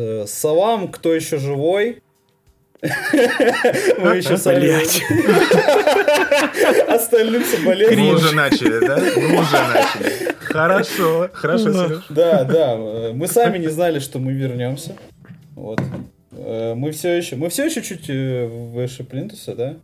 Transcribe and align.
Э, 0.00 0.26
салам, 0.28 0.92
кто 0.92 1.12
еще 1.12 1.38
живой? 1.38 2.04
Мы 2.82 4.18
еще 4.18 4.36
сами... 4.36 4.78
Остальным 6.94 7.42
соболезную. 7.42 8.00
Мы 8.00 8.14
уже 8.14 8.32
начали, 8.32 8.86
да? 8.86 8.96
Мы 8.96 9.40
уже 9.40 9.56
начали. 9.56 10.36
Хорошо, 10.38 11.28
хорошо, 11.32 11.72
Сереж. 11.72 12.04
Да, 12.10 12.44
да. 12.44 12.76
Мы 13.12 13.26
сами 13.26 13.58
не 13.58 13.66
знали, 13.66 13.98
что 13.98 14.20
мы 14.20 14.34
вернемся. 14.34 14.96
Вот. 15.56 15.80
Э, 16.30 16.74
мы 16.76 16.92
все 16.92 17.16
еще, 17.16 17.34
мы 17.34 17.48
все 17.48 17.66
еще 17.66 17.82
чуть 17.82 18.08
э, 18.08 18.46
выше 18.46 19.02
Плинтуса, 19.02 19.56
да? 19.56 19.74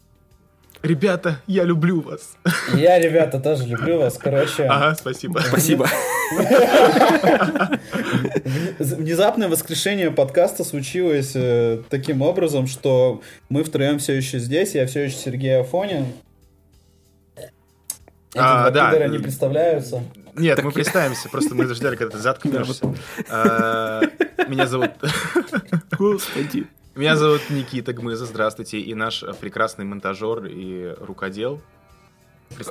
Ребята, 0.84 1.40
я 1.48 1.64
люблю 1.64 2.02
вас. 2.02 2.36
Я, 2.74 3.00
ребята, 3.00 3.40
тоже 3.40 3.66
люблю 3.66 3.98
вас. 3.98 4.16
Короче. 4.16 4.66
Ага, 4.66 4.94
спасибо. 4.94 5.40
Спасибо. 5.40 5.88
Внезапное 8.78 9.48
воскрешение 9.48 10.10
подкаста 10.10 10.64
случилось 10.64 11.32
э, 11.34 11.82
таким 11.90 12.22
образом, 12.22 12.66
что 12.66 13.22
мы 13.48 13.64
втроем 13.64 13.98
все 13.98 14.14
еще 14.14 14.38
здесь, 14.38 14.74
я 14.74 14.86
все 14.86 15.04
еще 15.04 15.16
Сергей 15.16 15.60
Афонин. 15.60 16.06
Эти 17.36 18.42
а, 18.42 18.70
два 18.70 18.90
да. 18.90 19.06
не 19.06 19.18
представляются. 19.18 20.02
Нет, 20.34 20.56
так... 20.56 20.64
мы 20.64 20.72
представимся, 20.72 21.28
просто 21.28 21.54
мы 21.54 21.72
ждали, 21.72 21.94
когда 21.94 22.16
ты 22.16 22.22
заткнешься. 22.22 22.92
А, 23.28 24.00
меня 24.48 24.66
зовут... 24.66 24.90
Господи. 25.96 26.66
Меня 26.96 27.16
зовут 27.16 27.42
Никита 27.50 27.92
Гмыза, 27.92 28.26
здравствуйте, 28.26 28.80
и 28.80 28.94
наш 28.94 29.24
прекрасный 29.40 29.84
монтажер 29.84 30.46
и 30.46 30.94
рукодел. 30.98 31.60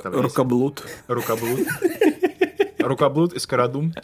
Рукоблуд. 0.04 0.84
Рукоблуд. 1.08 1.66
Рукоблуд 2.84 3.32
и 3.32 3.38
Скородум. 3.38 3.94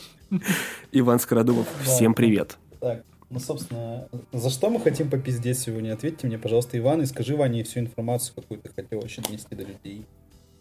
Иван 0.92 1.20
Скородумов, 1.20 1.66
всем 1.82 2.14
привет. 2.14 2.56
Так, 2.80 3.04
ну, 3.28 3.38
собственно, 3.38 4.08
за 4.32 4.50
что 4.50 4.70
мы 4.70 4.80
хотим 4.80 5.10
попиздеть 5.10 5.58
сегодня? 5.58 5.92
Ответьте 5.92 6.26
мне, 6.26 6.38
пожалуйста, 6.38 6.78
Иван, 6.78 7.02
и 7.02 7.06
скажи 7.06 7.36
Ване 7.36 7.62
всю 7.62 7.80
информацию, 7.80 8.34
какую 8.34 8.60
ты 8.60 8.70
хотел 8.74 9.00
вообще 9.00 9.22
донести 9.22 9.54
до 9.54 9.62
людей. 9.62 10.06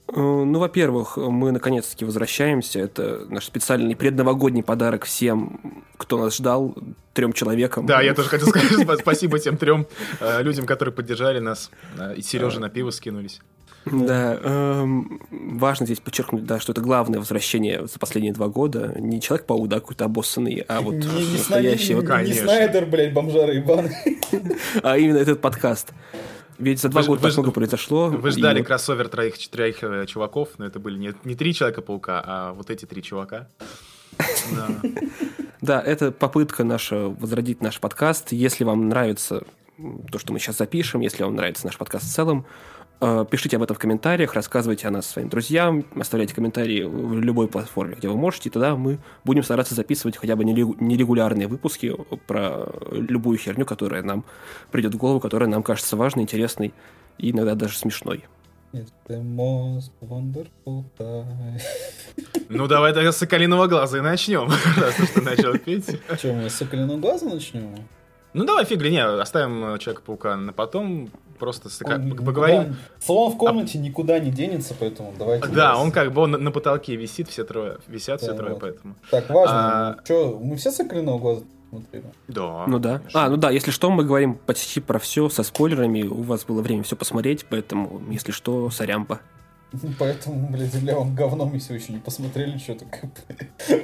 Э, 0.10 0.20
ну, 0.20 0.60
во-первых, 0.60 1.18
мы 1.18 1.52
наконец-таки 1.52 2.04
возвращаемся. 2.04 2.80
Это 2.80 3.26
наш 3.30 3.46
специальный 3.46 3.96
предновогодний 3.96 4.64
подарок 4.64 5.06
всем, 5.06 5.84
кто 5.98 6.18
нас 6.18 6.36
ждал, 6.36 6.76
трем 7.14 7.34
человекам. 7.34 7.86
Да, 7.86 8.02
я 8.02 8.14
тоже 8.14 8.30
хотел 8.30 8.48
сказать 8.48 9.00
спасибо 9.00 9.40
тем 9.40 9.58
трем 9.58 9.88
э, 10.20 10.44
людям, 10.44 10.66
которые 10.66 10.94
поддержали 10.94 11.40
нас. 11.40 11.72
Э, 11.98 12.16
и 12.16 12.22
Сережа 12.22 12.60
на 12.60 12.70
пиво 12.70 12.92
скинулись. 12.92 13.40
Да, 13.92 14.40
эм, 14.42 15.22
важно 15.30 15.86
здесь 15.86 16.00
подчеркнуть, 16.00 16.46
да, 16.46 16.60
что 16.60 16.72
это 16.72 16.82
главное 16.82 17.20
возвращение 17.20 17.86
за 17.88 18.00
последние 18.00 18.34
два 18.34 18.48
года. 18.48 18.96
Не 18.98 19.22
Человек-паук, 19.22 19.68
да, 19.68 19.80
какой-то 19.80 20.06
обоссанный, 20.06 20.64
а 20.68 20.82
вот 20.82 20.96
не, 20.96 21.06
не 21.06 21.34
настоящий. 21.34 21.94
Не, 21.94 22.02
не, 22.02 22.30
не 22.30 22.34
Снайдер, 22.34 22.86
блядь, 22.86 23.14
бомжара 23.14 23.54
ебаный. 23.54 23.92
А 24.84 24.98
именно 24.98 25.18
этот 25.18 25.42
подкаст. 25.42 25.92
Ведь 26.58 26.80
за 26.80 26.90
два 26.90 27.02
вы, 27.02 27.08
года 27.08 27.22
вы, 27.22 27.30
так 27.30 27.38
много 27.38 27.52
произошло. 27.52 28.10
Вы 28.10 28.32
ждали 28.32 28.60
и... 28.60 28.64
кроссовер 28.64 29.08
троих, 29.08 29.38
четырех 29.38 29.84
э, 29.84 30.06
чуваков, 30.08 30.50
но 30.58 30.66
это 30.66 30.80
были 30.80 30.98
не, 30.98 31.14
не 31.24 31.36
три 31.36 31.54
Человека-паука, 31.54 32.22
а 32.26 32.54
вот 32.54 32.70
эти 32.70 32.86
три 32.86 33.02
чувака. 33.02 33.48
Да, 35.62 35.82
это 35.82 36.14
попытка 36.14 36.64
наша 36.64 37.10
возродить 37.10 37.62
наш 37.62 37.82
подкаст. 37.82 38.32
Если 38.32 38.64
вам 38.64 38.88
нравится 38.88 39.44
то, 40.10 40.18
что 40.18 40.32
мы 40.34 40.40
сейчас 40.40 40.58
запишем, 40.58 41.02
если 41.02 41.24
вам 41.24 41.36
нравится 41.36 41.66
наш 41.66 41.78
подкаст 41.78 42.06
в 42.06 42.14
целом, 42.14 42.46
пишите 43.00 43.56
об 43.56 43.64
этом 43.64 43.76
в 43.76 43.80
комментариях, 43.80 44.34
рассказывайте 44.34 44.88
о 44.88 44.92
нас 44.92 45.08
своим 45.08 45.30
друзьям, 45.30 45.86
оставляйте 45.96 46.36
комментарии 46.36 46.84
в 46.84 47.20
любой 47.20 47.48
платформе, 47.48 47.96
где 47.96 48.10
вы 48.10 48.18
можете, 48.18 48.50
и 48.50 48.52
тогда 48.52 48.76
мы 48.76 49.00
будем 49.24 49.44
стараться 49.44 49.74
записывать 49.74 50.18
хотя 50.18 50.36
бы 50.36 50.44
нерегулярные 50.44 51.48
выпуски 51.48 51.96
про 52.28 52.68
любую 52.92 53.38
херню, 53.38 53.66
которая 53.66 54.04
нам 54.04 54.26
придет 54.72 54.94
в 54.96 54.98
голову, 54.98 55.20
которая 55.20 55.50
нам 55.50 55.64
кажется 55.64 55.96
важной, 55.96 56.24
интересной 56.24 56.74
и 57.18 57.32
иногда 57.32 57.56
даже 57.56 57.78
смешной. 57.78 58.26
Ну, 62.50 62.68
давай 62.68 62.94
тогда 62.94 63.12
с 63.12 63.18
Соколиного 63.18 63.68
глаза 63.68 63.98
и 63.98 64.02
начнем, 64.02 64.50
раз 64.78 64.96
ты 65.14 65.22
начал 65.22 65.58
петь. 65.58 66.00
Что, 66.18 66.34
мы 66.34 66.50
с 66.50 66.56
Соколиного 66.56 66.98
глаза 66.98 67.26
начнем? 67.26 67.76
Ну, 68.34 68.46
давай 68.46 68.66
фигли, 68.66 68.90
не, 68.90 69.04
оставим 69.04 69.78
Человека-паука 69.80 70.36
на 70.36 70.54
потом, 70.54 71.10
просто 71.40 71.70
он, 71.86 72.16
поговорим. 72.16 72.76
Слон 73.00 73.32
в 73.32 73.38
комнате 73.38 73.80
а... 73.80 73.82
никуда 73.82 74.20
не 74.20 74.30
денется, 74.30 74.76
поэтому 74.80 75.14
давайте. 75.18 75.48
Да, 75.48 75.78
он 75.78 75.92
как 75.92 76.12
бы 76.14 76.22
он 76.22 76.32
на 76.32 76.52
потолке 76.52 76.96
висит, 76.96 77.30
все 77.30 77.44
трое, 77.44 77.78
висят 77.88 78.22
да, 78.22 78.28
все 78.28 78.36
трое, 78.36 78.54
вот. 78.54 78.62
поэтому. 78.62 78.96
Так, 79.10 79.30
важно, 79.30 79.90
а... 79.90 79.98
что, 80.04 80.40
мы 80.42 80.58
все 80.58 80.72
соколенного 80.72 81.18
глаза 81.18 81.42
смотрели? 81.70 82.06
Да. 82.28 82.66
Ну 82.68 82.80
да. 82.80 83.00
Конечно. 83.00 83.26
А, 83.26 83.30
ну 83.30 83.38
да, 83.38 83.50
если 83.50 83.72
что, 83.72 83.90
мы 83.90 84.04
говорим 84.04 84.36
почти 84.36 84.80
про 84.80 85.00
все 85.00 85.30
со 85.30 85.44
спойлерами, 85.44 86.04
у 86.04 86.22
вас 86.22 86.46
было 86.46 86.62
время 86.62 86.84
все 86.84 86.96
посмотреть, 86.96 87.46
поэтому, 87.50 88.02
если 88.10 88.32
что, 88.32 88.70
сорямпа. 88.70 89.22
Поэтому, 90.00 90.50
блядь, 90.50 90.74
земля 90.74 90.98
он 90.98 91.14
говном 91.14 91.56
и 91.56 91.60
все 91.60 91.76
еще 91.76 91.94
не 91.94 92.00
посмотрели, 92.00 92.58
что-то 92.58 92.86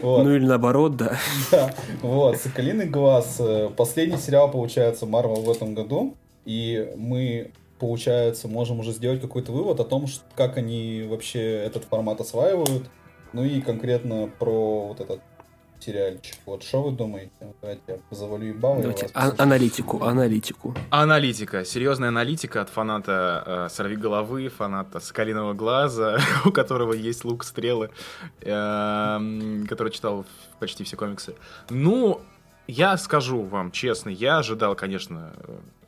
вот. 0.01 0.23
Ну 0.23 0.35
или 0.35 0.45
наоборот, 0.45 0.97
да. 0.97 1.17
Да, 1.51 1.73
вот, 2.01 2.37
«Соколиный 2.37 2.87
глаз». 2.87 3.37
Э, 3.39 3.69
последний 3.75 4.17
сериал, 4.17 4.49
получается, 4.49 5.05
Марвел 5.05 5.41
в 5.41 5.49
этом 5.49 5.75
году. 5.75 6.15
И 6.45 6.91
мы, 6.97 7.51
получается, 7.79 8.47
можем 8.47 8.79
уже 8.79 8.93
сделать 8.93 9.21
какой-то 9.21 9.51
вывод 9.51 9.79
о 9.79 9.83
том, 9.83 10.07
как 10.35 10.57
они 10.57 11.05
вообще 11.07 11.41
этот 11.41 11.83
формат 11.83 12.19
осваивают. 12.19 12.89
Ну 13.33 13.43
и 13.43 13.61
конкретно 13.61 14.29
про 14.39 14.87
вот 14.87 15.01
этот 15.01 15.21
сериальчик. 15.79 16.35
Вот 16.45 16.63
что 16.63 16.83
вы 16.83 16.91
думаете? 16.91 17.31
Давайте 17.61 17.81
я 17.87 17.97
завалю 18.11 18.47
ебало. 18.47 18.81
Давайте 18.81 19.09
а- 19.13 19.33
аналитику, 19.37 20.03
аналитику. 20.03 20.75
Аналитика. 20.89 21.65
Серьезная 21.65 22.09
аналитика 22.09 22.61
от 22.61 22.69
фаната 22.69 23.43
э, 23.45 23.69
Сорви 23.69 23.95
головы, 23.95 24.49
фаната 24.49 24.99
Скалиного 24.99 25.53
глаза, 25.53 26.19
у 26.45 26.51
которого 26.51 26.93
есть 26.93 27.25
лук, 27.25 27.43
стрелы, 27.43 27.89
э, 28.41 29.63
который 29.67 29.91
читал 29.91 30.25
почти 30.59 30.83
все 30.83 30.97
комиксы. 30.97 31.35
Ну, 31.69 32.21
я 32.67 32.97
скажу 32.97 33.43
вам 33.43 33.71
честно, 33.71 34.09
я 34.09 34.39
ожидал, 34.39 34.75
конечно, 34.75 35.33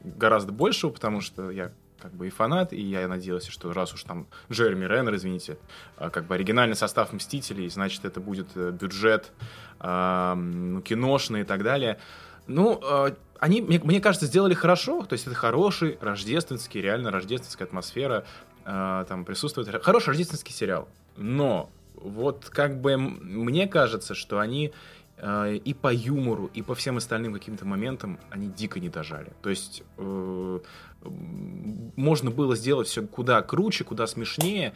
гораздо 0.03 0.51
большего, 0.51 0.91
потому 0.91 1.21
что 1.21 1.49
я 1.51 1.71
как 2.01 2.13
бы 2.13 2.27
и 2.27 2.29
фанат, 2.29 2.73
и 2.73 2.81
я 2.81 3.07
надеялся, 3.07 3.51
что 3.51 3.73
раз 3.73 3.93
уж 3.93 4.03
там 4.03 4.27
Джереми 4.51 4.85
Реннер, 4.85 5.15
извините, 5.15 5.57
а, 5.97 6.09
как 6.09 6.25
бы 6.25 6.35
оригинальный 6.35 6.75
состав 6.75 7.13
Мстителей, 7.13 7.69
значит, 7.69 8.05
это 8.05 8.19
будет 8.19 8.47
э, 8.55 8.71
бюджет 8.71 9.31
э, 9.79 10.81
киношный 10.85 11.41
и 11.41 11.43
так 11.43 11.63
далее. 11.63 11.99
Ну, 12.47 12.79
э, 12.81 13.11
они, 13.39 13.61
мне, 13.61 13.79
мне 13.83 13.99
кажется, 13.99 14.27
сделали 14.27 14.53
хорошо, 14.53 15.03
то 15.03 15.13
есть 15.13 15.27
это 15.27 15.35
хороший 15.35 15.97
рождественский, 16.01 16.81
реально 16.81 17.11
рождественская 17.11 17.67
атмосфера 17.67 18.25
э, 18.65 19.05
там 19.07 19.25
присутствует. 19.25 19.83
Хороший 19.83 20.09
рождественский 20.09 20.53
сериал, 20.53 20.87
но 21.15 21.69
вот 21.95 22.49
как 22.51 22.79
бы 22.79 22.97
мне 22.97 23.67
кажется, 23.67 24.13
что 24.13 24.39
они 24.39 24.71
и 25.19 25.75
по 25.81 25.91
юмору, 25.91 26.51
и 26.53 26.61
по 26.61 26.75
всем 26.75 26.97
остальным 26.97 27.33
каким-то 27.33 27.65
моментам 27.65 28.19
они 28.29 28.49
дико 28.49 28.79
не 28.79 28.87
дожали. 28.87 29.33
То 29.41 29.49
есть 29.49 29.81
э, 29.97 30.59
можно 31.03 32.31
было 32.31 32.55
сделать 32.55 32.87
все 32.87 33.05
куда 33.05 33.41
круче, 33.41 33.83
куда 33.83 34.07
смешнее, 34.07 34.73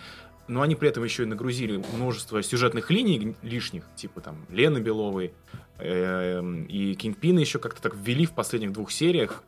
но 0.48 0.62
они 0.62 0.76
при 0.76 0.90
этом 0.90 1.04
еще 1.04 1.24
и 1.24 1.26
нагрузили 1.26 1.84
множество 1.94 2.42
сюжетных 2.44 2.90
линий 2.90 3.36
лишних, 3.42 3.86
типа 3.96 4.22
там 4.22 4.46
Лены 4.50 4.80
Беловой, 4.80 5.34
э, 5.78 6.42
и 6.68 6.96
Кингпина 6.96 7.40
еще 7.40 7.60
как-то 7.60 7.82
так 7.82 7.96
ввели 7.96 8.26
в 8.26 8.32
последних 8.32 8.74
двух 8.74 8.92
сериях. 8.92 9.44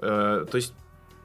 Э, 0.00 0.46
то 0.50 0.56
есть 0.56 0.74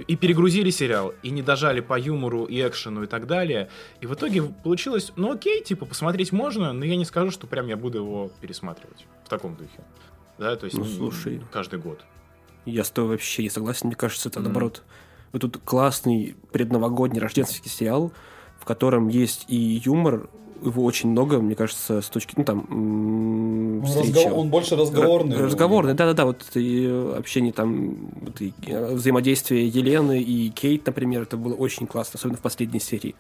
и 0.08 0.16
перегрузили 0.16 0.72
сериал, 0.72 1.14
и 1.22 1.30
не 1.30 1.42
дожали 1.42 1.80
по 1.80 1.98
юмору 1.98 2.46
и 2.46 2.60
экшену 2.68 3.04
и 3.04 3.08
так 3.08 3.28
далее. 3.28 3.70
И 4.02 4.08
в 4.08 4.14
итоге 4.14 4.42
получилось, 4.42 5.14
ну 5.16 5.32
окей, 5.32 5.64
типа, 5.64 5.86
посмотреть 5.86 6.32
можно, 6.32 6.74
но 6.74 6.84
я 6.84 6.96
не 6.96 7.06
скажу, 7.06 7.32
что 7.32 7.48
прям 7.48 7.68
я 7.68 7.78
буду 7.78 8.00
его 8.00 8.32
пересматривать 8.42 9.06
в 9.24 9.30
таком 9.30 9.56
духе. 9.56 9.84
Да, 10.38 10.56
то 10.56 10.66
есть 10.66 10.78
ну, 10.78 10.84
слушай, 10.84 11.42
каждый 11.52 11.80
год. 11.80 12.04
Я 12.66 12.84
с 12.84 12.90
тобой 12.92 13.12
вообще 13.12 13.44
не 13.44 13.50
согласен, 13.50 13.88
мне 13.88 13.96
кажется, 13.96 14.30
это 14.30 14.40
mm-hmm. 14.40 14.44
наоборот. 14.44 14.84
Вот 15.32 15.42
тут 15.42 15.60
классный 15.64 16.36
предновогодний 16.52 17.20
рождественский 17.20 17.72
сериал, 17.72 18.12
в 18.60 18.66
котором 18.66 19.08
есть 19.08 19.46
и 19.48 19.82
юмор, 19.84 20.30
его 20.64 20.84
очень 20.84 21.10
много, 21.10 21.40
мне 21.40 21.56
кажется, 21.56 22.02
с 22.02 22.08
точки, 22.08 22.36
ну 22.38 22.44
там, 22.44 22.66
он, 22.70 23.84
разговор, 23.84 24.40
он 24.40 24.50
больше 24.50 24.76
разговорный. 24.76 25.38
разговорный, 25.38 25.94
да-да-да, 25.94 26.26
вот 26.26 26.44
и 26.56 26.86
общение 27.18 27.52
там, 27.52 27.96
вот, 28.22 28.42
и 28.42 28.54
взаимодействие 28.68 29.68
Елены 29.68 30.22
и 30.22 30.50
Кейт, 30.50 30.86
например, 30.86 31.24
это 31.24 31.38
было 31.38 31.54
очень 31.54 31.88
классно, 31.88 32.18
особенно 32.18 32.38
в 32.38 32.42
последней 32.42 32.80
серии. 32.80 33.16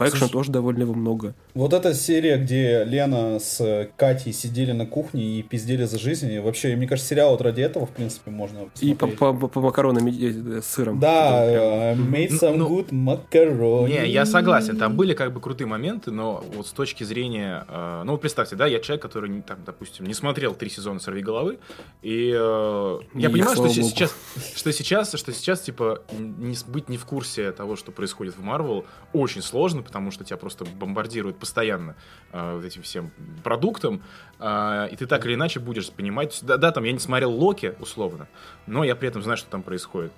По 0.00 0.08
экшену 0.08 0.30
тоже 0.30 0.50
довольно 0.50 0.84
его 0.84 0.94
много. 0.94 1.34
Вот 1.52 1.74
эта 1.74 1.92
серия, 1.92 2.38
где 2.38 2.84
Лена 2.84 3.38
с 3.38 3.86
Катей 3.98 4.32
сидели 4.32 4.72
на 4.72 4.86
кухне 4.86 5.22
и 5.22 5.42
пиздели 5.42 5.84
за 5.84 5.98
жизнь, 5.98 6.32
и 6.32 6.38
вообще, 6.38 6.74
мне 6.74 6.86
кажется, 6.86 7.10
сериал 7.10 7.32
вот 7.32 7.42
ради 7.42 7.60
этого, 7.60 7.84
в 7.84 7.90
принципе, 7.90 8.30
можно 8.30 8.60
И 8.80 8.94
по, 8.94 9.06
по, 9.08 9.34
по 9.34 9.60
макаронам 9.60 10.06
э, 10.06 10.62
с 10.62 10.68
сыром. 10.68 11.00
Да, 11.00 11.44
uh, 11.44 11.96
made 11.96 12.30
some 12.30 12.56
ну, 12.56 12.80
good 12.80 12.88
macaroni. 12.88 13.90
Не, 13.90 14.10
я 14.10 14.24
согласен, 14.24 14.78
там 14.78 14.96
были 14.96 15.12
как 15.12 15.34
бы 15.34 15.40
крутые 15.42 15.66
моменты, 15.66 16.10
но 16.10 16.42
вот 16.54 16.66
с 16.66 16.72
точки 16.72 17.04
зрения... 17.04 17.66
Э, 17.68 18.00
ну, 18.06 18.12
вот 18.12 18.22
представьте, 18.22 18.56
да, 18.56 18.66
я 18.66 18.78
человек, 18.80 19.02
который, 19.02 19.42
там, 19.42 19.58
допустим, 19.66 20.06
не 20.06 20.14
смотрел 20.14 20.54
три 20.54 20.70
сезона 20.70 20.98
«Сорви 20.98 21.20
головы», 21.20 21.58
и 22.00 22.32
э, 22.34 22.98
я 23.12 23.28
и 23.28 23.32
понимаю, 23.32 23.54
что 23.54 23.68
сейчас, 23.68 24.16
что 24.56 24.72
сейчас, 24.72 25.12
что 25.14 25.30
сейчас, 25.30 25.60
типа, 25.60 26.00
не, 26.18 26.56
быть 26.68 26.88
не 26.88 26.96
в 26.96 27.04
курсе 27.04 27.52
того, 27.52 27.76
что 27.76 27.92
происходит 27.92 28.34
в 28.38 28.40
Марвел, 28.40 28.86
очень 29.12 29.42
сложно, 29.42 29.82
потому 29.90 30.12
что 30.12 30.22
тебя 30.22 30.36
просто 30.36 30.64
бомбардируют 30.64 31.36
постоянно 31.36 31.96
э, 32.32 32.62
этим 32.64 32.82
всем 32.82 33.10
продуктом, 33.42 34.02
э, 34.38 34.88
и 34.92 34.94
ты 34.94 35.06
так 35.06 35.26
или 35.26 35.34
иначе 35.34 35.58
будешь 35.58 35.90
понимать. 35.90 36.38
Да, 36.42 36.58
да, 36.58 36.70
там 36.70 36.84
я 36.84 36.92
не 36.92 37.00
смотрел 37.00 37.32
Локи, 37.32 37.74
условно, 37.80 38.28
но 38.68 38.84
я 38.84 38.94
при 38.94 39.08
этом 39.08 39.20
знаю, 39.24 39.36
что 39.36 39.50
там 39.50 39.64
происходит. 39.64 40.12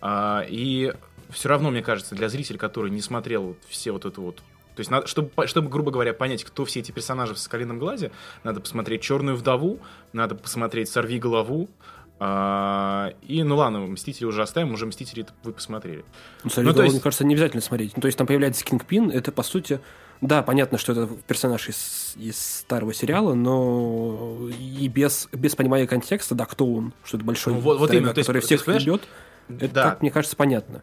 Э, 0.00 0.40
и 0.48 0.92
все 1.30 1.48
равно, 1.48 1.70
мне 1.70 1.82
кажется, 1.82 2.16
для 2.16 2.28
зрителя, 2.28 2.58
который 2.58 2.90
не 2.90 3.00
смотрел 3.00 3.56
все 3.68 3.92
вот 3.92 4.04
это 4.04 4.20
вот 4.20 4.42
то 4.74 4.80
есть, 4.80 4.90
надо, 4.90 5.06
чтобы, 5.06 5.30
чтобы, 5.46 5.68
грубо 5.68 5.90
говоря, 5.90 6.14
понять, 6.14 6.44
кто 6.44 6.64
все 6.64 6.80
эти 6.80 6.92
персонажи 6.92 7.34
в 7.34 7.38
«Соколином 7.38 7.78
глазе», 7.78 8.10
надо 8.42 8.60
посмотреть 8.60 9.02
«Черную 9.02 9.36
вдову», 9.36 9.80
надо 10.14 10.34
посмотреть 10.34 10.88
«Сорви 10.88 11.18
голову», 11.18 11.68
а, 12.24 13.14
и, 13.22 13.42
ну 13.42 13.56
ладно, 13.56 13.80
Мстители 13.80 14.26
уже 14.26 14.42
оставим, 14.42 14.72
уже 14.72 14.86
Мстители 14.86 15.26
вы 15.42 15.52
посмотрели. 15.52 16.04
Ну, 16.44 16.50
ну, 16.54 16.62
голову, 16.62 16.82
есть... 16.82 16.94
мне 16.94 17.02
кажется, 17.02 17.24
не 17.24 17.34
обязательно 17.34 17.60
смотреть. 17.60 17.96
Ну, 17.96 18.00
то 18.00 18.06
есть, 18.06 18.16
там 18.16 18.28
появляется 18.28 18.64
Кингпин, 18.64 19.10
это, 19.10 19.32
по 19.32 19.42
сути, 19.42 19.80
да, 20.20 20.44
понятно, 20.44 20.78
что 20.78 20.92
это 20.92 21.08
персонаж 21.26 21.68
из, 21.68 22.14
из 22.16 22.38
старого 22.38 22.94
сериала, 22.94 23.34
но 23.34 24.38
и 24.56 24.86
без, 24.86 25.28
без 25.32 25.56
понимания 25.56 25.88
контекста, 25.88 26.36
да, 26.36 26.44
кто 26.44 26.72
он, 26.72 26.94
что 27.02 27.16
это 27.16 27.26
большой 27.26 27.54
ну, 27.54 27.58
вот, 27.58 27.80
вот 27.80 27.92
именно, 27.92 28.14
который 28.14 28.36
есть, 28.36 28.46
всех 28.46 28.68
ведет, 28.68 29.02
это, 29.48 29.74
да. 29.74 29.82
так, 29.90 30.02
мне 30.02 30.12
кажется, 30.12 30.36
понятно. 30.36 30.80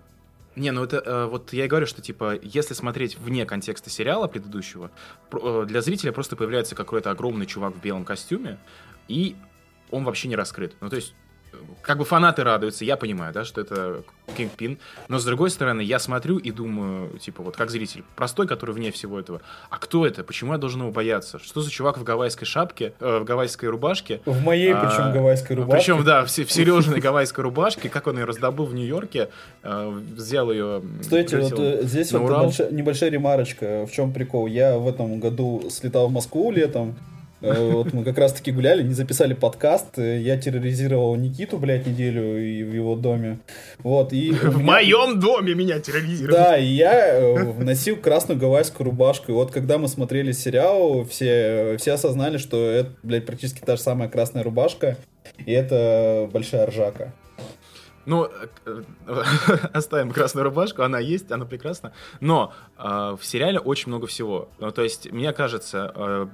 Не, 0.57 0.71
ну 0.71 0.83
это 0.83 0.97
э, 0.97 1.25
вот 1.27 1.53
я 1.53 1.63
и 1.63 1.67
говорю, 1.69 1.85
что 1.85 2.01
типа, 2.01 2.37
если 2.41 2.73
смотреть 2.73 3.17
вне 3.17 3.45
контекста 3.45 3.89
сериала 3.89 4.27
предыдущего, 4.27 4.91
э, 5.31 5.65
для 5.65 5.81
зрителя 5.81 6.11
просто 6.11 6.35
появляется 6.35 6.75
какой-то 6.75 7.11
огромный 7.11 7.45
чувак 7.45 7.75
в 7.75 7.79
белом 7.79 8.03
костюме, 8.03 8.57
и 9.07 9.37
он 9.89 10.03
вообще 10.03 10.27
не 10.27 10.35
раскрыт. 10.35 10.75
Ну, 10.81 10.89
то 10.89 10.97
есть 10.97 11.15
как 11.81 11.97
бы 11.97 12.05
фанаты 12.05 12.43
радуются, 12.43 12.85
я 12.85 12.97
понимаю, 12.97 13.33
да, 13.33 13.45
что 13.45 13.61
это 13.61 14.03
Кингпин, 14.37 14.77
но 15.07 15.19
с 15.19 15.25
другой 15.25 15.49
стороны, 15.49 15.81
я 15.81 15.99
смотрю 15.99 16.37
и 16.37 16.51
думаю, 16.51 17.17
типа, 17.19 17.43
вот 17.43 17.57
как 17.57 17.69
зритель, 17.69 18.03
простой, 18.15 18.47
который 18.47 18.75
вне 18.75 18.91
всего 18.91 19.19
этого, 19.19 19.41
а 19.69 19.77
кто 19.77 20.05
это? 20.05 20.23
Почему 20.23 20.53
я 20.53 20.57
должен 20.57 20.81
его 20.81 20.91
бояться? 20.91 21.39
Что 21.39 21.61
за 21.61 21.71
чувак 21.71 21.97
в 21.97 22.03
гавайской 22.03 22.45
шапке, 22.45 22.93
э, 22.99 23.19
в 23.19 23.23
гавайской 23.23 23.69
рубашке? 23.69 24.21
В 24.25 24.43
моей, 24.43 24.73
а, 24.73 24.85
причем, 24.85 25.13
гавайской 25.13 25.55
рубашке. 25.55 25.77
Причем, 25.77 26.03
да, 26.03 26.25
в, 26.25 26.27
в 26.27 26.51
Сережиной 26.51 26.99
гавайской 26.99 27.43
рубашке, 27.43 27.89
как 27.89 28.07
он 28.07 28.17
ее 28.17 28.25
раздобыл 28.25 28.65
в 28.65 28.73
Нью-Йорке, 28.73 29.29
э, 29.63 30.01
взял 30.15 30.51
ее... 30.51 30.81
Стойте, 31.01 31.39
вот 31.39 31.59
э, 31.59 31.79
здесь 31.83 32.11
вот 32.11 32.71
небольшая, 32.71 33.09
ремарочка, 33.09 33.85
в 33.85 33.91
чем 33.91 34.13
прикол. 34.13 34.47
Я 34.47 34.77
в 34.77 34.87
этом 34.87 35.19
году 35.19 35.69
слетал 35.69 36.07
в 36.07 36.11
Москву 36.11 36.51
летом, 36.51 36.95
вот 37.41 37.93
мы 37.93 38.03
как 38.03 38.17
раз-таки 38.17 38.51
гуляли, 38.51 38.83
не 38.83 38.93
записали 38.93 39.33
подкаст. 39.33 39.97
Э, 39.97 40.19
я 40.19 40.37
терроризировал 40.37 41.15
Никиту, 41.15 41.57
блядь, 41.57 41.87
неделю 41.87 42.37
и 42.37 42.63
в 42.63 42.73
его 42.73 42.95
доме. 42.95 43.39
Вот, 43.79 44.11
и 44.13 44.31
в 44.33 44.57
меня... 44.57 44.65
моем 44.65 45.19
доме 45.19 45.53
меня 45.53 45.79
терроризировали. 45.79 46.31
Да, 46.31 46.57
и 46.57 46.65
я 46.65 47.15
э, 47.15 47.53
носил 47.63 47.95
красную 47.95 48.39
гавайскую 48.39 48.85
рубашку. 48.85 49.31
И 49.31 49.35
вот 49.35 49.51
когда 49.51 49.77
мы 49.77 49.87
смотрели 49.87 50.31
сериал, 50.31 51.05
все, 51.05 51.77
все 51.77 51.93
осознали, 51.93 52.37
что 52.37 52.69
это, 52.69 52.91
блядь, 53.03 53.25
практически 53.25 53.61
та 53.61 53.75
же 53.75 53.81
самая 53.81 54.09
красная 54.09 54.43
рубашка. 54.43 54.97
И 55.45 55.51
это 55.51 56.29
большая 56.31 56.65
ржака. 56.65 57.13
Ну, 58.05 58.29
э, 58.65 58.83
оставим 59.73 60.11
красную 60.11 60.45
рубашку, 60.45 60.83
она 60.83 60.99
есть, 60.99 61.31
она 61.31 61.45
прекрасна. 61.45 61.93
Но 62.19 62.53
э, 62.77 62.83
в 63.19 63.23
сериале 63.23 63.59
очень 63.59 63.89
много 63.89 64.07
всего. 64.07 64.49
Ну, 64.59 64.71
то 64.71 64.83
есть, 64.83 65.11
мне 65.11 65.31
кажется, 65.33 65.91
э, 65.95 66.27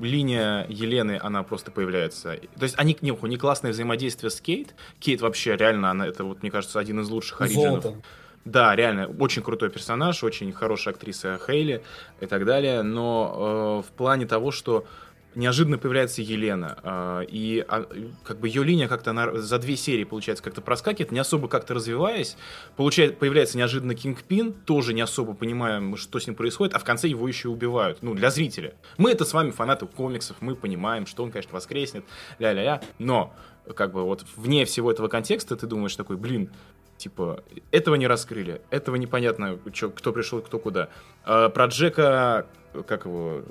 линия 0.00 0.66
Елены, 0.68 1.18
она 1.22 1.42
просто 1.42 1.70
появляется. 1.70 2.36
То 2.58 2.62
есть, 2.62 2.74
они, 2.78 2.96
не, 3.00 3.16
не 3.28 3.36
классное 3.36 3.72
взаимодействие 3.72 4.30
с 4.30 4.40
Кейт. 4.40 4.74
Кейт 5.00 5.20
вообще 5.20 5.56
реально, 5.56 5.90
она, 5.90 6.06
это, 6.06 6.24
вот, 6.24 6.42
мне 6.42 6.50
кажется, 6.50 6.78
один 6.78 7.00
из 7.00 7.08
лучших 7.08 7.40
оригинов. 7.40 7.82
Золото. 7.82 8.02
Да, 8.44 8.74
реально, 8.74 9.08
очень 9.18 9.42
крутой 9.42 9.68
персонаж, 9.68 10.24
очень 10.24 10.52
хорошая 10.52 10.94
актриса 10.94 11.38
Хейли 11.46 11.82
и 12.20 12.26
так 12.26 12.46
далее. 12.46 12.82
Но 12.82 13.82
э, 13.84 13.88
в 13.88 13.92
плане 13.92 14.26
того, 14.26 14.52
что 14.52 14.86
неожиданно 15.34 15.78
появляется 15.78 16.22
Елена, 16.22 16.78
э, 16.82 17.26
и 17.28 17.64
а, 17.68 17.88
как 18.24 18.40
бы 18.40 18.48
ее 18.48 18.64
линия 18.64 18.88
как-то 18.88 19.10
она 19.10 19.36
за 19.36 19.58
две 19.58 19.76
серии, 19.76 20.04
получается, 20.04 20.42
как-то 20.42 20.60
проскакивает, 20.60 21.12
не 21.12 21.18
особо 21.18 21.48
как-то 21.48 21.74
развиваясь, 21.74 22.36
получает, 22.76 23.18
появляется 23.18 23.58
неожиданно 23.58 23.94
Кингпин, 23.94 24.52
тоже 24.52 24.94
не 24.94 25.00
особо 25.00 25.34
понимаем, 25.34 25.96
что 25.96 26.18
с 26.18 26.26
ним 26.26 26.36
происходит, 26.36 26.74
а 26.74 26.78
в 26.78 26.84
конце 26.84 27.08
его 27.08 27.28
еще 27.28 27.48
убивают, 27.48 27.98
ну, 28.02 28.14
для 28.14 28.30
зрителя. 28.30 28.74
Мы 28.96 29.12
это 29.12 29.24
с 29.24 29.32
вами 29.32 29.50
фанаты 29.50 29.86
комиксов, 29.86 30.36
мы 30.40 30.56
понимаем, 30.56 31.06
что 31.06 31.22
он, 31.22 31.30
конечно, 31.30 31.52
воскреснет, 31.52 32.04
ля-ля-ля, 32.38 32.80
но 32.98 33.34
как 33.76 33.92
бы 33.92 34.02
вот 34.04 34.24
вне 34.36 34.64
всего 34.64 34.90
этого 34.90 35.08
контекста 35.08 35.56
ты 35.56 35.66
думаешь 35.66 35.94
такой, 35.96 36.16
блин, 36.16 36.50
Типа, 36.98 37.44
этого 37.70 37.94
не 37.94 38.08
раскрыли, 38.08 38.60
этого 38.70 38.96
непонятно, 38.96 39.56
чё, 39.72 39.88
кто 39.88 40.12
пришел, 40.12 40.42
кто 40.42 40.58
куда. 40.58 40.88
А 41.24 41.48
про 41.48 41.66
Джека, 41.66 42.48
как 42.86 43.06
его, 43.06 43.42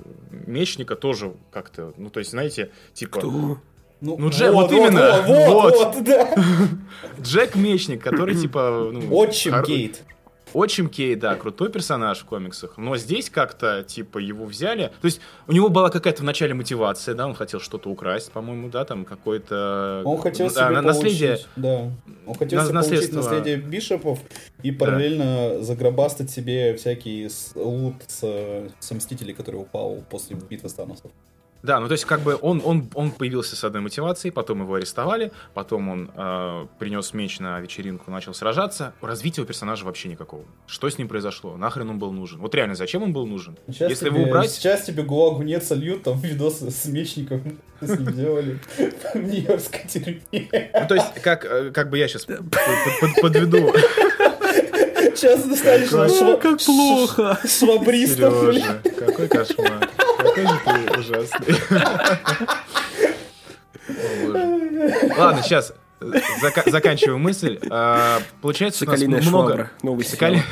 Мечника 0.46 0.96
тоже 0.96 1.34
как-то, 1.50 1.92
ну, 1.96 2.10
то 2.10 2.20
есть, 2.20 2.30
знаете, 2.30 2.70
типа... 2.94 3.18
Кто? 3.18 3.58
Ну, 4.00 4.16
ну 4.16 4.30
Джек, 4.30 4.52
вот, 4.52 4.70
вот 4.70 4.72
именно, 4.72 5.22
вот, 5.26 5.46
вот, 5.48 5.74
вот, 5.74 5.94
вот 5.96 6.04
да. 6.04 6.34
Джек 7.20 7.56
Мечник, 7.56 8.02
который 8.02 8.34
типа... 8.40 8.90
Ну, 8.92 9.16
Отчим 9.16 9.52
хор... 9.52 9.64
Кейт. 9.64 10.04
Отчим 10.52 10.88
Кей, 10.88 11.14
да, 11.14 11.34
крутой 11.34 11.70
персонаж 11.70 12.20
в 12.20 12.24
комиксах, 12.24 12.76
но 12.76 12.96
здесь 12.96 13.30
как-то, 13.30 13.82
типа, 13.82 14.18
его 14.18 14.44
взяли. 14.44 14.92
То 15.00 15.06
есть 15.06 15.20
у 15.46 15.52
него 15.52 15.68
была 15.68 15.90
какая-то 15.90 16.22
вначале 16.22 16.54
мотивация, 16.54 17.14
да, 17.14 17.26
он 17.26 17.34
хотел 17.34 17.60
что-то 17.60 17.90
украсть, 17.90 18.32
по-моему, 18.32 18.68
да, 18.68 18.84
там 18.84 19.04
какое-то... 19.04 20.02
Он 20.04 20.18
хотел 20.18 20.48
да, 20.48 20.68
себе 20.68 20.80
наследие... 20.80 21.28
получить, 21.28 21.48
да, 21.56 21.90
он 22.26 22.34
хотел 22.34 22.64
себе 22.64 22.72
получить 22.72 23.12
наследие 23.12 23.56
бишопов 23.56 24.20
и 24.62 24.70
параллельно 24.70 25.24
да. 25.54 25.62
загробастать 25.62 26.30
себе 26.30 26.76
всякий 26.76 27.28
лут 27.54 27.96
с, 28.06 28.68
с 28.78 28.90
Мстителей, 28.90 29.34
который 29.34 29.56
упал 29.56 30.02
после 30.10 30.36
битвы 30.36 30.68
с 30.68 30.74
Таносом. 30.74 31.10
Да, 31.62 31.80
ну 31.80 31.88
то 31.88 31.92
есть 31.92 32.04
как 32.04 32.20
бы 32.20 32.38
он, 32.40 32.62
он, 32.64 32.88
он 32.94 33.10
появился 33.10 33.56
с 33.56 33.64
одной 33.64 33.82
мотивацией, 33.82 34.32
потом 34.32 34.62
его 34.62 34.74
арестовали, 34.74 35.32
потом 35.54 35.88
он 35.88 36.10
э, 36.14 36.66
принес 36.78 37.12
меч 37.12 37.40
на 37.40 37.60
вечеринку, 37.60 38.10
начал 38.10 38.34
сражаться. 38.34 38.94
Развития 39.00 39.42
у 39.42 39.44
персонажа 39.44 39.84
вообще 39.84 40.08
никакого. 40.08 40.44
Что 40.66 40.88
с 40.88 40.98
ним 40.98 41.08
произошло? 41.08 41.56
Нахрен 41.56 41.90
он 41.90 41.98
был 41.98 42.12
нужен? 42.12 42.38
Вот 42.38 42.54
реально, 42.54 42.74
зачем 42.74 43.02
он 43.02 43.12
был 43.12 43.26
нужен? 43.26 43.56
Сейчас 43.66 43.90
Если 43.90 44.08
тебе, 44.08 44.20
его 44.20 44.30
убрать... 44.30 44.50
Сейчас 44.50 44.84
тебе 44.84 45.02
Гуагу 45.02 45.42
нет 45.42 45.64
сольют, 45.64 46.04
там 46.04 46.20
видосы 46.20 46.70
с 46.70 46.86
мечником 46.86 47.58
с 47.80 47.88
ним 47.88 48.12
делали 48.12 48.58
в 49.14 49.18
Нью-Йоркской 49.18 49.88
тюрьме. 49.88 50.70
Ну 50.80 50.88
то 50.88 50.94
есть 50.94 51.14
как, 51.22 51.44
э, 51.44 51.70
как 51.72 51.90
бы 51.90 51.98
я 51.98 52.08
сейчас 52.08 52.26
подведу... 53.20 53.72
Сейчас 55.14 55.42
достанешь 55.42 55.88
как, 55.88 56.40
как 56.40 56.58
плохо. 56.60 57.38
Швабристов. 57.44 58.54
Какой 58.96 59.26
кошмар. 59.26 59.90
Какой 60.34 60.46
же 60.46 60.60
ты 60.64 60.98
ужасный. 60.98 61.54
Ладно, 65.16 65.42
сейчас 65.42 65.72
Зака- 66.00 66.70
заканчиваю 66.70 67.18
мысль. 67.18 67.58
А, 67.70 68.20
получается, 68.40 68.80
Соколиная 68.80 69.20
у 69.20 69.22
нас 69.22 69.28
много... 69.28 69.48
Швабра. 69.48 69.70
Новый 69.82 70.04
Соколи... 70.04 70.42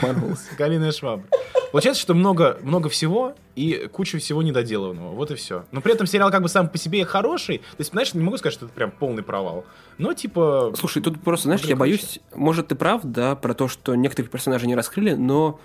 Соколиная 0.51 0.93
швабра. 0.93 1.27
Получается, 1.71 2.03
что 2.03 2.15
много, 2.15 2.59
много 2.63 2.89
всего 2.89 3.35
и 3.55 3.89
куча 3.93 4.19
всего 4.19 4.43
недоделанного. 4.43 5.15
Вот 5.15 5.31
и 5.31 5.35
все. 5.35 5.65
Но 5.71 5.81
при 5.81 5.93
этом 5.93 6.07
сериал 6.07 6.31
как 6.31 6.43
бы 6.43 6.49
сам 6.49 6.69
по 6.69 6.79
себе 6.79 7.05
хороший. 7.05 7.59
То 7.59 7.77
есть, 7.79 7.93
знаешь, 7.93 8.13
не 8.15 8.23
могу 8.23 8.39
сказать, 8.39 8.55
что 8.55 8.67
это 8.67 8.75
прям 8.75 8.91
полный 8.91 9.23
провал. 9.23 9.65
Но 9.99 10.15
типа... 10.15 10.73
Слушай, 10.77 11.03
тут 11.03 11.21
просто, 11.23 11.45
знаешь, 11.45 11.63
я 11.63 11.77
боюсь... 11.77 12.19
Может, 12.35 12.69
ты 12.69 12.75
прав, 12.75 13.03
да, 13.05 13.37
про 13.37 13.55
то, 13.55 13.69
что 13.69 13.95
некоторых 13.95 14.31
персонажей 14.31 14.67
не 14.67 14.75
раскрыли, 14.75 15.13
но 15.15 15.61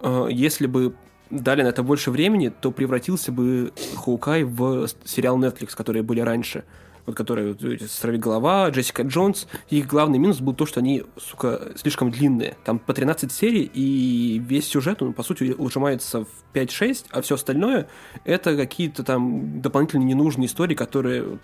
э, 0.00 0.28
если 0.30 0.66
бы 0.66 0.94
дали 1.30 1.62
на 1.62 1.68
это 1.68 1.82
больше 1.82 2.10
времени, 2.10 2.48
то 2.48 2.70
превратился 2.70 3.32
бы 3.32 3.72
Хоукай 3.96 4.44
в 4.44 4.88
сериал 5.04 5.38
Netflix, 5.38 5.76
которые 5.76 6.02
были 6.02 6.20
раньше. 6.20 6.64
Вот 7.06 7.14
которые 7.14 7.54
вот, 7.54 8.18
голова, 8.18 8.68
Джессика 8.70 9.02
Джонс. 9.02 9.46
Их 9.70 9.86
главный 9.86 10.18
минус 10.18 10.40
был 10.40 10.54
то, 10.54 10.66
что 10.66 10.80
они, 10.80 11.04
сука, 11.16 11.72
слишком 11.76 12.10
длинные. 12.10 12.56
Там 12.64 12.80
по 12.80 12.92
13 12.92 13.30
серий, 13.30 13.70
и 13.72 14.42
весь 14.44 14.66
сюжет, 14.66 15.02
он, 15.02 15.12
по 15.12 15.22
сути, 15.22 15.54
ужимается 15.56 16.24
в 16.24 16.28
5-6, 16.52 17.06
а 17.10 17.22
все 17.22 17.36
остальное 17.36 17.86
это 18.24 18.56
какие-то 18.56 19.04
там 19.04 19.60
дополнительные 19.60 20.04
ненужные 20.04 20.46
истории, 20.46 20.74
которые 20.74 21.38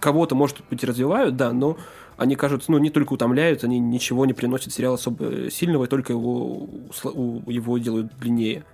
кого-то, 0.00 0.34
может 0.34 0.58
быть, 0.68 0.82
развивают, 0.82 1.36
да, 1.36 1.52
но 1.52 1.76
они 2.16 2.34
кажутся, 2.34 2.72
ну, 2.72 2.78
не 2.78 2.90
только 2.90 3.12
утомляют, 3.12 3.62
они 3.62 3.78
ничего 3.78 4.26
не 4.26 4.32
приносят 4.32 4.72
сериал 4.72 4.94
особо 4.94 5.50
сильного, 5.50 5.84
и 5.84 5.88
только 5.88 6.12
его, 6.12 6.68
его 7.46 7.78
делают 7.78 8.16
длиннее. 8.18 8.64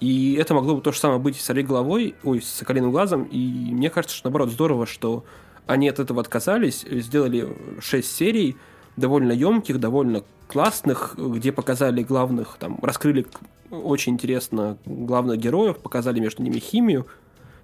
И 0.00 0.34
это 0.34 0.54
могло 0.54 0.76
бы 0.76 0.80
то 0.80 0.92
же 0.92 0.98
самое 0.98 1.18
быть 1.18 1.36
с 1.36 1.44
«Сорви 1.44 1.62
головой», 1.62 2.14
ой, 2.22 2.40
с 2.40 2.48
«Соколиным 2.48 2.92
глазом», 2.92 3.24
и 3.24 3.38
мне 3.72 3.90
кажется, 3.90 4.16
что, 4.16 4.28
наоборот, 4.28 4.50
здорово, 4.50 4.86
что 4.86 5.24
они 5.66 5.88
от 5.88 5.98
этого 5.98 6.20
отказались, 6.20 6.86
сделали 6.88 7.56
6 7.80 8.10
серий, 8.10 8.56
довольно 8.96 9.32
емких, 9.32 9.80
довольно 9.80 10.22
классных, 10.46 11.14
где 11.16 11.52
показали 11.52 12.02
главных, 12.02 12.56
там, 12.58 12.78
раскрыли 12.82 13.26
очень 13.70 14.14
интересно 14.14 14.78
главных 14.86 15.38
героев, 15.38 15.78
показали 15.78 16.20
между 16.20 16.42
ними 16.42 16.58
химию, 16.58 17.06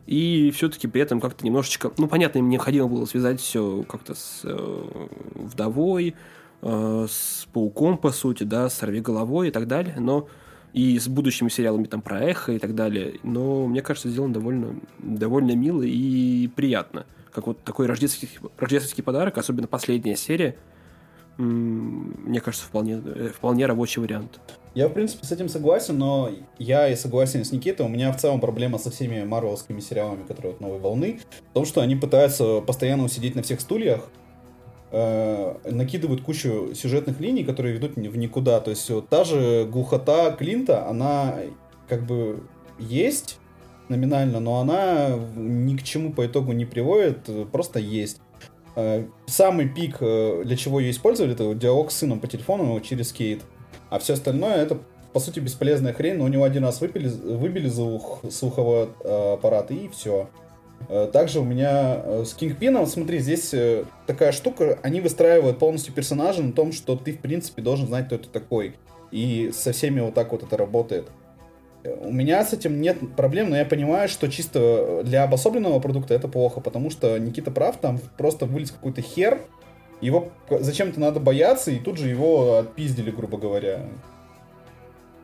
и 0.06 0.52
все-таки 0.54 0.86
при 0.86 1.00
этом 1.00 1.20
как-то 1.20 1.46
немножечко, 1.46 1.92
ну, 1.96 2.08
понятно, 2.08 2.38
им 2.38 2.48
необходимо 2.48 2.88
было 2.88 3.06
связать 3.06 3.40
все 3.40 3.84
как-то 3.88 4.14
с 4.14 4.40
э, 4.44 5.06
вдовой, 5.34 6.14
э, 6.60 7.06
с 7.08 7.46
пауком, 7.52 7.96
по 7.96 8.10
сути, 8.10 8.42
да, 8.42 8.68
с 8.68 8.84
головой 9.00 9.48
и 9.48 9.50
так 9.50 9.66
далее, 9.66 9.96
но 9.98 10.28
и 10.74 10.98
с 10.98 11.06
будущими 11.06 11.48
сериалами 11.48 11.84
там 11.84 12.02
про 12.02 12.20
эхо 12.20 12.52
и 12.52 12.58
так 12.58 12.74
далее. 12.74 13.20
Но 13.22 13.66
мне 13.66 13.80
кажется, 13.80 14.10
сделано 14.10 14.34
довольно, 14.34 14.74
довольно 14.98 15.54
мило 15.54 15.82
и 15.82 16.48
приятно. 16.48 17.06
Как 17.32 17.46
вот 17.46 17.62
такой 17.62 17.86
рождественский, 17.86 18.40
рождественский 18.58 19.04
подарок, 19.04 19.38
особенно 19.38 19.68
последняя 19.68 20.16
серия, 20.16 20.56
мне 21.38 22.40
кажется, 22.40 22.66
вполне, 22.66 23.00
э, 23.04 23.30
вполне 23.34 23.66
рабочий 23.66 24.00
вариант. 24.00 24.40
Я, 24.74 24.88
в 24.88 24.92
принципе, 24.92 25.24
с 25.24 25.30
этим 25.32 25.48
согласен, 25.48 25.96
но 25.96 26.30
я 26.58 26.88
и 26.88 26.96
согласен 26.96 27.44
с 27.44 27.52
Никитой. 27.52 27.86
У 27.86 27.88
меня 27.88 28.12
в 28.12 28.20
целом 28.20 28.40
проблема 28.40 28.78
со 28.78 28.90
всеми 28.90 29.22
марвелскими 29.24 29.78
сериалами, 29.78 30.24
которые 30.24 30.54
от 30.54 30.60
новой 30.60 30.78
волны, 30.80 31.20
в 31.50 31.54
том, 31.54 31.64
что 31.64 31.80
они 31.80 31.94
пытаются 31.94 32.60
постоянно 32.60 33.04
усидеть 33.04 33.36
на 33.36 33.42
всех 33.42 33.60
стульях, 33.60 34.08
э, 34.94 35.54
накидывают 35.70 36.22
кучу 36.22 36.72
сюжетных 36.74 37.20
линий, 37.20 37.44
которые 37.44 37.74
ведут 37.74 37.96
в 37.96 38.16
никуда. 38.16 38.60
То 38.60 38.70
есть 38.70 38.88
вот, 38.90 39.08
та 39.08 39.24
же 39.24 39.66
глухота 39.70 40.30
Клинта, 40.30 40.86
она 40.88 41.34
как 41.88 42.06
бы 42.06 42.44
есть 42.78 43.38
номинально, 43.88 44.40
но 44.40 44.60
она 44.60 45.18
ни 45.36 45.76
к 45.76 45.82
чему 45.82 46.12
по 46.12 46.24
итогу 46.24 46.52
не 46.52 46.64
приводит, 46.64 47.28
просто 47.50 47.80
есть. 47.80 48.20
Э, 48.76 49.04
самый 49.26 49.68
пик, 49.68 49.96
э, 50.00 50.42
для 50.44 50.56
чего 50.56 50.80
ее 50.80 50.90
использовали, 50.90 51.34
это 51.34 51.52
диалог 51.54 51.90
с 51.90 51.96
сыном 51.96 52.20
по 52.20 52.26
телефону 52.26 52.80
через 52.80 53.12
Кейт. 53.12 53.42
А 53.90 53.98
все 53.98 54.14
остальное 54.14 54.56
это, 54.56 54.78
по 55.12 55.20
сути, 55.20 55.40
бесполезная 55.40 55.92
хрень, 55.92 56.16
но 56.16 56.24
у 56.24 56.28
него 56.28 56.44
один 56.44 56.64
раз 56.64 56.80
выпили, 56.80 57.08
выбили 57.08 57.68
звук 57.68 58.20
слуховой 58.30 58.88
э, 59.04 59.32
аппарат, 59.34 59.70
и 59.70 59.88
все. 59.88 60.28
Э, 60.88 61.08
также 61.12 61.40
у 61.40 61.44
меня 61.44 62.00
э, 62.02 62.24
с 62.26 62.34
Кингпином, 62.34 62.86
смотри, 62.86 63.18
здесь 63.18 63.54
такая 64.06 64.32
штука, 64.32 64.78
они 64.82 65.00
выстраивают 65.00 65.58
полностью 65.58 65.94
персонажа 65.94 66.42
на 66.42 66.52
том, 66.52 66.72
что 66.72 66.96
ты, 66.96 67.12
в 67.12 67.18
принципе, 67.18 67.62
должен 67.62 67.86
знать, 67.86 68.06
кто 68.06 68.16
это 68.16 68.28
такой. 68.28 68.76
И 69.10 69.50
со 69.52 69.72
всеми 69.72 70.00
вот 70.00 70.14
так 70.14 70.32
вот 70.32 70.42
это 70.42 70.56
работает. 70.56 71.08
У 71.84 72.10
меня 72.10 72.44
с 72.44 72.54
этим 72.54 72.80
нет 72.80 72.96
проблем, 73.14 73.50
но 73.50 73.56
я 73.58 73.66
понимаю, 73.66 74.08
что 74.08 74.28
чисто 74.28 75.02
для 75.04 75.22
обособленного 75.24 75.80
продукта 75.80 76.14
это 76.14 76.28
плохо, 76.28 76.60
потому 76.60 76.90
что 76.90 77.18
Никита 77.18 77.50
прав, 77.50 77.76
там 77.76 78.00
просто 78.16 78.46
вылез 78.46 78.70
какой-то 78.70 79.02
хер, 79.02 79.40
его 80.00 80.30
зачем-то 80.48 80.98
надо 80.98 81.20
бояться, 81.20 81.70
и 81.70 81.78
тут 81.78 81.98
же 81.98 82.08
его 82.08 82.58
отпиздили, 82.58 83.10
грубо 83.10 83.36
говоря. 83.36 83.82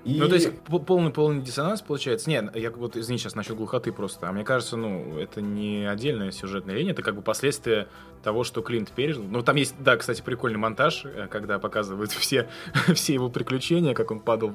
И... 0.04 0.18
Ну, 0.18 0.28
то 0.28 0.34
есть 0.34 0.50
полный 0.86 1.12
полный 1.12 1.42
диссонанс 1.42 1.82
получается. 1.82 2.30
Нет, 2.30 2.56
я 2.56 2.70
вот 2.70 2.96
извини 2.96 3.18
сейчас 3.18 3.34
насчет 3.34 3.56
глухоты 3.56 3.92
просто. 3.92 4.28
А 4.28 4.32
мне 4.32 4.44
кажется, 4.44 4.76
ну, 4.76 5.18
это 5.18 5.42
не 5.42 5.84
отдельная 5.88 6.30
сюжетная 6.30 6.74
линия, 6.74 6.92
это 6.92 7.02
как 7.02 7.14
бы 7.14 7.22
последствия 7.22 7.86
того, 8.22 8.44
что 8.44 8.62
Клинт 8.62 8.90
пережил. 8.92 9.24
Ну, 9.24 9.42
там 9.42 9.56
есть, 9.56 9.74
да, 9.78 9.96
кстати, 9.96 10.22
прикольный 10.22 10.58
монтаж, 10.58 11.04
э, 11.04 11.26
когда 11.30 11.58
показывают 11.58 12.12
все, 12.12 12.48
все 12.94 13.14
его 13.14 13.28
приключения, 13.28 13.94
как 13.94 14.10
он 14.10 14.20
падал 14.20 14.54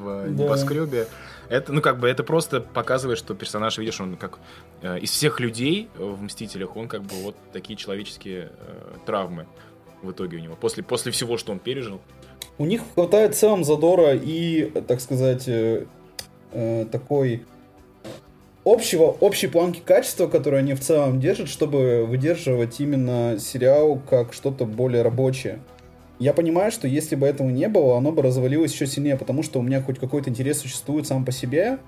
в 0.00 0.28
небоскребе. 0.28 1.08
Да. 1.48 1.56
Это, 1.56 1.72
ну, 1.72 1.80
как 1.80 1.98
бы, 1.98 2.08
это 2.08 2.22
просто 2.22 2.60
показывает, 2.60 3.18
что 3.18 3.34
персонаж, 3.34 3.78
видишь, 3.78 4.00
он 4.00 4.16
как 4.16 4.38
э, 4.82 4.98
из 5.00 5.10
всех 5.10 5.40
людей 5.40 5.90
в 5.96 6.22
«Мстителях», 6.22 6.76
он 6.76 6.88
как 6.88 7.02
бы 7.02 7.14
вот 7.22 7.36
такие 7.52 7.76
человеческие 7.76 8.52
э, 8.58 8.96
травмы 9.06 9.46
в 10.02 10.12
итоге 10.12 10.36
у 10.36 10.40
него, 10.40 10.56
после, 10.56 10.82
после 10.82 11.12
всего, 11.12 11.36
что 11.38 11.52
он 11.52 11.58
пережил. 11.58 12.00
У 12.58 12.64
них 12.64 12.82
хватает 12.94 13.34
в 13.34 13.38
целом 13.38 13.62
задора 13.62 14.14
и, 14.14 14.64
так 14.86 15.00
сказать, 15.00 15.44
э, 15.46 15.84
э, 16.52 16.86
такой 16.90 17.44
общего, 18.64 19.16
общей 19.20 19.46
планки 19.46 19.80
качества, 19.84 20.26
которые 20.26 20.60
они 20.60 20.74
в 20.74 20.80
целом 20.80 21.20
держат, 21.20 21.48
чтобы 21.48 22.04
выдерживать 22.04 22.80
именно 22.80 23.36
сериал 23.38 24.00
как 24.10 24.32
что-то 24.32 24.64
более 24.66 25.02
рабочее. 25.02 25.60
Я 26.18 26.32
понимаю, 26.32 26.72
что 26.72 26.88
если 26.88 27.14
бы 27.14 27.28
этого 27.28 27.48
не 27.48 27.68
было, 27.68 27.96
оно 27.96 28.10
бы 28.10 28.22
развалилось 28.22 28.72
еще 28.72 28.88
сильнее, 28.88 29.16
потому 29.16 29.44
что 29.44 29.60
у 29.60 29.62
меня 29.62 29.80
хоть 29.80 30.00
какой-то 30.00 30.30
интерес 30.30 30.58
существует 30.58 31.06
сам 31.06 31.24
по 31.24 31.30
себе, 31.30 31.78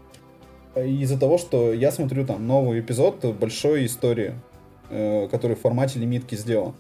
э, 0.77 0.87
из-за 0.87 1.19
того, 1.19 1.37
что 1.37 1.73
я 1.73 1.91
смотрю 1.91 2.25
там 2.25 2.47
новый 2.47 2.79
эпизод 2.79 3.25
большой 3.35 3.87
истории, 3.87 4.35
э, 4.89 5.27
который 5.29 5.57
в 5.57 5.61
формате 5.61 5.99
лимитки 5.99 6.37
сделан 6.37 6.75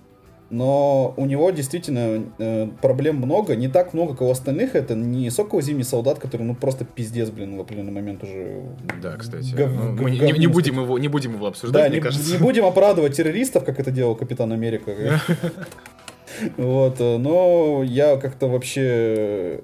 но 0.50 1.14
у 1.16 1.26
него 1.26 1.50
действительно 1.50 2.25
э, 2.38 2.69
проблем 2.83 3.16
много, 3.16 3.54
не 3.54 3.69
так 3.69 3.95
много, 3.95 4.12
как 4.12 4.23
у 4.23 4.30
остальных. 4.30 4.75
Это 4.75 4.97
не 4.97 5.30
соковый 5.30 5.62
зимний 5.62 5.85
солдат, 5.85 6.19
который, 6.19 6.42
ну, 6.42 6.57
просто 6.57 6.85
пиздец, 6.85 7.30
блин, 7.30 7.57
в 7.57 7.61
определенный 7.61 7.92
момент 7.92 8.25
уже... 8.25 8.62
Да, 9.00 9.16
кстати. 9.16 9.54
Гов... 9.54 9.71
Ну, 9.73 9.92
мы 9.92 10.11
не, 10.11 10.33
не, 10.33 10.47
будем 10.49 10.80
его, 10.80 10.99
не 10.99 11.07
будем 11.07 11.35
его 11.35 11.47
обсуждать, 11.47 11.85
да, 11.85 11.88
мне 11.88 11.99
не, 11.99 12.02
кажется. 12.02 12.33
Не 12.33 12.38
будем 12.38 12.64
оправдывать 12.64 13.16
террористов, 13.16 13.64
как 13.64 13.78
это 13.78 13.92
делал 13.92 14.16
Капитан 14.16 14.52
Америка. 14.52 14.92
Вот, 16.57 17.00
э, 17.00 17.19
но 17.19 17.83
я 17.85 18.16
как-то 18.16 18.47
вообще 18.47 19.62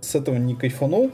с 0.00 0.14
этого 0.14 0.36
не 0.36 0.56
кайфанул. 0.56 1.12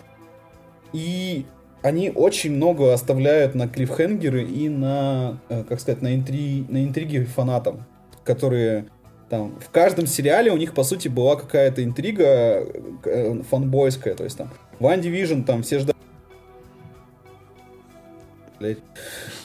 И 0.92 1.44
они 1.82 2.10
очень 2.14 2.54
много 2.54 2.94
оставляют 2.94 3.54
на 3.54 3.68
клиффхенгеры 3.68 4.44
и 4.44 4.68
на, 4.68 5.40
э, 5.48 5.64
как 5.68 5.80
сказать, 5.80 6.00
на, 6.00 6.14
интри... 6.14 6.64
на 6.68 6.84
интриги 6.84 7.24
фанатам 7.24 7.84
которые 8.28 8.84
там 9.30 9.58
в 9.58 9.70
каждом 9.70 10.06
сериале 10.06 10.50
у 10.52 10.56
них 10.58 10.74
по 10.74 10.84
сути 10.84 11.08
была 11.08 11.34
какая-то 11.34 11.82
интрига 11.82 12.66
э, 13.04 13.42
фанбойская, 13.48 14.14
то 14.14 14.24
есть 14.24 14.36
там 14.36 14.50
One 14.80 15.00
Division 15.00 15.44
там 15.44 15.62
все 15.62 15.78
ждали 15.78 15.96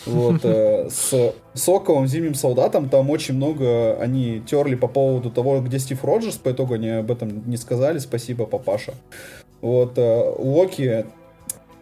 вот, 0.05 0.41
э, 0.43 0.89
с 0.91 1.33
Соковым, 1.53 2.07
Зимним 2.07 2.35
Солдатом 2.35 2.89
там 2.89 3.09
очень 3.09 3.35
много 3.35 3.97
они 4.01 4.41
терли 4.45 4.75
по 4.75 4.89
поводу 4.89 5.31
того, 5.31 5.61
где 5.61 5.79
Стив 5.79 6.03
Роджерс, 6.03 6.35
по 6.35 6.51
итогу 6.51 6.73
они 6.73 6.89
об 6.89 7.09
этом 7.09 7.49
не 7.49 7.55
сказали, 7.55 7.99
спасибо, 7.99 8.45
папаша. 8.45 8.93
Вот, 9.61 9.97
э, 9.97 10.33
Локи 10.37 11.05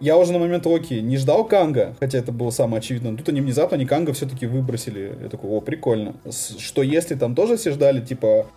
я 0.02 0.18
уже 0.18 0.34
на 0.34 0.40
момент 0.40 0.66
Локи 0.66 0.96
не 0.96 1.18
ждал 1.18 1.46
Канга, 1.46 1.96
хотя 2.00 2.18
это 2.18 2.32
было 2.32 2.50
самое 2.50 2.80
очевидное. 2.80 3.16
Тут 3.16 3.30
они 3.30 3.40
внезапно 3.40 3.76
не 3.76 3.86
Канга 3.86 4.14
все-таки 4.14 4.48
выбросили. 4.48 5.16
Я 5.22 5.30
такой, 5.30 5.50
о, 5.50 5.62
прикольно. 5.62 6.16
Что 6.60 6.82
если 6.82 7.16
там 7.16 7.36
тоже 7.36 7.56
все 7.56 7.72
ждали, 7.72 8.02
типа, 8.02 8.48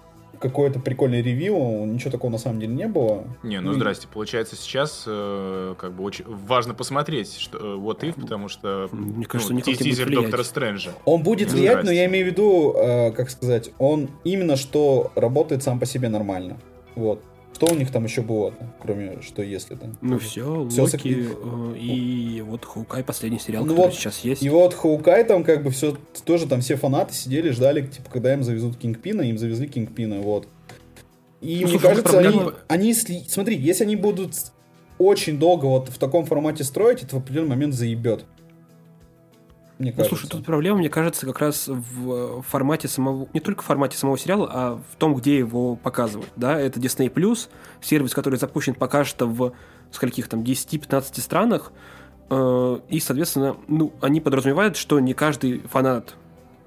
какой-то 0.40 0.78
прикольный 0.80 1.22
ревью, 1.22 1.84
ничего 1.86 2.10
такого 2.10 2.30
на 2.30 2.38
самом 2.38 2.60
деле 2.60 2.74
не 2.74 2.88
было. 2.88 3.24
Не, 3.42 3.60
ну, 3.60 3.68
ну 3.68 3.74
здрасте, 3.74 4.08
получается 4.12 4.56
сейчас 4.56 5.04
э, 5.06 5.74
как 5.78 5.92
бы 5.92 6.04
очень 6.04 6.24
важно 6.26 6.74
посмотреть, 6.74 7.36
что 7.38 7.58
э, 7.58 7.74
вот 7.76 8.02
if, 8.04 8.20
потому 8.20 8.48
что 8.48 8.88
мне 8.92 9.26
кажется, 9.26 9.52
ну, 9.52 9.60
тизер 9.60 10.10
Доктора 10.10 10.42
Стрэнджа. 10.42 10.90
Он 11.04 11.22
будет 11.22 11.48
ну, 11.48 11.54
влиять, 11.54 11.72
здрасте. 11.80 11.90
но 11.90 11.92
я 11.92 12.06
имею 12.06 12.26
в 12.26 12.30
виду, 12.30 12.74
э, 12.76 13.12
как 13.12 13.30
сказать, 13.30 13.70
он 13.78 14.10
именно 14.24 14.56
что 14.56 15.12
работает 15.14 15.62
сам 15.62 15.78
по 15.78 15.86
себе 15.86 16.08
нормально. 16.08 16.58
Вот. 16.94 17.22
Что 17.54 17.66
у 17.66 17.74
них 17.76 17.92
там 17.92 18.04
еще 18.04 18.22
было, 18.22 18.52
кроме 18.82 19.22
что 19.22 19.40
если 19.40 19.76
там? 19.76 19.96
Ну 20.00 20.18
все, 20.18 20.68
все 20.68 20.82
Локи 20.82 21.28
э, 21.28 21.78
и 21.78 22.42
вот 22.44 22.64
Хаукай 22.64 23.04
последний 23.04 23.38
сериал, 23.38 23.64
ну 23.64 23.70
который 23.70 23.86
вот, 23.86 23.94
сейчас 23.94 24.18
есть. 24.20 24.42
И 24.42 24.48
вот 24.48 24.74
Хаукай 24.74 25.22
там 25.22 25.44
как 25.44 25.62
бы 25.62 25.70
все 25.70 25.96
тоже 26.24 26.48
там 26.48 26.62
все 26.62 26.74
фанаты 26.74 27.14
сидели, 27.14 27.50
ждали, 27.50 27.86
типа, 27.86 28.10
когда 28.10 28.34
им 28.34 28.42
завезут 28.42 28.76
Кингпина, 28.76 29.22
им 29.22 29.38
завезли 29.38 29.68
Кингпина, 29.68 30.20
вот. 30.20 30.48
И 31.40 31.60
ну, 31.60 31.68
мне 31.68 31.68
слушай, 31.68 31.82
кажется, 31.82 32.12
проблема... 32.12 32.54
они, 32.66 32.92
они, 32.92 33.24
смотри, 33.28 33.56
если 33.56 33.84
они 33.84 33.94
будут 33.94 34.32
очень 34.98 35.38
долго 35.38 35.66
вот 35.66 35.90
в 35.90 35.98
таком 35.98 36.24
формате 36.24 36.64
строить, 36.64 37.04
это 37.04 37.16
в 37.16 37.18
определенный 37.20 37.50
момент 37.50 37.74
заебет 37.74 38.24
мне 39.78 39.90
ну, 39.90 39.96
кажется. 39.96 40.16
слушай, 40.16 40.30
тут 40.30 40.44
проблема, 40.44 40.78
мне 40.78 40.88
кажется, 40.88 41.26
как 41.26 41.40
раз 41.40 41.66
в 41.66 42.42
формате 42.42 42.86
самого, 42.86 43.28
не 43.32 43.40
только 43.40 43.62
в 43.62 43.66
формате 43.66 43.96
самого 43.96 44.16
сериала, 44.16 44.48
а 44.52 44.80
в 44.92 44.96
том, 44.96 45.14
где 45.16 45.38
его 45.38 45.74
показывают, 45.74 46.30
да, 46.36 46.58
это 46.58 46.78
Disney+, 46.78 47.48
сервис, 47.80 48.14
который 48.14 48.38
запущен 48.38 48.74
пока 48.74 49.04
что 49.04 49.26
в 49.26 49.52
скольких 49.90 50.28
там 50.28 50.42
10-15 50.42 51.20
странах, 51.20 51.72
э, 52.30 52.78
и, 52.88 53.00
соответственно, 53.00 53.56
ну, 53.66 53.92
они 54.00 54.20
подразумевают, 54.20 54.76
что 54.76 55.00
не 55.00 55.12
каждый 55.12 55.58
фанат 55.62 56.14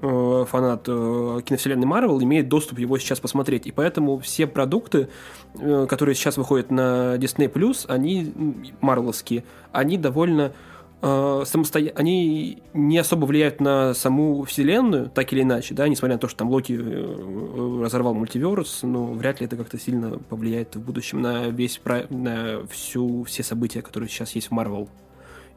э, 0.01 0.45
фанат 0.49 0.83
э, 0.87 1.39
киновселенной 1.45 1.85
Марвел 1.85 2.21
имеет 2.21 2.49
доступ 2.49 2.79
его 2.79 2.97
сейчас 2.97 3.21
посмотреть. 3.21 3.67
И 3.67 3.71
поэтому 3.71 4.19
все 4.19 4.47
продукты, 4.47 5.07
э, 5.55 5.85
которые 5.87 6.13
сейчас 6.15 6.35
выходят 6.35 6.71
на 6.71 7.15
Disney+, 7.15 7.85
они 7.87 8.33
марвеловские, 8.81 9.45
они 9.71 9.97
довольно 9.97 10.51
э, 11.01 11.43
самосто... 11.45 11.79
они 11.95 12.61
не 12.73 12.97
особо 12.97 13.25
влияют 13.25 13.61
на 13.61 13.93
саму 13.93 14.43
вселенную, 14.43 15.09
так 15.09 15.31
или 15.33 15.41
иначе, 15.41 15.73
да, 15.73 15.87
несмотря 15.87 16.15
на 16.15 16.19
то, 16.19 16.27
что 16.27 16.39
там 16.39 16.49
Локи 16.49 16.73
э, 16.73 16.77
э, 16.79 17.81
разорвал 17.83 18.13
мультиверс, 18.13 18.83
но 18.83 19.05
вряд 19.13 19.39
ли 19.39 19.47
это 19.47 19.55
как-то 19.55 19.79
сильно 19.79 20.17
повлияет 20.17 20.75
в 20.75 20.81
будущем 20.81 21.21
на 21.21 21.47
весь 21.47 21.81
на 22.09 22.65
всю 22.69 23.23
все 23.23 23.43
события, 23.43 23.81
которые 23.81 24.09
сейчас 24.09 24.33
есть 24.35 24.47
в 24.47 24.51
Марвел. 24.51 24.89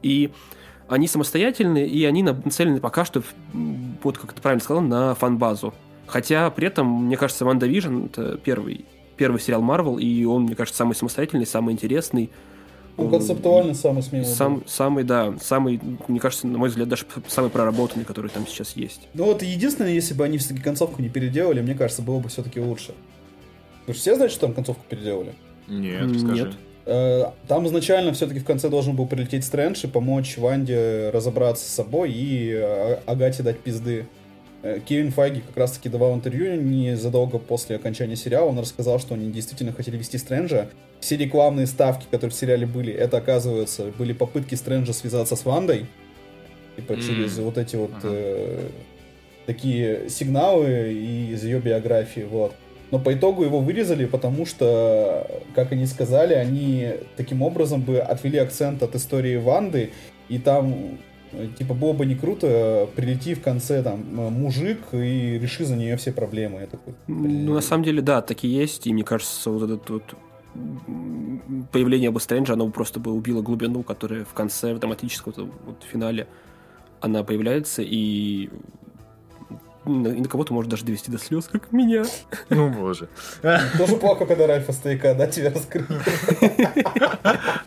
И 0.01 0.31
они 0.87 1.07
самостоятельные, 1.07 1.87
и 1.87 2.03
они 2.03 2.21
нацелены 2.21 2.81
пока 2.81 3.05
что, 3.05 3.23
вот 4.03 4.17
как 4.17 4.33
ты 4.33 4.41
правильно 4.41 4.61
сказал, 4.61 4.81
на 4.81 5.15
фан-базу. 5.15 5.73
Хотя 6.05 6.49
при 6.49 6.67
этом, 6.67 7.05
мне 7.05 7.15
кажется, 7.15 7.45
WandaVision 7.45 8.05
это 8.07 8.37
первый, 8.37 8.83
первый 9.15 9.39
сериал 9.39 9.61
Марвел, 9.61 9.97
и 9.97 10.25
он, 10.25 10.43
мне 10.43 10.55
кажется, 10.55 10.77
самый 10.77 10.93
самостоятельный, 10.93 11.45
самый 11.45 11.73
интересный. 11.73 12.29
Он 13.05 13.11
концептуально 13.11 13.73
самый 13.73 14.03
смелый. 14.03 14.25
Сам. 14.25 14.63
Самый, 14.67 15.03
да, 15.03 15.33
самый, 15.41 15.79
мне 16.07 16.19
кажется, 16.19 16.47
на 16.47 16.57
мой 16.57 16.69
взгляд, 16.69 16.87
даже 16.89 17.05
самый 17.27 17.49
проработанный, 17.49 18.05
который 18.05 18.29
там 18.29 18.47
сейчас 18.47 18.75
есть. 18.75 19.07
Ну 19.13 19.25
вот 19.25 19.43
единственное, 19.43 19.93
если 19.93 20.13
бы 20.13 20.23
они 20.23 20.37
все-таки 20.37 20.61
концовку 20.61 21.01
не 21.01 21.09
переделали, 21.09 21.61
мне 21.61 21.75
кажется, 21.75 22.01
было 22.01 22.19
бы 22.19 22.29
все-таки 22.29 22.59
лучше. 22.59 22.93
Вы 23.87 23.93
же 23.93 23.99
все 23.99 24.15
знаете, 24.15 24.33
что 24.33 24.47
там 24.47 24.53
концовку 24.53 24.83
переделали? 24.87 25.33
Нет, 25.67 26.19
скажи. 26.19 26.45
Нет. 26.45 26.55
Э, 26.85 27.25
там 27.47 27.67
изначально 27.67 28.13
все-таки 28.13 28.39
в 28.39 28.45
конце 28.45 28.69
должен 28.69 28.95
был 28.95 29.07
прилететь 29.07 29.45
Стрэндж 29.45 29.85
и 29.85 29.87
помочь 29.87 30.37
Ванде 30.37 31.09
разобраться 31.13 31.65
с 31.65 31.73
собой 31.73 32.11
и 32.11 32.51
э, 32.53 32.99
Агате 33.05 33.43
дать 33.43 33.59
пизды. 33.59 34.07
Э, 34.63 34.79
Кевин 34.83 35.11
Файги 35.11 35.41
как 35.41 35.57
раз-таки 35.57 35.89
давал 35.89 36.15
интервью 36.15 36.55
незадолго 36.55 37.39
после 37.39 37.75
окончания 37.75 38.15
сериала. 38.15 38.49
Он 38.49 38.59
рассказал, 38.59 38.99
что 38.99 39.15
они 39.15 39.31
действительно 39.31 39.73
хотели 39.73 39.97
вести 39.97 40.17
Стрэнджа. 40.17 40.69
Все 40.99 41.17
рекламные 41.17 41.65
ставки, 41.65 42.05
которые 42.11 42.31
в 42.31 42.35
сериале 42.35 42.67
были, 42.67 42.93
это, 42.93 43.17
оказывается, 43.17 43.91
были 43.97 44.13
попытки 44.13 44.55
Стрэнджа 44.55 44.93
связаться 44.93 45.35
с 45.35 45.45
Вандой. 45.45 45.87
Типа 46.75 46.93
mm. 46.93 47.01
через 47.01 47.37
вот 47.39 47.57
эти 47.57 47.75
вот 47.75 47.91
uh-huh. 47.91 48.01
э, 48.03 48.69
такие 49.45 50.09
сигналы 50.09 50.93
из 50.93 51.43
ее 51.43 51.59
биографии, 51.59 52.21
вот. 52.21 52.53
Но 52.91 52.99
по 52.99 53.13
итогу 53.13 53.43
его 53.43 53.59
вырезали, 53.59 54.05
потому 54.05 54.45
что, 54.45 55.25
как 55.55 55.71
они 55.71 55.85
сказали, 55.85 56.33
они 56.33 56.91
таким 57.15 57.41
образом 57.41 57.81
бы 57.81 57.99
отвели 57.99 58.37
акцент 58.37 58.83
от 58.83 58.95
истории 58.95 59.37
Ванды, 59.37 59.91
и 60.27 60.37
там 60.37 60.97
типа 61.57 61.73
было 61.73 61.93
бы 61.93 62.05
не 62.05 62.15
круто, 62.15 62.87
прилети 62.95 63.33
в 63.33 63.41
конце 63.41 63.81
там 63.83 64.03
мужик 64.13 64.79
и 64.93 65.39
реши 65.39 65.65
за 65.65 65.75
нее 65.75 65.97
все 65.97 66.11
проблемы. 66.11 66.61
Я 66.61 66.67
такой, 66.67 66.93
ну, 67.07 67.53
на 67.53 67.61
самом 67.61 67.83
деле, 67.83 68.01
да, 68.01 68.21
такие 68.21 68.55
есть, 68.55 68.87
и 68.87 68.93
мне 68.93 69.03
кажется, 69.03 69.49
вот 69.49 69.63
этот 69.63 69.89
вот 69.89 70.15
появление 71.71 72.11
бы 72.11 72.19
Стрэнджа, 72.19 72.53
оно 72.53 72.69
просто 72.69 72.99
бы 72.99 73.11
убило 73.13 73.41
глубину, 73.41 73.83
которая 73.83 74.25
в 74.25 74.33
конце, 74.33 74.73
в 74.73 74.79
драматическом 74.79 75.33
вот, 75.35 75.49
вот, 75.65 75.83
финале, 75.89 76.27
она 76.99 77.23
появляется, 77.23 77.81
и 77.81 78.49
и 79.85 79.89
на 79.89 80.27
кого-то 80.27 80.53
может 80.53 80.69
даже 80.69 80.85
довести 80.85 81.11
до 81.11 81.17
слез, 81.17 81.47
как 81.51 81.71
меня. 81.71 82.03
Ну, 82.49 82.69
боже. 82.69 83.09
Тоже 83.77 83.95
плохо, 83.95 84.25
когда 84.25 84.45
Ральфа 84.45 84.73
Стояка, 84.73 85.15
да, 85.15 85.27
тебя 85.27 85.51
раскрыли. 85.51 85.87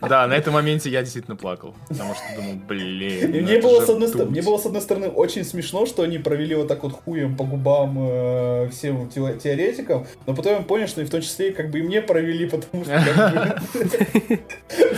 Да, 0.00 0.26
на 0.26 0.34
этом 0.34 0.54
моменте 0.54 0.90
я 0.90 1.02
действительно 1.02 1.36
плакал. 1.36 1.74
Потому 1.88 2.14
что 2.14 2.22
думал, 2.36 2.54
блин. 2.68 3.30
Мне 3.30 3.60
было, 3.60 3.84
с 3.84 3.88
одной 3.88 4.08
стороны, 4.08 4.30
мне 4.30 4.42
было, 4.42 4.58
с 4.58 4.66
одной 4.66 4.82
стороны, 4.82 5.08
очень 5.08 5.44
смешно, 5.44 5.86
что 5.86 6.02
они 6.02 6.18
провели 6.18 6.54
вот 6.54 6.68
так 6.68 6.82
вот 6.82 6.92
хуем 6.92 7.36
по 7.36 7.44
губам 7.44 7.96
э, 7.98 8.68
всем 8.70 9.08
теоретикам, 9.08 10.06
но 10.26 10.34
потом 10.34 10.52
я 10.56 10.60
понял, 10.60 10.86
что 10.86 11.00
и 11.00 11.04
в 11.04 11.10
том 11.10 11.20
числе 11.20 11.52
как 11.52 11.70
бы 11.70 11.80
и 11.80 11.82
мне 11.82 12.00
провели, 12.00 12.48
потому 12.48 12.84
что 12.84 12.94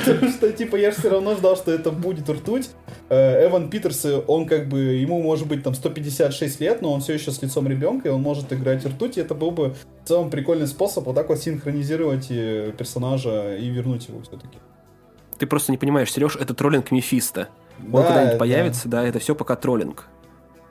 Потому 0.07 0.31
что, 0.31 0.53
типа, 0.53 0.77
я 0.77 0.91
же 0.91 0.99
все 0.99 1.11
равно 1.11 1.35
ждал, 1.35 1.57
что 1.57 1.73
это 1.73 1.91
будет 1.91 2.29
ртуть. 2.29 2.71
Э, 3.09 3.47
Эван 3.47 3.71
Питерс, 3.71 4.07
он 4.27 4.47
как 4.47 4.69
бы, 4.69 4.79
ему 4.79 5.23
может 5.23 5.47
быть 5.47 5.63
там 5.63 5.75
156 5.75 6.61
лет, 6.61 6.83
но 6.83 6.93
он 6.93 7.01
все 7.07 7.15
еще 7.15 7.31
с 7.31 7.41
лицом 7.41 7.69
ребенка, 7.69 8.09
и 8.09 8.11
он 8.11 8.21
может 8.21 8.53
играть 8.53 8.85
ртуть, 8.85 9.17
и 9.17 9.21
это 9.21 9.33
был 9.37 9.53
бы 9.53 9.77
в 10.03 10.09
целом 10.09 10.29
прикольный 10.29 10.67
способ 10.67 11.07
вот 11.07 11.15
так 11.15 11.29
вот 11.29 11.39
синхронизировать 11.39 12.27
э, 12.31 12.73
персонажа 12.77 13.57
и 13.57 13.69
вернуть 13.69 14.09
его 14.09 14.21
все-таки. 14.23 14.59
Ты 15.39 15.47
просто 15.47 15.71
не 15.71 15.79
понимаешь, 15.79 16.11
Сереж, 16.11 16.35
это 16.35 16.53
троллинг 16.53 16.91
Мефисто. 16.91 17.49
Он 17.79 17.93
да, 17.93 18.09
когда-нибудь 18.09 18.39
появится, 18.39 18.89
да, 18.89 19.07
это 19.07 19.21
все 19.21 19.37
пока 19.37 19.55
троллинг. 19.55 20.09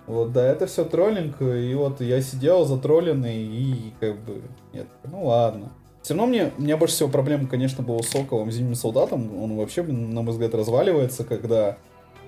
Вот, 0.08 0.34
да, 0.34 0.46
это 0.46 0.68
все 0.68 0.84
троллинг, 0.84 1.42
и 1.42 1.74
вот 1.74 2.02
я 2.02 2.22
сидел 2.22 2.66
затролленный, 2.66 3.38
и 3.38 3.94
как 4.02 4.20
бы, 4.20 4.42
нет, 4.74 4.88
ну 5.06 5.28
ладно. 5.28 5.72
Все 6.02 6.16
равно 6.16 6.28
мне, 6.28 6.52
у 6.58 6.62
меня 6.62 6.76
больше 6.76 6.96
всего 6.96 7.08
проблем, 7.08 7.48
конечно, 7.48 7.82
было 7.82 8.02
с 8.02 8.10
Соковым, 8.10 8.52
Зимним 8.52 8.76
Солдатом. 8.76 9.42
Он 9.42 9.56
вообще, 9.56 9.84
на 9.84 10.22
мой 10.22 10.34
взгляд, 10.34 10.54
разваливается, 10.54 11.24
когда 11.24 11.78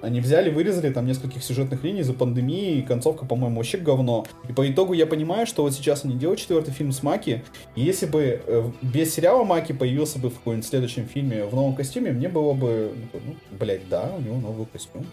они 0.01 0.19
взяли, 0.21 0.49
вырезали 0.49 0.91
там 0.91 1.05
нескольких 1.05 1.43
сюжетных 1.43 1.83
линий 1.83 2.03
за 2.03 2.13
пандемии, 2.13 2.77
и 2.77 2.81
концовка, 2.81 3.25
по-моему, 3.25 3.57
вообще 3.57 3.77
говно. 3.77 4.25
И 4.49 4.53
по 4.53 4.69
итогу 4.69 4.93
я 4.93 5.05
понимаю, 5.05 5.47
что 5.47 5.63
вот 5.63 5.73
сейчас 5.73 6.05
они 6.05 6.15
делают 6.15 6.39
четвертый 6.39 6.71
фильм 6.71 6.91
с 6.91 7.03
Маки, 7.03 7.43
и 7.75 7.81
если 7.81 8.05
бы 8.05 8.41
э, 8.45 8.63
без 8.81 9.13
сериала 9.13 9.43
Маки 9.43 9.71
появился 9.71 10.19
бы 10.19 10.29
в 10.29 10.35
каком-нибудь 10.37 10.65
следующем 10.67 11.07
фильме 11.07 11.45
в 11.45 11.55
новом 11.55 11.75
костюме, 11.75 12.11
мне 12.11 12.29
было 12.29 12.53
бы, 12.53 12.91
ну, 13.13 13.35
блядь, 13.59 13.87
да, 13.89 14.11
у 14.17 14.21
него 14.21 14.37
новый 14.37 14.65
костюм. 14.65 15.05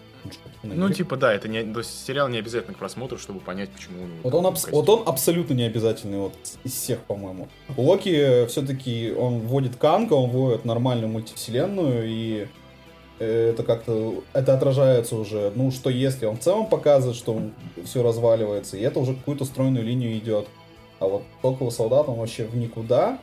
Ну, 0.63 0.89
типа, 0.89 1.17
да, 1.17 1.33
это 1.33 1.47
не, 1.47 1.61
то 1.61 1.79
есть 1.79 2.05
сериал 2.05 2.27
не 2.29 2.39
обязательно 2.39 2.73
к 2.73 2.77
просмотру, 2.77 3.17
чтобы 3.19 3.39
понять, 3.39 3.69
почему 3.69 4.03
у 4.03 4.07
него. 4.07 4.17
Вот 4.23 4.33
он, 4.33 4.45
абс- 4.47 4.67
вот 4.71 4.89
он 4.89 5.03
абсолютно 5.07 5.53
не 5.53 5.63
обязательный 5.63 6.17
вот 6.17 6.33
из 6.63 6.73
всех, 6.73 6.99
по-моему. 7.01 7.47
У 7.77 7.83
Локи 7.83 8.47
все-таки 8.47 9.13
он 9.15 9.41
вводит 9.41 9.75
Канга, 9.75 10.13
он 10.13 10.31
вводит 10.31 10.65
нормальную 10.65 11.09
мультивселенную, 11.09 12.05
и 12.07 12.47
это 13.19 13.63
как-то, 13.63 14.23
это 14.33 14.53
отражается 14.53 15.15
уже, 15.15 15.51
ну, 15.55 15.71
что 15.71 15.89
если 15.89 16.25
он 16.25 16.37
в 16.37 16.41
целом 16.41 16.67
показывает, 16.67 17.17
что 17.17 17.39
все 17.85 18.03
разваливается, 18.03 18.77
и 18.77 18.81
это 18.81 18.99
уже 18.99 19.13
какую-то 19.13 19.45
стройную 19.45 19.85
линию 19.85 20.17
идет. 20.17 20.47
А 20.99 21.07
вот 21.07 21.23
Токовый 21.41 21.71
солдат, 21.71 22.09
он 22.09 22.17
вообще 22.17 22.45
в 22.45 22.55
никуда. 22.55 23.19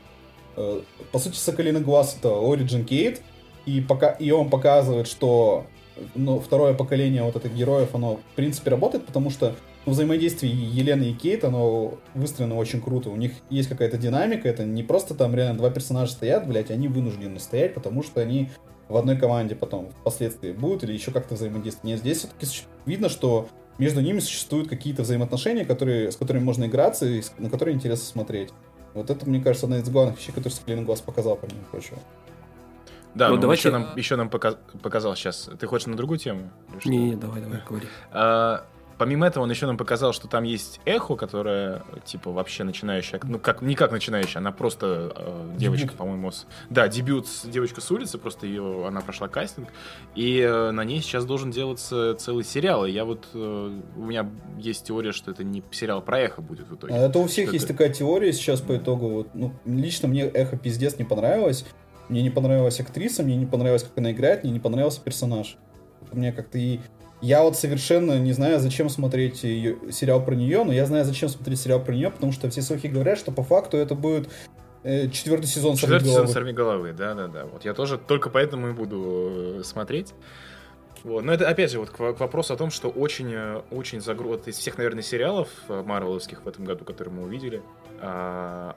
Э, 0.57 0.81
по 1.11 1.19
сути, 1.19 1.37
Соколиный 1.37 1.81
глаз 1.81 2.17
это 2.19 2.29
Origin 2.29 2.87
Gate, 2.87 3.21
и, 3.67 3.81
пока, 3.81 4.11
и 4.11 4.31
он 4.31 4.51
показывает, 4.51 5.07
что 5.07 5.67
ну, 6.15 6.41
второе 6.41 6.75
поколение 6.75 7.23
вот 7.23 7.37
этих 7.37 7.55
героев, 7.55 7.95
оно, 7.95 8.17
в 8.17 8.35
принципе, 8.35 8.71
работает, 8.71 9.07
потому 9.07 9.31
что 9.31 9.55
взаимодействие 9.91 10.53
Елены 10.53 11.11
и 11.11 11.15
Кейт, 11.15 11.45
оно 11.45 11.99
выстроено 12.15 12.57
очень 12.57 12.81
круто. 12.81 13.11
У 13.11 13.17
них 13.17 13.33
есть 13.51 13.69
какая-то 13.69 13.99
динамика, 13.99 14.49
это 14.49 14.65
не 14.65 14.83
просто 14.83 15.15
там 15.15 15.35
реально 15.35 15.59
два 15.59 15.71
персонажа 15.71 16.13
стоят, 16.13 16.47
блядь, 16.47 16.71
они 16.71 16.89
вынуждены 16.89 17.41
стоять, 17.41 17.75
потому 17.75 18.03
что 18.03 18.21
они 18.21 18.51
в 18.89 18.97
одной 18.97 19.17
команде 19.17 19.55
потом 19.55 19.91
впоследствии 20.01 20.53
будут 20.53 20.85
или 20.85 20.93
еще 20.93 21.11
как-то 21.11 21.35
взаимодействовать. 21.35 21.85
Нет, 21.85 22.01
здесь 22.01 22.19
все-таки 22.19 22.47
видно, 22.87 23.09
что 23.09 23.49
между 23.79 24.01
ними 24.01 24.21
существуют 24.21 24.69
какие-то 24.69 25.03
взаимоотношения, 25.03 25.65
которые, 25.65 26.13
с 26.13 26.17
которыми 26.17 26.45
можно 26.45 26.67
играться 26.67 27.07
и 27.07 27.23
на 27.39 27.49
которые 27.51 27.75
интересно 27.75 28.05
смотреть. 28.05 28.51
Вот 28.95 29.09
это, 29.09 29.29
мне 29.29 29.41
кажется, 29.41 29.67
одна 29.67 29.79
из 29.79 29.89
главных 29.89 30.19
вещей, 30.19 30.33
которые 30.33 30.53
Склин 30.53 30.85
Глаз 30.85 31.01
показал, 31.01 31.37
помимо 31.37 31.65
прочего. 31.71 31.99
Да, 33.15 33.29
ну, 33.29 33.37
ну 33.37 33.41
давайте... 33.43 33.69
еще 33.69 33.71
нам, 33.71 33.97
еще 33.97 34.17
нам 34.17 34.29
показ, 34.29 34.57
показал 34.83 35.17
сейчас. 35.17 35.51
Ты 35.59 35.67
хочешь 35.67 35.87
на 35.87 35.97
другую 35.97 36.19
тему? 36.19 36.51
Не, 36.85 36.99
не, 36.99 37.17
давай, 37.17 37.41
давай, 37.41 37.61
говори. 37.67 37.87
А, 38.11 38.65
Помимо 39.03 39.27
этого, 39.27 39.43
он 39.43 39.51
еще 39.51 39.67
нам 39.67 39.77
показал, 39.77 40.13
что 40.13 40.29
там 40.29 40.45
есть 40.45 40.81
эхо, 40.85 41.17
которая, 41.17 41.83
типа, 42.05 42.31
вообще 42.31 42.63
начинающая, 42.63 43.19
ну, 43.25 43.41
как, 43.41 43.61
не 43.61 43.75
как 43.75 43.91
начинающая, 43.91 44.39
она 44.39 44.53
просто 44.53 45.13
э, 45.17 45.57
девочка, 45.57 45.93
по-моему, 45.95 46.31
с... 46.31 46.47
Да, 46.71 46.87
дебют 46.87 47.27
с 47.27 47.45
девочка 47.45 47.81
с 47.81 47.91
улицы, 47.91 48.19
просто 48.19 48.47
ее, 48.47 48.87
она 48.87 49.01
прошла 49.01 49.27
кастинг, 49.27 49.71
и 50.15 50.39
э, 50.39 50.71
на 50.71 50.85
ней 50.85 51.01
сейчас 51.01 51.25
должен 51.25 51.51
делаться 51.51 52.15
целый 52.15 52.45
сериал, 52.45 52.87
и 52.87 52.93
я 52.93 53.05
вот, 53.05 53.27
э, 53.35 53.81
у 53.97 54.05
меня 54.05 54.31
есть 54.57 54.87
теория, 54.87 55.11
что 55.11 55.33
это 55.33 55.43
не 55.43 55.65
сериал 55.73 56.01
про 56.01 56.21
эхо 56.21 56.41
будет 56.41 56.69
в 56.69 56.77
итоге. 56.77 56.95
А 56.95 56.99
это 56.99 57.19
у 57.19 57.27
всех 57.27 57.49
что 57.49 57.55
есть 57.55 57.65
это... 57.65 57.75
такая 57.75 57.93
теория 57.93 58.33
сейчас 58.33 58.61
по 58.61 58.77
итогу, 58.77 59.09
вот, 59.09 59.35
ну, 59.35 59.53
лично 59.65 60.07
мне 60.07 60.27
эхо 60.27 60.57
пиздец 60.57 60.97
не 60.99 61.05
понравилось, 61.05 61.65
мне 62.09 62.23
не 62.23 62.31
понравилась 62.31 62.79
актриса, 62.79 63.25
мне 63.25 63.35
не 63.35 63.47
понравилось, 63.47 63.83
как 63.83 63.99
она 63.99 64.13
играет, 64.13 64.45
мне 64.45 64.53
не 64.53 64.61
понравился 64.61 65.01
персонаж. 65.01 65.57
Мне 66.13 66.31
как-то 66.31 66.59
и 66.59 66.79
я 67.23 67.43
вот 67.43 67.57
совершенно 67.57 68.19
не 68.19 68.33
знаю, 68.33 68.61
зачем 68.61 68.89
смотреть 68.89 69.45
ее, 69.45 69.79
сериал 69.93 70.23
про 70.23 70.35
нее, 70.35 70.65
но 70.65 70.73
я 70.73 70.85
знаю, 70.85 71.05
зачем 71.05 71.29
смотреть 71.29 71.61
сериал 71.61 71.83
про 71.83 71.95
нее, 71.95 72.11
потому 72.11 72.33
что 72.33 72.51
все 72.51 72.63
слухи 72.63 72.89
говорят, 72.89 73.17
что 73.17 73.31
по 73.31 73.43
факту 73.45 73.77
это 73.77 73.95
будет 73.95 74.29
э, 74.83 75.09
четвертый 75.09 75.47
сезон 75.47 75.77
Четвертый 75.77 76.09
сезон 76.09 76.29
«Сорви 76.29 76.53
головы», 76.53 76.93
да-да-да. 76.93 77.47
Вот 77.47 77.65
я 77.65 77.75
тоже 77.75 77.97
только 77.97 78.29
поэтому 78.29 78.71
и 78.71 78.73
буду 78.73 79.61
э, 79.61 79.63
смотреть. 79.65 80.15
Вот. 81.05 81.25
Но 81.25 81.33
это, 81.33 81.49
опять 81.49 81.71
же, 81.71 81.79
вот 81.81 81.91
к, 81.91 81.97
к 81.97 82.21
вопросу 82.21 82.55
о 82.55 82.57
том, 82.57 82.71
что 82.71 82.89
очень, 82.89 83.33
э, 83.33 83.63
очень 83.71 84.01
загруз... 84.01 84.47
из 84.47 84.59
всех, 84.59 84.77
наверное, 84.77 85.03
сериалов 85.03 85.49
э, 85.69 85.83
марвеловских 85.83 86.45
в 86.45 86.49
этом 86.49 86.65
году, 86.65 86.85
которые 86.85 87.15
мы 87.15 87.23
увидели, 87.25 87.63
а, 88.01 88.77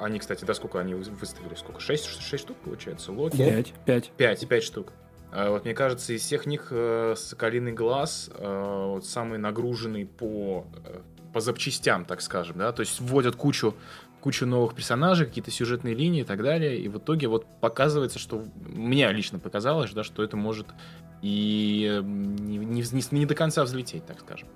они, 0.00 0.18
кстати, 0.18 0.44
да, 0.46 0.54
сколько 0.54 0.80
они 0.80 0.94
выставили? 0.94 1.54
Сколько? 1.54 1.80
Шесть, 1.80 2.06
шесть 2.06 2.44
штук, 2.44 2.56
получается? 2.64 3.12
Локи? 3.12 3.36
Пять. 3.36 3.74
Пять. 3.84 4.10
Пять, 4.16 4.48
пять 4.48 4.64
штук. 4.64 4.92
А 5.32 5.50
вот 5.50 5.64
мне 5.64 5.72
кажется, 5.72 6.12
из 6.12 6.20
всех 6.20 6.44
них 6.44 6.68
э, 6.70 7.14
Соколиный 7.16 7.72
глаз 7.72 8.30
э, 8.34 8.86
вот 8.88 9.06
самый 9.06 9.38
нагруженный 9.38 10.04
по, 10.04 10.66
э, 10.84 11.00
по 11.32 11.40
запчастям, 11.40 12.04
так 12.04 12.20
скажем, 12.20 12.58
да, 12.58 12.70
то 12.72 12.80
есть 12.80 13.00
вводят 13.00 13.36
кучу 13.36 13.74
кучу 14.20 14.46
новых 14.46 14.76
персонажей, 14.76 15.26
какие-то 15.26 15.50
сюжетные 15.50 15.94
линии 15.94 16.20
и 16.20 16.24
так 16.24 16.42
далее, 16.44 16.78
и 16.78 16.86
в 16.86 16.98
итоге 16.98 17.26
вот 17.26 17.44
показывается, 17.60 18.20
что 18.20 18.44
мне 18.68 19.10
лично 19.10 19.40
показалось, 19.40 19.90
да, 19.90 20.04
что 20.04 20.22
это 20.22 20.36
может 20.36 20.68
и 21.22 22.00
не, 22.04 22.58
не, 22.58 22.82
не, 22.82 23.02
не 23.10 23.26
до 23.26 23.34
конца 23.34 23.64
взлететь, 23.64 24.06
так 24.06 24.20
скажем. 24.20 24.46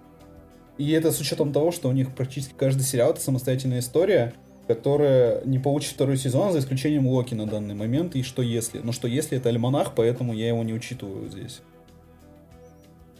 И 0.78 0.92
это 0.92 1.10
с 1.10 1.20
учетом 1.20 1.52
того, 1.52 1.72
что 1.72 1.88
у 1.88 1.92
них 1.92 2.14
практически 2.14 2.54
каждый 2.56 2.82
сериал 2.82 3.10
это 3.10 3.20
самостоятельная 3.20 3.80
история, 3.80 4.34
которая 4.66 5.44
не 5.44 5.58
получит 5.58 5.92
второй 5.92 6.16
сезон, 6.16 6.52
за 6.52 6.58
исключением 6.58 7.06
Локи 7.06 7.34
на 7.34 7.46
данный 7.46 7.74
момент, 7.74 8.16
и 8.16 8.22
что 8.22 8.42
если. 8.42 8.80
Но 8.80 8.92
что 8.92 9.08
если 9.08 9.38
это 9.38 9.48
альманах, 9.48 9.92
поэтому 9.94 10.32
я 10.34 10.48
его 10.48 10.62
не 10.62 10.72
учитываю 10.72 11.28
здесь. 11.28 11.60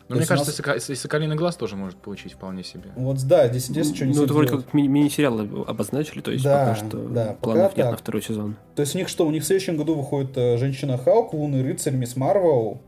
Но 0.09 0.17
мне 0.17 0.27
кажется, 0.27 0.63
нас... 0.65 0.89
и 0.89 0.95
«Соколиный 0.95 1.35
глаз» 1.35 1.57
тоже 1.57 1.75
может 1.75 1.97
получить 1.97 2.35
вполне 2.35 2.63
себе. 2.63 2.91
Вот 2.95 3.21
да, 3.27 3.49
здесь 3.49 3.69
интересно, 3.69 3.95
что 3.97 4.05
они 4.05 4.15
Ну, 4.15 4.23
это 4.23 4.35
вроде 4.35 4.51
как 4.51 4.73
ми- 4.73 4.87
мини-сериалы 4.87 5.65
обозначили, 5.67 6.21
то 6.21 6.31
есть 6.31 6.45
да, 6.45 6.61
пока 6.61 6.75
что 6.77 7.09
да, 7.09 7.37
планов 7.41 7.71
пока 7.71 7.77
нет 7.77 7.87
так. 7.87 7.91
на 7.91 7.97
второй 7.97 8.23
сезон. 8.23 8.57
То 8.77 8.83
есть 8.83 8.95
у 8.95 8.99
них 8.99 9.09
что, 9.09 9.27
у 9.27 9.31
них 9.33 9.43
в 9.43 9.47
следующем 9.47 9.77
году 9.77 9.95
выходит 9.95 10.37
э, 10.37 10.59
«Женщина 10.59 10.97
Халк», 10.97 11.35
«Лунный 11.35 11.63
рыцарь», 11.65 11.95
«Мисс 11.95 12.15
Марвел», 12.15 12.81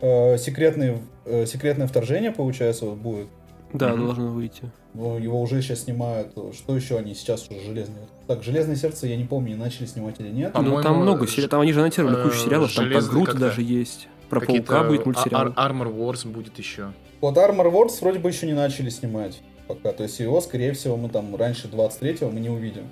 э, 0.00 0.38
секретное, 0.38 1.00
э, 1.24 1.44
«Секретное 1.46 1.88
вторжение», 1.88 2.30
получается, 2.30 2.86
вот 2.86 2.98
будет. 2.98 3.26
Да, 3.72 3.90
mm-hmm. 3.90 4.04
должно 4.04 4.28
выйти. 4.28 4.70
Ну, 4.94 5.18
его 5.18 5.40
уже 5.40 5.62
сейчас 5.62 5.84
снимают. 5.84 6.32
Что 6.54 6.76
еще 6.76 6.98
они 6.98 7.14
сейчас 7.14 7.48
уже 7.50 7.60
железные? 7.60 8.08
Так, 8.26 8.42
Железное 8.42 8.76
сердце, 8.76 9.06
я 9.06 9.16
не 9.16 9.24
помню, 9.24 9.56
начали 9.56 9.86
снимать 9.86 10.20
или 10.20 10.28
нет. 10.28 10.52
Ну, 10.54 10.82
там 10.82 10.98
много 10.98 11.26
сериалов. 11.26 11.50
Там 11.50 11.60
они 11.60 11.72
же 11.72 11.80
анонсировали 11.80 12.22
кучу 12.22 12.36
сериалов, 12.36 12.74
там 12.74 12.90
про 12.90 13.00
Грута 13.00 13.34
даже 13.34 13.62
есть. 13.62 14.08
Про 14.28 14.40
Паука 14.40 14.84
будет 14.84 15.06
мультсериал. 15.06 15.52
Ar- 15.56 15.72
Armor 15.72 15.94
Wars 15.94 16.26
будет 16.26 16.58
еще. 16.58 16.92
Вот 17.20 17.36
Armor 17.36 17.70
Wars 17.70 17.98
вроде 18.00 18.18
бы 18.18 18.30
еще 18.30 18.46
не 18.46 18.54
начали 18.54 18.88
снимать 18.88 19.42
пока. 19.74 19.92
То 19.92 20.02
есть 20.02 20.20
его, 20.20 20.40
скорее 20.40 20.72
всего, 20.72 20.96
мы 20.96 21.08
там 21.08 21.34
раньше 21.36 21.68
23-го 21.68 22.30
мы 22.30 22.40
не 22.40 22.50
увидим. 22.50 22.88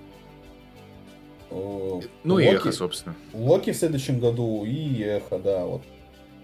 Ну 1.50 2.02
Локи, 2.24 2.44
и 2.44 2.46
Эхо, 2.46 2.72
собственно. 2.72 3.16
Локи 3.32 3.72
в 3.72 3.76
следующем 3.76 4.20
году 4.20 4.64
и 4.64 5.02
Эхо, 5.02 5.38
да, 5.38 5.64
вот. 5.64 5.82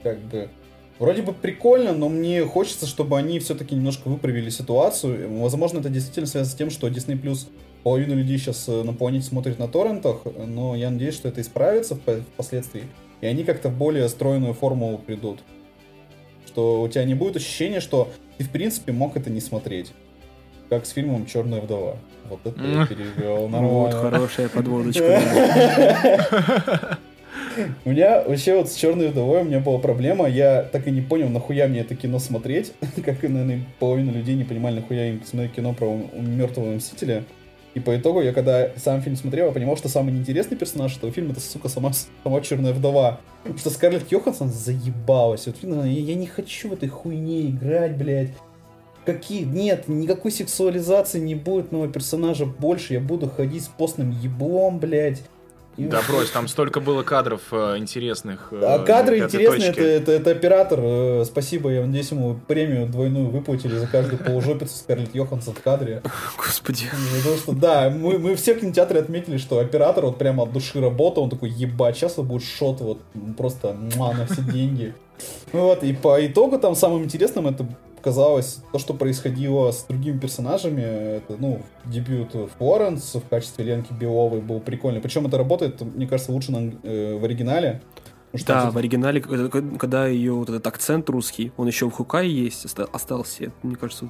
Как 0.02 0.18
бы... 0.18 0.48
Вроде 0.98 1.22
бы 1.22 1.32
прикольно, 1.32 1.92
но 1.92 2.08
мне 2.08 2.44
хочется, 2.44 2.86
чтобы 2.86 3.18
они 3.18 3.38
все-таки 3.38 3.74
немножко 3.74 4.08
выправили 4.08 4.50
ситуацию. 4.50 5.30
Возможно, 5.40 5.80
это 5.80 5.90
действительно 5.90 6.26
связано 6.26 6.52
с 6.52 6.56
тем, 6.56 6.70
что 6.70 6.88
Disney 6.88 7.20
Plus 7.20 7.46
половину 7.82 8.14
людей 8.14 8.38
сейчас 8.38 8.68
э, 8.68 8.82
на 8.82 8.92
планете 8.92 9.26
смотрит 9.26 9.58
на 9.58 9.68
торрентах, 9.68 10.22
но 10.46 10.74
я 10.74 10.90
надеюсь, 10.90 11.14
что 11.14 11.28
это 11.28 11.40
исправится 11.40 11.96
впоследствии 11.96 12.84
и 13.20 13.26
они 13.26 13.44
как-то 13.44 13.68
в 13.68 13.76
более 13.76 14.08
стройную 14.08 14.54
форму 14.54 14.98
придут. 14.98 15.40
Что 16.46 16.82
у 16.82 16.88
тебя 16.88 17.04
не 17.04 17.14
будет 17.14 17.36
ощущения, 17.36 17.80
что 17.80 18.10
ты 18.38 18.44
в 18.44 18.50
принципе 18.50 18.92
мог 18.92 19.16
это 19.16 19.30
не 19.30 19.40
смотреть. 19.40 19.92
Как 20.68 20.84
с 20.86 20.90
фильмом 20.90 21.26
Черная 21.26 21.60
вдова. 21.60 21.96
Вот 22.28 22.40
это 22.44 22.60
я 22.60 22.86
перевел 22.86 23.48
нормально. 23.48 23.68
Вот 23.70 23.94
хорошая 23.94 24.48
подводочка. 24.48 25.22
У 27.84 27.90
меня 27.90 28.22
вообще 28.22 28.56
вот 28.56 28.70
с 28.70 28.74
Черной 28.74 29.08
вдовой 29.08 29.40
у 29.40 29.44
меня 29.44 29.60
была 29.60 29.78
проблема. 29.78 30.28
Я 30.28 30.62
так 30.62 30.86
и 30.86 30.90
не 30.90 31.00
понял, 31.00 31.28
нахуя 31.28 31.68
мне 31.68 31.80
это 31.80 31.94
кино 31.94 32.18
смотреть. 32.18 32.72
Как 33.04 33.24
и, 33.24 33.28
наверное, 33.28 33.64
половина 33.78 34.10
людей 34.10 34.34
не 34.34 34.44
понимали, 34.44 34.76
нахуя 34.76 35.10
им 35.10 35.22
смотреть 35.24 35.52
кино 35.54 35.72
про 35.72 35.96
мертвого 36.14 36.74
мстителя. 36.74 37.24
И 37.74 37.80
по 37.80 37.94
итогу, 37.94 38.22
я 38.22 38.32
когда 38.32 38.70
сам 38.76 39.02
фильм 39.02 39.16
смотрел, 39.16 39.48
я 39.48 39.52
понимал, 39.52 39.76
что 39.76 39.90
самый 39.90 40.10
неинтересный 40.10 40.56
персонаж 40.56 40.96
этого 40.96 41.12
фильма 41.12 41.32
это, 41.32 41.40
сука, 41.40 41.68
сама, 41.68 41.92
сама 42.24 42.40
Черная 42.40 42.72
Вдова. 42.72 43.20
Что 43.58 43.68
Скарлетт 43.68 44.10
Йоханссон 44.10 44.50
заебалась. 44.50 45.46
Вот, 45.46 45.56
я, 45.60 45.84
я 45.84 46.14
не 46.14 46.26
хочу 46.26 46.70
в 46.70 46.72
этой 46.72 46.88
хуйне 46.88 47.50
играть, 47.50 47.96
блядь. 47.98 48.30
Какие? 49.04 49.44
Нет, 49.44 49.88
никакой 49.88 50.32
сексуализации 50.32 51.20
не 51.20 51.34
будет 51.34 51.70
нового 51.70 51.92
персонажа 51.92 52.46
больше. 52.46 52.94
Я 52.94 53.00
буду 53.00 53.28
ходить 53.28 53.64
с 53.64 53.68
постным 53.68 54.10
еблом, 54.10 54.78
блядь. 54.78 55.22
Да 55.76 56.02
брось, 56.08 56.30
там 56.30 56.48
столько 56.48 56.80
было 56.80 57.02
кадров 57.02 57.40
э, 57.50 57.76
интересных. 57.76 58.48
Э, 58.50 58.62
а 58.62 58.78
кадры 58.78 59.18
интересные, 59.18 59.70
это, 59.70 59.82
это, 59.82 60.12
это 60.12 60.30
оператор. 60.30 60.78
Э, 60.82 61.24
спасибо, 61.26 61.70
я 61.70 61.84
надеюсь, 61.84 62.10
ему 62.10 62.40
премию 62.46 62.86
двойную 62.86 63.28
выплатили 63.28 63.76
за 63.76 63.86
каждую 63.86 64.22
полужопицу 64.22 64.74
Скарлетт 64.74 65.14
Йоханссон 65.14 65.54
в 65.54 65.62
кадре. 65.62 66.02
Господи. 66.38 66.86
Потому 67.18 67.36
что, 67.36 67.52
да, 67.52 67.90
мы, 67.90 68.18
мы 68.18 68.36
все 68.36 68.54
в 68.54 68.60
кинотеатре 68.60 69.00
отметили, 69.00 69.36
что 69.36 69.58
оператор 69.58 70.06
вот 70.06 70.18
прямо 70.18 70.44
от 70.44 70.52
души 70.52 70.80
работал, 70.80 71.24
он 71.24 71.30
такой, 71.30 71.50
ебать, 71.50 71.96
сейчас 71.96 72.16
вот 72.16 72.26
будет 72.26 72.44
шот 72.44 72.80
вот 72.80 73.00
просто 73.36 73.74
муа, 73.74 74.14
на 74.14 74.26
все 74.26 74.42
деньги. 74.42 74.94
Вот, 75.52 75.82
и 75.82 75.92
по 75.92 76.24
итогу 76.26 76.58
там 76.58 76.74
самым 76.74 77.04
интересным 77.04 77.46
это 77.46 77.66
казалось, 78.06 78.60
то, 78.70 78.78
что 78.78 78.94
происходило 78.94 79.72
с 79.72 79.82
другими 79.82 80.16
персонажами, 80.16 80.80
это, 80.80 81.34
ну, 81.40 81.62
дебют 81.84 82.36
Флоренс 82.56 83.16
в 83.16 83.28
качестве 83.28 83.64
Ленки 83.64 83.92
Беловой 83.92 84.40
был 84.40 84.60
прикольный. 84.60 85.00
Причем 85.00 85.26
это 85.26 85.36
работает, 85.36 85.80
мне 85.80 86.06
кажется, 86.06 86.30
лучше 86.30 86.52
на, 86.52 86.72
э, 86.84 87.18
в 87.18 87.24
оригинале. 87.24 87.82
Да, 88.46 88.62
это... 88.62 88.70
в 88.70 88.76
оригинале, 88.76 89.20
когда 89.20 90.06
ее 90.06 90.34
вот 90.34 90.50
этот 90.50 90.64
акцент 90.68 91.10
русский, 91.10 91.50
он 91.56 91.66
еще 91.66 91.90
в 91.90 91.92
Хукае 91.92 92.44
есть, 92.44 92.64
остался, 92.92 93.50
мне 93.64 93.74
кажется, 93.74 94.08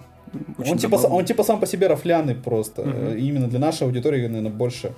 он 0.58 0.76
типа, 0.76 0.96
он 0.96 1.24
типа 1.24 1.42
сам 1.42 1.58
по 1.58 1.66
себе 1.66 1.86
рафляный 1.86 2.34
просто. 2.34 2.82
Угу. 2.82 3.16
Именно 3.16 3.48
для 3.48 3.60
нашей 3.60 3.84
аудитории, 3.84 4.26
наверное, 4.26 4.50
больше 4.50 4.92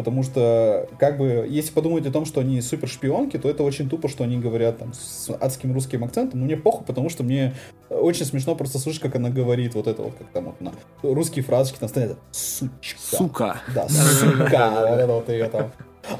Потому 0.00 0.22
что, 0.22 0.88
как 0.98 1.18
бы, 1.18 1.46
если 1.46 1.72
подумать 1.72 2.06
о 2.06 2.10
том, 2.10 2.24
что 2.24 2.40
они 2.40 2.62
супер 2.62 2.88
шпионки, 2.88 3.36
то 3.36 3.50
это 3.50 3.62
очень 3.62 3.86
тупо, 3.90 4.08
что 4.08 4.24
они 4.24 4.38
говорят 4.38 4.78
там 4.78 4.94
с 4.94 5.28
адским 5.38 5.74
русским 5.74 6.02
акцентом. 6.04 6.40
Но 6.40 6.46
мне 6.46 6.56
похуй, 6.56 6.86
потому 6.86 7.10
что 7.10 7.22
мне 7.22 7.54
очень 7.90 8.24
смешно 8.24 8.54
просто 8.54 8.78
слышать, 8.78 9.02
как 9.02 9.16
она 9.16 9.28
говорит 9.28 9.74
вот 9.74 9.86
это 9.86 10.00
вот, 10.00 10.14
как 10.14 10.28
там 10.28 10.46
вот 10.46 10.60
на 10.62 10.72
русские 11.02 11.44
фразочки 11.44 11.78
там 11.78 11.90
стоят. 11.90 12.16
Сучка. 12.30 12.98
Сука. 12.98 13.60
Да, 13.74 13.86
сука. 13.90 14.86
Вот 14.88 14.98
это 14.98 15.12
вот 15.12 15.28
ее 15.28 15.50
там. 15.50 15.70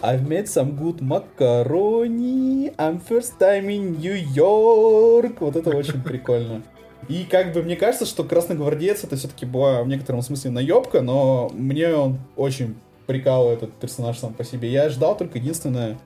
I've 0.03 0.29
made 0.29 0.45
some 0.45 0.79
good 0.79 1.01
macaroni. 1.01 2.75
I'm 2.77 3.01
first 3.01 3.39
time 3.41 3.69
in 3.69 3.99
New 3.99 4.15
York. 4.35 5.39
Вот 5.41 5.57
это 5.57 5.71
очень 5.71 6.03
прикольно. 6.03 6.63
И 7.09 7.25
как 7.25 7.53
бы 7.53 7.63
мне 7.63 7.77
кажется, 7.77 8.05
что 8.05 8.25
Красногвардеец 8.25 9.05
это 9.05 9.17
все-таки 9.17 9.47
была 9.47 9.83
в 9.83 9.89
некотором 9.89 10.23
смысле 10.23 10.51
наебка, 10.51 11.01
но 11.01 11.51
мне 11.53 11.89
он 11.95 12.19
очень 12.37 12.77
прикалывает 13.11 13.65
этот 13.65 13.75
персонаж 13.75 14.19
сам 14.19 14.35
по 14.35 14.45
себе. 14.45 14.71
Я 14.71 14.89
ждал 14.89 15.17
только 15.17 15.39
единственное... 15.39 15.99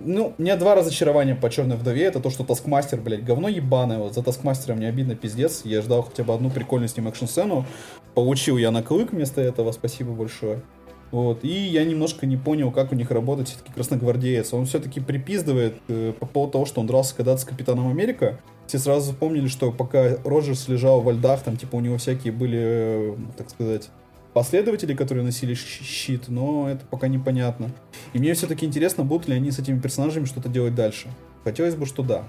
Ну, 0.00 0.34
у 0.36 0.42
меня 0.42 0.56
два 0.56 0.74
разочарования 0.74 1.34
по 1.34 1.48
Черной 1.48 1.76
Вдове. 1.76 2.04
Это 2.04 2.20
то, 2.20 2.28
что 2.28 2.44
Таскмастер, 2.44 3.00
блядь, 3.00 3.24
говно 3.24 3.48
ебаное. 3.48 3.96
Вот 3.96 4.12
за 4.12 4.22
Таскмастера 4.22 4.74
мне 4.74 4.86
обидно 4.86 5.16
пиздец. 5.16 5.62
Я 5.64 5.80
ждал 5.80 6.02
хотя 6.02 6.24
бы 6.24 6.34
одну 6.34 6.50
прикольную 6.50 6.90
с 6.90 6.96
ним 6.98 7.08
экшн-сцену. 7.08 7.64
Получил 8.14 8.58
я 8.58 8.70
на 8.70 8.82
клык 8.82 9.12
вместо 9.12 9.40
этого. 9.40 9.72
Спасибо 9.72 10.12
большое. 10.12 10.60
Вот. 11.10 11.42
И 11.42 11.48
я 11.48 11.86
немножко 11.86 12.26
не 12.26 12.36
понял, 12.36 12.70
как 12.70 12.92
у 12.92 12.94
них 12.94 13.10
работает 13.10 13.48
все-таки 13.48 13.72
красногвардеец. 13.72 14.52
Он 14.52 14.66
все-таки 14.66 15.00
припиздывает 15.00 15.76
э, 15.88 16.12
по 16.20 16.26
поводу 16.26 16.52
того, 16.52 16.66
что 16.66 16.82
он 16.82 16.86
дрался 16.86 17.16
когда-то 17.16 17.40
с 17.40 17.44
Капитаном 17.44 17.88
Америка. 17.88 18.38
Все 18.66 18.78
сразу 18.78 19.12
вспомнили, 19.12 19.48
что 19.48 19.72
пока 19.72 20.18
Роджерс 20.22 20.68
лежал 20.68 21.00
во 21.00 21.12
льдах, 21.12 21.42
там, 21.42 21.56
типа, 21.56 21.76
у 21.76 21.80
него 21.80 21.96
всякие 21.96 22.34
были, 22.34 22.58
э, 22.60 23.16
так 23.38 23.48
сказать, 23.48 23.88
последователи, 24.36 24.92
которые 24.92 25.24
носили 25.24 25.54
щит, 25.54 26.28
но 26.28 26.68
это 26.68 26.84
пока 26.84 27.08
непонятно. 27.08 27.70
И 28.12 28.18
мне 28.18 28.34
все-таки 28.34 28.66
интересно, 28.66 29.02
будут 29.02 29.28
ли 29.28 29.34
они 29.34 29.50
с 29.50 29.58
этими 29.58 29.80
персонажами 29.80 30.26
что-то 30.26 30.50
делать 30.50 30.74
дальше. 30.74 31.08
Хотелось 31.42 31.74
бы, 31.74 31.86
что 31.86 32.02
да. 32.02 32.28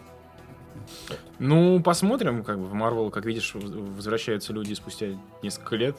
Ну, 1.38 1.82
посмотрим, 1.82 2.46
как 2.46 2.60
бы 2.60 2.66
в 2.68 2.74
Марвел, 2.74 3.10
как 3.12 3.26
видишь, 3.26 3.54
возвращаются 3.56 4.54
люди 4.54 4.74
спустя 4.74 5.08
несколько 5.44 5.76
лет. 5.76 5.98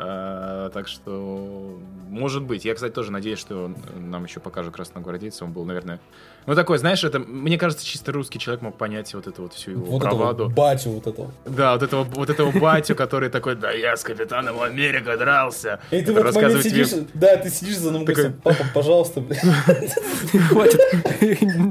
А, 0.00 0.70
так 0.70 0.86
что, 0.86 1.78
может 2.08 2.44
быть. 2.44 2.64
Я, 2.64 2.74
кстати, 2.74 2.92
тоже 2.92 3.10
надеюсь, 3.10 3.38
что 3.38 3.72
нам 3.96 4.24
еще 4.24 4.38
покажут 4.38 4.74
красногвардейца. 4.74 5.44
Он 5.44 5.52
был, 5.52 5.64
наверное... 5.64 5.98
Ну, 6.46 6.54
такой, 6.54 6.78
знаешь, 6.78 7.02
это, 7.02 7.18
мне 7.18 7.58
кажется, 7.58 7.84
чисто 7.84 8.12
русский 8.12 8.38
человек 8.38 8.62
мог 8.62 8.78
понять 8.78 9.12
вот 9.12 9.26
эту 9.26 9.42
вот 9.42 9.54
всю 9.54 9.72
его 9.72 9.84
вот 9.84 10.00
браваду. 10.00 10.44
Этого 10.44 10.54
батю 10.54 10.90
вот 10.90 11.06
этого. 11.06 11.32
Да, 11.44 11.72
вот 11.74 11.82
этого, 11.82 12.04
вот 12.04 12.30
этого 12.30 12.52
батю, 12.58 12.94
который 12.94 13.28
такой, 13.28 13.56
да 13.56 13.72
я 13.72 13.96
с 13.96 14.04
капитаном 14.04 14.60
Америка 14.62 15.16
дрался. 15.18 15.80
И 15.90 16.00
ты 16.00 16.12
в 16.12 16.18
этот 16.18 16.34
момент 16.36 16.62
сидишь, 16.62 16.90
да, 17.14 17.36
ты 17.36 17.50
сидишь 17.50 17.78
за 17.78 17.90
ним, 17.90 18.06
такой... 18.06 18.30
папа, 18.30 18.64
пожалуйста. 18.72 19.22
Хватит. 20.48 20.80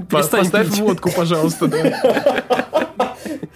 Поставь 0.12 0.78
водку, 0.78 1.12
пожалуйста, 1.16 1.68
да. 1.68 2.44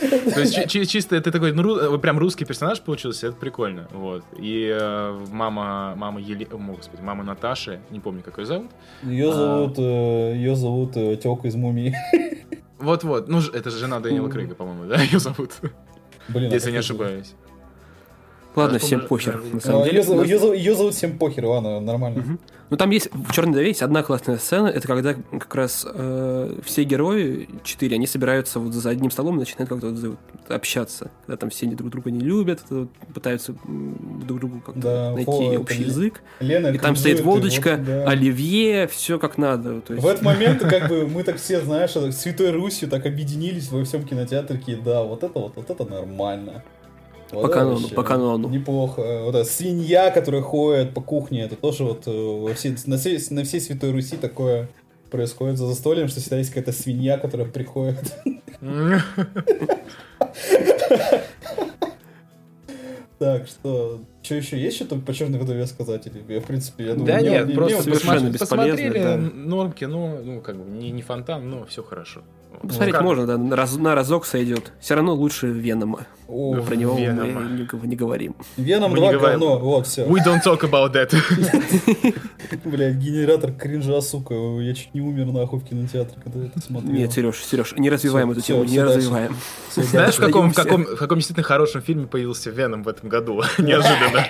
То 0.10 0.42
есть 0.42 0.90
чисто 0.90 1.16
это 1.16 1.32
такой, 1.32 1.54
ну, 1.54 1.98
прям 2.00 2.18
русский 2.18 2.46
персонаж 2.46 2.82
получился, 2.82 3.28
это 3.28 3.36
прикольно. 3.38 3.88
Вот. 3.92 4.24
И 4.38 4.68
э, 4.68 5.26
мама, 5.32 5.94
мама 5.96 6.20
Еле... 6.20 6.48
О, 6.52 6.58
господи, 6.58 7.02
мама 7.02 7.24
Наташи, 7.24 7.80
не 7.92 8.00
помню, 8.00 8.24
как 8.24 8.38
ее 8.38 8.46
зовут. 8.46 8.72
Ее 9.04 9.30
а. 9.30 9.34
зовут, 9.34 9.76
э, 9.78 10.36
ее 10.36 10.56
зовут 10.56 10.98
э, 10.98 11.16
Телка 11.18 11.48
из 11.48 11.56
Мумии. 11.56 11.96
Вот-вот, 12.80 13.28
ну, 13.28 13.40
это 13.40 13.70
же 13.70 13.78
жена 13.78 14.00
Дэниела 14.00 14.28
Крейга, 14.28 14.56
по-моему, 14.56 14.86
да, 14.86 15.00
ее 15.00 15.20
зовут. 15.20 15.52
Блин, 16.30 16.52
если 16.52 16.72
не 16.72 16.78
ошибаюсь. 16.78 17.36
Ладно, 18.56 18.80
всем 18.80 19.08
похер. 19.08 19.42
На 19.54 19.60
самом 19.60 19.84
деле. 19.86 20.02
Ее, 20.02 20.76
зовут 20.76 20.94
всем 20.94 21.18
похер, 21.18 21.46
ладно, 21.46 21.80
нормально. 21.80 22.40
Ну 22.72 22.78
там 22.78 22.90
есть 22.90 23.10
в 23.12 23.34
Черной 23.34 23.54
Дове 23.54 23.68
есть 23.68 23.82
одна 23.82 24.02
классная 24.02 24.38
сцена, 24.38 24.68
это 24.68 24.88
когда 24.88 25.14
как 25.14 25.54
раз 25.56 25.86
э, 25.86 26.58
все 26.64 26.84
герои, 26.86 27.50
четыре, 27.66 27.96
они 27.96 28.08
собираются 28.08 28.62
вот 28.62 28.74
за 28.74 28.90
одним 28.90 29.12
столом 29.12 29.36
и 29.36 29.40
начинают 29.40 29.68
как-то 29.68 29.90
вот, 29.90 30.18
общаться. 30.48 31.12
Когда 31.26 31.36
там 31.36 31.50
все 31.50 31.66
друг 31.66 31.90
друга 31.90 32.12
не 32.12 32.22
любят, 32.22 32.62
пытаются 33.14 33.54
друг 33.66 34.40
другу 34.40 34.62
как-то 34.62 34.80
да, 34.80 35.12
найти 35.12 35.26
фо, 35.26 35.60
общий 35.60 35.84
язык. 35.84 36.22
Лена 36.40 36.68
и 36.68 36.78
там 36.78 36.96
стоит 36.96 37.20
водочка, 37.20 37.76
вот, 37.76 37.86
да. 37.86 38.10
оливье, 38.10 38.88
все 38.88 39.20
как 39.20 39.38
надо. 39.38 39.82
То 39.82 39.94
есть... 39.94 40.06
В 40.06 40.08
этот 40.08 40.24
момент 40.24 40.62
как 40.70 40.88
бы 40.88 41.08
мы 41.08 41.24
так 41.24 41.40
все, 41.40 41.60
знаешь, 41.60 41.92
Святой 42.16 42.52
Русью 42.52 42.88
так 42.88 43.06
объединились 43.06 43.70
во 43.70 43.84
всем 43.84 44.06
кинотеатре, 44.06 44.78
да, 44.78 45.04
вот 45.04 45.24
это 45.24 45.38
вот, 45.38 45.58
вот 45.58 45.70
это 45.70 45.84
нормально. 45.84 46.64
Вот 47.32 47.44
по 47.44 47.48
канону, 47.48 47.90
по 47.90 48.04
канону. 48.04 48.50
Неплохо. 48.50 49.24
Вот 49.24 49.36
эта 49.36 49.46
свинья, 49.46 50.12
которая 50.12 50.42
ходит 50.42 50.94
по 50.94 51.02
кухне, 51.02 51.44
это 51.44 51.56
тоже 51.56 51.84
вот 51.84 52.08
э, 52.08 52.12
во 52.12 52.54
все, 52.54 52.76
на, 52.86 52.98
всей, 52.98 53.20
на 53.30 53.44
всей 53.44 53.62
Святой 53.62 53.92
Руси 53.92 54.18
такое 54.18 54.70
происходит 55.10 55.58
за 55.58 55.68
застольем, 55.68 56.08
что 56.08 56.20
всегда 56.20 56.38
есть 56.38 56.50
какая-то 56.50 56.72
свинья, 56.72 57.18
которая 57.18 57.48
приходит. 57.48 58.16
Так, 63.20 63.48
что... 63.48 64.02
Что 64.24 64.36
еще 64.36 64.60
есть 64.62 64.76
что-то 64.76 64.98
по 64.98 65.14
черной 65.14 65.40
вдове 65.40 65.66
сказать? 65.66 66.06
Или 66.06 66.24
я, 66.34 66.42
в 66.42 66.46
принципе, 66.46 66.86
я 66.86 66.94
думаю, 66.94 67.08
Да 67.08 67.20
мне- 67.20 67.30
нет, 67.32 67.46
мне- 67.48 67.56
просто 67.56 67.74
мне 67.76 67.84
совершенно 67.84 68.32
посмотри- 68.32 68.32
бесполезно, 68.72 68.86
посмотрели 68.88 69.04
да. 69.04 69.18
норм 69.18 69.72
кино, 69.72 70.18
ну, 70.24 70.42
как 70.42 70.58
бы, 70.58 70.70
не, 70.70 70.92
не 70.92 71.02
фонтан, 71.02 71.50
но 71.50 71.66
все 71.66 71.82
хорошо. 71.82 72.22
Посмотреть 72.62 72.94
Как- 72.94 73.04
можно, 73.04 73.26
да, 73.26 73.38
на, 73.38 73.56
раз- 73.56 73.78
на 73.78 73.96
разок 73.96 74.26
сойдет. 74.26 74.74
Все 74.80 74.94
равно 74.94 75.16
лучше 75.16 75.48
Венома. 75.48 76.06
О, 76.28 76.54
Про 76.62 76.76
него 76.76 76.96
Венома. 76.98 77.42
мы 77.42 77.50
не, 77.84 77.88
не 77.88 77.96
говорим. 77.96 78.36
Веном 78.58 78.92
Мы 78.92 78.98
2 78.98 79.08
не 79.08 79.18
говорим. 79.18 79.40
говно, 79.40 79.58
вот, 79.60 79.88
все. 79.88 80.06
We 80.06 80.18
don't 80.24 80.42
talk 80.46 80.60
about 80.62 80.94
that. 80.94 81.12
Блядь, 82.66 82.96
генератор 82.96 83.52
кринжа, 83.54 84.02
сука. 84.02 84.34
Я 84.60 84.74
чуть 84.74 84.94
не 84.94 85.02
умер 85.02 85.28
нахуй 85.28 85.60
в 85.60 85.64
кинотеатре, 85.64 86.18
когда 86.24 86.46
это 86.46 86.60
смотрел. 86.62 86.92
Нет, 86.94 87.12
Сереж, 87.14 87.38
Сереж, 87.44 87.74
не 87.78 87.90
развиваем 87.90 88.30
Всё, 88.32 88.38
эту 88.40 88.48
тему, 88.48 88.64
всё 88.66 88.72
не 88.72 88.78
дальше. 88.80 88.96
развиваем. 88.98 89.36
Знаешь, 89.76 90.16
в 90.16 90.20
каком, 90.20 90.52
в, 90.52 90.56
каком, 90.56 90.84
в 90.86 90.96
каком 90.98 91.18
действительно 91.18 91.44
хорошем 91.46 91.82
фильме 91.82 92.06
появился 92.08 92.50
Веном 92.52 92.84
в 92.84 92.88
этом 92.90 93.10
году? 93.10 93.42
Неожиданно. 93.58 94.21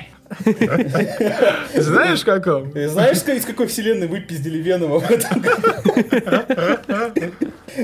Знаешь, 1.76 2.24
каком? 2.24 2.72
Знаешь, 2.72 3.18
из 3.18 3.46
какой 3.46 3.68
вселенной 3.68 4.08
выпиздили 4.08 4.58
Венома 4.60 5.00
в 5.00 5.12
этом? 5.12 5.44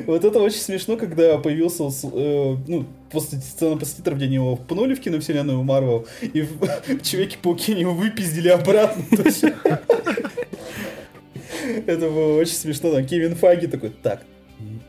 Вот 0.05 0.25
это 0.25 0.39
очень 0.39 0.59
смешно, 0.59 0.97
когда 0.97 1.37
появился, 1.37 1.83
э, 1.83 2.57
ну, 2.67 2.85
после 3.09 3.39
сцены 3.39 3.77
после 3.77 3.97
титров, 3.97 4.17
где 4.17 4.25
они 4.25 4.35
его 4.35 4.57
пнули 4.57 4.95
в 4.95 4.99
киновселенную 4.99 5.63
Марвел, 5.63 6.05
и 6.21 6.41
в 6.41 7.01
Человеке-пауке 7.01 7.71
его 7.71 7.93
выпиздили 7.93 8.49
обратно. 8.49 9.03
Это 11.85 12.09
было 12.09 12.37
очень 12.37 12.55
смешно. 12.55 12.91
Там 12.91 13.05
Кевин 13.05 13.35
Фаги 13.35 13.67
такой, 13.67 13.89
так, 13.89 14.23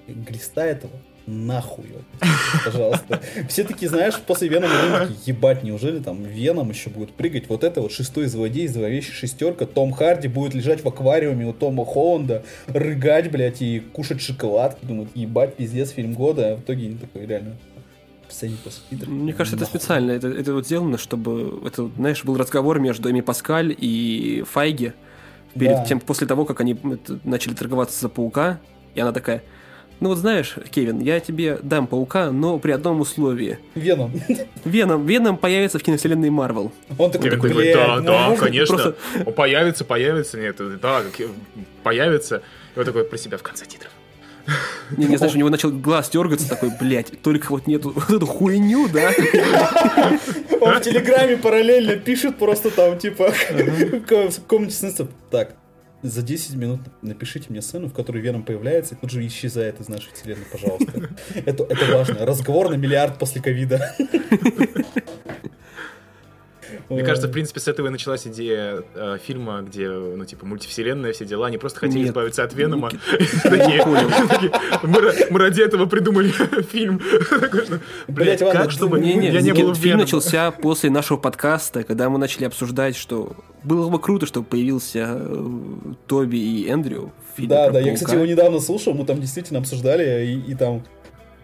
глиста 0.06 0.66
этого 0.66 0.92
нахуй, 1.28 1.84
пожалуйста. 2.64 3.20
Все 3.48 3.64
такие, 3.64 3.88
знаешь, 3.88 4.14
после 4.26 4.48
Венома 4.48 4.74
такие, 5.00 5.18
ебать, 5.26 5.62
неужели 5.62 5.98
там 6.00 6.24
Веном 6.24 6.70
еще 6.70 6.90
будет 6.90 7.12
прыгать? 7.12 7.48
Вот 7.48 7.64
это 7.64 7.80
вот 7.82 7.92
шестой 7.92 8.26
злодей, 8.26 8.66
зловещая 8.66 9.14
шестерка, 9.14 9.66
Том 9.66 9.92
Харди 9.92 10.28
будет 10.28 10.54
лежать 10.54 10.82
в 10.82 10.88
аквариуме 10.88 11.46
у 11.46 11.52
Тома 11.52 11.84
Холланда, 11.84 12.44
рыгать, 12.68 13.30
блядь, 13.30 13.60
и 13.62 13.80
кушать 13.80 14.20
шоколадки. 14.20 14.84
Думают, 14.84 15.10
ебать, 15.14 15.56
пиздец, 15.56 15.90
фильм 15.90 16.14
года. 16.14 16.52
А 16.52 16.56
в 16.56 16.60
итоге 16.60 16.86
они 16.86 16.96
такой, 16.96 17.26
реально, 17.26 17.56
сцене 18.28 18.56
после 18.62 18.82
титров. 18.90 19.08
Мне 19.08 19.32
кажется, 19.32 19.56
это 19.56 19.64
Нахуй. 19.64 19.80
специально. 19.80 20.10
Это, 20.12 20.28
это 20.28 20.52
вот 20.54 20.66
сделано, 20.66 20.98
чтобы... 20.98 21.60
Это, 21.66 21.90
знаешь, 21.96 22.24
был 22.24 22.36
разговор 22.36 22.78
между 22.78 23.10
Эми 23.10 23.20
Паскаль 23.20 23.74
и 23.78 24.44
Файги 24.50 24.92
перед 25.54 25.72
Да. 25.76 25.84
тем, 25.84 26.00
после 26.00 26.26
того, 26.26 26.44
как 26.44 26.60
они 26.60 26.72
это, 26.74 27.18
начали 27.24 27.54
торговаться 27.54 28.00
за 28.00 28.08
паука. 28.08 28.60
И 28.94 29.00
она 29.00 29.12
такая, 29.12 29.42
ну 30.00 30.08
вот 30.10 30.18
знаешь, 30.18 30.54
Кевин, 30.70 31.00
я 31.00 31.20
тебе 31.20 31.58
дам 31.62 31.86
паука, 31.86 32.30
но 32.30 32.58
при 32.58 32.72
одном 32.72 33.00
условии. 33.00 33.58
Веном. 33.74 34.12
Веном, 34.64 35.06
Веном 35.06 35.36
появится 35.36 35.78
в 35.78 35.82
киновселенной 35.82 36.30
Марвел. 36.30 36.72
Он 36.98 37.10
такой, 37.10 37.30
такой, 37.30 37.52
блядь, 37.52 37.74
да, 37.74 37.96
ну, 37.96 38.02
да, 38.04 38.28
можно 38.28 38.44
конечно. 38.46 38.76
просто- 38.76 38.96
Он 39.26 39.32
появится, 39.32 39.84
появится, 39.84 40.38
нет, 40.38 40.56
да, 40.80 41.02
появится. 41.82 42.42
И 42.74 42.78
вот 42.78 42.86
такой 42.86 43.04
про 43.04 43.18
себя 43.18 43.38
в 43.38 43.42
конце 43.42 43.66
титров. 43.66 43.90
Не, 44.96 45.06
не 45.06 45.16
знаешь, 45.18 45.34
у 45.34 45.38
него 45.38 45.50
начал 45.50 45.70
глаз 45.70 46.08
дергаться, 46.08 46.48
такой, 46.48 46.70
блядь, 46.80 47.20
только 47.22 47.50
вот 47.50 47.66
нету 47.66 47.92
вот 47.94 48.10
эту 48.10 48.26
хуйню, 48.26 48.88
да? 48.88 49.10
Он 50.60 50.74
в 50.74 50.80
Телеграме 50.80 51.36
параллельно 51.36 51.96
пишет 51.96 52.38
просто 52.38 52.70
там, 52.70 52.98
типа, 52.98 53.32
в 53.50 54.40
комнате. 54.46 55.06
Так, 55.30 55.54
за 56.02 56.22
10 56.22 56.54
минут 56.54 56.80
напишите 57.02 57.46
мне 57.48 57.60
сцену, 57.60 57.88
в 57.88 57.92
которой 57.92 58.22
Веном 58.22 58.44
появляется 58.44 58.94
и 58.94 58.98
тут 58.98 59.10
же 59.10 59.26
исчезает 59.26 59.80
из 59.80 59.88
нашей 59.88 60.12
вселенной, 60.12 60.46
пожалуйста. 60.50 61.10
Это, 61.34 61.64
это 61.64 61.96
важно. 61.96 62.24
Разговор 62.24 62.70
на 62.70 62.74
миллиард 62.74 63.18
после 63.18 63.42
ковида. 63.42 63.94
Мне 66.88 67.02
кажется, 67.02 67.28
в 67.28 67.32
принципе, 67.32 67.60
с 67.60 67.68
этого 67.68 67.88
и 67.88 67.90
началась 67.90 68.26
идея 68.26 68.82
э, 68.94 69.18
фильма, 69.24 69.62
где, 69.62 69.88
ну, 69.88 70.24
типа, 70.24 70.46
мультивселенная, 70.46 71.12
все 71.12 71.24
дела. 71.24 71.46
Они 71.46 71.58
просто 71.58 71.80
хотели 71.80 72.00
Нет. 72.00 72.08
избавиться 72.08 72.44
от 72.44 72.54
Венома. 72.54 72.90
Мы 74.82 74.98
ра- 75.00 75.26
мы 75.30 75.38
ради 75.38 75.62
этого 75.62 75.86
придумали 75.86 76.28
фильм. 76.72 77.00
Блять, 78.06 78.40
как, 78.40 78.70
чтобы 78.70 79.00
я 79.00 79.40
не 79.40 79.52
был 79.52 79.74
фильм 79.74 79.98
начался 79.98 80.50
после 80.50 80.90
нашего 80.90 81.18
подкаста, 81.18 81.84
когда 81.84 82.08
мы 82.08 82.18
начали 82.18 82.44
обсуждать, 82.44 82.96
что 82.96 83.36
было 83.64 83.88
бы 83.88 83.98
круто, 84.00 84.26
чтобы 84.26 84.46
появился 84.46 85.18
э, 85.18 85.46
Тоби 86.06 86.38
и 86.38 86.68
Эндрю 86.68 87.12
в 87.32 87.36
фильме 87.36 87.48
Да, 87.48 87.70
да, 87.70 87.80
я, 87.80 87.94
кстати, 87.94 88.14
его 88.14 88.24
недавно 88.26 88.60
слушал, 88.60 88.94
мы 88.94 89.04
там 89.04 89.20
действительно 89.20 89.58
обсуждали, 89.58 90.26
и 90.46 90.54
там 90.54 90.84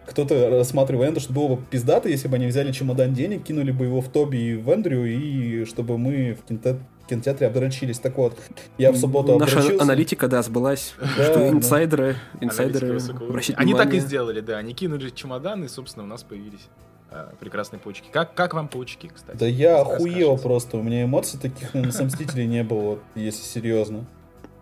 кто-то 0.07 0.51
рассматривал 0.51 1.05
Эндрю, 1.05 1.21
что 1.21 1.33
было 1.33 1.57
бы 1.57 1.63
пиздато, 1.71 2.09
если 2.09 2.29
бы 2.29 2.37
они 2.37 2.47
взяли 2.47 2.73
чемодан 2.73 3.15
денег, 3.15 3.45
кинули 3.45 3.71
бы 3.73 3.87
его 3.87 4.01
в 4.01 4.09
Тоби 4.09 4.37
и 4.37 4.55
в 4.57 4.69
Эндрю, 4.71 5.05
и 5.07 5.65
чтобы 5.65 5.99
мы 5.99 6.35
в 6.35 6.47
кинотеатре, 6.47 6.81
кинотеатре 7.09 7.47
обдрочились. 7.49 7.99
Так 7.99 8.17
вот, 8.17 8.39
я 8.79 8.93
в 8.93 8.97
субботу 8.97 9.39
Наша 9.39 9.59
обдрочился. 9.59 9.83
аналитика, 9.83 10.29
да, 10.29 10.43
сбылась, 10.43 10.95
Да, 11.17 11.25
что 11.25 11.39
да. 11.39 11.49
инсайдеры, 11.51 12.17
инсайдеры 12.41 12.99
обращать. 13.29 13.57
Они 13.59 13.73
так 13.73 13.83
и 13.87 13.91
внимание. 13.91 14.01
сделали, 14.01 14.41
да. 14.41 14.59
Они 14.59 14.75
кинули 14.75 15.11
чемодан, 15.11 15.65
и, 15.65 15.69
собственно, 15.69 16.05
у 16.05 16.09
нас 16.09 16.23
появились 16.23 16.69
а, 17.11 17.33
прекрасные 17.41 17.79
паучки. 17.81 18.07
Как, 18.11 18.35
как 18.35 18.55
вам 18.55 18.69
паучки, 18.69 19.11
кстати? 19.15 19.37
Да 19.39 19.47
я 19.47 19.81
охуел 19.81 20.37
просто, 20.39 20.79
у 20.79 20.83
меня 20.83 21.05
эмоций 21.05 21.39
таких, 21.41 21.75
наверное, 21.75 21.93
с 21.97 22.03
Мстителей 22.03 22.47
не 22.47 22.63
было, 22.63 22.99
если 23.15 23.43
серьезно. 23.43 24.07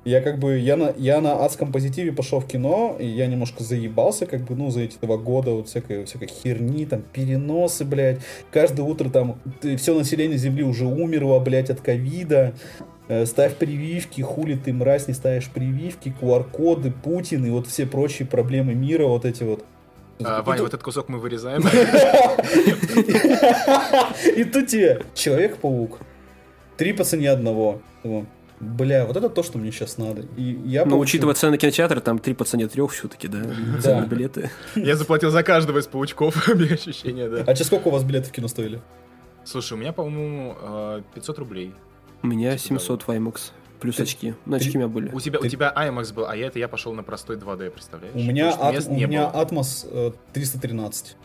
Я 0.04 0.20
как 0.20 0.38
бы, 0.40 0.58
я 0.58 0.76
на, 0.76 0.92
я 0.96 1.20
на 1.20 1.44
адском 1.44 1.70
позитиве 1.70 2.10
пошел 2.12 2.40
в 2.40 2.46
кино, 2.48 2.96
и 2.98 3.06
я 3.06 3.28
немножко 3.28 3.62
заебался, 3.62 4.26
как 4.26 4.40
бы, 4.42 4.56
ну, 4.56 4.68
за 4.70 4.80
эти 4.80 4.96
два 5.00 5.16
года, 5.16 5.52
вот 5.52 5.68
всякой, 5.68 6.04
всякой 6.06 6.26
херни, 6.28 6.86
там, 6.86 7.02
переносы, 7.12 7.84
блядь. 7.84 8.18
Каждое 8.50 8.82
утро 8.82 9.08
там 9.10 9.38
все 9.76 9.94
население 9.96 10.38
Земли 10.38 10.64
уже 10.64 10.86
умерло, 10.86 11.38
блядь, 11.38 11.70
от 11.70 11.80
ковида. 11.80 12.52
Э, 13.06 13.26
Ставь 13.26 13.54
прививки, 13.56 14.22
хули 14.22 14.56
ты, 14.56 14.72
мразь, 14.72 15.06
не 15.06 15.14
ставишь 15.14 15.48
прививки, 15.48 16.12
QR-коды, 16.20 16.90
Путин 16.90 17.46
и 17.46 17.50
вот 17.50 17.68
все 17.68 17.86
прочие 17.86 18.26
проблемы 18.26 18.74
мира, 18.74 19.06
вот 19.06 19.24
эти 19.24 19.44
вот. 19.44 19.64
А, 20.24 20.40
И 20.40 20.44
Ваня, 20.44 20.58
тут- 20.58 20.60
вот 20.60 20.68
этот 20.68 20.82
кусок 20.82 21.08
мы 21.08 21.18
вырезаем. 21.20 21.62
И 24.36 24.44
тут 24.44 24.66
тебе 24.68 25.02
Человек-паук. 25.14 25.98
Три 26.76 26.92
по 26.92 27.04
цене 27.04 27.30
одного. 27.30 27.80
Бля, 28.62 29.04
вот 29.06 29.16
это 29.16 29.28
то, 29.28 29.42
что 29.42 29.58
мне 29.58 29.72
сейчас 29.72 29.98
надо. 29.98 30.22
И 30.36 30.42
я 30.64 30.84
Но 30.84 30.92
получил- 30.92 31.00
учитывая 31.02 31.34
цены 31.34 31.58
кинотеатра, 31.58 31.98
там 32.00 32.20
три 32.20 32.32
по 32.32 32.44
цене 32.44 32.68
трех 32.68 32.92
все-таки, 32.92 33.26
да, 33.26 33.38
на 33.84 34.06
билеты. 34.06 34.50
Я 34.76 34.94
заплатил 34.96 35.30
за 35.30 35.42
каждого 35.42 35.78
из 35.78 35.86
паучков, 35.88 36.48
у 36.52 36.54
меня 36.54 36.74
ощущение, 36.74 37.28
да. 37.28 37.42
А 37.46 37.54
че 37.54 37.64
сколько 37.64 37.88
у 37.88 37.90
вас 37.90 38.04
билетов 38.04 38.28
в 38.30 38.32
кино 38.32 38.46
стоили? 38.48 38.80
Слушай, 39.44 39.72
у 39.74 39.76
меня, 39.78 39.92
по-моему, 39.92 40.56
э, 40.62 41.02
500 41.14 41.38
рублей. 41.40 41.74
У 42.22 42.28
меня 42.28 42.56
Типа 42.56 42.78
700 42.78 43.02
в 43.02 43.08
IMAX, 43.08 43.50
плюс 43.80 43.96
Ты- 43.96 44.04
очки. 44.04 44.34
Ну, 44.46 44.54
очки 44.56 44.76
у 44.76 44.80
меня 44.80 44.86
были. 44.88 45.10
У 45.12 45.18
тебя, 45.18 45.40
у 45.40 45.42
Ты- 45.42 45.48
тебя 45.48 45.72
IMAX 45.76 46.14
был, 46.14 46.26
а 46.28 46.36
я 46.36 46.46
это 46.46 46.60
я 46.60 46.68
пошел 46.68 46.94
на 46.94 47.02
простой 47.02 47.36
2D, 47.36 47.68
представляешь? 47.70 48.14
У 48.14 48.20
меня, 48.20 48.50
ат- 48.54 48.86
у 48.86 48.94
меня. 48.94 49.28
Atmos 49.34 49.88
э, 49.90 50.12
313. 50.32 51.16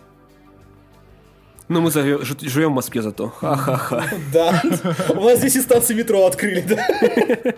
Ну, 1.70 1.82
мы 1.82 1.92
живем 1.92 2.72
в 2.72 2.76
Москве 2.76 3.02
зато. 3.02 3.30
Ха-ха-ха. 3.30 4.06
Да. 4.32 4.62
У 5.10 5.22
нас 5.22 5.40
здесь 5.40 5.58
и 5.58 5.62
станции 5.62 5.94
метро 5.94 6.26
открыли, 6.26 6.62
да? 6.62 7.54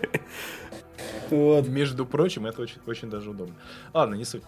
Вот. 1.30 1.68
Между 1.68 2.04
прочим, 2.06 2.46
это 2.46 2.60
очень, 2.62 2.78
очень 2.86 3.08
даже 3.08 3.30
удобно. 3.30 3.54
Ладно, 3.94 4.16
не 4.16 4.24
суть. 4.24 4.42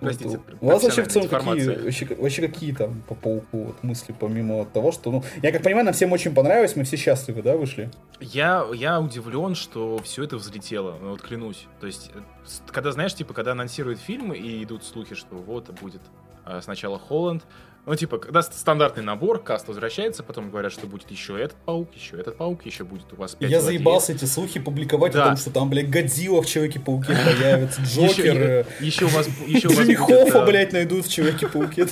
Простите. 0.00 0.40
У 0.60 0.66
вас 0.66 0.82
вообще 0.82 1.02
в 1.02 1.08
целом 1.08 1.28
какие, 1.28 1.66
вообще, 1.66 2.06
вообще 2.06 2.48
какие 2.48 2.72
там 2.72 3.02
по 3.02 3.14
пауку 3.14 3.64
вот 3.64 3.82
мысли, 3.82 4.14
помимо 4.18 4.64
того, 4.64 4.92
что, 4.92 5.10
ну, 5.10 5.22
я 5.42 5.52
как 5.52 5.62
понимаю, 5.62 5.84
нам 5.84 5.94
всем 5.94 6.10
очень 6.12 6.34
понравилось, 6.34 6.74
мы 6.74 6.84
все 6.84 6.96
счастливы, 6.96 7.42
да, 7.42 7.56
вышли? 7.56 7.90
Я, 8.20 8.66
я 8.72 8.98
удивлен, 8.98 9.54
что 9.54 9.98
все 10.02 10.24
это 10.24 10.36
взлетело, 10.36 10.96
ну, 11.02 11.10
вот 11.10 11.20
клянусь. 11.20 11.66
То 11.80 11.86
есть, 11.86 12.10
э, 12.14 12.20
когда, 12.68 12.92
знаешь, 12.92 13.14
типа, 13.14 13.34
когда 13.34 13.52
анонсируют 13.52 14.00
фильмы 14.00 14.38
и 14.38 14.64
идут 14.64 14.84
слухи, 14.84 15.14
что 15.14 15.36
вот 15.36 15.68
будет 15.80 16.02
э, 16.46 16.60
сначала 16.62 16.98
Холланд, 16.98 17.44
ну, 17.84 17.96
типа, 17.96 18.18
когда 18.18 18.42
ст- 18.42 18.54
стандартный 18.54 19.02
набор, 19.02 19.42
каст 19.42 19.66
возвращается, 19.66 20.22
потом 20.22 20.50
говорят, 20.50 20.72
что 20.72 20.86
будет 20.86 21.10
еще 21.10 21.40
этот 21.40 21.56
паук, 21.64 21.94
еще 21.94 22.16
этот 22.16 22.36
паук, 22.36 22.64
еще 22.64 22.84
будет 22.84 23.12
у 23.12 23.16
вас 23.16 23.36
Я 23.40 23.60
заебался 23.60 24.12
эти 24.12 24.24
слухи 24.24 24.60
публиковать 24.60 25.12
Да. 25.12 25.24
о 25.24 25.26
том, 25.28 25.36
что 25.36 25.50
там, 25.50 25.68
блядь, 25.70 25.90
Годзилла 25.90 26.42
в 26.42 26.46
Человеке-пауке 26.46 27.08
появится, 27.14 27.82
Джокер, 27.82 28.36
э, 28.36 28.64
еще 28.80 29.06
у 29.06 29.08
вас, 29.08 29.28
еще 29.46 29.68
у 29.68 29.72
вас 29.72 29.80
Джимми 29.80 29.94
Хоффа, 29.94 30.38
э, 30.38 30.46
блядь, 30.46 30.72
найдут 30.72 31.06
в 31.06 31.10
Человеке-пауке. 31.12 31.86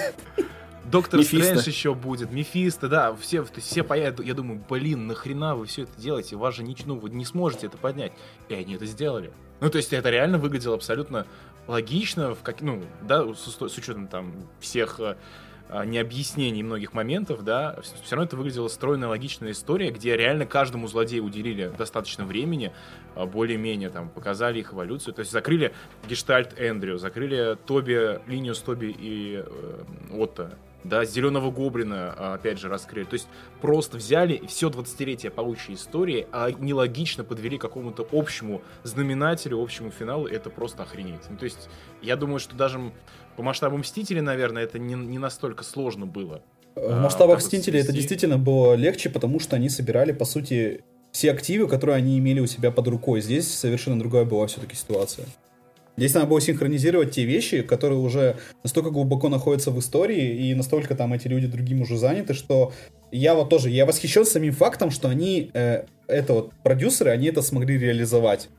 Доктор 0.85 1.20
Мефисто. 1.20 1.44
Стрэндж 1.44 1.68
еще 1.68 1.94
будет, 1.94 2.33
Мефисто, 2.33 2.88
да, 2.88 3.14
все, 3.14 3.42
то 3.44 3.53
есть 3.57 3.68
все 3.68 3.85
появятся. 3.85 4.22
Я 4.24 4.35
думаю, 4.35 4.61
блин, 4.68 5.07
нахрена 5.07 5.55
вы 5.55 5.66
все 5.66 5.83
это 5.83 5.92
делаете? 6.00 6.35
Вас 6.37 6.57
же 6.57 6.64
ничего, 6.64 6.94
ну, 6.94 7.00
вы 7.00 7.11
не 7.11 7.24
сможете 7.24 7.66
это 7.68 7.79
поднять. 7.79 8.12
И 8.48 8.55
они 8.55 8.74
это 8.74 8.87
сделали. 8.87 9.31
Ну, 9.61 9.70
то 9.70 9.76
есть 9.79 9.92
это 9.92 10.11
реально 10.11 10.38
выглядело 10.38 10.74
абсолютно 10.74 11.26
логично, 11.68 12.35
в 12.35 12.42
как, 12.42 12.61
ну, 12.61 12.83
да, 13.03 13.24
с, 13.35 13.57
с 13.57 13.79
учетом 13.79 14.09
там 14.09 14.33
всех 14.59 14.98
а, 15.70 15.85
не 15.85 15.98
объяснений 15.98 16.62
многих 16.62 16.92
моментов, 16.92 17.44
да, 17.44 17.78
все 17.83 18.16
равно 18.16 18.26
это 18.26 18.37
выглядела 18.37 18.66
стройная, 18.66 19.09
логичная 19.09 19.52
история, 19.52 19.90
где 19.90 20.16
реально 20.16 20.44
каждому 20.44 20.88
злодею 20.88 21.24
уделили 21.24 21.72
достаточно 21.78 22.24
времени, 22.24 22.72
а, 23.14 23.26
более-менее 23.26 23.90
там 23.90 24.09
показали 24.09 24.59
их 24.59 24.72
эволюцию, 24.72 25.14
то 25.14 25.20
есть 25.20 25.30
закрыли 25.30 25.72
гештальт 26.09 26.59
Эндрю, 26.59 26.98
закрыли 26.98 27.56
Тоби, 27.66 28.20
линию 28.26 28.54
с 28.54 28.61
Тоби 28.61 28.94
и 28.98 29.44
э, 29.46 29.83
Отто, 30.12 30.59
да, 30.85 31.04
Зеленого 31.04 31.50
Гоблина, 31.50 32.14
а, 32.16 32.35
опять 32.35 32.59
же, 32.59 32.68
раскрыли. 32.68 33.04
То 33.04 33.14
есть 33.14 33.28
просто 33.61 33.96
взяли 33.96 34.44
все 34.46 34.70
20-летие 34.70 35.30
паучьей 35.30 35.74
истории, 35.74 36.26
а 36.33 36.50
нелогично 36.50 37.24
подвели 37.24 37.59
к 37.59 37.61
какому-то 37.61 38.06
общему 38.12 38.62
знаменателю, 38.83 39.62
общему 39.62 39.90
финалу, 39.90 40.26
это 40.26 40.50
просто 40.50 40.83
охренеть. 40.83 41.28
Ну, 41.28 41.37
то 41.37 41.44
есть 41.44 41.68
я 42.02 42.16
думаю, 42.16 42.40
что 42.40 42.56
даже 42.56 42.92
по 43.40 43.44
масштабу 43.44 43.79
Мстителей, 43.79 44.20
наверное, 44.20 44.64
это 44.64 44.79
не, 44.79 44.92
не 44.92 45.18
настолько 45.18 45.64
сложно 45.64 46.05
было. 46.05 46.42
В 46.74 46.92
а, 46.92 47.00
масштабах 47.00 47.38
Мстителей 47.38 47.81
это 47.81 47.90
действительно 47.90 48.37
было 48.37 48.74
легче, 48.74 49.09
потому 49.09 49.40
что 49.40 49.57
они 49.57 49.70
собирали, 49.70 50.12
по 50.12 50.26
сути, 50.26 50.83
все 51.11 51.31
активы, 51.31 51.66
которые 51.66 51.96
они 51.96 52.18
имели 52.18 52.40
у 52.40 52.46
себя 52.46 52.70
под 52.70 52.88
рукой. 52.88 53.22
Здесь 53.22 53.48
совершенно 53.48 53.98
другая 53.98 54.26
была 54.26 54.46
все-таки 54.46 54.76
ситуация. 54.76 55.24
Здесь 55.96 56.12
надо 56.12 56.26
было 56.26 56.38
синхронизировать 56.38 57.12
те 57.12 57.24
вещи, 57.24 57.62
которые 57.62 57.98
уже 57.98 58.37
настолько 58.62 58.90
глубоко 58.90 59.31
находятся 59.31 59.70
в 59.70 59.79
истории, 59.79 60.50
и 60.50 60.55
настолько 60.55 60.94
там 60.94 61.14
эти 61.14 61.26
люди 61.26 61.46
другим 61.46 61.81
уже 61.81 61.96
заняты, 61.96 62.35
что 62.35 62.74
я 63.11 63.35
вот 63.35 63.48
тоже, 63.48 63.70
я 63.70 63.87
восхищен 63.87 64.26
самим 64.26 64.53
фактом, 64.53 64.90
что 64.90 65.09
они, 65.09 65.50
э, 65.55 65.85
это 66.09 66.35
вот 66.35 66.53
продюсеры, 66.62 67.11
они 67.11 67.29
это 67.29 67.40
смогли 67.40 67.79
реализовать. 67.79 68.50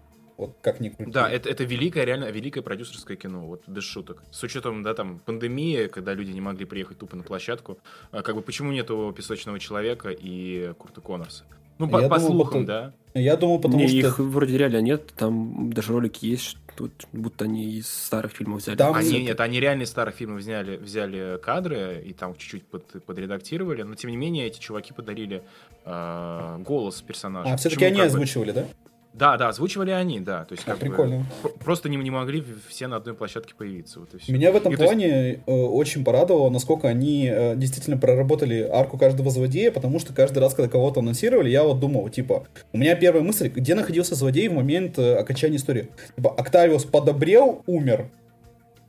Вот 0.41 0.57
как 0.63 0.79
ни 0.79 0.89
крути. 0.89 1.11
Да, 1.11 1.29
это, 1.29 1.49
это 1.49 1.63
великое, 1.63 2.03
реально 2.03 2.31
великое 2.31 2.63
продюсерское 2.63 3.15
кино, 3.15 3.45
вот 3.45 3.61
без 3.67 3.83
шуток. 3.83 4.23
С 4.31 4.41
учетом, 4.41 4.81
да, 4.81 4.95
там, 4.95 5.19
пандемии, 5.19 5.85
когда 5.85 6.15
люди 6.15 6.31
не 6.31 6.41
могли 6.41 6.65
приехать 6.65 6.97
тупо 6.97 7.15
на 7.15 7.21
площадку, 7.21 7.77
а 8.09 8.23
как 8.23 8.33
бы 8.33 8.41
почему 8.41 8.71
нету 8.71 9.13
Песочного 9.15 9.59
Человека 9.59 10.09
и 10.09 10.73
Курта 10.79 10.99
Коннорса? 10.99 11.43
Ну, 11.77 11.87
по, 11.87 12.01
по 12.01 12.17
думал, 12.17 12.31
слухам, 12.31 12.65
да. 12.65 12.91
Я 13.13 13.37
думал, 13.37 13.59
потому 13.59 13.83
не, 13.83 13.87
что... 13.87 13.97
их 13.97 14.17
вроде 14.17 14.57
реально 14.57 14.81
нет, 14.81 15.13
там 15.15 15.71
даже 15.71 15.93
ролики 15.93 16.25
есть, 16.25 16.57
тут 16.75 16.91
будто 17.13 17.45
они 17.45 17.73
из 17.73 17.87
старых 17.87 18.31
фильмов 18.31 18.61
взяли. 18.61 18.77
Там... 18.77 18.95
Они, 18.95 19.21
нет, 19.21 19.39
они 19.39 19.59
реально 19.59 19.83
из 19.83 19.89
старых 19.89 20.15
фильмов 20.15 20.39
взяли, 20.39 20.77
взяли 20.77 21.39
кадры 21.39 22.03
и 22.03 22.13
там 22.13 22.33
чуть-чуть 22.35 22.65
под, 22.65 23.05
подредактировали, 23.05 23.83
но 23.83 23.93
тем 23.93 24.09
не 24.09 24.17
менее 24.17 24.47
эти 24.47 24.59
чуваки 24.59 24.91
подарили 24.91 25.43
э, 25.85 26.57
голос 26.61 26.99
персонажа. 27.03 27.53
А, 27.53 27.57
все-таки 27.57 27.85
они 27.85 28.01
озвучивали, 28.01 28.49
бы... 28.49 28.53
да? 28.53 28.65
Да, 29.13 29.35
да, 29.37 29.49
озвучивали 29.49 29.91
они, 29.91 30.19
да. 30.21 30.45
То 30.45 30.53
есть, 30.53 30.67
а, 30.67 30.75
прикольно. 30.75 31.25
Бы, 31.43 31.49
просто 31.63 31.89
не, 31.89 31.97
не 31.97 32.11
могли 32.11 32.43
все 32.69 32.87
на 32.87 32.95
одной 32.95 33.13
площадке 33.13 33.53
появиться. 33.53 33.99
Вот. 33.99 34.09
Меня 34.29 34.51
в 34.51 34.55
этом 34.55 34.73
и 34.73 34.77
плане 34.77 35.29
есть... 35.29 35.39
Э, 35.47 35.51
очень 35.51 36.05
порадовало, 36.05 36.49
насколько 36.49 36.87
они 36.87 37.29
э, 37.29 37.55
действительно 37.57 37.97
проработали 37.97 38.61
арку 38.61 38.97
каждого 38.97 39.29
злодея, 39.29 39.71
потому 39.71 39.99
что 39.99 40.13
каждый 40.13 40.39
раз, 40.39 40.53
когда 40.53 40.69
кого-то 40.69 41.01
анонсировали, 41.01 41.49
я 41.49 41.63
вот 41.63 41.79
думал, 41.79 42.07
типа, 42.09 42.47
у 42.71 42.77
меня 42.77 42.95
первая 42.95 43.23
мысль, 43.23 43.49
где 43.49 43.75
находился 43.75 44.15
злодей 44.15 44.47
в 44.47 44.53
момент 44.53 44.97
э, 44.97 45.15
окончания 45.15 45.57
истории. 45.57 45.89
Типа, 46.15 46.33
Октавиус 46.33 46.85
подобрел, 46.85 47.63
умер. 47.67 48.09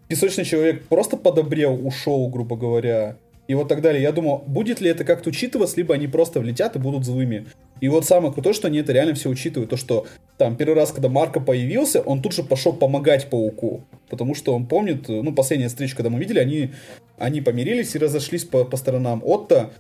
Песочный 0.06 0.44
человек 0.44 0.85
просто 0.87 1.16
подобрел, 1.16 1.85
ушел, 1.85 2.28
грубо 2.28 2.56
говоря 2.56 3.16
и 3.48 3.54
вот 3.54 3.68
так 3.68 3.80
далее. 3.80 4.02
Я 4.02 4.12
думал, 4.12 4.44
будет 4.46 4.80
ли 4.80 4.88
это 4.88 5.04
как-то 5.04 5.30
учитываться, 5.30 5.76
либо 5.76 5.94
они 5.94 6.06
просто 6.06 6.40
влетят 6.40 6.76
и 6.76 6.78
будут 6.78 7.04
злыми. 7.04 7.46
И 7.83 7.88
вот 7.88 8.05
самое 8.07 8.33
крутое, 8.33 8.55
что 8.55 8.68
они 8.68 8.79
это 8.79 8.92
реально 8.92 9.14
все 9.14 9.29
учитывают. 9.29 9.68
То, 9.71 9.77
что 9.77 10.07
там 10.38 10.55
первый 10.55 10.75
раз, 10.75 10.92
когда 10.92 11.09
Марко 11.09 11.40
появился, 11.40 12.01
он 12.01 12.23
тут 12.23 12.33
же 12.33 12.45
пошел 12.45 12.73
помогать 12.73 13.29
Пауку. 13.29 13.83
Потому 14.09 14.37
что 14.37 14.55
он 14.55 14.66
помнит, 14.66 15.09
ну, 15.09 15.33
последняя 15.33 15.66
встреча, 15.66 15.97
когда 15.97 16.09
мы 16.09 16.21
видели, 16.21 16.38
они, 16.38 16.71
они 17.18 17.40
помирились 17.40 17.97
и 17.97 17.99
разошлись 17.99 18.45
по, 18.45 18.64
по 18.64 18.77
сторонам. 18.77 19.21
Отто, 19.25 19.73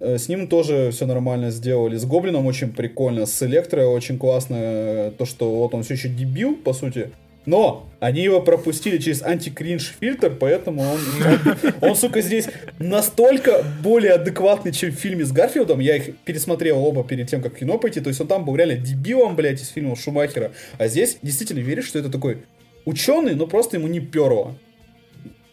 э, 0.00 0.16
с 0.16 0.30
ним 0.30 0.48
тоже 0.48 0.90
все 0.90 1.04
нормально 1.04 1.50
сделали. 1.50 1.98
С 1.98 2.06
Гоблином 2.06 2.46
очень 2.46 2.72
прикольно. 2.72 3.26
С 3.26 3.42
Электро 3.42 3.84
очень 3.84 4.16
классно. 4.18 4.56
Э, 4.58 5.12
то, 5.18 5.26
что 5.26 5.54
вот 5.54 5.74
он 5.74 5.82
все 5.82 5.94
еще 5.94 6.08
дебил, 6.08 6.56
по 6.56 6.72
сути. 6.72 7.10
Но 7.46 7.88
они 8.00 8.22
его 8.22 8.40
пропустили 8.42 8.98
через 8.98 9.22
антикринж 9.22 9.94
фильтр, 9.98 10.36
поэтому 10.38 10.82
он, 10.82 10.98
он, 11.24 11.90
он, 11.90 11.96
сука, 11.96 12.20
здесь 12.20 12.48
настолько 12.78 13.64
более 13.82 14.12
адекватный, 14.12 14.72
чем 14.72 14.90
в 14.90 14.94
фильме 14.94 15.24
с 15.24 15.32
Гарфилдом. 15.32 15.80
Я 15.80 15.96
их 15.96 16.16
пересмотрел 16.18 16.78
оба 16.84 17.02
перед 17.02 17.28
тем, 17.28 17.42
как 17.42 17.54
в 17.54 17.56
кино 17.56 17.78
пойти. 17.78 18.00
То 18.00 18.08
есть 18.08 18.20
он 18.20 18.26
там 18.26 18.44
был 18.44 18.56
реально 18.56 18.76
дебилом, 18.76 19.36
блядь, 19.36 19.60
из 19.60 19.68
фильма 19.68 19.96
Шумахера. 19.96 20.52
А 20.78 20.86
здесь 20.86 21.18
действительно 21.22 21.60
веришь, 21.60 21.86
что 21.86 21.98
это 21.98 22.10
такой 22.10 22.42
ученый, 22.84 23.34
но 23.34 23.46
просто 23.46 23.76
ему 23.76 23.88
не 23.88 24.00
перло. 24.00 24.54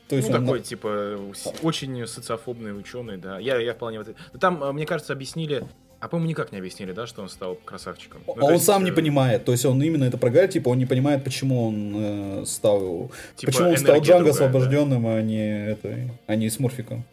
То 0.09 0.15
есть 0.15 0.29
ну, 0.29 0.35
он 0.35 0.41
такой, 0.43 0.59
на... 0.59 0.65
типа, 0.65 1.19
очень 1.61 2.07
социофобный 2.07 2.77
ученый, 2.77 3.17
да. 3.17 3.39
Я, 3.39 3.59
я 3.59 3.73
вполне... 3.73 4.03
Там, 4.39 4.63
мне 4.73 4.85
кажется, 4.85 5.13
объяснили 5.13 5.63
а 5.99 6.07
по-моему, 6.07 6.29
никак 6.29 6.51
не 6.51 6.59
объяснили, 6.59 6.91
да, 6.91 7.07
что 7.07 7.23
он 7.23 7.29
стал 7.29 7.55
красавчиком. 7.55 8.21
Ну, 8.27 8.33
а 8.37 8.45
он 8.45 8.53
есть, 8.53 8.65
сам 8.65 8.83
не 8.83 8.91
э, 8.91 8.93
понимает. 8.93 9.45
То 9.45 9.51
есть 9.51 9.65
он 9.65 9.81
именно 9.81 10.03
это 10.03 10.17
проговорит, 10.17 10.51
типа, 10.51 10.69
он 10.69 10.77
не 10.77 10.85
понимает, 10.85 11.23
почему 11.23 11.67
он 11.67 11.93
э, 11.95 12.45
стал. 12.45 13.11
Типа 13.35 13.51
почему 13.51 13.69
он 13.69 13.77
стал 13.77 14.01
Джанго 14.01 14.29
освобожденным, 14.29 15.03
да? 15.03 15.15
а 15.15 15.21
не 15.21 15.69
это, 15.71 15.97
а 16.27 16.35
не 16.35 16.49
Смурфиком. 16.49 17.03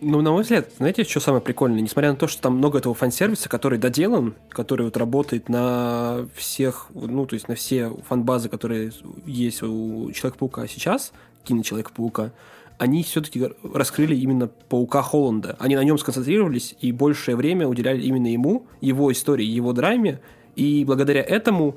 Ну, 0.00 0.20
на 0.20 0.30
мой 0.30 0.42
взгляд, 0.42 0.70
знаете, 0.76 1.04
что 1.04 1.20
самое 1.20 1.42
прикольное? 1.42 1.80
Несмотря 1.80 2.10
на 2.10 2.16
то, 2.16 2.26
что 2.26 2.42
там 2.42 2.56
много 2.56 2.78
этого 2.78 2.94
фан-сервиса, 2.94 3.48
который 3.48 3.78
доделан, 3.78 4.34
который 4.50 4.84
вот 4.84 4.96
работает 4.96 5.48
на 5.48 6.28
всех, 6.34 6.88
ну, 6.94 7.24
то 7.24 7.34
есть 7.34 7.48
на 7.48 7.54
все 7.54 7.90
фан-базы, 8.06 8.50
которые 8.50 8.92
есть 9.24 9.62
у 9.62 10.10
Человека-паука 10.12 10.66
сейчас, 10.68 11.12
кино 11.44 11.62
Человека-паука, 11.62 12.32
они 12.78 13.02
все-таки 13.02 13.50
раскрыли 13.62 14.14
именно 14.14 14.48
Паука 14.68 15.02
Холланда. 15.02 15.56
Они 15.58 15.76
на 15.76 15.84
нем 15.84 15.98
сконцентрировались 15.98 16.74
и 16.80 16.92
большее 16.92 17.36
время 17.36 17.66
уделяли 17.66 18.02
именно 18.02 18.26
ему, 18.26 18.66
его 18.80 19.10
истории, 19.12 19.46
его 19.46 19.72
драме. 19.72 20.20
И 20.56 20.84
благодаря 20.84 21.22
этому 21.22 21.76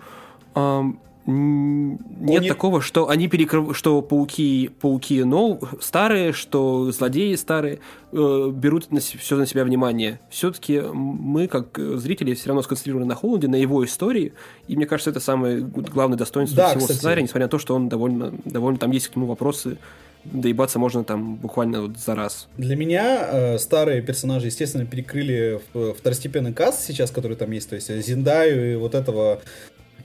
эм, 0.55 0.99
нет 1.25 2.41
не... 2.41 2.49
такого, 2.49 2.81
что 2.81 3.07
они 3.07 3.27
перекрыв... 3.27 3.77
что 3.77 4.01
пауки, 4.01 4.71
пауки 4.81 5.23
нов... 5.23 5.59
старые, 5.79 6.33
что 6.33 6.91
злодеи 6.91 7.35
старые 7.35 7.79
э, 8.11 8.51
берут 8.53 8.91
на 8.91 8.99
с... 8.99 9.05
все 9.05 9.37
на 9.37 9.45
себя 9.45 9.63
внимание. 9.63 10.19
Все-таки 10.29 10.81
мы, 10.81 11.47
как 11.47 11.77
зрители, 11.77 12.33
все 12.33 12.47
равно 12.47 12.61
сконцентрированы 12.61 13.05
на 13.05 13.15
Холланде, 13.15 13.47
на 13.47 13.55
его 13.55 13.85
истории, 13.85 14.33
и 14.67 14.75
мне 14.75 14.85
кажется, 14.85 15.11
это 15.11 15.19
самое 15.19 15.61
главное 15.61 16.17
достоинство 16.17 16.57
да, 16.57 16.69
всего 16.69 16.81
кстати. 16.81 16.97
сценария, 16.97 17.21
несмотря 17.21 17.45
на 17.45 17.49
то, 17.49 17.59
что 17.59 17.75
он 17.75 17.89
довольно, 17.89 18.33
довольно 18.45 18.79
там 18.79 18.91
есть 18.91 19.09
к 19.09 19.15
нему 19.15 19.27
вопросы 19.27 19.77
доебаться 20.25 20.79
можно 20.79 21.03
там 21.03 21.35
буквально 21.35 21.81
вот 21.83 21.97
за 21.97 22.15
раз. 22.15 22.47
Для 22.57 22.75
меня 22.75 23.27
э, 23.31 23.57
старые 23.57 24.01
персонажи, 24.01 24.47
естественно, 24.47 24.85
перекрыли 24.85 25.59
в, 25.73 25.93
второстепенный 25.93 26.53
каст 26.53 26.83
сейчас, 26.85 27.11
который 27.11 27.37
там 27.37 27.51
есть, 27.51 27.69
то 27.69 27.75
есть 27.75 27.89
Зиндаю 28.05 28.73
и 28.73 28.75
вот 28.75 28.95
этого 28.95 29.41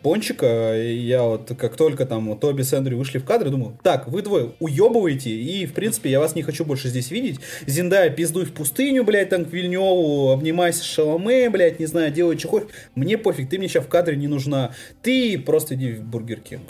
Пончика, 0.05 0.77
я 0.77 1.23
вот 1.23 1.53
как 1.59 1.77
только 1.77 2.05
там 2.05 2.39
Тоби 2.39 2.61
с 2.61 2.75
Эндрю 2.75 2.99
вышли 2.99 3.17
в 3.17 3.25
кадр, 3.25 3.49
думаю, 3.49 3.79
так, 3.83 4.07
вы 4.07 4.21
двое 4.21 4.53
уебываете, 4.61 5.31
и, 5.31 5.65
в 5.65 5.73
принципе, 5.73 6.11
я 6.11 6.21
вас 6.21 6.35
не 6.35 6.43
хочу 6.43 6.67
больше 6.67 6.89
здесь 6.89 7.11
видеть. 7.11 7.41
Зендая, 7.67 8.11
пиздуй 8.11 8.45
в 8.45 8.53
пустыню, 8.53 9.03
блядь, 9.03 9.31
там 9.31 9.47
к 9.47 9.51
Вильневу, 9.51 10.31
обнимайся 10.31 10.81
с 10.81 10.85
Шаламе, 10.85 11.49
блядь, 11.49 11.81
не 11.81 11.87
знаю, 11.87 12.13
делай 12.13 12.39
что. 12.39 12.69
Мне 12.95 13.17
пофиг, 13.17 13.49
ты 13.49 13.57
мне 13.57 13.67
сейчас 13.67 13.87
в 13.87 13.89
кадре 13.89 14.15
не 14.17 14.29
нужна. 14.29 14.75
Ты 15.01 15.39
просто 15.39 15.75
иди 15.75 15.93
в 15.93 16.03
Бургер 16.03 16.41
Кинг. 16.41 16.69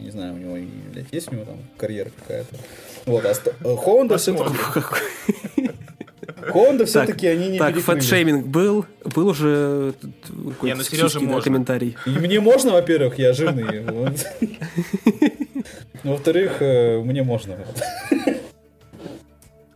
Не 0.00 0.10
знаю, 0.10 0.34
у 0.34 0.38
него, 0.38 0.56
блядь, 0.92 1.12
есть 1.12 1.30
у 1.30 1.34
него 1.34 1.44
там 1.44 1.58
карьера 1.76 2.10
какая-то. 2.20 2.56
Вот, 3.06 3.24
а 3.24 3.32
э, 3.32 3.76
Фанда 3.76 4.16
все-таки... 4.18 4.54
Фанда 6.48 6.86
все-таки 6.86 7.26
они 7.26 7.50
не 7.50 7.58
Так, 7.58 7.76
фэтшейминг 7.76 8.46
был, 8.46 8.86
был 9.04 9.28
уже 9.28 9.94
не, 10.62 10.74
ну 10.74 10.82
Сережа 10.82 11.20
можно. 11.20 11.42
комментарий. 11.42 11.96
И 12.06 12.10
мне 12.10 12.40
можно, 12.40 12.72
во-первых, 12.72 13.18
я 13.18 13.32
жирный. 13.32 13.84
Во-вторых, 16.02 16.56
э, 16.60 17.00
мне 17.00 17.22
можно. 17.22 17.58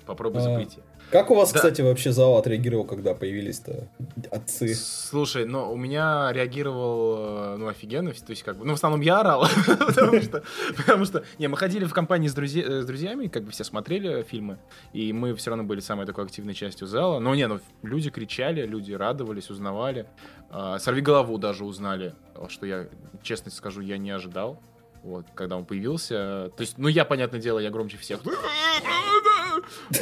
Попробуй 0.07 0.43
а. 0.43 0.67
Как 1.15 1.31
у 1.31 1.37
вас, 1.37 1.53
да. 1.53 1.61
кстати, 1.61 1.81
вообще 1.81 2.11
зал 2.11 2.39
отреагировал, 2.39 2.85
когда 2.85 3.15
появились-то 3.15 3.87
отцы? 4.33 4.75
Слушай, 4.75 5.45
ну, 5.45 5.73
у 5.73 5.77
меня 5.77 6.33
реагировал, 6.33 7.55
э, 7.55 7.57
ну, 7.57 7.69
офигенно, 7.69 8.13
то 8.13 8.31
есть, 8.31 8.43
как 8.43 8.57
бы, 8.57 8.65
ну, 8.65 8.73
в 8.73 8.75
основном 8.75 9.01
я 9.01 9.21
орал, 9.21 9.47
потому 9.87 10.21
что, 10.21 10.43
потому 10.77 11.05
что, 11.05 11.23
не, 11.39 11.47
мы 11.47 11.57
ходили 11.57 11.85
в 11.85 11.95
компании 11.95 12.27
с, 12.27 12.35
друзья, 12.35 12.65
э, 12.65 12.83
с 12.83 12.85
друзьями, 12.85 13.29
как 13.29 13.45
бы 13.45 13.53
все 13.53 13.63
смотрели 13.63 14.25
фильмы, 14.25 14.59
и 14.93 15.13
мы 15.13 15.37
все 15.37 15.51
равно 15.51 15.63
были 15.63 15.79
самой 15.79 16.05
такой 16.05 16.25
активной 16.25 16.53
частью 16.53 16.89
зала, 16.89 17.21
но 17.21 17.33
не, 17.37 17.47
ну, 17.47 17.61
люди 17.85 18.11
кричали, 18.11 18.67
люди 18.67 18.93
радовались, 18.93 19.51
узнавали, 19.51 20.07
а, 20.51 20.81
«Сорви 20.81 21.01
голову» 21.01 21.39
даже 21.39 21.65
узнали, 21.65 22.17
что 22.49 22.67
я, 22.67 22.89
честно 23.23 23.53
скажу, 23.53 23.83
я 23.83 23.99
не 23.99 24.11
ожидал, 24.11 24.61
вот, 25.05 25.27
когда 25.35 25.57
он 25.57 25.65
появился. 25.65 26.51
То 26.57 26.61
есть, 26.63 26.79
ну, 26.79 26.89
я, 26.89 27.05
понятное 27.05 27.41
дело, 27.41 27.59
я 27.61 27.71
громче 27.71 27.97
всех. 27.99 28.21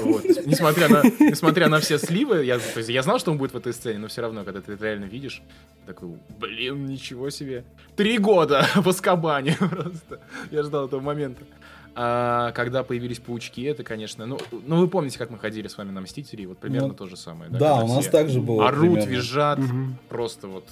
Вот. 0.00 0.24
Несмотря, 0.46 0.88
на, 0.88 1.03
несмотря 1.20 1.68
на 1.68 1.78
все 1.78 1.98
сливы, 1.98 2.44
я, 2.44 2.59
то 2.59 2.78
есть, 2.78 2.88
я 2.88 3.03
знал, 3.03 3.18
что 3.18 3.30
он 3.30 3.38
будет 3.38 3.53
в 3.53 3.57
этой 3.57 3.72
сцене, 3.72 3.98
но 3.98 4.09
все 4.09 4.22
равно, 4.22 4.44
когда 4.44 4.61
ты 4.61 4.72
это 4.72 4.84
реально 4.84 5.05
видишь, 5.05 5.42
такой, 5.86 6.16
блин, 6.38 6.86
ничего 6.86 7.30
себе. 7.30 7.64
Три 7.94 8.18
года 8.18 8.66
в 8.74 8.88
Аскабане 8.88 9.57
просто. 9.59 10.20
Я 10.50 10.62
ждал 10.62 10.86
этого 10.86 11.00
момента. 11.00 11.42
А 11.94 12.53
когда 12.53 12.82
появились 12.82 13.18
паучки, 13.18 13.62
это, 13.64 13.84
конечно, 13.84 14.24
ну, 14.24 14.38
ну 14.66 14.76
вы 14.76 14.88
помните, 14.88 15.18
как 15.18 15.30
мы 15.30 15.38
ходили 15.38 15.68
с 15.68 15.76
вами 15.76 15.90
на 15.90 16.00
Мстители, 16.00 16.46
вот 16.46 16.59
примерно 16.59 16.88
Ну, 16.88 16.94
то 16.94 17.07
же 17.07 17.16
самое. 17.16 17.50
Да, 17.50 17.59
Да, 17.59 17.84
у 17.84 17.88
нас 17.88 18.07
также 18.07 18.40
было. 18.40 18.66
Орут, 18.68 18.80
примерно. 18.80 19.11
визжат, 19.11 19.59
Мгм. 19.59 19.98
просто 20.09 20.48
вот. 20.48 20.64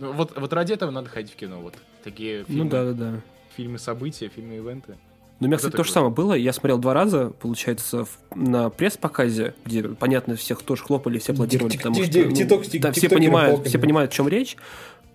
Ну, 0.00 0.12
Вот, 0.12 0.36
вот 0.36 0.52
ради 0.52 0.72
этого 0.72 0.90
надо 0.90 1.08
ходить 1.08 1.32
в 1.32 1.36
кино. 1.36 1.60
Вот 1.60 1.74
такие 2.02 2.44
фильмы, 2.44 2.64
Ну 2.64 2.70
да, 2.70 2.84
да, 2.84 2.92
да. 2.92 3.20
Фильмы 3.56 3.78
события, 3.78 4.28
фильмы 4.28 4.56
ивенты. 4.56 4.96
Ну, 5.40 5.46
у 5.46 5.48
меня, 5.48 5.56
кстати, 5.56 5.74
то 5.74 5.82
же 5.84 5.90
самое 5.90 6.12
было. 6.12 6.34
Я 6.34 6.52
смотрел 6.52 6.78
два 6.78 6.94
раза, 6.94 7.30
получается, 7.40 8.04
в- 8.04 8.18
на 8.36 8.70
пресс-показе, 8.70 9.54
где, 9.64 9.82
понятно, 9.82 10.36
всех 10.36 10.62
тоже 10.62 10.82
хлопали, 10.84 11.18
все 11.18 11.32
аплодировали, 11.32 11.76
потому 11.76 11.94
что 11.96 12.18
ну, 12.30 12.92
все 12.92 13.08
понимают, 13.08 13.66
все 13.66 13.78
понимают, 13.78 14.12
о 14.12 14.14
чем 14.14 14.28
речь. 14.28 14.56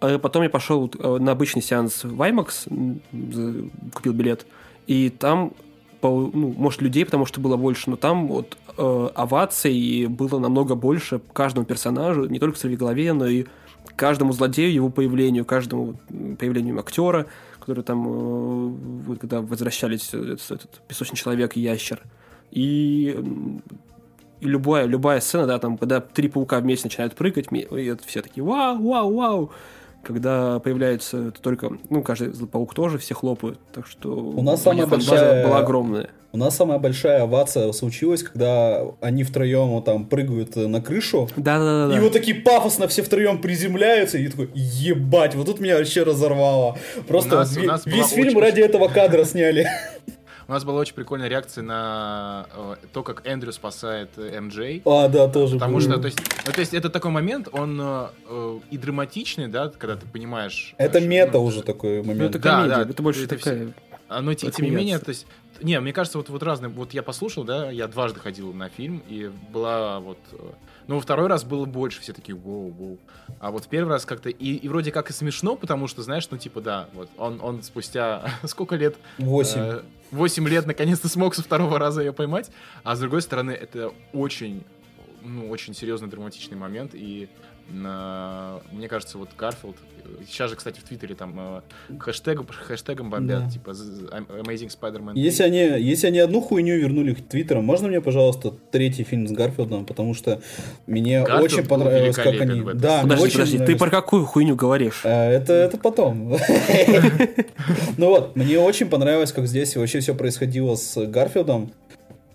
А 0.01 0.17
Потом 0.19 0.43
я 0.43 0.49
пошел 0.49 0.91
э, 0.99 1.17
на 1.19 1.31
обычный 1.31 1.61
сеанс 1.61 2.03
в 2.03 2.21
IMAX, 2.21 2.99
купил 3.93 4.13
билет, 4.13 4.45
и 4.87 5.09
там, 5.09 5.53
по- 6.01 6.09
ну, 6.33 6.53
может, 6.57 6.81
людей, 6.81 7.05
потому 7.05 7.25
что 7.25 7.39
было 7.41 7.57
больше, 7.57 7.89
но 7.89 7.95
там 7.95 8.27
вот 8.27 8.57
э, 8.77 9.09
оваций 9.15 10.07
было 10.07 10.39
намного 10.39 10.75
больше 10.75 11.21
каждому 11.33 11.65
персонажу, 11.65 12.25
не 12.25 12.39
только 12.39 12.57
в 12.57 12.75
голове, 12.77 13.13
но 13.13 13.27
и 13.27 13.45
каждому 13.95 14.31
злодею, 14.33 14.71
его 14.73 14.89
появлению, 14.89 15.45
каждому 15.45 15.95
появлению 16.37 16.79
актера, 16.79 17.25
который 17.69 17.83
там, 17.83 18.07
э, 18.07 19.03
вот 19.07 19.19
когда 19.19 19.41
возвращались, 19.41 20.09
э, 20.13 20.17
этот, 20.17 20.51
этот 20.51 20.81
песочный 20.87 21.17
человек 21.17 21.55
и 21.55 21.61
ящер. 21.61 22.01
И, 22.49 23.15
и 24.39 24.45
любая, 24.45 24.85
любая 24.85 25.21
сцена, 25.21 25.45
да, 25.45 25.59
там, 25.59 25.77
когда 25.77 26.01
три 26.01 26.29
паука 26.29 26.59
вместе 26.59 26.87
начинают 26.87 27.13
прыгать, 27.15 27.51
и 27.51 27.95
все 28.07 28.21
такие 28.21 28.43
вау, 28.43 28.81
вау, 28.81 29.13
вау. 29.13 29.51
Когда 30.09 30.57
появляется 30.59 31.27
это 31.27 31.39
только, 31.39 31.69
ну, 31.91 32.01
каждый 32.01 32.31
паук 32.47 32.73
тоже, 32.73 32.97
все 32.97 33.13
хлопают. 33.13 33.59
Так 33.71 33.85
что 33.85 34.09
у 34.15 34.41
нас 34.41 34.63
самая 34.63 34.87
большая- 34.87 35.45
была 35.45 35.59
огромная. 35.59 36.09
У 36.31 36.37
нас 36.37 36.55
самая 36.55 36.79
большая 36.79 37.21
овация 37.23 37.71
случилась, 37.73 38.23
когда 38.23 38.81
они 39.01 39.23
втроем 39.23 39.67
вот 39.67 39.85
там 39.85 40.05
прыгают 40.05 40.55
на 40.55 40.81
крышу. 40.81 41.29
Да-да-да. 41.35 41.95
И 41.95 41.99
вот 41.99 42.11
такие 42.13 42.37
пафосно 42.37 42.87
все 42.87 43.03
втроем 43.03 43.39
приземляются, 43.39 44.17
и 44.17 44.27
такой, 44.27 44.49
ебать, 44.55 45.35
вот 45.35 45.45
тут 45.45 45.59
меня 45.59 45.77
вообще 45.77 46.01
разорвало. 46.01 46.75
Просто 47.07 47.35
У 47.35 47.39
нас- 47.39 47.55
вот 47.55 47.63
у 47.63 47.67
нас 47.67 47.85
весь 47.85 48.07
фильм 48.09 48.29
очень- 48.29 48.39
ради 48.41 48.61
этого 48.61 48.87
кадра 48.87 49.25
сняли. 49.25 49.67
У 50.49 50.51
нас 50.51 50.63
была 50.63 50.79
очень 50.79 50.95
прикольная 50.95 51.27
реакция 51.27 51.63
на 51.63 52.47
э, 52.55 52.75
то, 52.91 53.03
как 53.03 53.21
Эндрю 53.23 53.53
спасает 53.53 54.09
э, 54.17 54.35
МJ. 54.39 54.81
А, 54.83 55.07
да, 55.07 55.27
тоже 55.27 55.53
Потому 55.59 55.73
было. 55.73 55.81
что, 55.81 55.97
то 55.99 56.05
есть, 56.07 56.19
ну, 56.43 56.51
то 56.51 56.59
есть, 56.59 56.73
это 56.73 56.89
такой 56.89 57.11
момент, 57.11 57.49
он 57.51 57.79
э, 57.79 58.07
э, 58.27 58.59
и 58.71 58.79
драматичный, 58.79 59.47
да, 59.47 59.69
когда 59.69 59.95
ты 59.95 60.07
понимаешь. 60.07 60.73
Это 60.79 60.97
что, 60.99 61.07
мета 61.07 61.33
ну, 61.33 61.43
уже 61.43 61.61
такой 61.61 61.97
Ну, 61.97 62.05
момент. 62.05 62.31
это 62.31 62.39
Да, 62.39 62.55
комедия, 62.61 62.83
да, 62.83 62.89
это 62.89 63.03
больше 63.03 63.25
это 63.25 63.37
такая... 63.37 63.73
А, 64.07 64.21
Но 64.21 64.33
те- 64.33 64.49
тем 64.49 64.65
не 64.65 64.71
менее, 64.71 64.97
то 64.97 65.09
есть, 65.09 65.27
не, 65.61 65.79
мне 65.79 65.93
кажется, 65.93 66.17
вот, 66.17 66.29
вот 66.29 66.41
разные, 66.41 66.69
вот 66.69 66.95
я 66.95 67.03
послушал, 67.03 67.43
да, 67.43 67.69
я 67.69 67.87
дважды 67.87 68.19
ходил 68.19 68.51
на 68.51 68.69
фильм, 68.69 69.03
и 69.07 69.29
была 69.51 69.99
вот, 69.99 70.17
ну, 70.87 70.95
во 70.95 71.01
второй 71.01 71.27
раз 71.27 71.43
было 71.43 71.65
больше, 71.65 72.01
все 72.01 72.11
такие, 72.11 72.35
воу, 72.35 72.71
воу. 72.71 72.97
А 73.39 73.51
вот 73.51 73.65
в 73.65 73.67
первый 73.67 73.89
раз 73.89 74.05
как-то, 74.05 74.29
и, 74.29 74.55
и 74.55 74.67
вроде 74.67 74.91
как 74.91 75.11
и 75.11 75.13
смешно, 75.13 75.55
потому 75.55 75.87
что, 75.87 76.01
знаешь, 76.01 76.27
ну, 76.31 76.39
типа, 76.39 76.59
да, 76.61 76.89
вот, 76.95 77.07
он, 77.19 77.39
он 77.39 77.61
спустя 77.61 78.23
сколько 78.45 78.75
лет? 78.75 78.95
Восемь. 79.19 79.59
Э, 79.61 79.81
Восемь 80.11 80.47
лет 80.47 80.65
наконец-то 80.65 81.07
смог 81.07 81.35
со 81.35 81.43
второго 81.43 81.77
раза 81.77 82.01
ее 82.01 82.13
поймать, 82.13 82.51
а 82.83 82.95
с 82.95 82.99
другой 82.99 83.21
стороны, 83.21 83.51
это 83.51 83.93
очень, 84.11 84.63
ну, 85.21 85.49
очень 85.49 85.73
серьезный 85.75 86.09
драматичный 86.09 86.57
момент, 86.57 86.91
и 86.93 87.29
мне 87.71 88.87
кажется, 88.87 89.17
вот 89.17 89.29
Гарфилд, 89.37 89.75
э, 90.03 90.23
сейчас 90.27 90.49
же, 90.49 90.55
кстати, 90.55 90.79
в 90.79 90.83
Твиттере 90.83 91.13
там 91.15 91.35
э, 91.89 91.97
хэштег, 91.99 92.41
хэштегом 92.51 93.09
бомбят, 93.09 93.45
Да. 93.45 93.49
типа 93.51 93.69
Amazing 93.71 94.71
Spider-Man. 94.75 95.11
Если 95.15 95.43
они, 95.43 95.59
если 95.59 96.07
они 96.07 96.19
одну 96.19 96.41
хуйню 96.41 96.77
вернули 96.77 97.13
к 97.13 97.27
Твиттерам, 97.27 97.63
можно 97.63 97.87
мне, 97.87 98.01
пожалуйста, 98.01 98.51
третий 98.71 99.03
фильм 99.03 99.27
с 99.27 99.31
Гарфилдом, 99.31 99.85
потому 99.85 100.13
что 100.13 100.41
мне 100.87 101.23
Гарфилд 101.23 101.43
очень 101.53 101.65
понравилось, 101.67 102.15
как 102.15 102.25
великолепен 102.33 102.69
они... 102.69 102.79
Да, 102.79 103.01
Подожди, 103.03 103.23
очень 103.23 103.33
подожди, 103.39 103.57
ты 103.59 103.75
про 103.75 103.89
какую 103.89 104.25
хуйню 104.25 104.55
говоришь? 104.55 105.01
А, 105.03 105.29
Это, 105.31 105.53
это 105.53 105.77
потом. 105.77 106.37
Ну 107.97 108.07
вот, 108.07 108.35
мне 108.35 108.59
очень 108.59 108.87
понравилось, 108.89 109.31
как 109.31 109.45
здесь 109.47 109.75
вообще 109.75 109.99
все 109.99 110.15
происходило 110.15 110.75
с 110.75 111.05
Гарфилдом, 111.05 111.71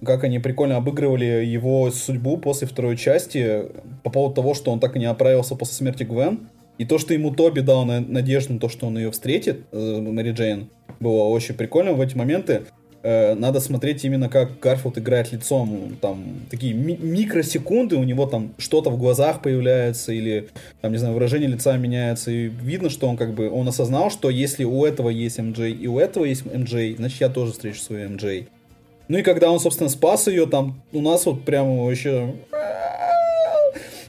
как 0.05 0.25
они 0.25 0.39
прикольно 0.39 0.77
обыгрывали 0.77 1.25
его 1.45 1.91
судьбу 1.91 2.37
после 2.37 2.67
второй 2.67 2.97
части 2.97 3.63
по 4.03 4.11
поводу 4.11 4.35
того, 4.37 4.55
что 4.55 4.71
он 4.71 4.81
так 4.81 4.97
и 4.97 4.99
не 4.99 5.07
оправился 5.07 5.55
после 5.57 5.75
смерти 5.75 6.05
Гвен. 6.05 6.41
И 6.79 6.85
то, 6.85 6.99
что 6.99 7.15
ему 7.15 7.33
Тоби 7.33 7.61
дал 7.61 7.85
на- 7.85 8.01
надежду 8.01 8.55
на 8.55 8.59
то, 8.59 8.69
что 8.69 8.87
он 8.87 8.97
ее 8.99 9.11
встретит, 9.13 9.61
э, 9.73 10.01
Мэри 10.01 10.33
Джейн, 10.33 10.69
было 11.01 11.25
очень 11.25 11.55
прикольно 11.55 11.93
в 11.93 12.01
эти 12.01 12.17
моменты. 12.17 12.63
Э, 13.05 13.35
Надо 13.35 13.61
смотреть 13.61 14.03
именно 14.05 14.29
как 14.31 14.59
Гарфилд 14.61 14.97
играет 14.99 15.31
лицом, 15.31 15.97
там 16.01 16.25
такие 16.51 16.73
ми- 16.73 16.97
микросекунды, 16.97 17.97
у 17.97 18.03
него 18.03 18.27
там 18.27 18.55
что-то 18.59 18.89
в 18.91 18.99
глазах 18.99 19.43
появляется 19.43 20.13
или 20.13 20.49
там, 20.81 20.91
не 20.93 20.99
знаю, 20.99 21.15
выражение 21.15 21.49
лица 21.49 21.77
меняется, 21.77 22.31
и 22.31 22.47
видно, 22.49 22.89
что 22.91 23.07
он 23.07 23.17
как 23.19 23.35
бы, 23.35 23.51
он 23.51 23.69
осознал, 23.69 24.11
что 24.11 24.31
если 24.31 24.65
у 24.65 24.85
этого 24.87 25.11
есть 25.11 25.39
МД 25.39 25.59
и 25.61 25.87
у 25.87 25.99
этого 25.99 26.25
есть 26.25 26.45
МД, 26.47 26.97
значит 26.97 27.21
я 27.21 27.29
тоже 27.29 27.53
встречу 27.53 27.81
свою 27.81 28.09
МД. 28.11 28.49
Ну 29.09 29.19
и 29.19 29.23
когда 29.23 29.51
он, 29.51 29.61
собственно, 29.61 29.89
спас 29.91 30.27
ее, 30.29 30.47
там 30.47 30.81
у 30.93 31.01
нас 31.01 31.27
вот 31.27 31.45
прямо 31.45 31.85
вообще... 31.85 32.35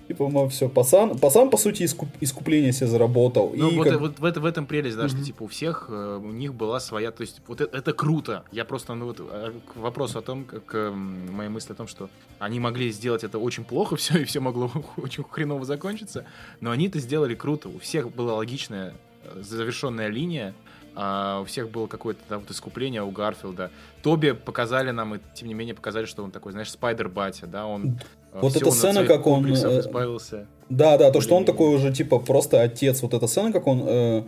И, 0.08 0.14
по-моему, 0.14 0.50
все, 0.50 0.70
пацан, 0.70 1.18
пацан, 1.18 1.50
по 1.50 1.58
сути, 1.58 1.82
искуп- 1.82 2.16
искупление 2.22 2.72
себе 2.72 2.86
заработал. 2.86 3.52
Ну, 3.56 3.72
и 3.72 3.76
вот, 3.76 3.88
как- 3.90 4.00
вот 4.00 4.20
в, 4.20 4.24
это, 4.26 4.40
в 4.40 4.46
этом 4.46 4.68
прелесть, 4.68 4.96
да, 4.98 5.08
что, 5.08 5.18
Мгм. 5.18 5.26
типа, 5.26 5.44
у 5.44 5.48
всех, 5.48 5.88
э, 5.90 6.20
у 6.24 6.32
них 6.32 6.54
была 6.54 6.80
своя, 6.80 7.10
то 7.10 7.22
есть, 7.22 7.42
вот 7.48 7.60
это, 7.60 7.76
это 7.76 7.92
круто. 7.92 8.44
Я 8.52 8.66
просто, 8.66 8.94
ну, 8.94 9.08
вот, 9.08 9.20
э, 9.20 9.52
к 9.74 9.76
вопросу 9.78 10.20
о 10.20 10.22
том, 10.22 10.44
как, 10.46 10.76
эм, 10.76 11.34
мои 11.34 11.48
мысли 11.50 11.72
о 11.74 11.76
том, 11.76 11.88
что 11.88 12.08
они 12.38 12.60
могли 12.60 12.92
сделать 12.92 13.24
это 13.24 13.40
очень 13.40 13.64
плохо, 13.64 13.96
все, 13.98 14.20
и 14.20 14.26
все 14.26 14.42
могло 14.42 14.72
очень 14.98 15.24
хреново 15.28 15.66
закончиться, 15.66 16.26
но 16.62 16.70
они 16.70 16.86
это 16.88 17.00
сделали 17.00 17.34
круто. 17.34 17.70
У 17.70 17.80
всех 17.80 18.14
была 18.14 18.36
логичная, 18.36 18.94
э, 19.24 19.42
завершенная 19.42 20.10
линия, 20.10 20.54
а 20.96 21.42
у 21.42 21.46
всех 21.46 21.70
было 21.70 21.88
какое-то 21.88 22.22
да, 22.30 22.38
вот 22.38 22.50
искупление 22.50 23.04
у 23.04 23.12
Гарфилда. 23.12 23.72
Тоби 24.02 24.32
показали 24.32 24.92
нам, 24.92 25.16
и 25.16 25.20
тем 25.34 25.48
не 25.48 25.54
менее 25.54 25.76
показали, 25.76 26.06
что 26.06 26.24
он 26.24 26.32
такой, 26.32 26.52
знаешь, 26.52 26.72
спайдер-батя, 26.72 27.48
да, 27.48 27.66
он 27.66 28.00
э, 28.34 28.40
Вот 28.40 28.56
эта 28.56 28.72
сцена, 28.72 29.04
как 29.06 29.28
он, 29.28 29.46
э, 29.46 29.80
избавился. 29.80 30.48
Да, 30.70 30.98
да, 30.98 31.12
то, 31.12 31.22
что 31.22 31.36
он 31.36 31.46
такой 31.46 31.76
уже, 31.76 31.94
типа, 31.94 32.20
просто 32.20 32.62
отец. 32.62 33.02
Вот 33.02 33.14
эта 33.14 33.28
сцена, 33.28 33.52
как 33.52 33.68
он 33.68 33.84
э, 33.86 34.24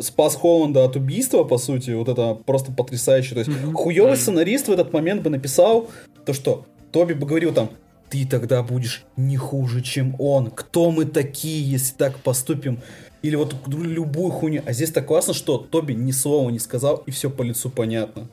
спас 0.00 0.34
Холланда 0.34 0.84
от 0.84 0.96
убийства, 0.96 1.44
по 1.44 1.58
сути, 1.58 1.90
вот 1.90 2.08
это 2.08 2.34
просто 2.34 2.72
потрясающе. 2.72 3.34
То 3.34 3.40
есть, 3.40 3.50
Мгм. 3.50 3.74
хуёвый 3.74 4.12
Мгм. 4.12 4.20
сценарист 4.20 4.68
в 4.68 4.72
этот 4.72 4.92
момент 4.92 5.22
бы 5.22 5.30
написал 5.30 5.88
то, 6.24 6.32
что 6.32 6.64
Тоби 6.92 7.12
бы 7.12 7.26
говорил 7.26 7.52
там, 7.52 7.70
ты 8.08 8.26
тогда 8.26 8.62
будешь 8.62 9.04
не 9.16 9.36
хуже, 9.36 9.82
чем 9.82 10.16
он. 10.18 10.50
Кто 10.50 10.90
мы 10.90 11.04
такие, 11.04 11.62
если 11.70 11.94
так 11.94 12.16
поступим? 12.18 12.80
Или 13.22 13.34
вот 13.36 13.54
любую 13.68 14.30
хуйню. 14.30 14.62
А 14.66 14.72
здесь 14.72 14.92
так 14.92 15.06
классно, 15.06 15.34
что 15.34 15.58
Тоби 15.58 15.92
ни 15.92 16.12
слова 16.12 16.50
не 16.50 16.58
сказал, 16.58 17.02
и 17.06 17.10
все 17.10 17.30
по 17.30 17.42
лицу 17.42 17.68
понятно. 17.70 18.28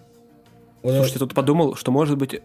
Вот 0.84 0.90
это- 0.92 0.98
Слушайте, 1.00 1.20
тут 1.20 1.34
подумал, 1.34 1.76
что 1.76 1.92
может 1.92 2.18
быть 2.18 2.42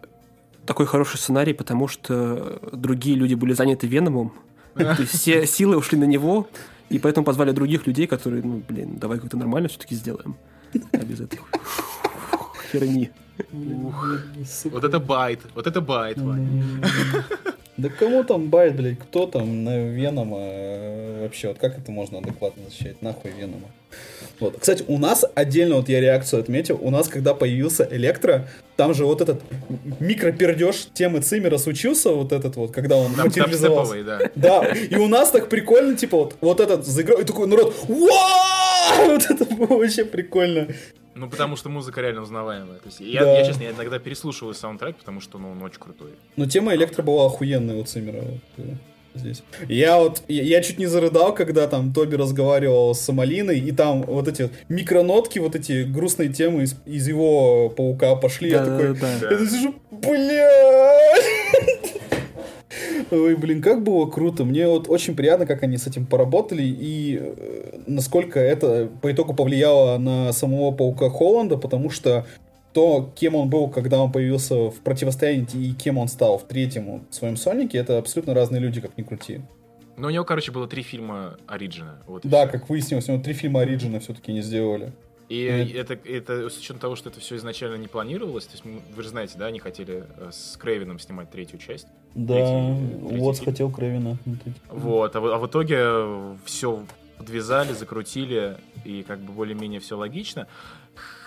такой 0.65 0.87
хороший 0.87 1.19
сценарий, 1.19 1.53
потому 1.53 1.89
что 1.89 2.61
другие 2.73 3.17
люди 3.17 3.35
были 3.35 3.53
заняты 3.53 3.87
Веномом, 3.87 4.33
то 4.75 4.97
есть 4.99 5.13
все 5.19 5.47
силы 5.47 5.77
ушли 5.77 5.99
на 5.99 6.05
него, 6.05 6.49
и 6.89 6.99
поэтому 6.99 7.25
позвали 7.25 7.51
других 7.53 7.87
людей, 7.87 8.07
которые, 8.07 8.43
ну, 8.43 8.63
блин, 8.67 8.97
давай 8.99 9.19
как-то 9.19 9.37
нормально 9.37 9.69
все-таки 9.69 9.95
сделаем. 9.95 10.37
А 10.93 10.99
без 10.99 11.21
этой 11.21 11.41
херни. 12.73 13.11
Сука. 14.47 14.75
Вот 14.75 14.85
это 14.85 15.01
байт, 15.01 15.41
вот 15.55 15.67
это 15.67 15.81
байт, 15.81 16.19
Ваня. 16.19 16.65
Да 17.77 17.89
кому 17.89 18.25
там 18.25 18.51
байт, 18.51 18.77
блядь, 18.77 18.99
кто 18.99 19.27
там 19.27 19.65
на 19.65 19.89
Венома 19.89 20.37
э, 20.39 21.23
вообще, 21.23 21.49
вот 21.49 21.59
как 21.59 21.79
это 21.79 21.91
можно 21.91 22.19
адекватно 22.19 22.65
защищать, 22.65 23.01
нахуй 23.01 23.31
Венома. 23.31 23.69
Вот. 24.39 24.57
Кстати, 24.59 24.85
у 24.89 24.97
нас 24.99 25.25
отдельно, 25.35 25.77
вот 25.77 25.89
я 25.91 26.01
реакцию 26.01 26.41
отметил, 26.41 26.79
у 26.81 26.91
нас, 26.91 27.09
когда 27.09 27.35
появился 27.35 27.87
Электро, 27.91 28.49
там 28.77 28.95
же 28.95 29.05
вот 29.05 29.21
этот 29.21 29.43
микропердеж 30.01 30.89
темы 30.95 31.21
Циммера 31.21 31.59
случился, 31.59 32.11
вот 32.11 32.33
этот 32.33 32.57
вот, 32.57 32.73
когда 32.73 32.97
он 32.97 33.13
Там 33.15 33.27
материализовался. 33.27 34.03
дабстеповый, 34.03 34.31
да. 34.35 34.63
Да, 34.63 34.73
и 34.73 34.97
у 34.97 35.09
нас 35.09 35.31
так 35.31 35.49
прикольно, 35.51 35.97
типа, 35.97 36.17
вот, 36.17 36.37
вот 36.41 36.61
этот 36.61 36.87
заиграл, 36.87 37.21
и 37.21 37.25
такой 37.25 37.47
народ! 37.49 37.75
Вот 39.07 39.23
это 39.31 39.45
было 39.55 39.79
вообще 39.79 40.05
прикольно. 40.05 40.69
Ну, 41.15 41.29
потому 41.29 41.57
что 41.57 41.69
музыка 41.69 42.01
реально 42.01 42.23
узнаваемая. 42.23 42.79
То 42.79 42.87
есть, 42.87 43.01
я, 43.01 43.25
Да. 43.25 43.39
я, 43.39 43.45
честно, 43.47 43.63
я 43.65 43.71
иногда 43.71 43.99
переслушиваю 43.99 44.55
саундтрек, 44.55 44.97
потому 44.97 45.21
что, 45.21 45.39
ну, 45.39 45.51
он 45.53 45.63
очень 45.63 45.79
крутой. 45.79 46.11
Но 46.37 46.47
тема 46.47 46.75
электро 46.75 47.03
была 47.03 47.27
охуенная 47.27 47.77
у 47.77 47.85
Циммера. 47.85 48.23
вот, 48.57 48.67
здесь. 49.15 49.43
Я 49.69 49.99
вот, 49.99 50.23
я, 50.29 50.43
я 50.43 50.63
чуть 50.63 50.79
не 50.79 50.87
зарыдал, 50.87 51.35
когда 51.35 51.67
там 51.67 51.93
Тоби 51.93 52.17
разговаривал 52.17 52.95
с 52.95 53.01
Самалиной, 53.01 53.59
и 53.59 53.73
там 53.73 54.03
вот 54.03 54.29
эти 54.29 54.51
микронотки, 54.69 55.39
вот 55.39 55.55
эти 55.57 55.85
грустные 55.85 56.31
темы 56.31 56.63
из, 56.63 56.77
из 56.87 57.09
его 57.09 57.69
паука 57.71 58.15
пошли. 58.17 58.51
я 58.51 58.65
такой, 58.65 58.95
Да-да-да. 58.95 59.37
я 59.37 59.47
сижу, 59.47 59.75
блядь! 59.91 60.31
Ой, 63.11 63.35
блин, 63.35 63.61
как 63.61 63.83
было 63.83 64.07
круто. 64.07 64.45
Мне 64.45 64.69
вот 64.69 64.89
очень 64.89 65.17
приятно, 65.17 65.47
как 65.47 65.63
они 65.63 65.77
с 65.77 65.87
этим 65.87 66.07
поработали, 66.07 66.63
и 66.63 67.19
э, 67.21 67.81
насколько 67.87 68.39
это 68.39 68.89
по 69.03 69.11
итогу 69.11 69.35
повлияло 69.35 69.99
на 69.99 70.33
самого 70.33 70.71
паука 70.71 71.11
Холланда, 71.11 71.57
потому 71.57 71.91
что 71.91 72.27
то, 72.73 73.11
кем 73.15 73.35
он 73.35 73.49
был, 73.51 73.69
когда 73.69 74.01
он 74.01 74.13
появился 74.13 74.71
в 74.71 74.81
противостоянии, 74.81 75.47
и 75.55 75.73
кем 75.73 75.99
он 75.99 76.09
стал 76.09 76.39
в 76.39 76.45
третьем 76.45 77.05
своем 77.11 77.37
сольнике, 77.37 77.79
это 77.79 77.99
абсолютно 77.99 78.35
разные 78.35 78.61
люди, 78.61 78.81
как 78.81 78.97
ни 78.97 79.03
крути. 79.03 79.41
Ну, 79.97 80.07
у 80.07 80.11
него, 80.11 80.25
короче, 80.25 80.51
было 80.51 80.67
три 80.67 80.83
фильма 80.83 81.37
Ориджина. 81.47 81.99
Вот 82.07 82.23
да, 82.25 82.49
все. 82.49 82.59
как 82.59 82.71
выяснилось, 82.71 83.09
у 83.09 83.13
него 83.13 83.23
три 83.23 83.35
фильма 83.35 83.61
Ориджина 83.61 84.01
все-таки 84.01 84.33
не 84.33 84.41
сделали. 84.41 84.93
И 85.29 85.47
mm. 85.47 85.79
это, 85.79 85.95
это 86.09 86.49
с 86.49 86.59
учетом 86.59 86.81
того, 86.81 86.97
что 86.97 87.09
это 87.09 87.21
все 87.21 87.37
изначально 87.37 87.77
не 87.77 87.87
планировалось, 87.87 88.47
то 88.47 88.53
есть 88.53 88.65
вы 88.65 89.03
же 89.03 89.11
знаете, 89.11 89.35
да, 89.39 89.47
они 89.47 89.61
хотели 89.61 90.05
э, 90.17 90.31
с 90.33 90.57
Крейвином 90.57 90.99
снимать 90.99 91.31
третью 91.31 91.61
часть. 91.61 91.87
Да, 92.17 92.75
вот 93.01 93.39
хотел 93.39 93.71
Крейвина. 93.71 94.17
Вот, 94.71 95.15
а, 95.15 95.19
а 95.19 95.39
в 95.39 95.47
итоге 95.47 96.37
все 96.45 96.85
подвязали, 97.17 97.75
закрутили, 97.75 98.57
и 98.85 99.03
как 99.03 99.21
бы 99.21 99.33
более-менее 99.33 99.79
все 99.79 99.97
логично. 99.97 100.49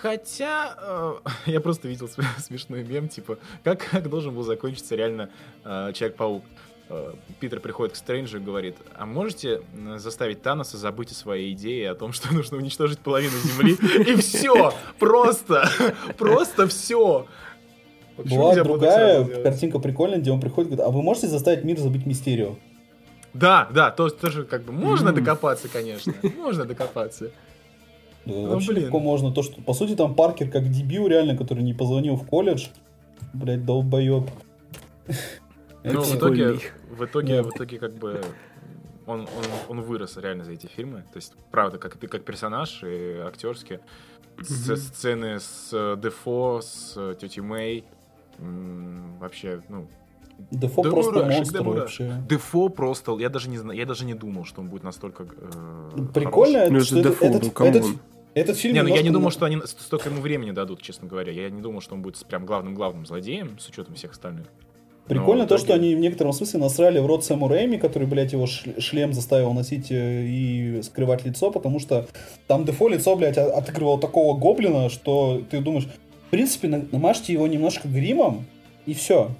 Хотя 0.04 0.76
э, 0.78 1.14
я 1.50 1.60
просто 1.62 1.88
видел 1.88 2.10
смешной 2.38 2.84
мем, 2.84 3.08
типа, 3.08 3.38
как, 3.62 3.88
как 3.90 4.10
должен 4.10 4.34
был 4.34 4.42
закончиться 4.42 4.94
реально 4.96 5.30
э, 5.64 5.92
Человек-паук. 5.94 6.44
Э, 6.90 7.14
Питер 7.40 7.60
приходит 7.60 7.94
к 7.94 7.96
Стрэнджу 7.96 8.36
и 8.36 8.40
говорит, 8.40 8.76
а 8.94 9.06
можете 9.06 9.62
заставить 9.96 10.42
Таноса 10.42 10.76
забыть 10.76 11.10
о 11.12 11.14
своей 11.14 11.54
идее 11.54 11.90
о 11.90 11.94
том, 11.94 12.12
что 12.12 12.34
нужно 12.34 12.58
уничтожить 12.58 12.98
половину 12.98 13.32
Земли? 13.32 13.78
И 14.06 14.14
все! 14.16 14.74
Просто! 14.98 15.70
Просто 16.18 16.68
все! 16.68 17.26
Была 18.18 18.54
другая 18.56 19.24
картинка 19.42 19.78
прикольная, 19.78 20.18
где 20.18 20.32
он 20.32 20.40
приходит 20.42 20.70
и 20.70 20.74
говорит, 20.74 20.86
а 20.86 20.94
вы 20.94 21.02
можете 21.02 21.28
заставить 21.28 21.64
мир 21.64 21.78
забыть 21.78 22.04
Мистерию? 22.04 22.58
Да, 23.32 23.68
да, 23.72 23.90
тоже, 23.90 24.14
тоже 24.14 24.44
как 24.44 24.64
бы 24.64 24.72
можно 24.72 25.14
докопаться, 25.14 25.68
конечно. 25.68 26.12
Можно 26.36 26.66
докопаться. 26.66 27.30
Да, 28.26 28.32
ну, 28.32 28.48
вообще 28.48 28.72
блин. 28.72 28.84
легко 28.84 28.98
можно. 29.00 29.32
То, 29.32 29.42
что, 29.42 29.60
по 29.60 29.74
сути, 29.74 29.94
там 29.94 30.14
Паркер 30.14 30.50
как 30.50 30.70
дебил 30.70 31.06
реально, 31.06 31.36
который 31.36 31.62
не 31.62 31.74
позвонил 31.74 32.16
в 32.16 32.26
колледж. 32.26 32.68
Блять, 33.32 33.64
долбоеб. 33.64 34.30
Ну, 35.84 36.00
в 36.00 36.16
итоге, 36.16 36.58
в 36.90 37.04
итоге, 37.04 37.42
в 37.42 37.50
итоге, 37.50 37.78
как 37.78 37.94
бы 37.94 38.22
он, 39.06 39.20
он, 39.20 39.28
он 39.68 39.80
вырос 39.82 40.16
реально 40.16 40.44
за 40.44 40.52
эти 40.52 40.66
фильмы. 40.66 41.04
То 41.12 41.16
есть, 41.16 41.34
правда, 41.50 41.78
как 41.78 41.96
ты 41.96 42.06
как 42.06 42.24
персонаж 42.24 42.82
и 42.82 43.18
актерски. 43.18 43.80
Mm-hmm. 44.36 44.76
Сцены 44.76 45.40
с 45.40 45.70
э, 45.72 45.96
Дефо, 46.00 46.60
с 46.60 46.94
э, 46.96 47.14
тетей 47.20 47.40
Мэй. 47.40 47.84
Вообще, 49.20 49.60
ну, 49.68 49.86
Дефо 50.50 50.82
да 50.82 50.90
просто 50.90 51.12
мурашек, 51.12 51.36
монстр 51.36 51.58
да 51.58 51.70
вообще. 51.70 52.22
Дефо 52.28 52.68
просто, 52.68 53.16
я 53.18 53.28
даже 53.28 53.48
не 53.48 53.58
знаю, 53.58 53.78
я 53.78 53.86
даже 53.86 54.04
не 54.04 54.14
думал, 54.14 54.44
что 54.44 54.60
он 54.60 54.68
будет 54.68 54.82
настолько 54.82 55.24
э, 55.24 56.06
Прикольно, 56.12 56.56
это, 56.58 56.72
ну, 56.72 56.80
что 56.80 56.98
это, 56.98 57.10
Дефо, 57.10 57.24
этот, 57.26 57.58
ну, 57.58 57.66
этот, 57.66 57.84
этот 58.34 58.56
фильм 58.56 58.74
не, 58.74 58.82
ну 58.82 58.88
я 58.88 59.02
не 59.02 59.10
думал, 59.10 59.30
что 59.30 59.46
они 59.46 59.58
столько 59.64 60.08
ему 60.08 60.20
времени 60.20 60.50
дадут, 60.50 60.82
честно 60.82 61.06
говоря. 61.06 61.32
Я 61.32 61.50
не 61.50 61.62
думал, 61.62 61.80
что 61.80 61.94
он 61.94 62.02
будет 62.02 62.16
прям 62.26 62.44
главным-главным 62.44 63.06
злодеем, 63.06 63.58
с 63.58 63.68
учетом 63.68 63.94
всех 63.94 64.12
остальных. 64.12 64.46
Прикольно 65.06 65.42
Но 65.42 65.48
то, 65.48 65.58
что 65.58 65.74
они 65.74 65.94
в 65.94 65.98
некотором 65.98 66.32
смысле 66.32 66.60
насрали 66.60 66.98
в 66.98 67.06
рот 67.06 67.24
Сэму 67.24 67.46
Рэйми, 67.46 67.76
который, 67.76 68.08
блядь, 68.08 68.32
его 68.32 68.46
шлем 68.46 69.12
заставил 69.12 69.52
носить 69.52 69.90
э, 69.90 70.24
и 70.26 70.80
скрывать 70.82 71.26
лицо, 71.26 71.50
потому 71.50 71.78
что 71.78 72.06
там 72.46 72.64
Дефо 72.64 72.88
лицо, 72.88 73.14
блядь, 73.14 73.36
отыгрывал 73.36 73.98
такого 73.98 74.36
гоблина, 74.36 74.88
что 74.88 75.42
ты 75.50 75.60
думаешь, 75.60 75.86
в 76.26 76.30
принципе, 76.30 76.68
намажьте 76.90 77.34
его 77.34 77.46
немножко 77.46 77.86
гримом, 77.86 78.46
и 78.86 78.94
все. 78.94 79.30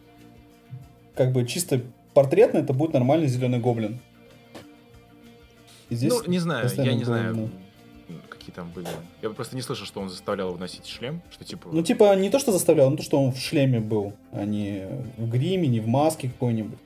Как 1.14 1.32
бы 1.32 1.46
чисто 1.46 1.80
портретно 2.12 2.58
это 2.58 2.74
будет 2.74 2.92
нормальный 2.92 3.26
зеленый 3.26 3.58
гоблин. 3.58 4.00
И 5.88 5.94
здесь 5.94 6.12
ну, 6.12 6.30
не 6.30 6.38
знаю, 6.38 6.68
я 6.76 6.94
не 6.94 7.04
знаю 7.04 7.34
какие 7.34 7.63
там 8.54 8.70
были. 8.74 8.86
Я 9.22 9.30
просто 9.30 9.56
не 9.56 9.62
слышал, 9.62 9.86
что 9.86 10.00
он 10.00 10.08
заставлял 10.08 10.48
его 10.48 10.58
носить 10.58 10.86
шлем, 10.86 11.20
что 11.30 11.44
типа... 11.44 11.68
Ну, 11.72 11.82
типа, 11.82 12.14
не 12.16 12.30
то, 12.30 12.38
что 12.38 12.52
заставлял, 12.52 12.90
но 12.90 12.96
то, 12.96 13.02
что 13.02 13.20
он 13.20 13.32
в 13.32 13.38
шлеме 13.38 13.80
был, 13.80 14.12
а 14.32 14.44
не 14.44 14.86
в 15.16 15.28
гриме, 15.28 15.68
не 15.68 15.80
в 15.80 15.86
маске 15.86 16.28
какой-нибудь. 16.28 16.78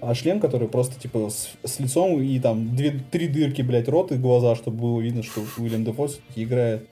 А 0.00 0.14
шлем, 0.14 0.40
который 0.40 0.68
просто, 0.68 0.98
типа, 0.98 1.28
с, 1.28 1.50
с 1.62 1.78
лицом 1.78 2.22
и 2.22 2.38
там 2.38 2.74
две, 2.74 2.92
три 3.10 3.28
дырки, 3.28 3.62
блядь, 3.62 3.88
рот 3.88 4.12
и 4.12 4.16
глаза, 4.16 4.54
чтобы 4.54 4.78
было 4.78 5.00
видно, 5.00 5.22
что 5.22 5.42
Уильям 5.58 5.84
Дефо 5.84 6.08
играет. 6.36 6.88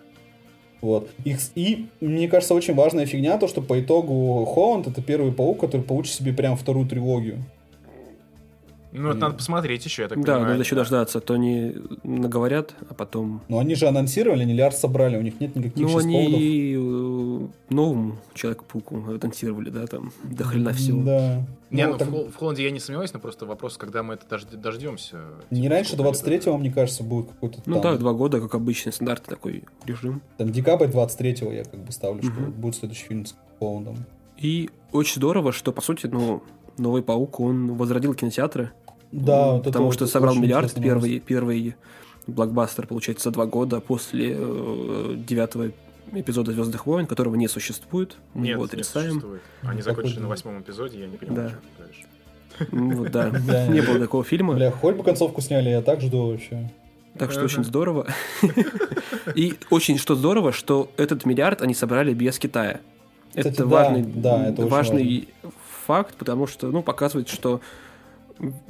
Вот. 0.81 1.11
И, 1.25 1.37
и, 1.55 1.89
мне 2.01 2.29
кажется, 2.29 2.55
очень 2.55 2.75
важная 2.75 3.07
фигня, 3.07 3.39
то, 3.39 3.49
что 3.49 3.63
по 3.63 3.81
итогу 3.81 4.45
Холланд 4.45 4.87
это 4.87 5.03
первый 5.03 5.33
паук, 5.33 5.61
который 5.61 5.83
получит 5.83 6.15
себе 6.15 6.33
прям 6.33 6.57
вторую 6.57 6.87
трилогию. 6.87 7.45
Ну, 8.93 9.11
это 9.11 9.19
надо 9.19 9.35
посмотреть 9.35 9.85
еще, 9.85 10.03
я 10.03 10.09
так 10.09 10.19
да, 10.19 10.35
понимаю. 10.35 10.53
надо 10.53 10.63
еще 10.63 10.75
дождаться, 10.75 11.19
а 11.19 11.21
то 11.21 11.35
они 11.35 11.75
наговорят, 12.05 12.75
а 12.89 12.95
потом... 12.95 13.43
Ну, 13.49 13.59
они 13.59 13.75
же 13.75 13.87
анонсировали, 13.87 14.43
они 14.43 14.55
лиард 14.55 14.77
собрали, 14.77 15.17
у 15.17 15.23
них 15.23 15.41
нет 15.41 15.55
никаких 15.55 15.87
Ну, 15.87 15.99
они 15.99 16.75
поводов. 16.75 17.51
Новому 17.69 18.19
Человеку-пауку 18.35 18.97
анонсировали, 18.97 19.71
да, 19.71 19.87
там, 19.87 20.13
до 20.25 20.45
хрена 20.45 20.73
всего. 20.73 21.03
Да. 21.03 21.47
Не, 21.71 21.87
ну, 21.87 21.93
ну 21.93 21.99
так... 21.99 22.09
в, 22.09 22.35
Холланде 22.35 22.65
я 22.65 22.71
не 22.71 22.81
сомневаюсь, 22.81 23.13
но 23.13 23.21
просто 23.21 23.45
вопрос, 23.45 23.77
когда 23.77 24.03
мы 24.03 24.15
это 24.15 24.39
дождемся. 24.57 25.19
Не 25.51 25.63
типа, 25.63 25.75
раньше 25.75 25.97
23-го, 25.97 26.57
мне 26.57 26.71
кажется, 26.71 27.03
будет 27.03 27.29
какой-то 27.29 27.61
Ну 27.67 27.75
там... 27.75 27.83
да, 27.83 27.99
два 27.99 28.13
года, 28.15 28.41
как 28.41 28.55
обычный 28.55 28.93
стандартный 28.93 29.35
такой 29.35 29.65
режим. 29.85 30.23
Там 30.39 30.51
декабрь 30.51 30.87
23-го 30.87 31.53
я 31.53 31.65
как 31.65 31.81
бы 31.81 31.93
ставлю, 31.93 32.21
угу. 32.21 32.33
что 32.33 32.41
будет 32.51 32.77
следующий 32.77 33.05
фильм 33.05 33.27
с 33.27 33.35
Холландом. 33.59 33.97
И 34.39 34.71
очень 34.93 35.17
здорово, 35.17 35.53
что, 35.53 35.73
по 35.73 35.83
сути, 35.83 36.07
ну, 36.07 36.43
Новый 36.79 37.03
Паук, 37.03 37.41
он 37.41 37.75
возродил 37.75 38.15
кинотеатры. 38.15 38.73
Да, 39.13 39.53
вот 39.53 39.65
потому 39.65 39.93
что 39.93 40.07
собрал 40.07 40.35
миллиард 40.35 40.75
первый, 40.75 41.19
первый 41.21 41.77
блокбастер, 42.27 42.87
получается, 42.87 43.31
за 43.31 43.33
два 43.33 43.47
года 43.47 43.81
после 43.81 44.37
э, 44.39 45.15
девятого 45.17 45.73
эпизода 46.13 46.53
Звездных 46.53 46.87
войн, 46.87 47.07
которого 47.07 47.35
не 47.35 47.49
существует. 47.49 48.17
Мы 48.35 48.47
Нет, 48.47 48.55
его 48.55 48.65
отрицаем. 48.65 49.07
Не 49.07 49.13
существует. 49.13 49.43
Они 49.63 49.83
закончили 49.83 50.21
на 50.21 50.29
восьмом 50.29 50.61
эпизоде, 50.61 51.01
я 51.01 51.07
не 51.07 51.17
понимаю, 51.17 51.51
да. 51.51 51.93
что 51.93 52.67
ты 52.69 52.77
Ну, 52.77 52.97
вот, 52.97 53.11
да. 53.11 53.31
Не 53.69 53.81
было 53.81 53.99
такого 53.99 54.25
фильма. 54.25 54.55
Бля, 54.55 54.71
хоть 54.71 54.97
бы 54.97 55.05
концовку 55.05 55.41
сняли, 55.41 55.71
я 55.71 55.83
так 55.83 56.01
жду 56.01 56.31
вообще. 56.31 56.71
Так 57.19 57.33
что 57.33 57.45
очень 57.45 57.65
здорово. 57.65 58.07
И 59.35 59.55
очень 59.71 59.99
что 59.99 60.15
здорово, 60.15 60.53
что 60.53 60.91
этот 60.97 61.27
миллиард 61.27 61.63
они 61.63 61.75
собрали 61.75 62.15
без 62.15 62.39
Китая. 62.39 62.81
это 63.35 63.67
важный, 63.67 64.03
да, 64.03 64.49
это 64.49 64.67
важный 64.67 65.29
факт, 65.89 66.17
потому 66.17 66.47
что, 66.47 66.71
ну, 66.71 66.83
показывает, 66.83 67.31
что 67.31 67.63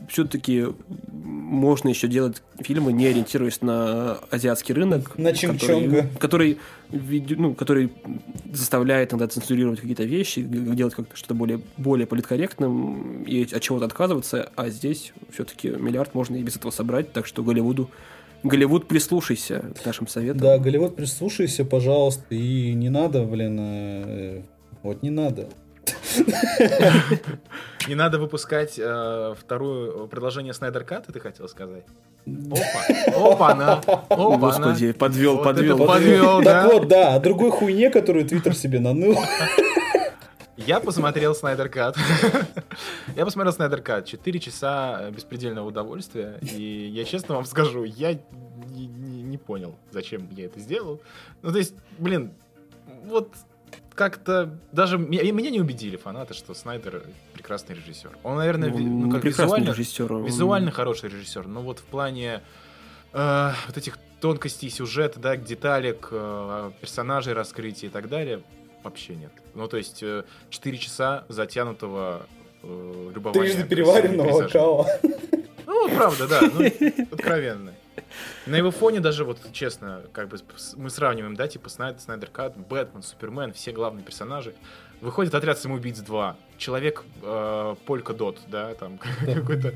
все-таки 0.09 0.67
можно 1.11 1.89
еще 1.89 2.07
делать 2.07 2.43
фильмы, 2.61 2.93
не 2.93 3.07
ориентируясь 3.07 3.61
на 3.61 4.15
азиатский 4.31 4.73
рынок. 4.73 5.19
На. 5.19 5.33
Который, 5.33 6.07
который, 6.19 6.59
ну, 7.37 7.55
который 7.55 7.93
заставляет 8.53 9.13
иногда 9.13 9.27
цензурировать 9.27 9.81
какие-то 9.81 10.05
вещи, 10.05 10.43
делать 10.43 10.95
как-то 10.95 11.17
что-то 11.17 11.35
более, 11.35 11.61
более 11.77 12.07
политкорректным 12.07 13.25
и 13.25 13.43
от 13.43 13.61
чего-то 13.61 13.85
отказываться. 13.87 14.51
А 14.55 14.69
здесь 14.71 15.13
все-таки 15.31 15.69
миллиард 15.69 16.15
можно 16.15 16.37
и 16.37 16.43
без 16.43 16.57
этого 16.57 16.71
собрать, 16.71 17.13
так 17.13 17.27
что 17.27 17.43
Голливуду 17.43 17.91
Голливуд, 18.45 18.87
прислушайся 18.87 19.65
к 19.83 19.85
нашим 19.85 20.07
советам. 20.07 20.41
Да, 20.41 20.59
Голливуд, 20.59 20.95
прислушайся, 20.95 21.65
пожалуйста. 21.65 22.23
И 22.31 22.73
не 22.73 22.89
надо, 22.89 23.25
блин, 23.25 23.59
э, 23.61 24.43
вот 24.85 25.03
не 25.03 25.11
надо. 25.11 25.49
Не 27.89 27.95
надо 27.95 28.19
выпускать 28.19 28.79
э, 28.79 29.35
второе 29.39 30.07
продолжение 30.07 30.53
Снайдер 30.53 30.85
Ката, 30.85 31.13
ты 31.13 31.21
хотел 31.21 31.49
сказать? 31.49 31.85
Опа, 32.27 33.33
опа, 33.33 33.55
на, 33.55 33.73
опа, 33.75 34.37
Господи, 34.37 34.93
подвел, 34.93 35.37
вот 35.37 35.45
подвел. 35.45 35.87
подвел, 35.87 36.43
да? 36.43 36.63
Так 36.63 36.73
вот, 36.73 36.89
да, 36.89 37.15
о 37.15 37.21
другой 37.21 37.51
хуйне, 37.51 37.91
которую 37.91 38.27
Твиттер 38.27 38.55
себе 38.55 38.81
наныл. 38.81 39.17
Я 40.59 40.81
посмотрел 40.81 41.35
Снайдер 41.35 41.69
Кат. 41.69 41.97
я 43.17 43.25
посмотрел 43.25 43.53
Снайдер 43.53 43.81
Кат. 43.81 44.07
Четыре 44.07 44.41
часа 44.41 45.11
беспредельного 45.11 45.69
удовольствия. 45.69 46.39
И 46.43 46.91
я 46.93 47.05
честно 47.05 47.37
вам 47.37 47.45
скажу, 47.45 47.85
я 47.85 48.13
не, 48.13 48.87
не, 48.87 49.23
не 49.23 49.39
понял, 49.39 49.77
зачем 49.93 50.29
я 50.33 50.47
это 50.47 50.59
сделал. 50.59 51.01
Ну, 51.43 51.53
то 51.53 51.59
есть, 51.59 51.75
блин, 51.97 52.33
вот 53.07 53.33
как-то 53.99 54.57
даже 54.71 54.97
меня, 54.97 55.33
меня 55.33 55.51
не 55.51 55.61
убедили 55.61 55.97
фанаты, 55.97 56.33
что 56.33 56.55
Снайдер 56.55 57.03
прекрасный 57.35 57.75
режиссер. 57.75 58.17
Он, 58.23 58.37
наверное, 58.37 58.71
ну, 58.71 58.79
ну 58.79 59.11
как 59.11 59.25
визуально, 59.25 59.71
режиссер, 59.71 60.13
он... 60.13 60.25
визуально 60.25 60.71
хороший 60.71 61.09
режиссер, 61.09 61.49
но 61.49 61.63
вот 61.63 61.81
в 61.81 61.83
плане 61.83 62.43
э, 63.13 63.51
вот 63.67 63.77
этих 63.77 63.99
тонкостей 64.21 64.71
сюжета, 64.71 65.19
да, 65.19 65.37
деталек, 65.37 66.09
э, 66.13 66.71
персонажей 66.81 67.33
раскрытия 67.33 67.89
и 67.89 67.93
так 67.93 68.09
далее, 68.09 68.45
вообще 68.85 69.17
нет. 69.17 69.33
Ну, 69.55 69.67
то 69.67 69.77
есть, 69.77 70.01
э, 70.05 70.23
4 70.51 70.79
часа 70.79 71.25
затянутого 71.29 72.27
э, 72.63 73.11
любования. 73.13 73.51
Трижды 73.51 73.69
переваренного 73.69 74.47
кава. 74.47 74.87
Ну, 75.67 75.89
правда, 75.89 76.29
да, 76.29 76.41
ну, 76.43 76.65
откровенно. 77.11 77.75
На 78.47 78.57
его 78.57 78.71
фоне 78.71 79.01
даже, 79.01 79.25
вот 79.25 79.39
честно, 79.53 80.03
как 80.13 80.29
бы 80.29 80.39
мы 80.77 80.91
сравниваем, 80.91 81.37
да, 81.37 81.49
типа 81.49 81.69
Снайдер, 81.69 82.01
Снайдер 82.01 82.31
Кат, 82.31 82.57
Бэтмен, 82.57 83.03
Супермен, 83.03 83.53
все 83.53 83.73
главные 83.73 84.05
персонажи. 84.05 84.55
Выходит 85.01 85.35
отряд 85.35 85.59
самоубийц 85.59 85.99
2. 85.99 86.37
Человек 86.57 87.05
э, 87.23 87.75
Полька 87.87 88.15
Дот, 88.15 88.41
да, 88.49 88.75
там 88.75 88.99
какой-то 89.21 89.75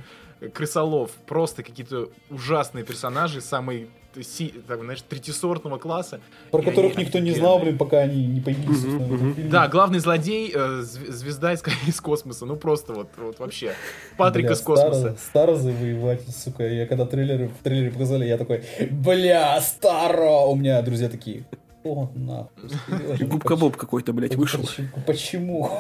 крысолов, 0.55 1.13
просто 1.27 1.63
какие-то 1.63 2.11
ужасные 2.31 2.85
персонажи, 2.85 3.41
самые 3.41 3.89
си, 4.21 4.55
так, 4.67 4.81
знаешь, 4.81 5.03
третисортного 5.03 5.79
класса. 5.79 6.21
Про 6.51 6.63
которых 6.63 6.97
никто 6.97 7.19
не 7.19 7.33
знал, 7.33 7.59
блин, 7.59 7.79
пока 7.79 8.01
они 8.01 8.27
не 8.27 8.41
появились. 8.41 8.85
Uh-huh, 8.85 9.09
uh-huh. 9.09 9.49
Да, 9.49 9.69
главный 9.69 9.99
злодей, 9.99 10.53
э, 10.55 10.83
звезда 10.83 11.53
из, 11.53 11.63
из 11.87 12.01
космоса, 12.01 12.47
ну 12.47 12.57
просто 12.57 12.93
вот, 12.93 13.09
вот 13.17 13.39
вообще. 13.39 13.75
Патрик 14.17 14.47
бля, 14.47 14.55
из 14.55 14.61
космоса. 14.61 15.17
Старо 15.19 15.55
завоевать, 15.55 16.23
сука. 16.29 16.67
Я 16.67 16.87
когда 16.87 17.07
трейлеры, 17.07 17.49
в 17.49 17.63
трейлере 17.63 17.91
показали, 17.91 18.27
я 18.27 18.37
такой, 18.37 18.65
бля, 18.91 19.61
Старо! 19.61 20.47
У 20.47 20.57
меня 20.57 20.83
друзья 20.83 21.09
такие, 21.09 21.45
о, 21.85 22.09
нахуй. 22.15 23.27
Губка 23.27 23.57
Боб 23.57 23.77
какой-то, 23.77 24.13
блядь, 24.13 24.37
вышел. 24.37 24.65
Почему? 25.07 25.71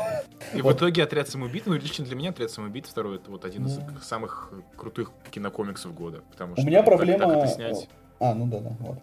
И 0.55 0.61
в 0.61 0.73
итоге 0.73 1.05
«Отряд 1.05 1.29
самоубийц», 1.29 1.65
ну, 1.67 1.75
лично 1.75 2.05
для 2.05 2.17
меня 2.17 2.31
«Отряд 2.31 2.51
самоубийц» 2.51 2.87
второй, 2.89 3.17
это 3.17 3.31
вот 3.31 3.45
один 3.45 3.67
из 3.67 3.79
самых 4.03 4.53
крутых 4.77 5.13
кинокомиксов 5.31 5.95
года. 5.95 6.23
Потому 6.31 6.57
что 6.57 6.65
у 6.65 6.67
меня 6.67 6.83
проблема... 6.83 7.47
А, 8.23 8.35
ну 8.35 8.47
да, 8.47 8.61
да, 8.61 8.71
вот. 8.79 8.99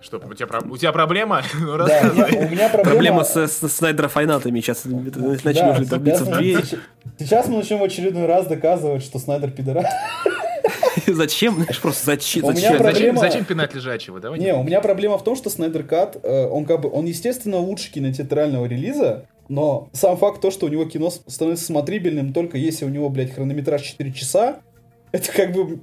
Что, 0.00 0.16
у 0.16 0.34
тебя, 0.34 0.46
у 0.70 0.76
тебя 0.78 0.92
проблема? 0.92 1.42
Ну, 1.54 1.76
да, 1.76 2.10
у 2.10 2.14
меня 2.50 2.70
проблема... 2.70 2.82
Проблема 2.82 3.24
с, 3.24 3.36
с 3.36 3.68
Снайдера 3.68 4.08
Файнатами. 4.08 4.60
Сейчас 4.60 4.84
начнем 4.84 5.68
уже 5.68 5.84
долбиться 5.84 6.24
в 6.24 6.38
дверь. 6.38 6.64
Сейчас 7.18 7.48
мы 7.48 7.58
начнем 7.58 7.78
в 7.78 7.84
очередной 7.84 8.24
раз 8.24 8.46
доказывать, 8.46 9.02
что 9.02 9.18
Снайдер 9.18 9.50
пидорас. 9.50 9.86
Зачем? 11.06 11.56
Знаешь, 11.56 11.80
просто 11.80 12.06
зачем? 12.06 12.46
Зачем, 12.46 12.78
проблема... 12.78 13.20
зачем 13.20 13.44
пинать 13.44 13.74
лежачего? 13.74 14.20
Давай 14.20 14.38
не, 14.38 14.54
у 14.54 14.62
меня 14.62 14.80
проблема 14.80 15.18
в 15.18 15.24
том, 15.24 15.36
что 15.36 15.50
Снайдер 15.50 15.82
Кат, 15.82 16.16
э, 16.22 16.46
он 16.46 16.64
как 16.64 16.80
бы, 16.80 16.90
он 16.90 17.04
естественно 17.04 17.58
лучше 17.58 17.92
кинотеатрального 17.92 18.64
релиза, 18.64 19.26
но 19.48 19.90
сам 19.92 20.16
факт 20.16 20.40
то, 20.40 20.50
что 20.50 20.66
у 20.66 20.68
него 20.70 20.86
кино 20.86 21.10
становится 21.10 21.66
смотрибельным 21.66 22.32
только 22.32 22.56
если 22.56 22.86
у 22.86 22.88
него, 22.88 23.10
блядь, 23.10 23.34
хронометраж 23.34 23.82
4 23.82 24.12
часа, 24.12 24.60
это 25.14 25.32
как 25.32 25.52
бы 25.52 25.78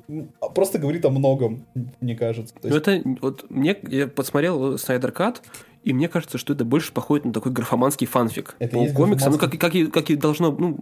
просто 0.54 0.78
говорит 0.78 1.06
о 1.06 1.10
многом, 1.10 1.66
мне 2.02 2.18
кажется. 2.18 2.54
Ну 2.62 2.76
это 2.76 3.02
вот 3.22 3.50
мне 3.50 3.78
я 3.84 4.08
посмотрел 4.08 4.78
Снайдер 4.78 5.14
Кат, 5.14 5.42
и 5.86 5.94
мне 5.94 6.10
кажется, 6.10 6.38
что 6.38 6.52
это 6.52 6.66
больше 6.66 6.92
походит 6.92 7.24
на 7.24 7.32
такой 7.32 7.54
графоманский 7.54 8.08
фанфик 8.08 8.56
это 8.60 8.78
по 8.78 8.86
комиксам. 8.94 9.32
Ну, 9.32 9.38
как, 9.38 9.58
как, 9.58 9.74
и, 9.74 9.88
как 9.88 10.10
и 10.10 10.18
должно, 10.18 10.52
ну, 10.52 10.78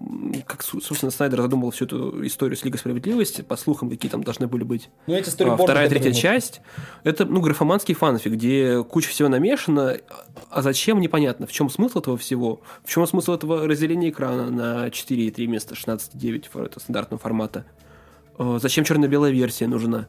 как, 0.48 0.64
собственно, 0.64 1.12
Снайдер 1.12 1.44
задумал 1.44 1.70
всю 1.70 1.86
эту 1.86 2.26
историю 2.26 2.58
с 2.58 2.66
Лигой 2.66 2.80
Справедливости, 2.80 3.44
по 3.44 3.56
слухам, 3.56 3.88
какие 3.92 4.10
там 4.10 4.24
должны 4.24 4.48
были 4.48 4.64
быть. 4.64 4.90
Ну, 5.06 5.14
эти 5.14 5.30
а, 5.44 5.56
вторая, 5.56 5.88
третья 5.88 6.12
часть. 6.12 6.62
Это, 7.04 7.26
ну, 7.26 7.42
графоманский 7.42 7.94
фанфик, 7.94 8.34
где 8.34 8.84
куча 8.84 9.10
всего 9.10 9.30
намешана, 9.30 10.00
а 10.50 10.62
зачем, 10.64 11.00
непонятно. 11.00 11.46
В 11.46 11.52
чем 11.52 11.70
смысл 11.70 12.00
этого 12.00 12.18
всего? 12.18 12.62
В 12.84 12.92
чем 12.92 13.06
смысл 13.06 13.34
этого 13.34 13.68
разделения 13.68 14.10
экрана 14.10 14.50
на 14.50 14.88
4,3 14.88 15.46
вместо 15.46 15.76
16,9 15.76 16.66
это 16.66 16.80
стандартного 16.80 17.22
формата? 17.22 17.64
Э, 18.40 18.58
зачем 18.60 18.86
черно-белая 18.86 19.32
версия 19.32 19.68
нужна? 19.68 20.08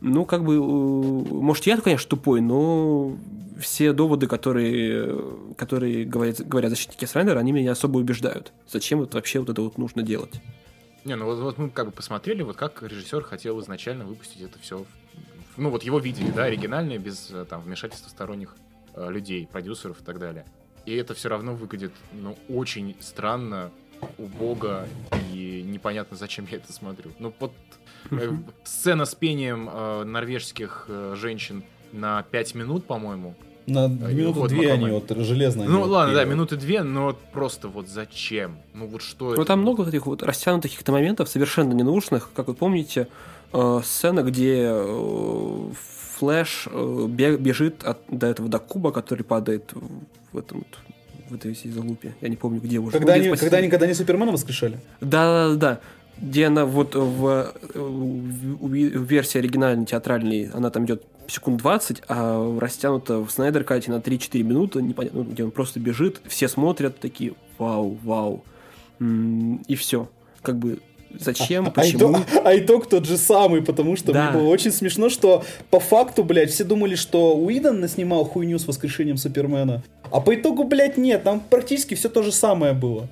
Ну, 0.00 0.24
как 0.24 0.44
бы, 0.44 0.58
может, 0.60 1.66
я, 1.66 1.76
конечно, 1.80 2.08
тупой, 2.08 2.40
но 2.40 3.16
все 3.60 3.92
доводы, 3.92 4.26
которые, 4.26 5.54
которые 5.56 6.04
говорят, 6.04 6.40
говорят 6.40 6.70
защитники 6.70 7.04
Снайдера, 7.04 7.38
они 7.38 7.52
меня 7.52 7.72
особо 7.72 7.98
убеждают. 7.98 8.52
Зачем 8.68 9.00
вот 9.00 9.14
вообще 9.14 9.40
вот 9.40 9.50
это 9.50 9.60
вот 9.60 9.76
нужно 9.76 10.02
делать? 10.02 10.40
Не, 11.04 11.16
ну 11.16 11.26
вот, 11.26 11.38
вот 11.38 11.58
мы 11.58 11.70
как 11.70 11.86
бы 11.86 11.92
посмотрели, 11.92 12.42
вот 12.42 12.56
как 12.56 12.82
режиссер 12.82 13.22
хотел 13.22 13.60
изначально 13.60 14.04
выпустить 14.04 14.40
это 14.40 14.58
все. 14.58 14.84
Ну, 15.56 15.70
вот 15.70 15.82
его 15.82 15.98
видели, 15.98 16.30
да, 16.30 16.44
оригинальное, 16.44 16.98
без 16.98 17.30
э, 17.32 17.44
там 17.44 17.60
вмешательства 17.62 18.08
сторонних 18.08 18.54
э, 18.94 19.10
людей, 19.10 19.48
продюсеров 19.50 20.00
и 20.00 20.04
так 20.04 20.20
далее. 20.20 20.44
И 20.86 20.94
это 20.94 21.14
все 21.14 21.28
равно 21.28 21.54
выглядит, 21.54 21.92
ну, 22.12 22.36
очень 22.48 22.96
странно, 23.00 23.72
убого 24.18 24.86
и 25.32 25.64
непонятно, 25.66 26.16
зачем 26.16 26.46
я 26.50 26.58
это 26.58 26.72
смотрю. 26.72 27.10
Ну 27.18 27.32
вот 27.38 27.52
э, 28.10 28.32
сцена 28.64 29.04
с 29.04 29.14
пением 29.14 29.68
э, 29.72 30.04
норвежских 30.04 30.86
э, 30.88 31.14
женщин 31.16 31.62
на 31.92 32.22
5 32.22 32.54
минут, 32.54 32.84
по-моему. 32.86 33.34
На 33.66 33.86
э, 33.86 34.12
минуту 34.12 34.40
вот, 34.40 34.50
две 34.50 34.72
они 34.72 34.90
вот 34.90 35.10
железно. 35.10 35.64
Ну 35.64 35.82
ладно, 35.82 36.14
да, 36.14 36.24
минуты 36.24 36.56
две, 36.56 36.82
но 36.82 37.16
просто 37.32 37.68
вот 37.68 37.88
зачем? 37.88 38.56
Ну 38.72 38.86
вот 38.86 39.02
что 39.02 39.26
Ну 39.26 39.32
это? 39.34 39.44
там 39.44 39.60
много 39.60 39.84
таких 39.84 40.06
вот 40.06 40.22
растянутых 40.22 40.70
каких-то 40.70 40.92
моментов, 40.92 41.28
совершенно 41.28 41.72
ненужных. 41.74 42.30
Как 42.34 42.48
вы 42.48 42.54
помните, 42.54 43.08
э, 43.52 43.80
сцена, 43.84 44.22
где 44.22 44.70
э, 44.70 45.70
Флэш 46.18 46.68
э, 46.70 47.06
бежит 47.08 47.84
от, 47.84 47.98
до 48.08 48.26
этого 48.26 48.48
до 48.48 48.58
куба, 48.58 48.90
который 48.90 49.22
падает 49.22 49.72
в 50.32 50.38
этом 50.38 50.58
вот 50.58 50.78
в 51.28 51.34
этой 51.34 51.54
всей 51.54 51.70
залупе. 51.70 52.14
Я 52.20 52.28
не 52.28 52.36
помню, 52.36 52.60
где 52.60 52.78
уже. 52.78 52.92
Когда, 52.92 53.14
они, 53.14 53.34
когда 53.36 53.58
они 53.58 53.68
когда 53.68 53.84
они 53.84 53.94
Супермена 53.94 54.32
воскрешали? 54.32 54.78
Да, 55.00 55.48
да, 55.50 55.54
да. 55.54 55.80
Где 56.20 56.46
она 56.46 56.64
вот 56.64 56.94
в, 56.94 57.52
в, 57.74 58.66
в 58.66 59.02
версии 59.04 59.38
оригинальной 59.38 59.86
театральной, 59.86 60.50
она 60.52 60.70
там 60.70 60.84
идет 60.84 61.04
секунд 61.28 61.58
20, 61.58 62.02
а 62.08 62.58
растянута 62.58 63.18
в 63.18 63.30
Снайдер 63.30 63.62
Кате 63.62 63.90
на 63.90 63.96
3-4 63.96 64.42
минуты, 64.42 64.82
непонятно, 64.82 65.20
где 65.22 65.44
он 65.44 65.50
просто 65.50 65.78
бежит, 65.78 66.20
все 66.26 66.48
смотрят 66.48 66.98
такие, 66.98 67.34
вау, 67.58 67.98
вау. 68.02 68.44
И 69.00 69.76
все. 69.76 70.10
Как 70.42 70.58
бы 70.58 70.80
Зачем? 71.18 71.68
А, 71.68 71.70
почему? 71.70 72.16
А 72.16 72.20
итог, 72.20 72.26
а 72.44 72.58
итог 72.58 72.86
тот 72.88 73.06
же 73.06 73.16
самый, 73.16 73.62
потому 73.62 73.96
что 73.96 74.12
да. 74.12 74.30
мне 74.30 74.40
было 74.40 74.48
очень 74.48 74.70
смешно, 74.70 75.08
что 75.08 75.44
по 75.70 75.80
факту, 75.80 76.22
блядь, 76.22 76.50
все 76.50 76.64
думали, 76.64 76.94
что 76.96 77.36
Уидон 77.36 77.86
снимал 77.88 78.24
хуйню 78.24 78.58
с 78.58 78.66
воскрешением 78.66 79.16
Супермена. 79.16 79.82
А 80.12 80.20
по 80.20 80.34
итогу, 80.34 80.64
блядь, 80.64 80.96
нет, 80.96 81.24
там 81.24 81.40
практически 81.40 81.94
все 81.94 82.08
то 82.08 82.22
же 82.22 82.32
самое 82.32 82.72
было. 82.72 83.08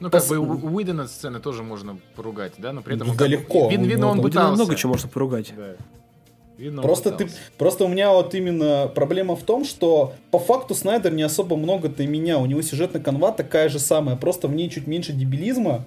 Ну, 0.00 0.10
как 0.10 0.22
Пос... 0.22 0.28
бы 0.28 0.38
у 0.38 0.74
Уидона 0.74 1.08
сцены 1.08 1.40
тоже 1.40 1.62
можно 1.62 1.98
поругать, 2.14 2.52
да, 2.58 2.72
но 2.72 2.82
при 2.82 2.96
этом... 2.96 3.16
Да 3.16 3.26
легко. 3.26 3.68
Вин, 3.68 3.82
вин, 3.82 4.04
он 4.04 4.22
пытался. 4.22 4.54
много 4.54 4.76
чего 4.76 4.92
можно 4.92 5.08
поругать. 5.08 5.52
Да. 5.56 5.74
Видно, 6.56 6.82
просто, 6.82 7.12
ты, 7.12 7.28
просто 7.56 7.84
у 7.84 7.88
меня 7.88 8.12
вот 8.12 8.34
именно 8.34 8.90
проблема 8.92 9.36
в 9.36 9.42
том, 9.44 9.64
что 9.64 10.14
по 10.32 10.40
факту 10.40 10.74
Снайдер 10.74 11.12
не 11.12 11.22
особо 11.22 11.56
много-то 11.56 12.02
и 12.02 12.06
меня. 12.06 12.38
У 12.38 12.46
него 12.46 12.62
сюжетная 12.62 13.00
канва 13.00 13.30
такая 13.30 13.68
же 13.68 13.78
самая, 13.78 14.16
просто 14.16 14.48
в 14.48 14.54
ней 14.54 14.68
чуть 14.68 14.88
меньше 14.88 15.12
дебилизма, 15.12 15.84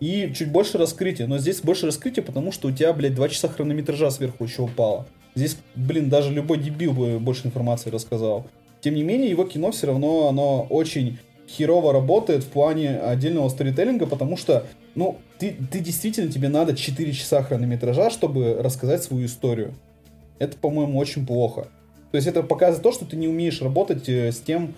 и 0.00 0.32
чуть 0.34 0.50
больше 0.50 0.78
раскрытия. 0.78 1.26
Но 1.26 1.38
здесь 1.38 1.60
больше 1.60 1.86
раскрытия, 1.86 2.22
потому 2.22 2.52
что 2.52 2.68
у 2.68 2.70
тебя, 2.70 2.92
блядь, 2.92 3.14
два 3.14 3.28
часа 3.28 3.48
хронометража 3.48 4.10
сверху 4.10 4.44
еще 4.44 4.62
упало. 4.62 5.06
Здесь, 5.34 5.56
блин, 5.74 6.08
даже 6.08 6.32
любой 6.32 6.58
дебил 6.58 6.92
бы 6.92 7.18
больше 7.18 7.46
информации 7.46 7.90
рассказал. 7.90 8.46
Тем 8.86 8.94
не 8.94 9.02
менее, 9.02 9.28
его 9.28 9.42
кино 9.42 9.72
все 9.72 9.88
равно, 9.88 10.28
оно 10.28 10.64
очень 10.70 11.18
херово 11.48 11.92
работает 11.92 12.44
в 12.44 12.46
плане 12.46 13.00
отдельного 13.00 13.48
сторителлинга, 13.48 14.06
потому 14.06 14.36
что, 14.36 14.64
ну, 14.94 15.18
ты, 15.40 15.56
ты 15.72 15.80
действительно, 15.80 16.30
тебе 16.30 16.48
надо 16.48 16.76
4 16.76 17.12
часа 17.12 17.42
хронометража, 17.42 18.10
чтобы 18.10 18.58
рассказать 18.60 19.02
свою 19.02 19.26
историю. 19.26 19.74
Это, 20.38 20.56
по-моему, 20.56 21.00
очень 21.00 21.26
плохо. 21.26 21.66
То 22.12 22.16
есть 22.16 22.28
это 22.28 22.44
показывает 22.44 22.84
то, 22.84 22.92
что 22.92 23.04
ты 23.06 23.16
не 23.16 23.26
умеешь 23.26 23.60
работать 23.60 24.08
э, 24.08 24.30
с 24.30 24.38
тем, 24.38 24.72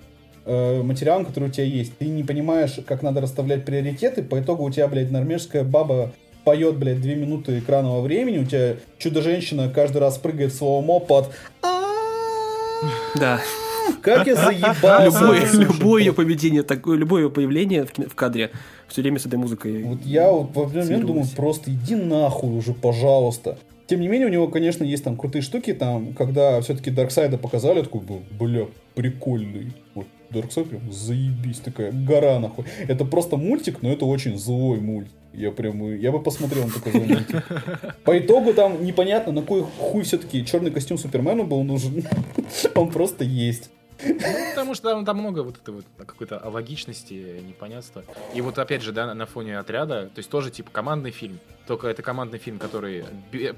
э, 0.47 0.81
материалом, 0.83 1.27
который 1.27 1.51
у 1.51 1.53
тебя 1.53 1.65
есть. 1.65 1.99
Ты 1.99 2.07
не 2.07 2.25
понимаешь, 2.25 2.81
как 2.87 3.03
надо 3.03 3.21
расставлять 3.21 3.67
приоритеты, 3.67 4.23
по 4.23 4.41
итогу 4.41 4.65
у 4.65 4.71
тебя, 4.71 4.89
блядь, 4.89 5.11
норвежская 5.11 5.65
баба 5.65 6.13
поет, 6.45 6.79
блядь, 6.79 7.03
две 7.03 7.15
минуты 7.15 7.59
экранного 7.59 8.01
времени, 8.01 8.39
у 8.39 8.47
тебя 8.47 8.77
чудо-женщина 8.97 9.69
каждый 9.69 9.99
раз 9.99 10.17
прыгает 10.17 10.55
в 10.55 10.57
слоумо 10.57 10.99
под 10.99 11.31
Да. 13.15 13.39
Как 14.03 14.27
я 14.27 14.37
заебался. 14.37 15.21
Любое, 15.21 15.53
любое 15.53 16.03
ее 16.03 16.13
поведение, 16.13 16.63
такое, 16.63 16.97
любое 16.97 17.25
ее 17.25 17.31
появление 17.31 17.85
в, 17.85 17.93
в 17.97 18.15
кадре 18.15 18.51
все 18.89 19.03
время 19.03 19.19
с 19.19 19.27
этой 19.27 19.39
музыкой. 19.39 19.83
Вот 19.83 20.05
я 20.05 20.31
вот 20.31 20.51
в 20.55 20.75
момент 20.75 21.07
думаю, 21.07 21.27
просто 21.37 21.71
иди 21.71 21.95
нахуй 21.95 22.57
уже, 22.57 22.73
пожалуйста. 22.73 23.59
Тем 23.87 24.01
не 24.03 24.09
менее, 24.09 24.29
у 24.29 24.31
него, 24.31 24.49
конечно, 24.49 24.85
есть 24.85 25.05
там 25.05 25.17
крутые 25.17 25.41
штуки, 25.41 25.73
там, 25.73 26.13
когда 26.13 26.61
все-таки 26.61 26.91
Дарксайда 26.91 27.39
показали, 27.39 27.81
такой 27.81 28.03
был, 28.03 28.21
бля, 28.39 28.67
прикольный. 28.95 29.73
Вот 29.95 30.07
Дарксайд 30.29 30.69
прям 30.69 30.93
заебись, 30.93 31.61
такая 31.61 31.91
гора 31.91 32.39
нахуй. 32.39 32.67
Это 32.87 33.07
просто 33.07 33.39
мультик, 33.39 33.81
но 33.81 33.91
это 33.91 34.05
очень 34.05 34.39
злой 34.39 34.79
мультик. 34.81 35.13
Я 35.33 35.53
прям, 35.53 35.95
я 35.95 36.13
бы 36.13 36.23
посмотрел 36.23 36.67
на 36.67 36.73
такой 36.73 36.93
злой 36.93 37.07
мультик. 37.07 37.47
По 38.05 38.19
итогу 38.19 38.53
там 38.53 38.85
непонятно, 38.85 39.33
на 39.33 39.41
кой 39.41 39.63
хуй 39.63 40.03
все-таки 40.03 40.45
черный 40.45 40.71
костюм 40.71 40.99
Супермена 40.99 41.45
был 41.45 41.63
нужен. 41.63 42.05
Он 42.75 42.91
просто 42.91 43.25
есть. 43.25 43.71
Ну, 44.05 44.51
потому 44.51 44.75
что 44.75 44.91
там, 44.91 45.05
там 45.05 45.19
много 45.19 45.43
вот 45.43 45.57
этой 45.57 45.75
вот 45.75 45.85
какой-то 45.99 46.41
логичности, 46.45 47.43
непонятства. 47.47 48.05
И 48.35 48.41
вот 48.41 48.59
опять 48.59 48.83
же, 48.83 48.93
да, 48.93 49.13
на 49.15 49.27
фоне 49.27 49.59
отряда, 49.59 50.07
то 50.07 50.19
есть 50.19 50.31
тоже 50.31 50.51
типа 50.51 50.71
командный 50.71 51.11
фильм. 51.11 51.41
Только 51.67 51.89
это 51.89 52.03
командный 52.03 52.39
фильм, 52.39 52.59
который 52.59 53.05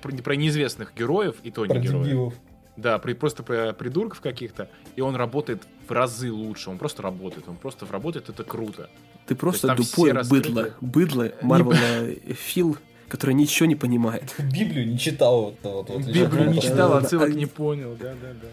про 0.02 0.34
неизвестных 0.34 0.94
героев 0.94 1.36
и 1.42 1.50
то 1.50 1.66
не 1.66 1.74
про 1.74 1.80
героев. 1.80 2.04
Дебилов. 2.04 2.34
Да, 2.76 2.98
при, 2.98 3.12
просто 3.12 3.42
про 3.42 3.72
придурков 3.74 4.20
каких-то, 4.20 4.70
и 4.96 5.02
он 5.02 5.14
работает 5.14 5.62
в 5.86 5.92
разы 5.92 6.32
лучше. 6.32 6.70
Он 6.70 6.78
просто 6.78 7.02
работает, 7.02 7.46
он 7.46 7.56
просто 7.56 7.84
работает, 7.90 8.30
это 8.30 8.42
круто. 8.42 8.88
Ты 9.26 9.34
просто 9.34 9.74
тупой 9.76 10.14
быдло. 10.24 10.70
Быдло, 10.80 11.30
Марвел 11.42 11.74
Фил, 12.34 12.78
который 13.08 13.34
ничего 13.34 13.66
не 13.66 13.76
понимает. 13.76 14.34
Библию 14.38 14.88
не 14.88 14.98
читал. 14.98 15.54
Вот, 15.62 15.88
вот, 15.88 16.06
Библию 16.06 16.50
не 16.50 16.60
читал, 16.60 16.94
отсылок 16.94 17.34
не 17.34 17.46
понял, 17.46 17.96
да, 18.00 18.14
да, 18.14 18.32
да. 18.40 18.48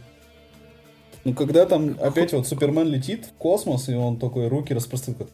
Ну, 1.28 1.34
когда 1.34 1.66
там 1.66 1.98
опять 2.02 2.32
вот 2.32 2.48
Супермен 2.48 2.88
летит 2.88 3.26
в 3.26 3.34
космос, 3.38 3.90
и 3.90 3.94
он 3.94 4.16
такой 4.16 4.48
руки 4.48 4.74
распространяет, 4.74 5.28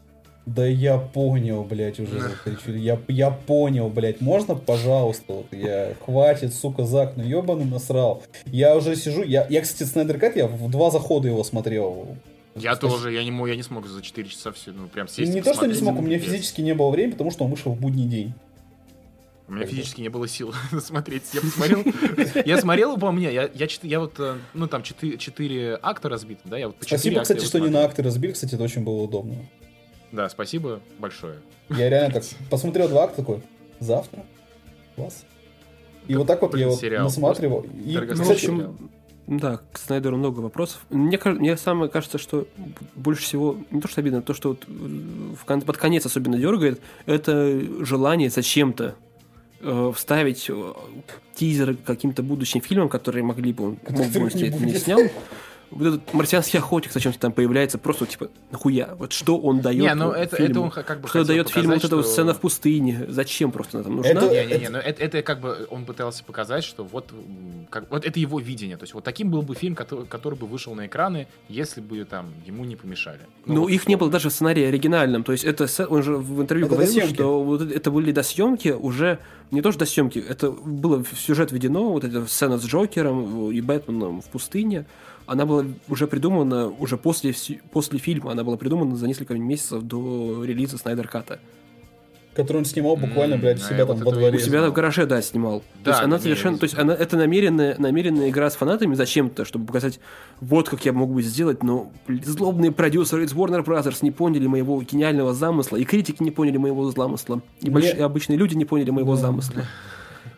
Да 0.47 0.65
я 0.65 0.97
понял, 0.97 1.63
блядь, 1.63 1.99
уже. 1.99 2.31
Я, 2.65 2.99
я 3.07 3.29
понял, 3.29 3.89
блядь. 3.89 4.19
Можно, 4.19 4.55
пожалуйста? 4.55 5.33
Вот 5.33 5.45
я... 5.51 5.93
Хватит, 6.03 6.55
сука, 6.55 6.83
Зак, 6.83 7.15
ну 7.15 7.23
ебаный 7.23 7.65
насрал. 7.65 8.23
Я 8.47 8.75
уже 8.75 8.95
сижу... 8.95 9.21
Я, 9.21 9.45
я 9.51 9.61
кстати, 9.61 9.87
Снайдер 9.87 10.17
Кат, 10.17 10.35
я 10.35 10.47
в 10.47 10.71
два 10.71 10.89
захода 10.89 11.27
его 11.27 11.43
смотрел. 11.43 12.17
Я 12.55 12.73
Спасибо. 12.73 12.97
тоже, 12.97 13.13
я 13.13 13.23
не, 13.23 13.29
мог, 13.29 13.47
я 13.47 13.55
не 13.55 13.63
смог 13.63 13.85
за 13.85 14.01
4 14.01 14.27
часа 14.27 14.51
все, 14.51 14.71
ну, 14.71 14.87
прям 14.87 15.07
сесть 15.07 15.31
Не 15.31 15.43
то, 15.43 15.53
что 15.53 15.67
не 15.67 15.75
смог, 15.75 15.99
у 15.99 16.01
меня 16.01 16.17
физически 16.17 16.61
не 16.61 16.73
было 16.73 16.89
времени, 16.89 17.11
потому 17.11 17.29
что 17.29 17.45
он 17.45 17.51
вышел 17.51 17.71
в 17.71 17.79
будний 17.79 18.07
день. 18.07 18.33
У 19.47 19.53
меня 19.53 19.65
физически 19.65 20.01
не 20.01 20.09
было 20.09 20.27
сил 20.27 20.53
смотреть. 20.79 21.23
Я 21.33 21.41
посмотрел. 21.41 21.83
Я 22.45 22.57
смотрел, 22.59 22.97
по 22.97 23.11
мне, 23.11 23.33
я, 23.33 23.49
я, 23.53 23.67
я 23.81 23.99
вот, 23.99 24.13
э, 24.19 24.37
ну 24.53 24.67
там 24.67 24.83
четыре, 24.83 25.79
акта 25.81 26.09
разбиты, 26.09 26.41
да? 26.45 26.57
Я 26.57 26.67
вот 26.67 26.77
по 26.77 26.85
Спасибо, 26.85 27.21
кстати, 27.21 27.43
что 27.43 27.59
не 27.59 27.69
на 27.69 27.83
акты 27.83 28.03
разбили, 28.03 28.31
кстати, 28.31 28.55
это 28.55 28.63
очень 28.63 28.83
было 28.83 29.01
удобно. 29.01 29.35
Да, 30.11 30.29
спасибо 30.29 30.79
большое. 30.99 31.39
Я 31.69 31.89
реально 31.89 32.13
так 32.13 32.23
посмотрел 32.49 32.87
два 32.87 33.03
акта 33.03 33.17
такой, 33.17 33.41
завтра, 33.79 34.23
класс. 34.95 35.25
И 36.07 36.15
вот 36.15 36.27
так 36.27 36.41
вот 36.41 36.55
я 36.55 36.67
вот 36.67 36.81
насматривал. 36.81 37.65
И, 37.85 37.97
ну, 37.97 38.23
в 38.23 38.31
общем, 38.31 38.77
да, 39.27 39.61
к 39.71 39.77
Снайдеру 39.77 40.17
много 40.17 40.39
вопросов. 40.39 40.85
Мне, 40.89 41.19
мне 41.23 41.55
самое 41.55 41.89
кажется, 41.89 42.17
что 42.17 42.45
больше 42.95 43.23
всего, 43.23 43.57
не 43.71 43.79
то 43.79 43.87
что 43.87 44.01
обидно, 44.01 44.21
то, 44.21 44.33
что 44.33 44.49
вот 44.49 44.65
в, 44.67 45.45
под 45.45 45.77
конец 45.77 46.05
особенно 46.05 46.37
дергает, 46.37 46.81
это 47.05 47.61
желание 47.85 48.29
зачем-то 48.29 48.95
э, 49.63 49.91
вставить 49.95 50.49
э, 50.49 50.73
тизеры 51.35 51.75
каким-то 51.75 52.21
будущим 52.23 52.61
фильмам, 52.61 52.89
которые 52.89 53.23
могли 53.23 53.53
бы, 53.53 53.63
он 53.63 53.77
мог 53.89 54.07
бы, 54.07 54.19
он 54.19 54.65
не 54.65 54.75
снял 54.75 54.99
вот 55.75 55.87
этот 55.87 56.13
марсианский 56.13 56.59
охотник 56.59 56.91
зачем-то 56.91 57.19
там 57.19 57.31
появляется, 57.31 57.77
просто 57.77 58.05
типа, 58.05 58.29
нахуя? 58.51 58.95
Вот 58.95 59.13
что 59.13 59.37
он 59.37 59.61
дает 59.61 59.81
Не, 59.81 59.93
ну 59.95 60.11
это, 60.11 60.35
фильму? 60.35 60.51
это 60.51 60.59
он 60.61 60.71
как 60.71 61.01
бы 61.01 61.07
Что 61.07 61.23
дает 61.23 61.49
фильму 61.49 61.73
вот 61.73 61.83
эта 61.83 62.03
сцена 62.03 62.33
в 62.33 62.39
пустыне? 62.39 63.05
Зачем 63.09 63.51
просто 63.51 63.77
она 63.77 63.83
там 63.83 63.95
нужна? 63.97 64.11
Это, 64.11 64.29
не, 64.29 64.53
не, 64.53 64.59
не, 64.61 64.69
но 64.69 64.79
это, 64.79 65.03
это 65.03 65.21
как 65.21 65.39
бы 65.41 65.67
он 65.69 65.85
пытался 65.85 66.23
показать, 66.23 66.63
что 66.63 66.83
вот, 66.83 67.13
как, 67.69 67.89
вот 67.91 68.05
это 68.05 68.19
его 68.19 68.39
видение. 68.39 68.77
То 68.77 68.83
есть 68.83 68.93
вот 68.93 69.03
таким 69.03 69.31
был 69.31 69.41
бы 69.41 69.55
фильм, 69.55 69.75
который, 69.75 70.05
который 70.05 70.37
бы 70.37 70.47
вышел 70.47 70.75
на 70.75 70.87
экраны, 70.87 71.27
если 71.49 71.81
бы 71.81 72.03
там 72.05 72.33
ему 72.45 72.65
не 72.65 72.75
помешали. 72.75 73.21
Ну, 73.45 73.55
ну 73.55 73.61
вот, 73.61 73.69
их 73.69 73.87
не 73.87 73.95
было 73.95 74.09
даже 74.09 74.29
в 74.29 74.33
сценарии 74.33 74.63
оригинальном. 74.63 75.23
То 75.23 75.31
есть 75.31 75.43
это 75.43 75.67
он 75.87 76.03
же 76.03 76.17
в 76.17 76.41
интервью 76.41 76.67
это 76.67 76.75
говорил, 76.75 77.07
что 77.07 77.43
вот 77.43 77.61
это 77.61 77.91
были 77.91 78.11
досъемки 78.11 78.69
уже 78.69 79.19
не 79.53 79.61
то 79.61 79.71
что 79.71 79.81
досъемки, 79.81 80.17
это 80.17 80.51
было 80.51 81.03
в 81.03 81.15
сюжет 81.15 81.51
введено, 81.51 81.91
вот 81.91 82.03
эта 82.03 82.25
сцена 82.25 82.57
с 82.57 82.65
Джокером 82.65 83.51
и 83.51 83.61
Бэтменом 83.61 84.21
в 84.21 84.25
пустыне 84.25 84.85
она 85.25 85.45
была 85.45 85.65
уже 85.87 86.07
придумана 86.07 86.67
уже 86.67 86.97
после, 86.97 87.33
после 87.71 87.99
фильма, 87.99 88.31
она 88.31 88.43
была 88.43 88.57
придумана 88.57 88.95
за 88.95 89.07
несколько 89.07 89.33
месяцев 89.35 89.83
до 89.83 90.43
релиза 90.43 90.77
Снайдер 90.77 91.07
Ката. 91.07 91.39
Который 92.35 92.57
он 92.57 92.65
снимал 92.65 92.95
буквально, 92.95 93.37
блядь, 93.37 93.59
у 93.59 93.63
себя 93.63 93.85
там 93.85 93.97
во 93.97 94.11
дворе. 94.11 94.35
У 94.35 94.39
себя 94.39 94.67
в 94.67 94.73
гараже, 94.73 95.05
да, 95.05 95.21
снимал. 95.21 95.61
Да, 95.75 95.83
то 95.83 95.89
есть 95.91 96.03
она 96.03 96.19
совершенно, 96.19 96.57
то 96.57 96.63
есть 96.63 96.75
она, 96.75 96.95
это 96.95 97.15
намеренная, 97.15 97.75
намеренная 97.77 98.29
игра 98.29 98.49
с 98.49 98.55
фанатами 98.55 98.95
зачем-то, 98.95 99.45
чтобы 99.45 99.67
показать, 99.67 99.99
вот 100.41 100.67
как 100.67 100.83
я 100.83 100.93
мог 100.93 101.13
бы 101.13 101.21
сделать, 101.21 101.61
но 101.61 101.91
злобные 102.07 102.71
продюсеры 102.71 103.25
из 103.25 103.33
Warner 103.33 103.63
Brothers 103.63 103.99
не 104.01 104.09
поняли 104.09 104.47
моего 104.47 104.81
гениального 104.81 105.35
замысла, 105.35 105.77
и 105.77 105.83
критики 105.83 106.23
не 106.23 106.31
поняли 106.31 106.57
моего 106.57 106.89
замысла, 106.89 107.41
и 107.61 107.65
Мне... 107.65 107.73
большие, 107.73 108.03
обычные 108.03 108.37
люди 108.37 108.55
не 108.55 108.65
поняли 108.65 108.89
моего 108.89 109.15
да. 109.15 109.21
замысла. 109.21 109.61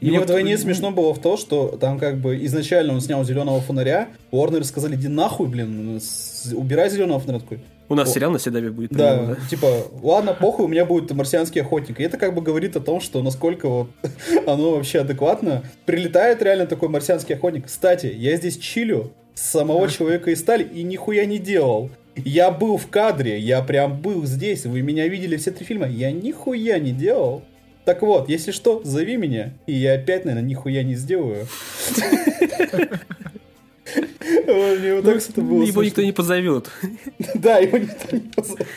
И 0.02 0.10
Мне 0.10 0.20
вот 0.20 0.26
вдвойне 0.26 0.58
смешно 0.58 0.92
было 0.92 1.14
в 1.14 1.20
то, 1.20 1.38
что 1.38 1.78
там 1.80 2.00
как 2.00 2.18
бы 2.18 2.44
изначально 2.46 2.94
он 2.94 3.02
снял 3.02 3.24
зеленого 3.24 3.62
фонаря, 3.62 4.10
Уорнер 4.32 4.64
сказали, 4.64 4.96
иди 4.96 5.08
нахуй, 5.08 5.48
блин, 5.48 6.00
убирай 6.54 6.90
зеленого 6.90 7.20
фонаря. 7.20 7.40
Такой, 7.40 7.60
у 7.88 7.96
нас 7.96 8.10
О, 8.10 8.14
сериал 8.14 8.32
на 8.32 8.40
Седаве 8.40 8.72
будет. 8.72 8.92
Да, 8.92 9.26
да, 9.26 9.38
типа, 9.50 9.86
ладно, 10.02 10.34
похуй, 10.34 10.66
у 10.66 10.68
меня 10.68 10.86
будет 10.86 11.12
марсианский 11.12 11.62
охотник. 11.62 12.00
И 12.00 12.04
это 12.04 12.18
как 12.18 12.34
бы 12.34 12.42
говорит 12.42 12.76
о 12.76 12.80
том, 12.80 13.00
что 13.00 13.22
насколько 13.22 13.70
вот 13.70 13.90
оно 14.48 14.72
вообще 14.72 15.02
адекватно. 15.02 15.64
Прилетает 15.86 16.42
реально 16.42 16.66
такой 16.66 16.90
марсианский 16.90 17.36
охотник. 17.36 17.68
Кстати, 17.68 18.08
я 18.08 18.36
здесь 18.38 18.58
чилю 18.58 19.12
с 19.36 19.42
самого 19.42 19.88
человека 19.88 20.32
из 20.32 20.40
стали 20.40 20.64
и 20.64 20.82
нихуя 20.82 21.26
не 21.26 21.38
делал. 21.38 21.92
Я 22.16 22.50
был 22.50 22.78
в 22.78 22.88
кадре, 22.88 23.38
я 23.40 23.62
прям 23.62 24.00
был 24.02 24.26
здесь, 24.26 24.66
вы 24.66 24.82
меня 24.82 25.08
видели 25.08 25.36
все 25.36 25.52
три 25.52 25.66
фильма, 25.66 25.88
я 25.88 26.12
нихуя 26.12 26.80
не 26.80 26.92
делал. 26.92 27.44
Так 27.86 28.02
вот, 28.02 28.30
если 28.30 28.52
что, 28.52 28.82
зови 28.84 29.16
меня, 29.16 29.54
и 29.68 29.74
я 29.74 29.94
опять, 29.94 30.26
наверное, 30.26 30.48
нихуя 30.48 30.84
не 30.84 30.96
сделаю. 30.96 31.48
Мне 34.48 34.96
вот 34.96 35.06
так 35.06 35.18
это 35.18 35.42
было 35.42 35.64
Его 35.64 35.84
никто 35.84 36.02
не 36.02 36.12
позовет. 36.12 36.72
Да, 37.36 37.60
его 37.60 37.78
никто 37.78 38.16
не 38.16 38.32
позовет. 38.32 38.68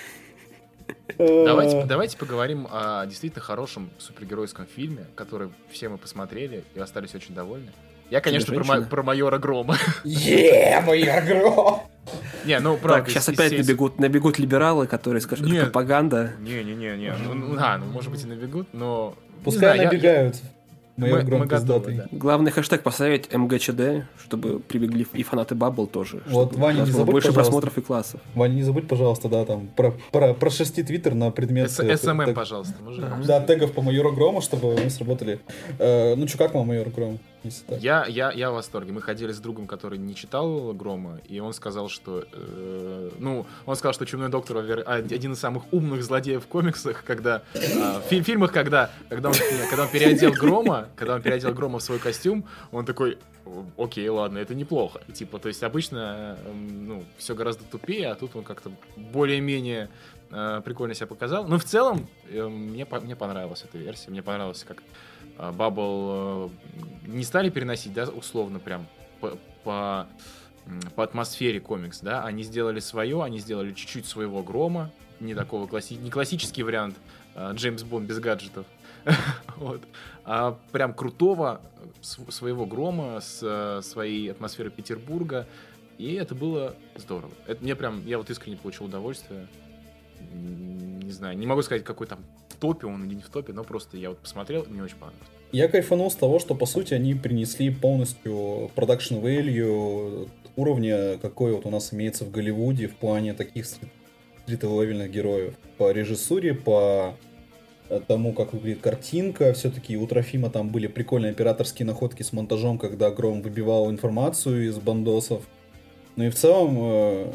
Давайте, 1.16 1.84
давайте 1.86 2.16
поговорим 2.16 2.68
о 2.70 3.06
действительно 3.06 3.42
хорошем 3.42 3.90
супергеройском 3.98 4.66
фильме, 4.66 5.06
который 5.16 5.48
все 5.70 5.88
мы 5.88 5.98
посмотрели 5.98 6.64
и 6.74 6.78
остались 6.80 7.14
очень 7.14 7.34
довольны. 7.34 7.72
Я, 8.10 8.20
конечно, 8.20 8.54
про, 8.54 8.82
про 8.82 9.02
майора 9.02 9.38
Грома. 9.38 9.76
Е, 10.04 10.82
майор 10.86 11.22
Гром! 11.24 11.80
Не, 12.44 12.58
ну 12.60 12.76
правда. 12.76 13.04
Так, 13.04 13.10
сейчас 13.10 13.28
опять 13.28 13.52
набегут, 13.52 13.98
набегут 13.98 14.38
либералы, 14.38 14.86
которые 14.86 15.20
скажут, 15.20 15.50
это 15.50 15.64
пропаганда. 15.64 16.32
Не-не-не, 16.40 16.96
не. 16.96 17.12
Ну, 17.24 17.34
ну, 17.34 17.54
да, 17.54 17.78
ну 17.78 17.86
может 17.86 18.10
быть 18.10 18.22
и 18.22 18.26
набегут, 18.26 18.68
но... 18.72 19.14
Пускай 19.44 19.76
знаю, 19.76 19.88
набегают. 19.88 20.36
Я, 20.36 20.42
мы, 20.98 21.22
мы 21.22 21.46
готовы, 21.46 21.92
да. 21.92 22.06
Главный 22.10 22.50
хэштег 22.50 22.82
поставить 22.82 23.32
МГЧД, 23.32 24.08
чтобы 24.20 24.58
прибегли 24.58 25.06
и 25.12 25.22
фанаты 25.22 25.54
Баббл 25.54 25.86
тоже. 25.86 26.22
Вот, 26.26 26.56
Ваня, 26.56 26.80
не 26.80 26.90
забудь, 26.90 27.12
Больше 27.12 27.28
пожалуйста. 27.28 27.52
просмотров 27.52 27.78
и 27.78 27.80
классов. 27.82 28.20
Ваня, 28.34 28.54
не 28.54 28.64
забудь, 28.64 28.88
пожалуйста, 28.88 29.28
да, 29.28 29.44
там, 29.44 29.68
про, 29.68 29.94
про, 30.10 30.34
прошерсти 30.34 30.82
твиттер 30.82 31.14
на 31.14 31.30
предмет... 31.30 31.70
SMM, 31.70 31.90
эм 31.90 32.20
эм, 32.22 32.34
пожалуйста. 32.34 32.74
Да, 33.24 33.40
тегов 33.40 33.72
по 33.74 33.82
майору 33.82 34.12
Грому, 34.12 34.40
чтобы 34.40 34.76
мы 34.76 34.90
сработали. 34.90 35.38
Э, 35.78 36.16
ну, 36.16 36.26
что, 36.26 36.36
как 36.38 36.54
вам 36.54 36.66
майор 36.66 36.88
Гром? 36.88 37.20
Я, 37.68 38.06
я, 38.06 38.30
я 38.32 38.50
в 38.50 38.54
восторге. 38.54 38.92
Мы 38.92 39.02
ходили 39.02 39.32
с 39.32 39.38
другом, 39.38 39.66
который 39.66 39.98
не 39.98 40.14
читал 40.14 40.72
Грома, 40.72 41.20
и 41.28 41.40
он 41.40 41.52
сказал, 41.52 41.88
что... 41.88 42.24
Э, 42.32 43.10
ну, 43.18 43.46
он 43.66 43.76
сказал, 43.76 43.92
что 43.92 44.06
Чумной 44.06 44.28
Доктор 44.28 44.82
один 44.86 45.32
из 45.32 45.38
самых 45.38 45.72
умных 45.72 46.02
злодеев 46.02 46.44
в 46.44 46.46
комиксах, 46.46 47.04
когда... 47.04 47.42
Э, 47.54 48.00
в 48.00 48.22
фильмах, 48.22 48.52
когда, 48.52 48.90
когда, 49.08 49.28
он, 49.30 49.34
когда 49.70 49.84
он 49.84 49.90
переодел 49.90 50.32
Грома, 50.32 50.88
когда 50.96 51.14
он 51.14 51.22
переодел 51.22 51.52
Грома 51.52 51.78
в 51.78 51.82
свой 51.82 51.98
костюм, 51.98 52.44
он 52.72 52.84
такой, 52.84 53.18
окей, 53.76 54.08
ладно, 54.08 54.38
это 54.38 54.54
неплохо. 54.54 55.00
Типа, 55.12 55.38
то 55.38 55.48
есть 55.48 55.62
обычно, 55.62 56.38
ну, 56.52 57.04
все 57.16 57.34
гораздо 57.34 57.64
тупее, 57.64 58.10
а 58.10 58.14
тут 58.14 58.36
он 58.36 58.44
как-то 58.44 58.70
более-менее 58.96 59.88
э, 60.30 60.62
прикольно 60.64 60.94
себя 60.94 61.06
показал. 61.06 61.46
Но 61.46 61.58
в 61.58 61.64
целом, 61.64 62.08
э, 62.28 62.46
мне, 62.46 62.86
мне 63.02 63.16
понравилась 63.16 63.64
эта 63.64 63.78
версия, 63.78 64.10
мне 64.10 64.22
понравилось, 64.22 64.64
как 64.66 64.82
Баббл 65.38 66.10
э, 66.10 66.48
не 67.06 67.24
стали 67.24 67.48
переносить, 67.48 67.92
да, 67.92 68.04
условно, 68.04 68.58
прям 68.58 68.86
по, 69.20 69.38
по, 69.64 70.06
по 70.94 71.04
атмосфере 71.04 71.60
комикс, 71.60 72.00
да, 72.00 72.24
они 72.24 72.42
сделали 72.42 72.80
свое, 72.80 73.22
они 73.22 73.38
сделали 73.38 73.72
чуть-чуть 73.72 74.06
своего 74.06 74.42
грома, 74.42 74.90
не 75.20 75.34
такого 75.34 75.66
класси... 75.66 75.94
не 75.94 76.10
классический 76.10 76.62
вариант 76.62 76.96
э, 77.34 77.52
Джеймс 77.54 77.84
Бонд 77.84 78.08
без 78.08 78.18
гаджетов, 78.18 78.66
вот, 79.56 79.82
а 80.24 80.58
прям 80.72 80.92
крутого 80.92 81.60
своего 82.02 82.66
грома 82.66 83.20
с 83.20 83.40
э, 83.42 83.80
своей 83.82 84.30
атмосферой 84.30 84.70
Петербурга, 84.70 85.46
и 85.98 86.14
это 86.14 86.34
было 86.34 86.76
здорово. 86.96 87.32
Это 87.46 87.62
мне 87.62 87.74
прям, 87.74 88.04
я 88.06 88.18
вот 88.18 88.30
искренне 88.30 88.56
получил 88.56 88.86
удовольствие. 88.86 89.48
Не 90.32 91.10
знаю, 91.10 91.36
не 91.38 91.46
могу 91.46 91.62
сказать, 91.62 91.84
какой 91.84 92.06
там 92.06 92.20
топе 92.58 92.86
он 92.86 93.04
или 93.06 93.14
не 93.14 93.22
в 93.22 93.28
топе, 93.28 93.52
но 93.52 93.64
просто 93.64 93.96
я 93.96 94.10
вот 94.10 94.18
посмотрел, 94.18 94.62
и 94.62 94.68
мне 94.68 94.82
очень 94.82 94.96
понравилось. 94.96 95.28
Я 95.50 95.68
кайфанул 95.68 96.10
с 96.10 96.14
того, 96.14 96.38
что, 96.38 96.54
по 96.54 96.66
сути, 96.66 96.92
они 96.92 97.14
принесли 97.14 97.70
полностью 97.70 98.70
продакшн 98.74 99.14
value 99.14 100.28
уровня, 100.56 101.16
какой 101.18 101.52
вот 101.52 101.64
у 101.64 101.70
нас 101.70 101.94
имеется 101.94 102.24
в 102.24 102.30
Голливуде 102.30 102.88
в 102.88 102.96
плане 102.96 103.32
таких 103.32 103.64
стрит-левельных 103.66 105.10
героев. 105.10 105.54
По 105.78 105.90
режиссуре, 105.90 106.52
по 106.52 107.14
э, 107.88 108.00
тому, 108.06 108.34
как 108.34 108.52
выглядит 108.52 108.80
картинка. 108.82 109.52
Все-таки 109.54 109.96
у 109.96 110.06
Трофима 110.06 110.50
там 110.50 110.68
были 110.70 110.86
прикольные 110.86 111.30
операторские 111.30 111.86
находки 111.86 112.22
с 112.22 112.32
монтажом, 112.32 112.78
когда 112.78 113.10
Гром 113.10 113.40
выбивал 113.40 113.90
информацию 113.90 114.66
из 114.66 114.76
бандосов. 114.78 115.44
Ну 116.16 116.24
и 116.24 116.30
в 116.30 116.34
целом, 116.34 116.76
э, 116.80 117.32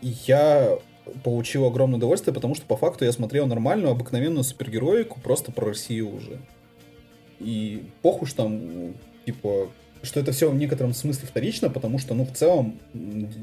я 0.00 0.78
получил 1.24 1.64
огромное 1.66 1.96
удовольствие, 1.98 2.34
потому 2.34 2.54
что 2.54 2.66
по 2.66 2.76
факту 2.76 3.04
я 3.04 3.12
смотрел 3.12 3.46
нормальную, 3.46 3.90
обыкновенную 3.92 4.44
супергероику 4.44 5.20
просто 5.20 5.52
про 5.52 5.66
Россию 5.66 6.14
уже. 6.14 6.38
И 7.40 7.84
похуй, 8.02 8.26
что 8.26 8.44
там, 8.44 8.94
типа, 9.26 9.68
что 10.02 10.20
это 10.20 10.32
все 10.32 10.50
в 10.50 10.54
некотором 10.54 10.92
смысле 10.94 11.28
вторично, 11.28 11.70
потому 11.70 11.98
что, 11.98 12.14
ну, 12.14 12.24
в 12.24 12.32
целом, 12.32 12.78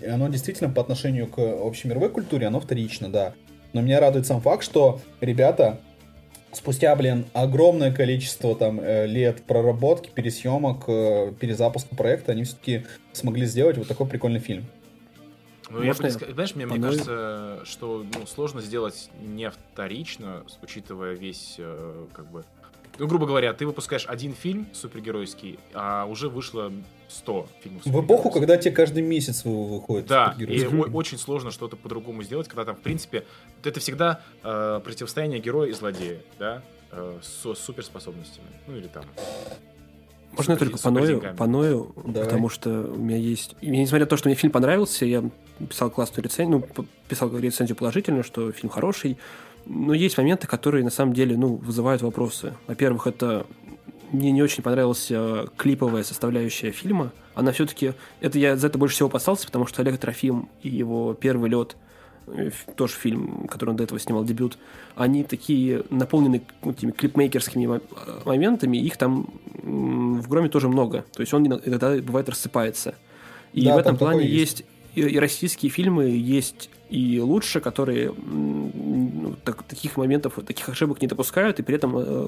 оно 0.08 0.28
действительно 0.28 0.70
по 0.70 0.82
отношению 0.82 1.28
к 1.28 1.40
общемировой 1.40 2.10
культуре, 2.10 2.48
оно 2.48 2.60
вторично, 2.60 3.10
да. 3.10 3.34
Но 3.74 3.82
меня 3.82 4.00
радует 4.00 4.26
сам 4.26 4.42
факт, 4.42 4.64
что 4.64 5.02
ребята 5.22 5.80
спустя, 6.54 6.96
блин, 6.96 7.26
огромное 7.34 7.92
количество 7.92 8.56
там 8.56 8.80
э, 8.80 9.06
лет 9.06 9.44
проработки, 9.44 10.10
пересъемок, 10.14 10.86
э, 10.88 11.34
перезапуска 11.40 11.96
проекта, 11.96 12.32
они 12.32 12.44
все-таки 12.44 12.86
смогли 13.14 13.46
сделать 13.46 13.78
вот 13.78 13.88
такой 13.88 14.08
прикольный 14.08 14.40
фильм. 14.40 14.66
Ну, 15.70 15.82
я 15.82 15.94
бы, 15.94 16.10
знаешь, 16.10 16.56
мне, 16.56 16.66
мне 16.66 16.80
кажется, 16.80 17.62
что 17.66 18.06
ну, 18.14 18.26
сложно 18.28 18.62
сделать 18.62 19.10
не 19.22 19.50
вторично, 19.50 20.44
учитывая 20.62 21.14
весь, 21.14 21.56
э, 21.58 22.06
как 22.14 22.30
бы... 22.30 22.44
Ну, 22.98 23.08
грубо 23.08 23.26
говоря, 23.26 23.52
ты 23.54 23.66
выпускаешь 23.66 24.06
один 24.08 24.34
фильм 24.34 24.68
супергеройский, 24.74 25.60
а 25.74 26.06
уже 26.06 26.30
вышло 26.30 26.72
100 27.10 27.48
фильмов 27.62 27.86
В 27.86 28.06
эпоху, 28.06 28.30
когда 28.30 28.58
тебе 28.58 28.74
каждый 28.74 29.04
месяц 29.04 29.44
выходит 29.44 30.08
Да, 30.08 30.36
и 30.38 30.66
очень 30.66 31.18
сложно 31.18 31.52
что-то 31.52 31.76
по-другому 31.76 32.24
сделать, 32.24 32.48
когда 32.48 32.66
там, 32.66 32.76
в 32.76 32.82
принципе, 32.82 33.26
это 33.64 33.80
всегда 33.80 34.22
э, 34.44 34.82
противостояние 34.84 35.40
героя 35.40 35.70
и 35.70 35.74
злодея, 35.74 36.22
да, 36.40 36.62
э, 36.92 37.20
с 37.22 37.54
суперспособностями. 37.56 38.48
Ну, 38.68 38.78
или 38.78 38.88
там 38.88 39.04
можно 40.38 40.52
я 40.54 40.58
только 40.58 40.78
поною, 40.78 41.36
поною 41.38 41.94
потому 42.06 42.50
что 42.50 42.70
у 42.70 42.98
меня 42.98 43.18
есть... 43.18 43.56
Несмотря 43.62 44.06
на 44.06 44.10
то, 44.10 44.18
что 44.18 44.30
мне 44.30 44.36
фильм 44.36 44.52
понравился, 44.52 45.06
я 45.06 45.24
писал 45.70 45.90
классную 45.90 46.24
рецензию, 46.24 46.68
ну, 46.76 46.86
писал 47.08 47.36
рецензию 47.38 47.76
положительную, 47.76 48.24
что 48.24 48.52
фильм 48.52 48.70
хороший, 48.70 49.18
но 49.66 49.94
есть 49.94 50.18
моменты, 50.18 50.48
которые 50.48 50.84
на 50.84 50.92
самом 50.92 51.14
деле, 51.14 51.38
ну, 51.38 51.56
вызывают 51.56 52.02
вопросы. 52.02 52.54
Во-первых, 52.68 53.08
это 53.08 53.46
мне 54.12 54.32
не 54.32 54.44
очень 54.44 54.64
понравилась 54.64 55.12
клиповая 55.58 56.04
составляющая 56.04 56.72
фильма. 56.72 57.12
Она 57.34 57.52
все-таки... 57.52 57.94
Это 58.22 58.38
я 58.40 58.56
за 58.56 58.68
это 58.68 58.78
больше 58.78 58.96
всего 58.96 59.10
опасался, 59.10 59.46
потому 59.46 59.66
что 59.66 59.82
Олег 59.82 59.98
Трофим 59.98 60.50
и 60.62 60.70
его 60.70 61.14
первый 61.14 61.50
лет 61.50 61.76
Э, 61.76 61.85
тоже 62.76 62.94
фильм, 62.94 63.48
который 63.48 63.72
он 63.72 63.76
до 63.76 63.84
этого 63.84 64.00
снимал, 64.00 64.24
дебют, 64.24 64.58
они 64.96 65.24
такие 65.24 65.84
наполнены 65.90 66.42
этими 66.64 66.92
клипмейкерскими 66.92 67.82
моментами, 68.26 68.78
их 68.78 68.98
там 68.98 69.28
в 69.62 70.28
Громе 70.28 70.50
тоже 70.50 70.68
много. 70.68 71.06
То 71.14 71.22
есть 71.22 71.34
он 71.34 71.46
иногда 71.48 71.96
бывает 71.98 72.30
рассыпается. 72.30 72.96
И 73.54 73.66
да, 73.66 73.76
в 73.76 73.78
этом 73.78 73.98
плане 73.98 74.28
есть. 74.28 74.60
есть 74.60 74.66
и 74.96 75.20
российские 75.20 75.70
фильмы, 75.70 76.06
есть 76.06 76.70
и 76.90 77.20
лучше, 77.20 77.60
которые 77.60 78.14
ну, 78.14 79.36
так, 79.44 79.64
таких 79.64 79.98
моментов, 79.98 80.40
таких 80.46 80.70
ошибок 80.70 81.02
не 81.02 81.08
допускают, 81.08 81.60
и 81.60 81.64
при 81.64 81.76
этом 81.76 81.98
э, 81.98 82.28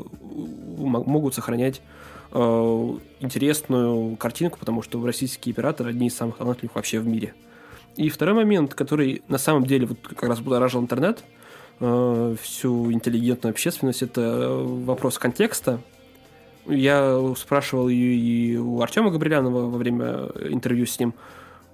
могут 0.78 1.36
сохранять 1.36 1.82
э, 2.32 2.98
интересную 3.20 4.18
картинку, 4.18 4.60
потому 4.60 4.82
что 4.82 5.04
российские 5.06 5.54
операторы 5.54 5.92
одни 5.92 6.08
из 6.08 6.16
самых 6.16 6.38
талантливых 6.38 6.76
вообще 6.76 7.00
в 7.00 7.08
мире. 7.08 7.34
И 7.98 8.10
второй 8.10 8.36
момент, 8.36 8.74
который 8.74 9.24
на 9.28 9.38
самом 9.38 9.66
деле 9.66 9.88
вот 9.88 9.98
как 10.08 10.30
раз 10.30 10.40
будоражил 10.40 10.82
интернет, 10.82 11.24
э, 11.80 12.36
всю 12.42 12.92
интеллигентную 12.92 13.52
общественность, 13.52 14.04
это 14.04 14.64
вопрос 14.64 15.18
контекста. 15.18 15.82
Я 16.68 17.34
спрашивал 17.38 17.90
ее 17.90 18.16
и 18.16 18.58
у 18.58 18.82
Артема 18.82 19.10
Габрилянова 19.10 19.70
во 19.70 19.78
время 19.78 20.30
интервью 20.50 20.86
с 20.86 21.00
ним. 21.00 21.14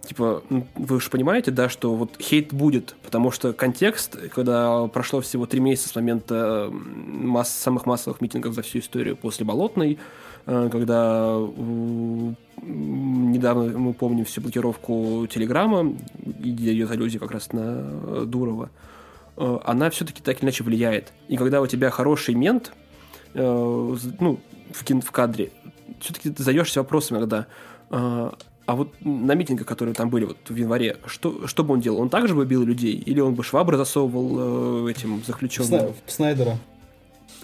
Типа, 0.02 0.44
вы 0.76 1.00
же 1.00 1.10
понимаете, 1.10 1.52
да, 1.52 1.70
что 1.70 1.96
вот 1.96 2.18
хейт 2.20 2.54
будет, 2.54 2.96
потому 3.04 3.32
что 3.32 3.54
контекст, 3.54 4.18
когда 4.34 4.88
прошло 4.88 5.22
всего 5.22 5.46
три 5.46 5.62
месяца 5.62 5.90
с 5.90 5.96
момента 5.96 6.70
масс, 6.72 7.50
самых 7.50 7.86
массовых 7.86 8.20
митингов 8.20 8.54
за 8.54 8.64
всю 8.64 8.80
историю 8.80 9.16
после 9.16 9.46
Болотной, 9.46 9.98
Э, 10.46 10.70
когда 10.72 11.38
недавно 12.66 13.78
мы 13.78 13.94
помним 13.94 14.26
всю 14.26 14.42
блокировку 14.42 15.28
Телеграма, 15.30 15.96
где 16.16 16.74
идет 16.74 16.92
аллюзия 16.92 17.20
как 17.20 17.32
раз 17.32 17.52
на 17.54 18.26
Дурова, 18.26 18.70
э, 19.38 19.60
она 19.66 19.90
все-таки 19.90 20.22
так 20.22 20.38
или 20.38 20.46
иначе 20.46 20.64
влияет. 20.64 21.14
И 21.28 21.38
когда 21.38 21.62
у 21.62 21.68
тебя 21.68 21.90
хороший 21.90 22.36
мент, 22.36 22.74
э, 23.34 23.96
ну, 24.20 24.40
в, 24.72 24.84
кин 24.84 25.02
в 25.02 25.12
кадре, 25.12 25.52
все-таки 26.00 26.30
ты 26.30 26.44
задаешься 26.44 26.82
вопросом 26.82 27.18
иногда, 27.18 27.48
а 28.66 28.76
вот 28.76 28.94
на 29.02 29.34
митингах, 29.34 29.68
которые 29.68 29.94
там 29.94 30.10
были 30.10 30.26
вот 30.26 30.38
в 30.48 30.56
январе, 30.56 30.98
что, 31.06 31.48
что 31.48 31.64
бы 31.64 31.74
он 31.74 31.82
делал? 31.82 32.00
Он 32.00 32.10
также 32.10 32.34
бы 32.34 32.46
бил 32.46 32.64
людей? 32.64 32.96
Или 32.96 33.20
он 33.20 33.36
бы 33.36 33.44
швабры 33.44 33.76
засовывал 33.76 34.88
э, 34.88 34.92
этим 34.92 35.22
заключенным? 35.26 35.70
Снайдера. 36.08 36.58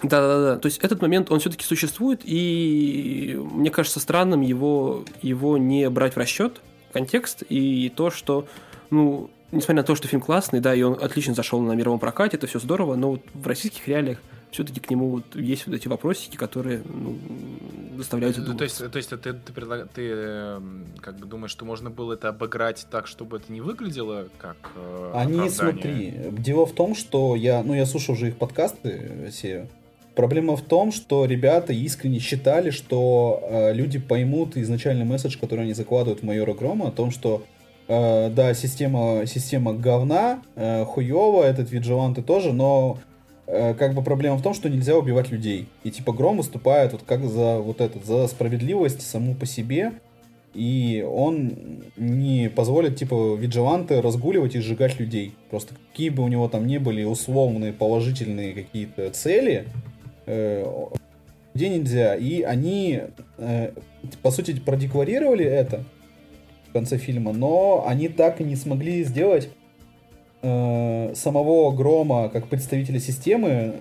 Да-да-да. 0.03 0.57
То 0.57 0.67
есть 0.67 0.79
этот 0.79 1.01
момент, 1.01 1.31
он 1.31 1.39
все-таки 1.39 1.65
существует, 1.65 2.21
и 2.23 3.39
мне 3.51 3.69
кажется 3.69 3.99
странным 3.99 4.41
его, 4.41 5.05
его 5.21 5.57
не 5.57 5.89
брать 5.89 6.15
в 6.15 6.17
расчет, 6.17 6.61
контекст, 6.93 7.43
и 7.49 7.91
то, 7.95 8.09
что, 8.09 8.47
ну, 8.89 9.29
несмотря 9.51 9.81
на 9.81 9.83
то, 9.83 9.95
что 9.95 10.07
фильм 10.07 10.21
классный, 10.21 10.59
да, 10.59 10.73
и 10.73 10.81
он 10.81 10.97
отлично 11.01 11.33
зашел 11.33 11.61
на 11.61 11.73
мировом 11.73 11.99
прокате, 11.99 12.37
это 12.37 12.47
все 12.47 12.59
здорово, 12.59 12.95
но 12.95 13.11
вот 13.11 13.21
в 13.33 13.47
российских 13.47 13.87
реалиях 13.87 14.19
все-таки 14.51 14.79
к 14.79 14.89
нему 14.89 15.09
вот 15.09 15.35
есть 15.35 15.67
вот 15.67 15.75
эти 15.75 15.87
вопросики, 15.87 16.35
которые 16.35 16.81
ну, 16.85 17.17
заставляют 17.97 18.35
задуматься. 18.35 18.57
То 18.57 18.63
есть, 18.63 18.91
то 18.91 18.97
есть 18.97 19.09
ты, 19.09 19.33
ты, 19.33 19.53
предлаг... 19.53 19.89
ты 19.93 20.09
эм, 20.09 20.85
как 21.01 21.17
бы 21.19 21.27
думаешь, 21.27 21.51
что 21.51 21.65
можно 21.65 21.89
было 21.89 22.13
это 22.13 22.29
обыграть 22.29 22.87
так, 22.89 23.05
чтобы 23.05 23.37
это 23.37 23.51
не 23.51 23.61
выглядело 23.61 24.27
как 24.39 24.57
э, 24.75 25.11
Они, 25.13 25.39
оправдание? 25.39 25.51
смотри, 25.51 26.41
дело 26.41 26.65
в 26.65 26.73
том, 26.73 26.95
что 26.95 27.35
я, 27.35 27.61
ну, 27.63 27.73
я 27.73 27.85
слушал 27.85 28.15
уже 28.15 28.29
их 28.29 28.37
подкасты 28.37 29.29
все, 29.31 29.69
Проблема 30.19 30.57
в 30.57 30.61
том, 30.61 30.91
что 30.91 31.23
ребята 31.23 31.71
искренне 31.71 32.19
считали, 32.19 32.71
что 32.71 33.41
э, 33.41 33.73
люди 33.73 33.99
поймут 33.99 34.57
изначальный 34.57 35.05
месседж, 35.05 35.37
который 35.39 35.63
они 35.63 35.71
закладывают 35.71 36.19
в 36.19 36.25
майора 36.25 36.53
Грома, 36.53 36.89
о 36.89 36.91
том, 36.91 37.09
что 37.09 37.43
э, 37.87 38.29
да, 38.29 38.53
система, 38.53 39.21
система 39.25 39.71
говна, 39.71 40.41
э, 40.57 40.83
хуево, 40.83 41.43
этот 41.43 41.71
виджеланты 41.71 42.21
тоже, 42.21 42.51
но 42.51 42.99
э, 43.47 43.73
как 43.75 43.93
бы 43.93 44.03
проблема 44.03 44.35
в 44.35 44.41
том, 44.41 44.53
что 44.53 44.69
нельзя 44.69 44.97
убивать 44.97 45.31
людей. 45.31 45.69
И 45.85 45.89
типа 45.89 46.11
Гром 46.11 46.35
выступает 46.35 46.91
вот 46.91 47.03
как 47.05 47.23
за 47.25 47.59
вот 47.59 47.79
этот, 47.79 48.03
за 48.03 48.27
справедливость 48.27 49.09
саму 49.09 49.35
по 49.35 49.45
себе, 49.45 49.93
и 50.53 51.05
он 51.09 51.53
не 51.95 52.49
позволит, 52.49 52.97
типа, 52.97 53.35
виджеланты 53.35 54.01
разгуливать 54.01 54.55
и 54.55 54.59
сжигать 54.59 54.99
людей. 54.99 55.33
Просто 55.49 55.75
какие 55.91 56.09
бы 56.09 56.23
у 56.23 56.27
него 56.27 56.49
там 56.49 56.67
ни 56.67 56.77
были 56.77 57.03
условные 57.03 57.71
положительные 57.71 58.53
какие-то 58.53 59.11
цели, 59.11 59.67
где 61.53 61.69
нельзя. 61.69 62.15
И 62.15 62.41
они, 62.41 63.01
э, 63.37 63.71
по 64.21 64.31
сути, 64.31 64.57
продекларировали 64.59 65.45
это 65.45 65.83
в 66.69 66.73
конце 66.73 66.97
фильма, 66.97 67.33
но 67.33 67.83
они 67.87 68.07
так 68.07 68.39
и 68.41 68.43
не 68.43 68.55
смогли 68.55 69.03
сделать 69.03 69.49
э, 70.41 71.13
самого 71.15 71.75
Грома 71.75 72.29
как 72.29 72.47
представителя 72.47 72.99
системы, 72.99 73.75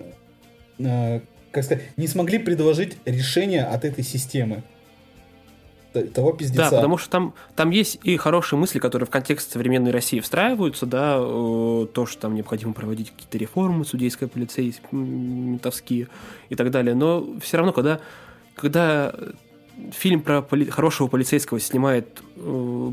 э, 0.79 1.21
как 1.51 1.63
сказать, 1.63 1.83
не 1.97 2.07
смогли 2.07 2.39
предложить 2.39 2.97
решение 3.05 3.63
от 3.63 3.85
этой 3.85 4.03
системы 4.03 4.63
того 5.91 6.33
пиздеца. 6.33 6.69
Да, 6.69 6.75
потому 6.77 6.97
что 6.97 7.09
там, 7.09 7.33
там 7.55 7.69
есть 7.71 7.99
и 8.03 8.17
хорошие 8.17 8.59
мысли, 8.59 8.79
которые 8.79 9.07
в 9.07 9.09
контекст 9.09 9.51
современной 9.51 9.91
России 9.91 10.19
встраиваются, 10.19 10.85
да, 10.85 11.17
то, 11.17 12.05
что 12.05 12.21
там 12.21 12.35
необходимо 12.35 12.73
проводить 12.73 13.11
какие-то 13.11 13.37
реформы 13.37 13.85
судейское, 13.85 14.29
полицейские, 14.29 14.87
ментовские 14.91 16.07
и 16.49 16.55
так 16.55 16.71
далее. 16.71 16.95
Но 16.95 17.27
все 17.41 17.57
равно, 17.57 17.73
когда, 17.73 17.99
когда 18.55 19.13
фильм 19.91 20.21
про 20.21 20.41
поли 20.41 20.65
хорошего 20.65 21.07
полицейского 21.07 21.59
снимает 21.59 22.21
э, 22.35 22.91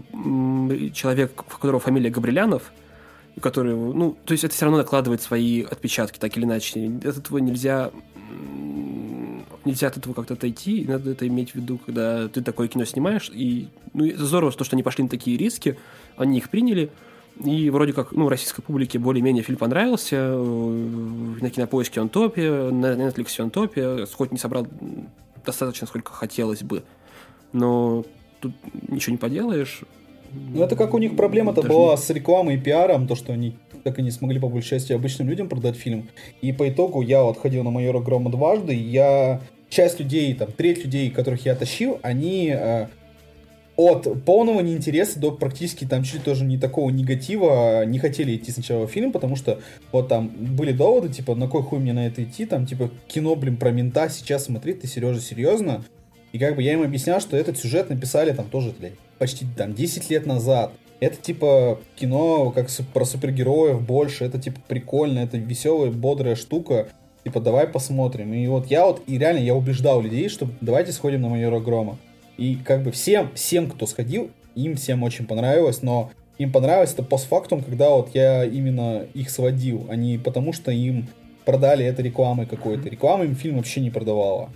человек, 0.95 1.43
у 1.43 1.59
которого 1.59 1.81
фамилия 1.81 2.11
Габрилянов, 2.11 2.73
который, 3.41 3.75
ну, 3.75 4.17
то 4.25 4.33
есть 4.33 4.45
это 4.45 4.55
все 4.55 4.65
равно 4.65 4.79
накладывает 4.79 5.21
свои 5.21 5.63
отпечатки, 5.63 6.19
так 6.19 6.37
или 6.37 6.45
иначе. 6.45 6.91
От 7.05 7.19
этого 7.19 7.39
нельзя 7.39 7.91
нельзя 9.67 9.89
от 9.89 9.97
этого 9.97 10.15
как-то 10.15 10.35
отойти, 10.35 10.81
и 10.81 10.87
надо 10.87 11.11
это 11.11 11.27
иметь 11.27 11.51
в 11.51 11.55
виду, 11.57 11.79
когда 11.85 12.29
ты 12.29 12.43
такое 12.43 12.69
кино 12.69 12.85
снимаешь. 12.85 13.31
И 13.35 13.69
ну, 13.93 14.07
это 14.07 14.25
здорово, 14.25 14.53
то, 14.53 14.65
что 14.65 14.77
они 14.77 14.83
пошли 14.83 15.05
на 15.05 15.11
такие 15.11 15.37
риски, 15.37 15.77
они 16.17 16.39
их 16.39 16.49
приняли. 16.49 16.91
И 17.45 17.69
вроде 17.69 17.93
как, 17.93 18.13
ну, 18.13 18.31
российской 18.31 18.63
публике 18.63 18.99
более-менее 18.99 19.43
фильм 19.43 19.59
понравился. 19.59 20.17
Э, 20.17 21.37
на 21.41 21.51
кинопоиске 21.51 22.01
он 22.01 22.09
топе, 22.09 22.51
на 22.71 22.95
Netflix 22.95 23.41
он 23.41 23.51
топе. 23.51 24.07
Хоть 24.07 24.33
не 24.33 24.39
собрал 24.39 24.67
достаточно, 25.45 25.87
сколько 25.87 26.13
хотелось 26.13 26.63
бы. 26.63 26.83
Но 27.53 28.07
тут 28.41 28.55
ничего 28.89 29.13
не 29.13 29.19
поделаешь. 29.19 29.83
Ну, 30.33 30.63
это 30.63 30.77
как 30.77 30.95
у 30.95 30.99
них 30.99 31.17
проблема-то 31.17 31.63
была 31.63 31.93
не... 31.93 31.99
с 31.99 32.11
рекламой 32.11 32.55
и 32.55 32.59
пиаром, 32.59 33.07
то, 33.07 33.15
что 33.15 33.33
они 33.33 33.55
так 33.85 33.99
и 33.99 34.03
не 34.03 34.11
смогли 34.11 34.41
по 34.41 34.49
большей 34.49 34.71
части 34.71 34.93
обычным 34.93 35.29
людям 35.29 35.49
продать 35.49 35.77
фильм. 35.77 36.09
И 36.41 36.53
по 36.53 36.69
итогу 36.69 37.03
я 37.03 37.23
вот 37.23 37.39
ходил 37.39 37.63
на 37.65 37.71
майора 37.71 38.01
Грома 38.01 38.31
дважды, 38.31 38.75
и 38.75 38.83
я 38.83 39.41
часть 39.69 40.01
людей, 40.01 40.35
там, 40.35 40.53
треть 40.53 40.85
людей, 40.85 41.11
которых 41.11 41.45
я 41.45 41.55
тащил, 41.55 41.99
они 42.03 42.53
э, 42.55 42.87
от 43.77 44.25
полного 44.25 44.61
неинтереса 44.61 45.21
до 45.21 45.33
практически 45.33 45.85
там 45.85 46.03
чуть 46.03 46.25
тоже 46.25 46.45
не 46.45 46.59
такого 46.59 46.91
негатива 46.91 47.85
не 47.85 47.99
хотели 47.99 48.37
идти 48.37 48.51
сначала 48.51 48.87
в 48.87 48.91
фильм, 48.91 49.13
потому 49.13 49.37
что 49.37 49.61
вот 49.93 50.09
там 50.09 50.29
были 50.29 50.73
доводы, 50.73 51.09
типа, 51.11 51.35
на 51.35 51.47
кой 51.47 51.63
хуй 51.63 51.79
мне 51.79 51.93
на 51.93 52.07
это 52.07 52.25
идти, 52.25 52.47
там, 52.47 52.67
типа, 52.67 52.91
кино, 53.07 53.37
блин, 53.37 53.57
про 53.57 53.71
мента 53.71 54.09
сейчас 54.09 54.45
смотри, 54.45 54.73
ты, 54.73 54.87
Сережа, 54.87 55.21
серьезно? 55.21 55.85
И 56.33 56.39
как 56.39 56.57
бы 56.57 56.63
я 56.63 56.73
им 56.73 56.83
объяснял, 56.83 57.21
что 57.21 57.37
этот 57.37 57.59
сюжет 57.59 57.91
написали 57.91 58.33
там 58.33 58.49
тоже, 58.49 58.75
блядь, 58.79 58.95
почти 59.19 59.47
там 59.57 59.75
10 59.75 60.11
лет 60.11 60.27
назад. 60.27 60.73
Это 60.99 61.17
типа 61.17 61.79
кино 61.95 62.51
как 62.51 62.69
про 62.95 63.05
супергероев 63.05 63.83
больше, 63.83 64.25
это 64.25 64.39
типа 64.39 64.61
прикольно, 64.67 65.19
это 65.19 65.37
веселая, 65.37 65.91
бодрая 65.91 66.35
штука 66.35 66.89
типа, 67.27 67.41
давай 67.41 67.67
посмотрим. 67.67 68.33
И 68.33 68.47
вот 68.47 68.69
я 68.69 68.87
вот, 68.87 69.03
и 69.09 69.19
реально 69.19 69.41
я 69.41 69.57
убеждал 69.57 70.01
людей, 70.01 70.29
что 70.29 70.47
давайте 70.61 70.93
сходим 70.93 71.23
на 71.23 71.29
майора 71.29 71.59
Грома. 71.59 71.99
И 72.37 72.55
как 72.55 72.85
бы 72.85 72.93
всем, 72.93 73.33
всем, 73.35 73.69
кто 73.69 73.89
сходил, 73.89 74.31
им 74.55 74.77
всем 74.77 75.03
очень 75.03 75.27
понравилось, 75.27 75.83
но 75.83 76.13
им 76.39 76.53
понравилось 76.53 76.93
это 76.93 77.03
постфактум, 77.03 77.65
когда 77.65 77.91
вот 77.91 78.11
я 78.15 78.45
именно 78.45 79.07
их 79.13 79.29
сводил, 79.29 79.89
а 79.91 79.97
не 79.97 80.19
потому, 80.19 80.53
что 80.53 80.71
им 80.71 81.09
продали 81.45 81.85
это 81.85 82.01
рекламой 82.01 82.47
какой-то. 82.47 82.89
Реклама 82.89 83.25
им 83.25 83.35
фильм 83.35 83.57
вообще 83.57 83.81
не 83.81 83.91
продавала. 83.91 84.51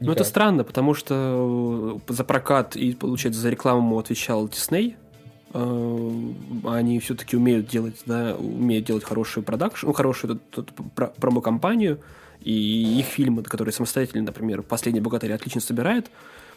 Ну, 0.00 0.10
это 0.10 0.24
странно, 0.24 0.64
потому 0.64 0.94
что 0.94 2.00
э, 2.08 2.12
за 2.12 2.24
прокат 2.24 2.74
и, 2.74 2.94
получается, 2.94 3.40
за 3.40 3.48
рекламу 3.48 3.96
отвечал 3.96 4.48
Дисней. 4.48 4.96
Э, 5.54 6.32
они 6.64 6.98
все-таки 7.00 7.36
умеют 7.36 7.68
делать, 7.68 8.02
да, 8.06 8.36
умеют 8.36 8.86
делать 8.86 9.04
хороший 9.04 9.42
продакшн, 9.42 9.86
ну, 9.86 9.92
хорошую 9.92 10.40
промо-компанию, 11.16 12.00
и 12.40 12.98
их 13.00 13.06
фильмы, 13.06 13.42
которые 13.42 13.72
самостоятельно, 13.72 14.24
например, 14.24 14.62
«Последний 14.62 15.00
богатырь» 15.00 15.32
отлично 15.32 15.60
собирает, 15.60 16.10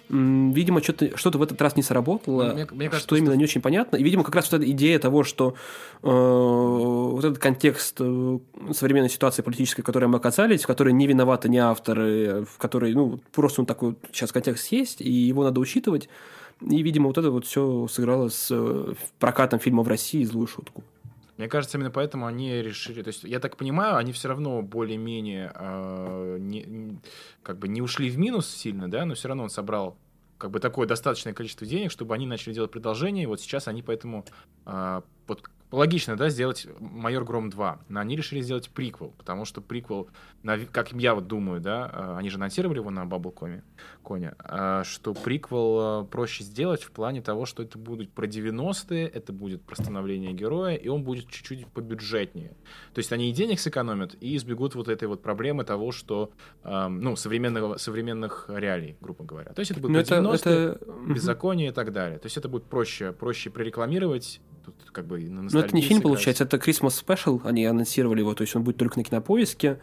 видимо, 0.10 0.84
что-то, 0.84 1.18
что-то 1.18 1.38
в 1.38 1.44
этот 1.44 1.62
раз 1.62 1.76
не 1.76 1.84
сработало, 1.84 2.54
мне, 2.54 2.68
мне 2.72 2.90
кажется, 2.90 3.08
что 3.08 3.16
именно 3.16 3.34
не 3.34 3.46
очень 3.46 3.62
понятно. 3.62 3.96
И, 3.96 4.04
видимо, 4.04 4.24
как 4.24 4.36
раз 4.36 4.52
вот 4.52 4.62
эта 4.62 4.70
идея 4.72 5.00
того, 5.00 5.24
что 5.24 5.56
э, 6.04 6.08
вот 6.10 7.24
этот 7.24 7.38
контекст 7.40 7.96
э, 8.00 8.40
современной 8.74 9.10
ситуации 9.10 9.42
политической, 9.42 9.82
в 9.82 9.86
которой 9.86 10.06
мы 10.06 10.18
оказались, 10.18 10.64
в 10.64 10.68
которой 10.68 10.92
не 10.92 11.08
виноваты 11.08 11.48
ни 11.50 11.58
авторы, 11.58 12.46
в 12.46 12.58
которой, 12.58 12.94
ну, 12.94 13.22
просто 13.32 13.62
ну, 13.62 13.66
такой 13.66 13.96
сейчас 14.12 14.32
контекст 14.32 14.72
есть, 14.72 15.02
и 15.02 15.10
его 15.10 15.44
надо 15.44 15.60
учитывать. 15.62 16.10
И, 16.70 16.82
видимо, 16.84 17.08
вот 17.08 17.18
это 17.18 17.32
вот 17.32 17.46
все 17.46 17.88
сыграло 17.88 18.30
с 18.30 18.50
э, 18.52 18.94
прокатом 19.20 19.60
фильма 19.60 19.84
в 19.84 19.88
России 19.88 20.24
злую 20.24 20.48
шутку. 20.48 20.84
Мне 21.38 21.48
кажется, 21.48 21.78
именно 21.78 21.90
поэтому 21.90 22.28
они 22.28 22.62
решили. 22.62 23.02
То 23.02 23.08
есть, 23.08 23.24
я 23.24 23.40
так 23.40 23.58
понимаю, 23.58 23.96
они 23.96 24.12
все 24.12 24.28
равно 24.28 24.62
более-менее 24.62 25.52
э, 25.56 26.38
не, 26.40 27.00
как 27.42 27.58
бы 27.58 27.68
не 27.68 27.82
ушли 27.82 28.12
в 28.12 28.20
минус 28.20 28.48
сильно, 28.48 28.90
да, 28.90 29.06
но 29.06 29.16
все 29.16 29.28
равно 29.28 29.44
он 29.44 29.50
собрал 29.50 29.98
как 30.38 30.52
бы 30.52 30.60
такое 30.60 30.88
достаточное 30.88 31.34
количество 31.34 31.66
денег, 31.66 31.92
чтобы 31.92 32.14
они 32.14 32.28
начали 32.28 32.54
делать 32.54 32.72
продолжение. 32.72 33.24
И 33.24 33.28
вот 33.28 33.42
сейчас 33.42 33.68
они 33.68 33.82
поэтому 33.82 34.26
э, 34.66 35.02
вот 35.28 35.50
логично, 35.72 36.18
да, 36.18 36.30
сделать 36.30 36.68
«Майор 36.80 37.24
Гром 37.24 37.50
2». 37.50 37.80
Но 37.90 38.00
они 38.00 38.16
решили 38.16 38.42
сделать 38.42 38.70
приквел, 38.70 39.14
потому 39.18 39.46
что 39.46 39.62
приквел, 39.62 40.10
как 40.72 40.92
я 40.92 41.16
вот 41.16 41.28
думаю, 41.28 41.62
да, 41.62 41.90
э, 41.92 42.18
они 42.18 42.30
же 42.30 42.38
анонсировали 42.38 42.80
его 42.80 42.90
на 42.90 43.06
Баблкоме, 43.06 43.64
Коне, 44.04 44.36
э, 44.44 44.84
что 44.86 45.14
приквел 45.14 46.04
э, 46.04 46.06
проще 46.06 46.44
сделать 46.44 46.84
в 46.84 46.92
плане 46.92 47.22
того, 47.22 47.46
что 47.46 47.64
это 47.64 47.78
будет 47.78 48.12
про 48.12 48.28
90-е, 48.28 49.08
это 49.08 49.34
будет 49.34 49.64
про 49.64 49.76
становление 49.76 50.34
героя, 50.34 50.76
и 50.76 50.88
он 50.88 51.04
будет 51.04 51.30
чуть-чуть 51.30 51.68
побюджетнее. 51.68 52.52
То 52.94 53.00
есть 53.00 53.12
они 53.14 53.30
и 53.30 53.34
денег 53.34 53.60
сэкономят, 53.60 54.16
и 54.20 54.36
избегут 54.36 54.76
вот 54.76 54.90
этой 54.90 55.08
вот 55.08 55.22
проблемы 55.22 55.64
того, 55.64 55.92
что, 55.92 56.32
ну, 56.64 57.16
современного, 57.16 57.78
современных 57.78 58.46
реалий, 58.50 58.98
грубо 59.00 59.24
говоря. 59.24 59.54
То 59.54 59.60
есть 59.60 59.72
это 59.72 59.80
будет 59.80 59.92
Но 59.92 60.04
про 60.04 60.32
это, 60.34 60.50
90-е, 60.50 60.68
это... 60.70 61.14
беззаконие 61.14 61.70
и 61.70 61.72
так 61.72 61.92
далее. 61.92 62.20
То 62.20 62.26
есть 62.26 62.38
это 62.38 62.50
будет 62.50 62.66
проще, 62.66 63.12
проще 63.12 63.50
прорекламировать, 63.50 64.42
как 64.92 65.08
бы 65.08 65.20
на 65.20 65.44
Но 65.44 65.60
это 65.60 65.76
не 65.76 65.82
фильм, 65.82 66.02
получается, 66.02 66.44
это 66.44 66.58
Christmas 66.58 67.04
Special, 67.04 67.42
они 67.44 67.66
анонсировали 67.66 68.20
его, 68.20 68.34
то 68.34 68.42
есть 68.42 68.56
он 68.56 68.64
будет 68.64 68.78
только 68.78 68.98
на 68.98 69.04
кинопоиске. 69.04 69.80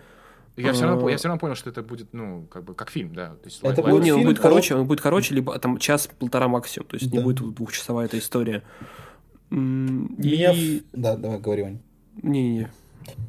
Я 0.57 0.73
все, 0.73 0.87
равно, 0.87 1.09
я 1.09 1.17
все 1.17 1.29
равно 1.29 1.39
понял, 1.39 1.55
что 1.55 1.71
это 1.71 1.83
будет, 1.83 2.13
ну, 2.13 2.47
как 2.51 2.65
бы, 2.65 2.75
как 2.75 2.91
фильм, 2.91 3.15
да. 3.15 3.29
То 3.29 3.45
есть, 3.45 3.61
это 3.63 3.81
будет 3.81 4.03
не, 4.03 4.13
он 4.13 4.25
будет 4.25 4.41
короче, 4.41 4.75
он 4.75 4.87
будет 4.89 5.01
короче, 5.01 5.35
либо 5.35 5.57
там 5.59 5.79
час-полтора 5.79 6.49
максимум, 6.49 6.89
то 6.89 6.95
есть 6.97 7.09
да. 7.09 7.19
не 7.19 7.23
будет 7.23 7.55
двухчасовая 7.55 8.07
эта 8.07 8.19
история. 8.19 8.65
Меня... 9.51 10.53
И... 10.53 10.83
Да, 10.93 11.17
давай, 11.17 11.39
говори, 11.39 11.63
Вань. 11.63 11.79
Не-не-не. 12.23 12.69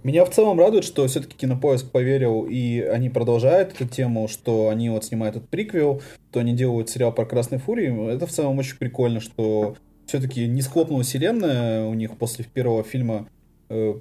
Меня 0.04 0.26
в 0.26 0.32
целом 0.32 0.60
радует, 0.60 0.84
что 0.84 1.08
все-таки 1.08 1.38
Кинопоиск 1.38 1.92
поверил, 1.92 2.46
и 2.50 2.80
они 2.80 3.10
продолжают 3.10 3.74
эту 3.74 3.88
тему, 3.88 4.28
что 4.28 4.70
они 4.70 4.90
вот 4.90 5.06
снимают 5.06 5.38
этот 5.38 5.50
приквел, 5.50 6.02
то 6.32 6.40
они 6.40 6.54
делают 6.54 6.90
сериал 6.90 7.14
про 7.14 7.26
Красной 7.26 7.60
Фурии. 7.60 8.12
Это 8.14 8.26
в 8.28 8.32
целом 8.32 8.58
очень 8.58 8.78
прикольно, 8.78 9.20
что 9.20 9.76
все-таки 10.10 10.48
не 10.48 10.62
схлопнула 10.62 11.04
вселенная 11.04 11.86
у 11.86 11.94
них 11.94 12.18
после 12.18 12.44
первого 12.44 12.84
фильма, 12.84 13.28
э, 13.70 13.94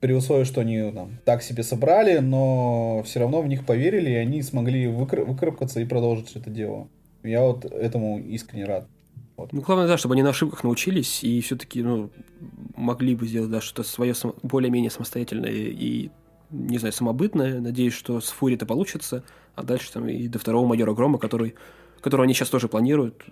при 0.00 0.14
условии, 0.14 0.44
что 0.44 0.62
они 0.62 0.90
там, 0.92 1.18
так 1.26 1.42
себе 1.42 1.62
собрали, 1.62 2.18
но 2.18 3.02
все 3.04 3.20
равно 3.20 3.42
в 3.42 3.46
них 3.46 3.66
поверили, 3.66 4.10
и 4.10 4.14
они 4.14 4.42
смогли 4.42 4.86
выкр- 4.86 5.24
выкарабкаться 5.24 5.80
и 5.80 5.84
продолжить 5.84 6.34
это 6.34 6.48
дело. 6.48 6.88
Я 7.22 7.42
вот 7.42 7.66
этому 7.66 8.18
искренне 8.18 8.64
рад. 8.64 8.88
Вот. 9.36 9.52
Ну, 9.52 9.60
главное, 9.60 9.86
да, 9.86 9.98
чтобы 9.98 10.14
они 10.14 10.22
на 10.22 10.30
ошибках 10.30 10.64
научились 10.64 11.22
и 11.22 11.40
все-таки 11.42 11.82
ну, 11.82 12.10
могли 12.76 13.14
бы 13.14 13.26
сделать 13.26 13.50
да, 13.50 13.60
что-то 13.60 13.86
свое 13.86 14.14
более-менее 14.42 14.90
самостоятельное 14.90 15.50
и, 15.50 16.10
не 16.50 16.78
знаю, 16.78 16.94
самобытное. 16.94 17.60
Надеюсь, 17.60 17.92
что 17.92 18.22
с 18.22 18.30
Фури 18.30 18.54
это 18.54 18.64
получится, 18.64 19.22
а 19.54 19.62
дальше 19.62 19.92
там 19.92 20.08
и 20.08 20.28
до 20.28 20.38
второго 20.38 20.66
майора 20.66 20.94
Грома, 20.94 21.18
который, 21.18 21.56
которого 22.00 22.24
они 22.24 22.32
сейчас 22.32 22.48
тоже 22.48 22.68
планируют, 22.68 23.22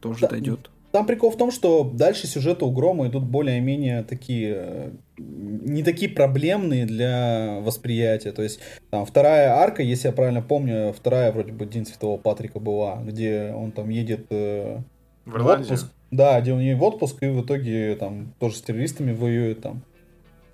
тоже 0.00 0.20
да, 0.20 0.28
дойдет. 0.28 0.70
Там 0.92 1.06
прикол 1.06 1.30
в 1.30 1.36
том, 1.36 1.52
что 1.52 1.84
дальше 1.84 2.26
сюжеты 2.26 2.64
у 2.64 2.72
Грома 2.72 3.06
идут 3.06 3.22
более-менее 3.22 4.02
такие, 4.02 4.54
э, 4.56 4.90
не 5.18 5.84
такие 5.84 6.10
проблемные 6.10 6.84
для 6.84 7.60
восприятия. 7.60 8.32
То 8.32 8.42
есть 8.42 8.58
там 8.90 9.06
вторая 9.06 9.50
арка, 9.50 9.82
если 9.82 10.08
я 10.08 10.12
правильно 10.12 10.42
помню, 10.42 10.92
вторая 10.92 11.30
вроде 11.30 11.52
бы 11.52 11.64
День 11.66 11.86
Святого 11.86 12.18
Патрика 12.18 12.58
была, 12.58 13.00
где 13.04 13.52
он 13.56 13.70
там 13.70 13.88
едет 13.88 14.26
э, 14.30 14.78
в, 15.26 15.38
в 15.38 15.46
отпуск. 15.46 15.86
Да, 16.10 16.40
где 16.40 16.52
он 16.52 16.60
едет 16.60 16.78
в 16.78 16.82
отпуск 16.82 17.22
и 17.22 17.26
в 17.26 17.44
итоге 17.44 17.94
там 17.94 18.34
тоже 18.40 18.56
с 18.56 18.62
террористами 18.62 19.12
воюет 19.12 19.62
там. 19.62 19.82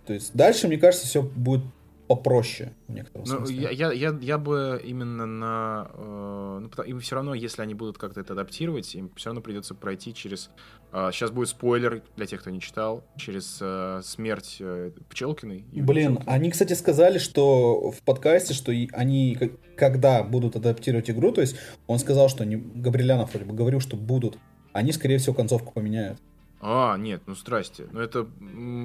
То 0.06 0.12
есть 0.12 0.32
дальше, 0.34 0.68
мне 0.68 0.76
кажется, 0.76 1.06
все 1.06 1.22
будет 1.22 1.64
попроще 2.06 2.72
в 2.88 2.92
некотором 2.92 3.26
ну, 3.26 3.36
смысле. 3.38 3.68
Я, 3.72 3.92
я, 3.92 4.16
я, 4.20 4.38
бы 4.38 4.80
именно 4.84 5.26
на... 5.26 5.90
Э, 5.94 6.58
ну, 6.60 6.82
им 6.84 7.00
все 7.00 7.16
равно, 7.16 7.34
если 7.34 7.62
они 7.62 7.74
будут 7.74 7.98
как-то 7.98 8.20
это 8.20 8.34
адаптировать, 8.34 8.94
им 8.94 9.10
все 9.16 9.30
равно 9.30 9.40
придется 9.40 9.74
пройти 9.74 10.14
через... 10.14 10.50
Э, 10.92 11.10
сейчас 11.12 11.30
будет 11.30 11.48
спойлер 11.48 12.02
для 12.16 12.26
тех, 12.26 12.40
кто 12.40 12.50
не 12.50 12.60
читал, 12.60 13.04
через 13.16 13.58
э, 13.60 14.00
смерть 14.04 14.56
э, 14.60 14.92
Пчелкиной. 15.10 15.64
Блин, 15.72 16.16
Пчелкиной. 16.16 16.34
они, 16.34 16.50
кстати, 16.50 16.74
сказали, 16.74 17.18
что 17.18 17.90
в 17.90 18.02
подкасте, 18.02 18.54
что 18.54 18.72
они, 18.92 19.38
когда 19.76 20.22
будут 20.22 20.56
адаптировать 20.56 21.10
игру, 21.10 21.32
то 21.32 21.40
есть 21.40 21.56
он 21.86 21.98
сказал, 21.98 22.28
что 22.28 22.44
не, 22.44 22.56
Габрилянов 22.56 23.30
вроде 23.30 23.46
бы 23.46 23.54
говорил, 23.54 23.80
что 23.80 23.96
будут, 23.96 24.38
они, 24.72 24.92
скорее 24.92 25.18
всего, 25.18 25.34
концовку 25.34 25.72
поменяют. 25.72 26.20
А, 26.60 26.96
нет, 26.96 27.22
ну 27.26 27.34
здрасте. 27.34 27.84
Ну 27.92 28.00
это... 28.00 28.26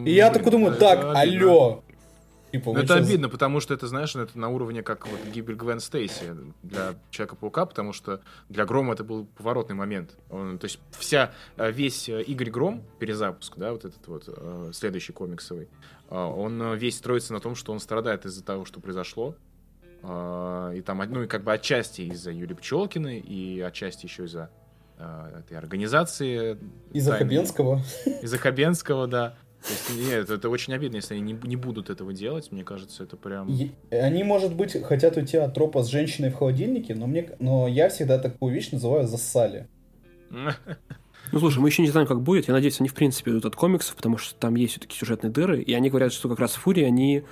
И 0.06 0.12
я 0.12 0.30
такой 0.30 0.52
думаю, 0.52 0.76
так, 0.76 1.16
алло, 1.16 1.84
Типа, 2.52 2.78
это 2.78 2.96
сейчас... 2.96 3.08
обидно, 3.08 3.30
потому 3.30 3.62
что 3.62 3.74
это, 3.74 3.88
знаешь, 3.88 4.14
это 4.16 4.38
на 4.38 4.50
уровне 4.50 4.84
как 4.84 5.08
вот 5.08 5.20
гибель 5.34 5.56
Гвен 5.56 5.80
Стейси 5.80 6.36
для 6.64 6.96
Человека-паука, 7.10 7.66
потому 7.66 7.94
что 7.94 8.22
для 8.50 8.66
Грома 8.66 8.94
это 8.94 9.06
был 9.06 9.26
поворотный 9.26 9.76
момент. 9.76 10.18
Он, 10.30 10.58
то 10.60 10.66
есть 10.66 10.80
вся, 10.92 11.32
э, 11.56 11.72
весь 11.72 12.10
э, 12.10 12.22
Игорь 12.24 12.50
Гром, 12.50 12.84
перезапуск, 13.00 13.58
да, 13.58 13.72
вот 13.72 13.86
этот 13.86 14.06
вот 14.08 14.26
э, 14.28 14.72
следующий 14.74 15.14
комиксовый, 15.14 15.70
он 16.10 16.74
весь 16.74 16.98
строится 16.98 17.32
на 17.32 17.40
том, 17.40 17.56
что 17.56 17.72
он 17.72 17.80
страдает 17.80 18.26
из-за 18.26 18.44
того, 18.44 18.66
что 18.66 18.82
произошло, 18.82 19.36
и 20.04 20.84
там, 20.86 21.02
ну, 21.10 21.24
и 21.24 21.28
как 21.28 21.46
бы 21.46 21.54
отчасти 21.54 22.02
из-за 22.02 22.32
Юлии 22.32 22.54
Пчелкиной, 22.54 23.20
и 23.20 23.62
отчасти 23.62 24.08
еще 24.08 24.26
из-за 24.26 24.50
этой 24.98 25.58
организации. 25.58 26.58
Из-за 26.92 27.14
Хабенского. 27.14 27.82
Из-за 28.22 28.38
Хабенского, 28.38 29.08
да. 29.08 29.38
То 29.62 29.70
есть, 29.70 30.10
нет, 30.10 30.30
это 30.30 30.50
очень 30.50 30.74
обидно, 30.74 30.96
если 30.98 31.14
они 31.14 31.34
не, 31.34 31.40
не 31.48 31.56
будут 31.56 31.90
этого 31.90 32.14
делать. 32.14 32.52
Мне 32.52 32.64
кажется, 32.64 33.04
это 33.04 33.16
прям... 33.16 33.48
Они, 33.92 34.24
может 34.24 34.56
быть, 34.56 34.82
хотят 34.84 35.18
уйти 35.18 35.38
от 35.38 35.54
тропа 35.54 35.84
с 35.84 35.88
женщиной 35.88 36.32
в 36.32 36.36
холодильнике, 36.36 36.96
но, 36.96 37.06
мне, 37.06 37.30
но 37.40 37.68
я 37.68 37.90
всегда 37.90 38.18
такую 38.18 38.54
вещь 38.54 38.72
называю 38.72 39.08
«зассали». 39.08 39.68
Ну, 41.32 41.40
слушай, 41.40 41.60
мы 41.60 41.70
еще 41.70 41.84
не 41.84 41.90
знаем, 41.90 42.08
как 42.08 42.22
будет. 42.22 42.48
Я 42.48 42.54
надеюсь, 42.54 42.80
они, 42.80 42.90
в 42.90 42.94
принципе, 42.96 43.32
идут 43.32 43.46
от 43.46 43.56
комиксов, 43.56 43.96
потому 43.96 44.18
что 44.18 44.34
там 44.36 44.56
есть 44.56 44.74
все-таки 44.74 44.98
сюжетные 44.98 45.32
дыры. 45.32 45.62
И 45.62 45.74
они 45.74 45.90
говорят, 45.90 46.12
что 46.12 46.28
как 46.28 46.40
раз 46.40 46.54
Фури, 46.56 46.84
они 46.84 47.24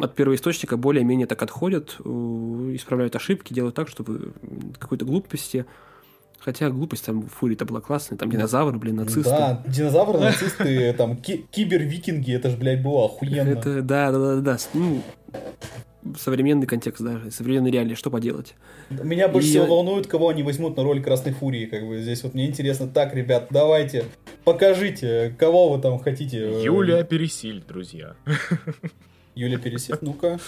от 0.00 0.14
первоисточника 0.14 0.76
более-менее 0.76 1.26
так 1.26 1.42
отходят, 1.42 1.98
исправляют 2.00 3.16
ошибки, 3.16 3.52
делают 3.52 3.74
так, 3.74 3.88
чтобы 3.88 4.32
какой-то 4.78 5.04
глупости 5.04 5.66
Хотя 6.38 6.70
глупость 6.70 7.04
там 7.04 7.22
в 7.22 7.28
Фури-то 7.28 7.64
была 7.64 7.80
классная, 7.80 8.18
там 8.18 8.30
динозавры, 8.30 8.78
блин, 8.78 8.96
нацисты. 8.96 9.24
Да, 9.24 9.62
динозавры, 9.66 10.20
нацисты, 10.20 10.92
там 10.98 11.16
кибер-викинги, 11.16 12.32
это 12.34 12.50
же, 12.50 12.56
блядь, 12.56 12.82
было 12.82 13.06
охуенно. 13.06 13.48
Это, 13.48 13.82
да, 13.82 14.12
да, 14.12 14.18
да, 14.18 14.40
да. 14.40 14.58
Ну, 14.74 15.02
современный 16.18 16.66
контекст 16.66 17.02
даже, 17.02 17.30
современные 17.30 17.72
реалии, 17.72 17.94
что 17.94 18.10
поделать. 18.10 18.54
Меня 18.90 19.28
больше 19.28 19.48
и... 19.48 19.50
всего 19.52 19.66
волнует, 19.66 20.06
кого 20.06 20.28
они 20.28 20.42
возьмут 20.42 20.76
на 20.76 20.84
роль 20.84 21.02
Красной 21.02 21.32
Фурии, 21.32 21.66
как 21.66 21.86
бы 21.86 22.00
здесь 22.00 22.22
вот 22.22 22.34
мне 22.34 22.46
интересно, 22.46 22.86
так, 22.86 23.14
ребят, 23.14 23.48
давайте, 23.50 24.04
покажите, 24.44 25.34
кого 25.38 25.70
вы 25.70 25.80
там 25.80 25.98
хотите. 25.98 26.62
Юлия 26.62 27.02
Пересиль, 27.04 27.62
друзья. 27.66 28.14
Юлия 29.34 29.58
Пересиль, 29.58 29.96
ну-ка. 30.00 30.38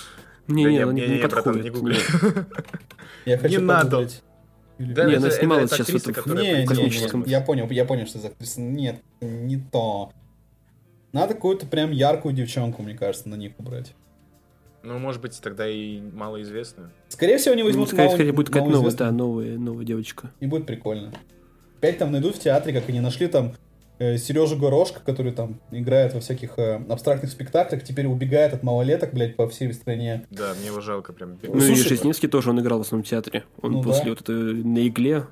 Не, 0.46 0.64
не, 0.64 0.78
не, 0.78 0.92
не, 0.92 1.06
не 1.18 1.28
подходит. 1.28 1.74
Я 3.26 3.36
хочу 3.36 3.58
не 3.58 3.64
надо. 3.64 4.08
Да, 4.78 5.04
не, 5.06 5.14
она 5.14 5.30
снималась 5.30 5.70
сейчас 5.70 5.88
актриса, 5.88 6.12
в, 6.12 6.26
не, 6.34 6.64
в 6.64 6.68
космическом. 6.68 7.22
Не, 7.24 7.30
я 7.30 7.40
понял, 7.40 7.68
я 7.70 7.84
понял, 7.84 8.06
что 8.06 8.18
за 8.18 8.28
актриса. 8.28 8.60
Нет, 8.60 9.00
не 9.20 9.56
то. 9.58 10.12
Надо 11.12 11.34
какую-то 11.34 11.66
прям 11.66 11.90
яркую 11.90 12.34
девчонку, 12.34 12.82
мне 12.82 12.94
кажется, 12.94 13.28
на 13.28 13.34
них 13.34 13.52
убрать. 13.58 13.94
Ну, 14.82 14.98
может 14.98 15.20
быть, 15.20 15.40
тогда 15.42 15.68
и 15.68 16.00
малоизвестную. 16.00 16.90
Скорее 17.08 17.38
всего, 17.38 17.54
они 17.54 17.62
возьмут 17.62 17.90
ну, 17.90 17.96
скорее, 17.96 18.10
скорее, 18.10 18.32
будет 18.32 18.48
какая-то 18.48 18.70
новая, 18.70 18.92
да, 18.92 19.10
новая, 19.10 19.58
новая 19.58 19.84
девочка. 19.84 20.30
И 20.38 20.46
будет 20.46 20.66
прикольно. 20.66 21.12
Опять 21.78 21.98
там 21.98 22.12
найдут 22.12 22.36
в 22.36 22.38
театре, 22.38 22.78
как 22.78 22.88
они 22.88 23.00
нашли 23.00 23.26
там 23.26 23.54
Сережа 23.98 24.56
Горошко, 24.56 25.00
который 25.04 25.32
там 25.32 25.60
играет 25.70 26.14
во 26.14 26.20
всяких 26.20 26.58
э, 26.58 26.80
абстрактных 26.88 27.30
спектаклях, 27.30 27.82
теперь 27.82 28.06
убегает 28.06 28.54
от 28.54 28.62
малолеток, 28.62 29.12
блядь, 29.12 29.36
по 29.36 29.48
всей 29.48 29.72
стране. 29.72 30.24
Да, 30.30 30.54
мне 30.58 30.68
его 30.68 30.80
жалко 30.80 31.12
прям. 31.12 31.38
Ну 31.42 31.60
Слушай, 31.60 31.72
и 31.72 31.88
Жизневский 31.88 32.28
тоже, 32.28 32.50
он 32.50 32.60
играл 32.60 32.78
в 32.78 32.82
основном 32.82 33.04
театре. 33.04 33.44
Он 33.60 33.72
Ну 33.72 33.82
после 33.82 34.04
да. 34.04 34.10
вот 34.10 34.20
этой 34.20 34.34
на 34.34 34.86
игле. 34.86 35.26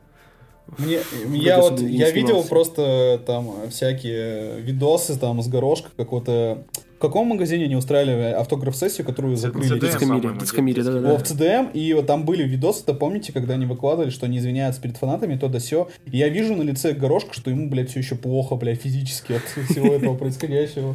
Мне, 0.79 0.99
я 1.29 1.61
вот, 1.61 1.81
я 1.81 2.11
видел 2.11 2.43
просто 2.43 3.23
там 3.25 3.71
всякие 3.71 4.61
видосы 4.61 5.19
там 5.19 5.41
с 5.41 5.49
горошка 5.49 5.91
какого-то... 5.97 6.65
В 6.97 6.99
каком 6.99 7.27
магазине 7.27 7.67
они 7.67 7.77
устраивали 7.77 8.33
автограф-сессию, 8.33 9.07
которую 9.07 9.37
закрыли? 9.37 9.75
В 9.75 9.81
детском 9.81 10.15
мире, 10.15 10.31
в 10.31 10.39
детском 10.39 10.65
мире, 10.65 10.83
да-да-да. 10.83 11.13
О, 11.13 11.19
в 11.19 11.23
CDM, 11.23 11.71
и 11.73 11.93
вот 11.93 12.07
там 12.07 12.25
были 12.25 12.45
видосы, 12.45 12.87
то 12.87 12.95
помните, 12.95 13.35
когда 13.35 13.53
они 13.55 13.67
выкладывали, 13.67 14.09
что 14.09 14.25
они 14.25 14.39
извиняются 14.39 14.81
перед 14.81 14.97
фанатами, 14.97 15.37
то 15.37 15.49
да. 15.49 15.59
И 16.07 16.17
я 16.17 16.29
вижу 16.29 16.57
на 16.57 16.63
лице 16.63 16.93
горошка, 16.93 17.35
что 17.35 17.51
ему, 17.51 17.69
блядь, 17.69 17.91
все 17.91 18.01
еще 18.01 18.15
плохо, 18.15 18.57
блядь, 18.57 18.81
физически 18.81 19.35
от 19.35 19.43
всего 19.43 19.95
этого 19.95 20.17
происходящего. 20.17 20.95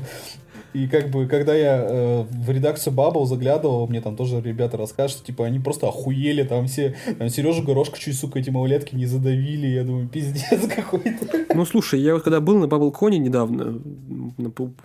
И 0.73 0.87
как 0.87 1.09
бы, 1.09 1.27
когда 1.27 1.53
я 1.53 1.85
э, 1.85 2.23
в 2.23 2.49
редакцию 2.49 2.93
Bubble 2.93 3.25
заглядывал, 3.25 3.87
мне 3.87 3.99
там 3.99 4.15
тоже 4.15 4.41
ребята 4.41 4.77
расскажут, 4.77 5.17
что, 5.17 5.25
типа, 5.25 5.45
они 5.45 5.59
просто 5.59 5.87
охуели, 5.87 6.43
там 6.43 6.67
все, 6.67 6.95
там 7.17 7.29
Сережа 7.29 7.61
Горошка 7.61 7.99
чуть, 7.99 8.17
сука, 8.17 8.39
эти 8.39 8.49
малолетки 8.49 8.95
не 8.95 9.05
задавили, 9.05 9.67
я 9.67 9.83
думаю, 9.83 10.07
пиздец 10.07 10.67
какой-то. 10.75 11.45
Ну, 11.53 11.65
слушай, 11.65 11.99
я 11.99 12.13
вот 12.13 12.23
когда 12.23 12.39
был 12.39 12.57
на 12.57 12.67
Баблконе 12.67 13.19
недавно, 13.19 13.79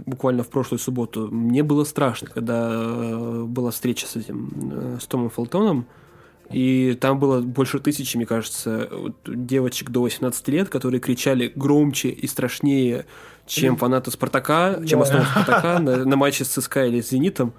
буквально 0.04 0.42
в 0.42 0.48
прошлую 0.48 0.80
субботу, 0.80 1.28
мне 1.30 1.62
было 1.62 1.84
страшно, 1.84 2.28
когда 2.28 2.68
э, 2.72 3.44
была 3.44 3.70
встреча 3.70 4.06
с 4.06 4.16
этим, 4.16 4.50
э, 4.72 4.98
с 5.00 5.06
Томом 5.06 5.30
Фолтоном, 5.30 5.86
и 6.50 6.96
там 7.00 7.18
было 7.18 7.40
больше 7.40 7.78
тысячи, 7.80 8.16
мне 8.16 8.26
кажется, 8.26 8.88
девочек 9.26 9.90
до 9.90 10.02
18 10.02 10.48
лет, 10.48 10.68
которые 10.68 11.00
кричали 11.00 11.52
громче 11.54 12.08
и 12.08 12.26
страшнее, 12.26 13.06
чем 13.46 13.76
фанаты 13.76 14.10
Спартака, 14.10 14.80
чем 14.86 15.00
Да. 15.00 15.04
основы 15.04 15.24
Спартака 15.24 15.78
на, 15.80 16.04
на 16.04 16.16
матче 16.16 16.44
с 16.44 16.48
ЦСКА 16.48 16.86
или 16.86 17.00
с 17.00 17.10
Зенитом. 17.10 17.52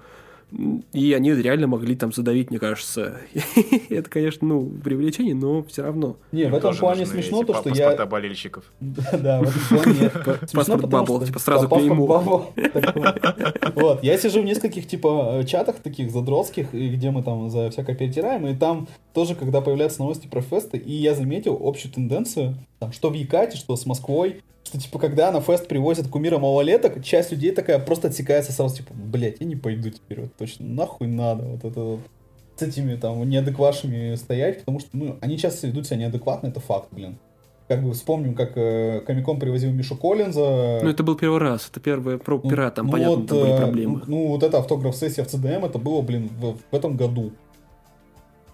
И 0.92 1.12
они 1.12 1.32
реально 1.34 1.66
могли 1.66 1.94
там 1.94 2.12
задавить, 2.12 2.50
мне 2.50 2.58
кажется. 2.58 3.20
Это, 3.90 4.08
конечно, 4.08 4.48
ну, 4.48 4.70
привлечение, 4.82 5.34
но 5.34 5.62
все 5.64 5.82
равно. 5.82 6.16
Не, 6.32 6.44
в 6.44 6.54
этом 6.54 6.74
плане 6.74 7.04
смешно 7.04 7.42
то, 7.44 7.54
что 7.54 7.68
паспорта 7.68 8.02
я... 8.02 8.06
болельщиков. 8.06 8.64
Да, 9.18 9.40
в 9.40 9.48
этом 9.48 9.82
плане 9.82 10.10
Паспорт 10.52 10.88
Bubble, 10.88 11.24
типа 11.24 11.38
сразу 11.38 11.68
Bubble. 11.68 12.52
Такой. 12.72 13.02
Вот, 13.74 14.02
я 14.02 14.16
сижу 14.18 14.42
в 14.42 14.44
нескольких, 14.44 14.86
типа, 14.86 15.44
чатах 15.46 15.76
таких 15.76 16.10
задротских, 16.10 16.72
где 16.72 17.10
мы 17.10 17.22
там 17.22 17.50
за 17.50 17.70
всякое 17.70 17.94
перетираем, 17.94 18.46
и 18.46 18.54
там 18.54 18.88
тоже, 19.12 19.34
когда 19.34 19.60
появляются 19.60 20.00
новости 20.00 20.26
про 20.26 20.40
фесты, 20.40 20.78
и 20.78 20.92
я 20.92 21.14
заметил 21.14 21.58
общую 21.62 21.92
тенденцию, 21.92 22.56
там, 22.78 22.92
что 22.92 23.10
в 23.10 23.14
Екате, 23.14 23.56
что 23.56 23.76
с 23.76 23.86
Москвой, 23.86 24.42
что, 24.68 24.78
типа, 24.78 24.98
когда 24.98 25.32
на 25.32 25.40
фест 25.40 25.66
привозят 25.66 26.08
кумира 26.08 26.38
малолеток, 26.38 27.02
часть 27.02 27.32
людей 27.32 27.52
такая 27.52 27.78
просто 27.78 28.08
отсекается 28.08 28.52
сразу, 28.52 28.76
типа, 28.76 28.92
блядь, 28.94 29.40
я 29.40 29.46
не 29.46 29.56
пойду 29.56 29.90
теперь, 29.90 30.20
вот 30.22 30.34
точно, 30.36 30.66
нахуй 30.66 31.08
надо, 31.08 31.44
вот 31.44 31.64
это 31.64 31.80
вот 31.80 32.00
с 32.56 32.62
этими 32.62 32.96
там 32.96 33.28
неадекватными 33.28 34.14
стоять, 34.16 34.60
потому 34.60 34.80
что, 34.80 34.90
ну, 34.92 35.16
они 35.20 35.38
часто 35.38 35.68
ведут 35.68 35.86
себя 35.86 35.96
неадекватно, 35.96 36.48
это 36.48 36.60
факт, 36.60 36.88
блин. 36.90 37.16
Как 37.66 37.82
бы 37.82 37.92
вспомним, 37.92 38.34
как 38.34 38.52
э, 38.56 39.02
Комикон 39.06 39.38
привозил 39.38 39.70
Мишу 39.70 39.96
Коллинза. 39.96 40.80
Ну, 40.82 40.88
это 40.88 41.02
был 41.02 41.16
первый 41.16 41.38
раз, 41.38 41.68
это 41.70 41.80
первый 41.80 42.18
про 42.18 42.40
Ну, 42.42 42.48
пират, 42.48 42.74
там, 42.74 42.86
ну 42.86 42.92
понятно, 42.92 43.16
вот, 43.16 43.26
там 43.26 43.40
были 43.40 43.52
э, 43.52 43.56
проблемы. 43.56 44.02
Ну, 44.06 44.28
вот 44.28 44.42
эта 44.42 44.58
автограф-сессия 44.58 45.22
в 45.22 45.26
CDM, 45.26 45.66
это 45.66 45.78
было, 45.78 46.00
блин, 46.02 46.30
в, 46.40 46.56
в 46.70 46.74
этом 46.74 46.96
году. 46.96 47.32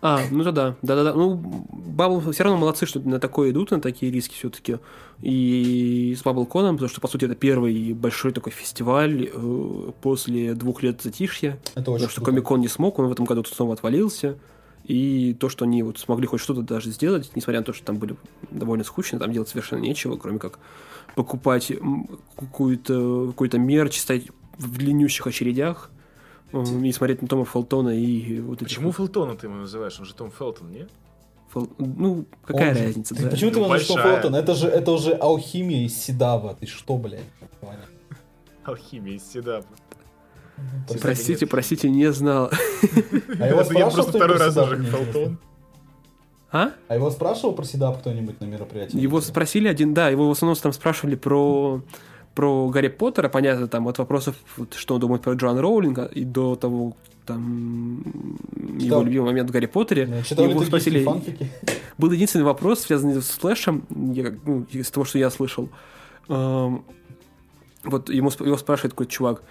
А, 0.07 0.21
ну 0.31 0.45
да, 0.45 0.53
да, 0.53 0.75
да, 0.83 1.03
да. 1.03 1.15
Ну, 1.15 1.37
Бабл 1.37 2.21
все 2.31 2.45
равно 2.45 2.59
молодцы, 2.59 2.85
что 2.85 3.01
на 3.01 3.19
такое 3.19 3.53
идут, 3.53 3.71
на 3.71 3.81
такие 3.81 4.13
риски 4.13 4.35
все-таки. 4.35 4.77
И 5.23 6.15
с 6.15 6.23
Баблконом, 6.23 6.77
потому 6.77 6.91
что, 6.91 7.01
по 7.01 7.09
сути, 7.09 7.25
это 7.25 7.35
первый 7.35 7.95
большой 7.95 8.33
такой 8.33 8.53
фестиваль 8.53 9.31
э, 9.33 9.91
после 10.03 10.53
двух 10.53 10.83
лет 10.83 11.01
затишья. 11.01 11.59
Это 11.75 11.91
Потому 11.91 12.11
что. 12.11 12.21
Комикон 12.21 12.61
не 12.61 12.69
смог, 12.69 12.99
он 12.99 13.09
в 13.09 13.13
этом 13.13 13.25
году 13.25 13.45
снова 13.45 13.73
отвалился. 13.73 14.37
И 14.85 15.35
то, 15.41 15.49
что 15.49 15.65
они 15.65 15.83
вот 15.83 15.97
смогли 15.97 16.27
хоть 16.27 16.43
что-то 16.43 16.61
даже 16.61 16.91
сделать, 16.91 17.31
несмотря 17.35 17.61
на 17.61 17.65
то, 17.65 17.73
что 17.73 17.87
там 17.87 17.97
были 17.97 18.15
довольно 18.51 18.85
скучно, 18.85 19.19
там 19.19 19.33
делать 19.33 19.49
совершенно 19.49 19.81
нечего, 19.81 20.19
кроме 20.19 20.39
как 20.39 20.59
покупать 21.15 21.73
какую-то 22.37 23.29
какой-то 23.29 23.59
мерч, 23.59 23.99
стоять 23.99 24.27
в 24.59 24.77
длиннющих 24.77 25.27
очередях 25.27 25.91
и 26.63 26.93
смотреть 26.93 27.23
на 27.23 27.29
Тома 27.29 27.45
Фолтона 27.45 27.91
и 27.91 28.41
вот 28.41 28.57
этих 28.63 28.69
Почему 28.69 28.93
Фелтона 28.93 29.35
ты 29.37 29.47
его 29.47 29.57
называешь? 29.57 29.99
Он 29.99 30.05
же 30.07 30.15
Том 30.15 30.31
Фелтон, 30.31 30.71
не? 30.71 30.87
Фол- 31.53 31.71
Ну, 31.79 32.25
какая 32.45 32.71
Он 32.71 32.77
же- 32.77 32.85
разница, 32.87 33.15
Ты 33.15 33.23
да? 33.25 33.31
Почему 33.31 33.51
ты 33.51 33.61
говоришь, 33.61 33.85
что 33.85 33.95
большая. 33.95 34.15
Фелтон? 34.17 34.35
Это 34.35 34.55
же, 34.55 34.69
это 34.69 34.91
уже 34.93 35.13
алхимия 35.13 35.85
из 35.87 35.95
Седава. 35.97 36.55
Ты 36.59 36.67
что, 36.67 36.97
блядь? 36.97 37.21
Алхимия 38.65 39.17
из 39.17 39.31
Седапа. 39.31 39.67
Простите, 41.01 41.47
простите, 41.47 41.91
не 41.91 42.13
знал. 42.13 42.51
А 43.41 43.47
его 43.49 43.59
Я 43.59 43.65
спрашивал 43.65 43.91
просто 43.93 44.13
второй 44.13 44.37
про 44.37 44.47
раз 44.47 44.57
уже 44.57 44.85
Фелтон. 44.85 45.39
А? 46.53 46.71
А 46.87 46.95
его 46.95 47.11
спрашивал 47.11 47.53
про 47.55 47.65
Седап 47.65 47.99
кто-нибудь 47.99 48.41
на 48.41 48.45
мероприятии? 48.45 48.97
Его 48.99 49.21
спросили 49.21 49.67
один, 49.67 49.93
да, 49.93 50.09
его 50.09 50.29
в 50.29 50.31
основном 50.31 50.57
там 50.57 50.73
спрашивали 50.73 51.17
про 51.17 51.83
про 52.35 52.69
Гарри 52.69 52.89
Поттера, 52.89 53.29
понятно, 53.29 53.69
там 53.69 53.87
от 53.89 53.99
вопросов, 53.99 54.35
что 54.77 54.95
он 54.95 55.01
думает 55.01 55.23
про 55.23 55.35
Джоан 55.35 55.59
Роулинга, 55.59 56.05
и 56.05 56.25
до 56.25 56.57
того, 56.57 56.97
там, 57.27 58.03
его 58.57 58.81
Читал. 58.81 59.05
любимый 59.05 59.27
момент 59.27 59.51
в 59.51 59.53
Гарри 59.53 59.67
Поттере. 59.67 60.07
Да, 60.07 60.23
Читал 60.23 60.47
его 60.49 60.63
спросили, 60.65 61.05
фанфики? 61.05 61.51
был 61.97 62.11
единственный 62.11 62.45
вопрос, 62.45 62.81
связанный 62.81 63.23
с 63.23 63.31
Флэшем, 63.31 63.85
я 64.15 64.35
ну, 64.45 64.67
из 64.71 64.91
того, 64.91 65.05
что 65.05 65.19
я 65.19 65.31
слышал. 65.31 65.69
Эм, 66.29 66.85
вот 67.85 68.09
ему, 68.11 68.31
его 68.41 68.57
спрашивает 68.57 68.93
какой-то 68.93 69.13
чувак, 69.13 69.43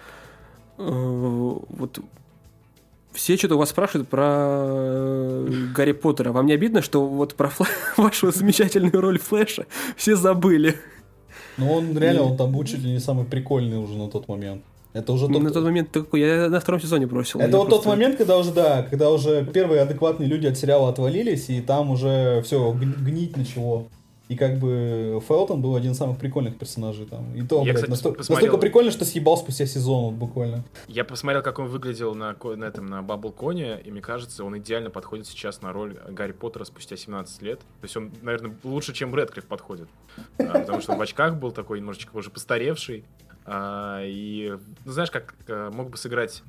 э, 0.78 0.82
вот 0.84 2.00
все 3.12 3.36
что-то 3.36 3.54
у 3.54 3.58
вас 3.58 3.70
спрашивают 3.70 4.08
про 4.08 4.24
э, 4.26 5.48
Гарри 5.74 5.92
Поттера. 5.92 6.32
Вам 6.32 6.46
не 6.46 6.52
обидно, 6.52 6.82
что 6.82 7.06
вот 7.06 7.34
про 7.34 7.48
Флэ- 7.48 7.68
вашу 7.96 8.30
замечательную 8.32 9.00
роль 9.00 9.18
Флэша 9.18 9.66
все 9.96 10.16
забыли? 10.16 10.76
Ну, 11.56 11.72
он 11.72 11.96
реально, 11.96 12.22
он 12.22 12.36
там 12.36 12.52
был 12.52 12.64
чуть 12.64 12.80
ли 12.80 12.92
не 12.92 13.00
самый 13.00 13.24
прикольный 13.24 13.78
уже 13.78 13.96
на 13.96 14.08
тот 14.08 14.28
момент. 14.28 14.62
Это 14.92 15.12
уже 15.12 15.26
тот... 15.26 15.42
На 15.42 15.50
тот 15.50 15.64
момент 15.64 15.90
такой, 15.90 16.20
я 16.20 16.48
на 16.48 16.60
втором 16.60 16.80
сезоне 16.80 17.06
бросил. 17.06 17.40
Это 17.40 17.56
вот 17.56 17.68
тот 17.68 17.82
просто- 17.82 17.88
момент, 17.88 18.16
когда 18.16 18.38
уже, 18.38 18.52
да, 18.52 18.82
когда 18.82 19.10
уже 19.10 19.44
первые 19.44 19.82
адекватные 19.82 20.28
люди 20.28 20.46
от 20.46 20.56
сериала 20.56 20.88
отвалились, 20.88 21.50
и 21.50 21.60
там 21.60 21.90
уже 21.90 22.42
все 22.44 22.72
гнить 22.72 23.36
начало. 23.36 23.86
И 24.28 24.36
как 24.36 24.58
бы 24.58 25.20
Фелтон 25.28 25.60
был 25.60 25.76
один 25.76 25.92
из 25.92 25.98
самых 25.98 26.18
прикольных 26.18 26.56
персонажей 26.58 27.04
там. 27.04 27.34
И 27.34 27.42
то, 27.42 27.58
Я, 27.58 27.64
блядь, 27.64 27.74
кстати, 27.76 27.90
настолько, 27.90 28.18
посмотрел- 28.18 28.46
настолько 28.46 28.60
прикольно, 28.60 28.90
что 28.90 29.04
съебал 29.04 29.36
спустя 29.36 29.66
сезон 29.66 30.04
вот 30.04 30.14
буквально. 30.14 30.64
Я 30.88 31.04
посмотрел, 31.04 31.42
как 31.42 31.58
он 31.58 31.66
выглядел 31.68 32.14
на, 32.14 32.34
на 32.42 32.64
этом, 32.64 32.86
на 32.86 33.02
Баблконе, 33.02 33.80
и 33.84 33.90
мне 33.90 34.00
кажется, 34.00 34.44
он 34.44 34.56
идеально 34.56 34.88
подходит 34.88 35.26
сейчас 35.26 35.60
на 35.60 35.72
роль 35.72 35.98
Гарри 36.08 36.32
Поттера 36.32 36.64
спустя 36.64 36.96
17 36.96 37.42
лет. 37.42 37.58
То 37.58 37.84
есть 37.84 37.96
он, 37.96 38.12
наверное, 38.22 38.56
лучше, 38.64 38.94
чем 38.94 39.14
Рэдклифф 39.14 39.44
подходит. 39.44 39.88
А, 40.38 40.58
потому 40.58 40.80
что 40.80 40.92
он 40.92 40.98
в 40.98 41.02
очках 41.02 41.36
был 41.36 41.52
такой 41.52 41.80
немножечко 41.80 42.16
уже 42.16 42.30
постаревший. 42.30 43.04
А, 43.44 44.00
и, 44.02 44.56
ну, 44.86 44.92
знаешь, 44.92 45.10
как 45.10 45.34
а, 45.48 45.70
мог 45.70 45.90
бы 45.90 45.98
сыграть 45.98 46.42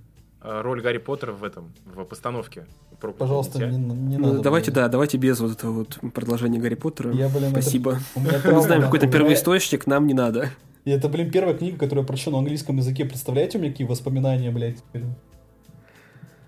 роль 0.46 0.82
Гарри 0.82 0.98
Поттера 1.00 1.32
в 1.34 1.44
этом, 1.44 1.74
в 1.86 2.04
постановке. 2.06 2.66
«Проклятое 3.00 3.28
Пожалуйста, 3.28 3.54
дитя». 3.60 3.70
не, 3.72 3.78
не 3.78 4.18
Ну, 4.18 4.28
надо. 4.28 4.40
давайте, 4.42 4.72
блин. 4.72 4.84
да, 4.84 4.90
давайте 4.90 5.18
без 5.18 5.40
вот 5.40 5.52
этого 5.52 5.72
вот 5.72 6.00
продолжения 6.14 6.60
Гарри 6.60 6.76
Поттера. 6.76 7.12
Я, 7.14 7.28
блин, 7.30 7.46
это- 7.52 7.62
Спасибо. 7.62 8.00
Меня 8.16 8.40
Мы 8.54 8.62
знаем 8.62 8.82
какой-то 8.84 9.08
первоисточник, 9.08 9.86
нам 9.88 10.08
не 10.08 10.14
надо. 10.14 10.50
И 10.86 10.92
это, 10.92 11.10
блин, 11.10 11.32
первая 11.32 11.56
книга, 11.56 11.78
которую 11.80 12.04
я 12.04 12.08
прочел 12.08 12.32
на 12.34 12.40
английском 12.40 12.78
языке. 12.78 13.06
Представляете, 13.06 13.58
у 13.58 13.62
меня 13.62 13.72
какие 13.72 13.88
воспоминания, 13.88 14.52
блядь, 14.52 14.78
теперь? 14.78 15.04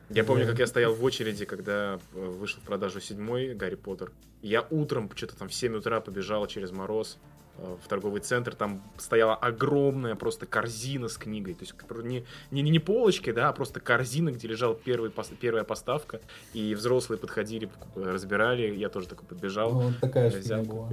Я 0.09 0.23
помню, 0.23 0.45
как 0.45 0.59
я 0.59 0.67
стоял 0.67 0.93
в 0.93 1.03
очереди, 1.03 1.45
когда 1.45 1.99
э, 2.13 2.25
вышел 2.25 2.61
в 2.61 2.63
продажу 2.63 3.01
седьмой 3.01 3.53
Гарри 3.53 3.75
Поттер. 3.75 4.11
Я 4.41 4.65
утром 4.69 5.09
что-то 5.13 5.35
там 5.37 5.49
в 5.49 5.53
7 5.53 5.75
утра 5.75 5.99
побежал 5.99 6.47
через 6.47 6.71
мороз 6.71 7.17
э, 7.57 7.75
в 7.83 7.87
торговый 7.87 8.21
центр. 8.21 8.55
Там 8.55 8.81
стояла 8.97 9.35
огромная 9.35 10.15
просто 10.15 10.45
корзина 10.45 11.09
с 11.09 11.17
книгой. 11.17 11.55
То 11.55 11.63
есть 11.63 11.75
не, 12.03 12.25
не, 12.51 12.61
не 12.61 12.79
полочки, 12.79 13.31
да, 13.31 13.49
а 13.49 13.53
просто 13.53 13.81
корзина, 13.81 14.31
где 14.31 14.47
лежала 14.47 14.75
первый, 14.75 15.11
первая 15.39 15.65
поставка. 15.65 16.21
И 16.53 16.73
взрослые 16.73 17.19
подходили, 17.19 17.65
покуп- 17.65 18.03
разбирали. 18.03 18.73
Я 18.75 18.89
тоже 18.89 19.07
такой 19.07 19.27
подбежал. 19.27 19.73
Ну, 19.73 19.79
Вот 19.89 19.99
такая 19.99 20.29
же 20.29 20.39
взял, 20.39 20.63
была. 20.63 20.89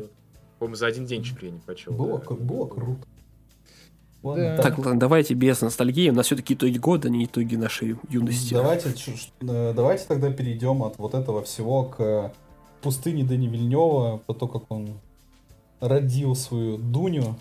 По-моему, 0.58 0.76
за 0.76 0.86
один 0.86 1.06
день 1.06 1.22
чуть 1.22 1.40
ли 1.40 1.48
я 1.48 1.54
не 1.54 1.60
почел. 1.60 1.92
Было, 1.92 2.18
да. 2.18 2.34
было 2.34 2.66
круто. 2.66 3.06
Ладно, 4.24 4.56
Да. 4.56 4.62
так, 4.62 4.76
Так, 4.76 4.78
ладно, 4.86 4.98
давайте 5.00 5.34
без 5.34 5.60
ностальгии. 5.60 6.10
У 6.10 6.14
нас 6.14 6.26
все-таки 6.26 6.54
итоги 6.54 6.78
года, 6.78 7.08
а 7.08 7.10
не 7.10 7.26
итоги 7.26 7.56
нашей 7.56 7.96
юности. 8.08 8.54
Давайте, 8.54 8.94
э, 9.42 9.72
давайте 9.76 10.04
тогда 10.08 10.30
перейдем 10.32 10.82
от 10.82 10.98
вот 10.98 11.14
этого 11.14 11.42
всего 11.42 11.84
к 11.84 12.32
пустыне 12.82 13.22
Дэни 13.24 13.46
Вильнева, 13.46 14.18
по 14.26 14.34
то, 14.34 14.48
как 14.48 14.62
он 14.70 14.88
родил 15.80 16.34
свою 16.34 16.78
Дуню. 16.78 17.36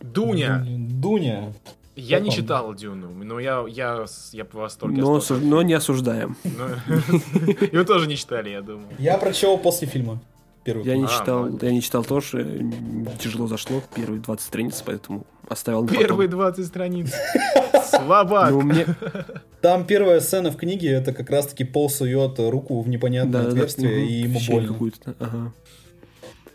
Дуня! 0.00 0.64
Дуня. 0.66 1.52
Я 1.94 2.16
Как 2.16 2.24
не 2.24 2.30
он? 2.30 2.36
читал 2.36 2.74
Дюну, 2.74 3.10
но 3.22 3.38
я, 3.38 3.64
я, 3.68 4.06
я 4.32 4.44
по 4.46 4.60
восторге 4.60 5.02
Но, 5.02 5.18
осуж- 5.18 5.40
но 5.44 5.60
не 5.62 5.74
осуждаем. 5.74 6.36
И 7.70 7.76
вы 7.76 7.84
тоже 7.86 8.06
не 8.08 8.16
читали, 8.16 8.48
я 8.48 8.62
думаю. 8.62 8.88
Я 8.98 9.18
прочел 9.18 9.58
после 9.58 9.86
фильма. 9.86 10.18
Первую 10.64 10.86
Я 10.86 10.96
не 10.96 11.04
А, 11.04 11.08
читал, 11.08 11.38
молодец. 11.40 11.62
я 11.62 11.70
не 11.72 11.82
читал 11.82 12.04
тоже, 12.04 12.70
тяжело 13.20 13.46
зашло 13.46 13.82
первые 13.94 14.20
20 14.20 14.44
страниц, 14.46 14.82
поэтому 14.84 15.26
оставил 15.48 15.82
на 15.82 15.88
потом. 15.88 16.02
Первые 16.02 16.28
20 16.28 16.66
страниц. 16.66 17.12
Слабак. 17.90 18.50
Ну, 18.50 18.60
мне... 18.62 18.86
Там 19.60 19.84
первая 19.86 20.20
сцена 20.20 20.50
в 20.50 20.56
книге, 20.56 20.90
это 20.90 21.12
как 21.12 21.30
раз-таки 21.30 21.64
Пол 21.64 21.88
сует 21.90 22.38
руку 22.38 22.80
в 22.80 22.88
непонятное 22.88 23.46
отверстие, 23.46 24.06
и 24.06 24.12
ему 24.22 24.40
больно. 24.48 24.94
ага. 25.18 25.52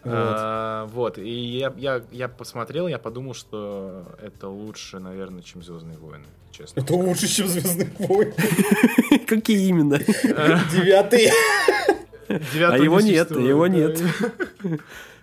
А, 0.10 0.86
Вот, 0.88 1.18
и 1.18 1.30
я, 1.58 1.74
я, 1.78 2.02
я 2.12 2.28
посмотрел, 2.30 2.88
я 2.88 2.98
подумал, 2.98 3.34
что 3.34 4.06
это 4.22 4.48
лучше, 4.48 5.00
наверное, 5.00 5.42
чем 5.42 5.62
Звездные 5.62 5.98
войны, 5.98 6.26
честно. 6.52 6.80
Это 6.80 6.94
лучше, 6.96 7.28
чем 7.28 7.48
Звездный 7.48 7.90
войн. 8.00 8.34
Какие 9.28 9.68
именно? 9.68 10.00
Девятый. 10.00 11.30
А 12.30 12.78
его 12.78 13.00
не 13.02 13.12
нет, 13.12 13.32
его 13.32 13.68
нет. 13.68 14.02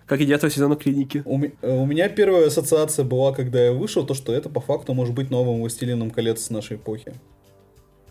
Как 0.05 0.21
и 0.21 0.25
девятого 0.25 0.51
сезона 0.51 0.75
клиники. 0.75 1.23
У 1.25 1.39
э, 1.41 1.49
у 1.61 1.85
меня 1.85 2.09
первая 2.09 2.47
ассоциация 2.47 3.03
была, 3.03 3.33
когда 3.33 3.59
я 3.65 3.71
вышел, 3.71 4.05
то, 4.05 4.13
что 4.13 4.33
это 4.33 4.49
по 4.49 4.61
факту 4.61 4.93
может 4.93 5.15
быть 5.15 5.31
новым 5.31 5.61
«Властелином 5.61 6.11
колец» 6.11 6.43
с 6.43 6.49
нашей 6.51 6.77
эпохи. 6.77 7.13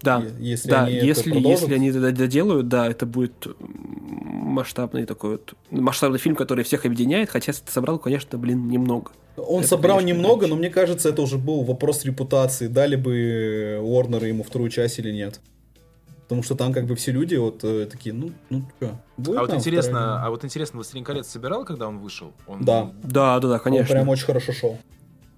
Да, 0.03 0.19
Е- 0.19 0.33
если 0.41 0.71
да, 0.71 0.85
они 0.85 0.97
это 0.97 1.07
если, 1.07 1.39
если 1.39 1.75
они 1.75 1.89
это 1.91 2.11
доделают, 2.12 2.69
да, 2.69 2.89
это 2.89 3.07
будет 3.07 3.47
масштабный 3.59 5.07
такой 5.07 5.31
вот 5.33 5.55
масштабный 5.71 6.19
фильм, 6.19 6.37
который 6.37 6.65
всех 6.65 6.85
объединяет, 6.85 7.31
хотя 7.31 7.53
собрал, 7.53 7.99
конечно, 7.99 8.39
блин, 8.39 8.69
немного. 8.69 9.12
Он 9.37 9.61
Это, 9.61 9.69
собрал 9.69 9.99
конечно, 9.99 10.16
немного, 10.16 10.35
отлично. 10.35 10.55
но 10.55 10.59
мне 10.61 10.71
кажется, 10.71 11.09
это 11.09 11.23
уже 11.23 11.39
был 11.39 11.62
вопрос 11.62 12.05
репутации. 12.05 12.66
Дали 12.66 12.97
бы 12.97 13.79
Уорнеры 13.83 14.29
ему 14.29 14.43
вторую 14.43 14.71
часть 14.71 14.99
или 14.99 15.11
нет. 15.11 15.41
Потому 16.25 16.43
что 16.43 16.55
там 16.55 16.73
как 16.73 16.87
бы 16.87 16.95
все 16.97 17.13
люди 17.13 17.35
вот 17.37 17.63
э, 17.65 17.87
такие, 17.87 18.15
ну, 18.15 18.33
ну 18.49 18.63
что, 18.79 18.97
будет 19.19 19.39
А 19.39 19.41
вот 19.43 19.55
интересно, 19.55 19.93
вторая? 19.93 20.25
а 20.25 20.31
вот 20.31 20.45
интересно, 20.45 20.77
Властелин 20.79 21.05
колец 21.05 21.27
собирал, 21.29 21.65
когда 21.65 21.87
он 21.87 21.99
вышел? 21.99 22.33
Он- 22.47 22.65
Да. 22.65 22.91
Да, 23.03 23.39
да, 23.41 23.49
да, 23.49 23.55
Он 23.55 23.61
конечно. 23.61 23.95
прям 23.95 24.09
очень 24.09 24.25
хорошо 24.25 24.53
шел. 24.53 24.79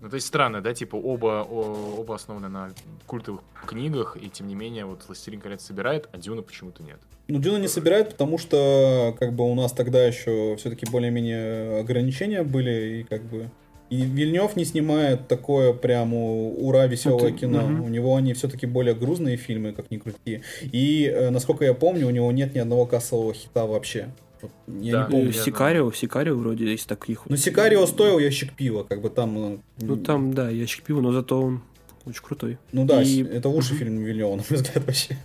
Ну, 0.00 0.08
то 0.10 0.14
есть 0.14 0.26
странно, 0.28 0.60
да, 0.60 0.72
типа 0.74 0.94
оба, 0.94 1.42
о- 1.48 1.96
оба 1.98 2.14
основаны 2.14 2.48
на 2.48 2.70
культовых 3.06 3.40
книгах, 3.66 4.16
и 4.20 4.28
тем 4.30 4.46
не 4.46 4.54
менее 4.54 4.84
вот 4.84 5.02
Властелин 5.08 5.40
колец 5.40 5.62
собирает, 5.64 6.08
а 6.12 6.18
Дюна 6.18 6.42
почему-то 6.42 6.82
нет. 6.84 6.98
Ну, 7.28 7.40
Дюна 7.40 7.56
не 7.56 7.66
собирает, 7.66 8.10
потому 8.10 8.38
что 8.38 9.16
как 9.18 9.32
бы 9.32 9.50
у 9.50 9.54
нас 9.56 9.72
тогда 9.72 10.04
еще 10.04 10.54
все-таки 10.56 10.86
более-менее 10.88 11.80
ограничения 11.80 12.44
были, 12.44 13.00
и 13.00 13.02
как 13.02 13.22
бы... 13.24 13.50
И 13.90 14.02
Вильнев 14.02 14.56
не 14.56 14.64
снимает 14.64 15.28
такое 15.28 15.72
прям 15.72 16.12
ура 16.14 16.86
веселое 16.86 17.28
Это- 17.30 17.38
кино. 17.38 17.62
мгм. 17.62 17.84
У 17.84 17.88
него 17.88 18.16
они 18.16 18.32
все-таки 18.34 18.66
более 18.66 18.94
грузные 18.94 19.36
фильмы, 19.36 19.72
как 19.72 19.90
ни 19.90 19.98
крути. 19.98 20.42
И, 20.72 21.04
э, 21.04 21.30
насколько 21.30 21.64
я 21.64 21.72
помню, 21.74 22.06
у 22.06 22.10
него 22.10 22.30
нет 22.32 22.54
ни 22.54 22.58
одного 22.58 22.86
кассового 22.86 23.32
хита 23.32 23.64
вообще. 23.66 24.08
Вот 24.42 24.50
я 24.82 24.92
Да. 24.92 25.04
не 25.04 25.10
помню. 25.10 25.32
Сикарио, 25.32 25.92
Сикарио 25.92 26.34
вроде 26.36 26.64
есть 26.70 26.86
таких. 26.88 27.22
Ну, 27.28 27.36
Сикарио 27.36 27.86
стоил 27.86 28.18
ящик 28.18 28.52
пива, 28.54 28.82
как 28.82 29.00
бы 29.00 29.08
там... 29.08 29.38
э, 29.54 29.58
Ну 29.80 29.96
там, 29.96 30.34
да, 30.34 30.50
ящик 30.50 30.82
пива, 30.84 31.00
но 31.00 31.12
зато 31.12 31.40
он 31.40 31.62
очень 32.04 32.22
крутой. 32.22 32.58
Ну 32.72 32.84
да, 32.84 33.02
И- 33.02 33.22
это 33.22 33.48
лучший 33.48 33.76
фильм 33.76 33.98
Вильнева, 34.02 34.30
на 34.30 34.36
мой 34.36 34.44
взгляд, 34.50 34.84
вообще. 34.84 35.16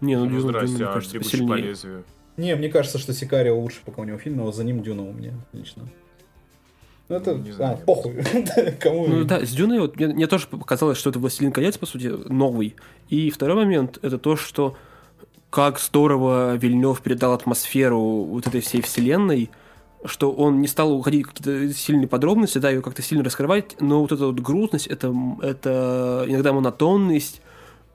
Не, 0.00 0.16
ну, 0.16 0.24
Ну, 0.26 0.30
Дюна, 0.30 0.40
здрасте, 0.42 0.76
мне 0.76 0.84
а 0.86 0.92
кажется, 0.92 1.14
«Бегущий 1.18 1.38
по 1.38 1.44
посильнее. 1.46 1.68
лезвию». 1.70 2.04
Не, 2.36 2.54
мне 2.56 2.68
кажется, 2.68 2.98
что 2.98 3.12
Сикарио 3.12 3.58
лучше 3.58 3.78
пока 3.84 4.02
у 4.02 4.04
него 4.04 4.16
фильм, 4.18 4.36
но 4.38 4.52
за 4.52 4.64
ним 4.64 4.82
Дюна 4.82 5.02
у 5.02 5.12
меня 5.12 5.32
лично. 5.52 5.88
Ну, 7.10 7.16
это... 7.16 7.34
Не 7.34 7.50
знаю, 7.50 7.74
а, 7.74 7.84
похуй. 7.84 8.22
Кому... 8.80 9.08
Ну 9.08 9.24
да, 9.24 9.44
с 9.44 9.50
Дюной 9.50 9.80
вот 9.80 9.96
мне, 9.96 10.06
мне 10.06 10.26
тоже 10.28 10.46
показалось, 10.46 10.96
что 10.96 11.10
это 11.10 11.18
«Властелин 11.18 11.50
колец», 11.50 11.76
по 11.76 11.84
сути, 11.84 12.06
новый. 12.06 12.76
И 13.08 13.30
второй 13.30 13.56
момент— 13.56 13.98
это 14.02 14.16
то, 14.16 14.36
что 14.36 14.76
как 15.50 15.80
здорово 15.80 16.54
Вильнев 16.54 17.00
передал 17.02 17.32
атмосферу 17.32 17.98
вот 17.98 18.46
этой 18.46 18.60
всей 18.60 18.80
вселенной, 18.80 19.50
что 20.04 20.30
он 20.30 20.60
не 20.60 20.68
стал 20.68 20.92
уходить 20.92 21.26
в 21.26 21.32
какие-то 21.32 21.74
сильные 21.74 22.06
подробности, 22.06 22.58
да, 22.58 22.70
ее 22.70 22.80
как-то 22.80 23.02
сильно 23.02 23.24
раскрывать, 23.24 23.76
но 23.80 24.00
вот 24.00 24.12
эта 24.12 24.26
вот 24.26 24.38
грустность, 24.38 24.86
это, 24.86 25.12
это 25.42 26.24
иногда 26.28 26.52
монотонность, 26.52 27.42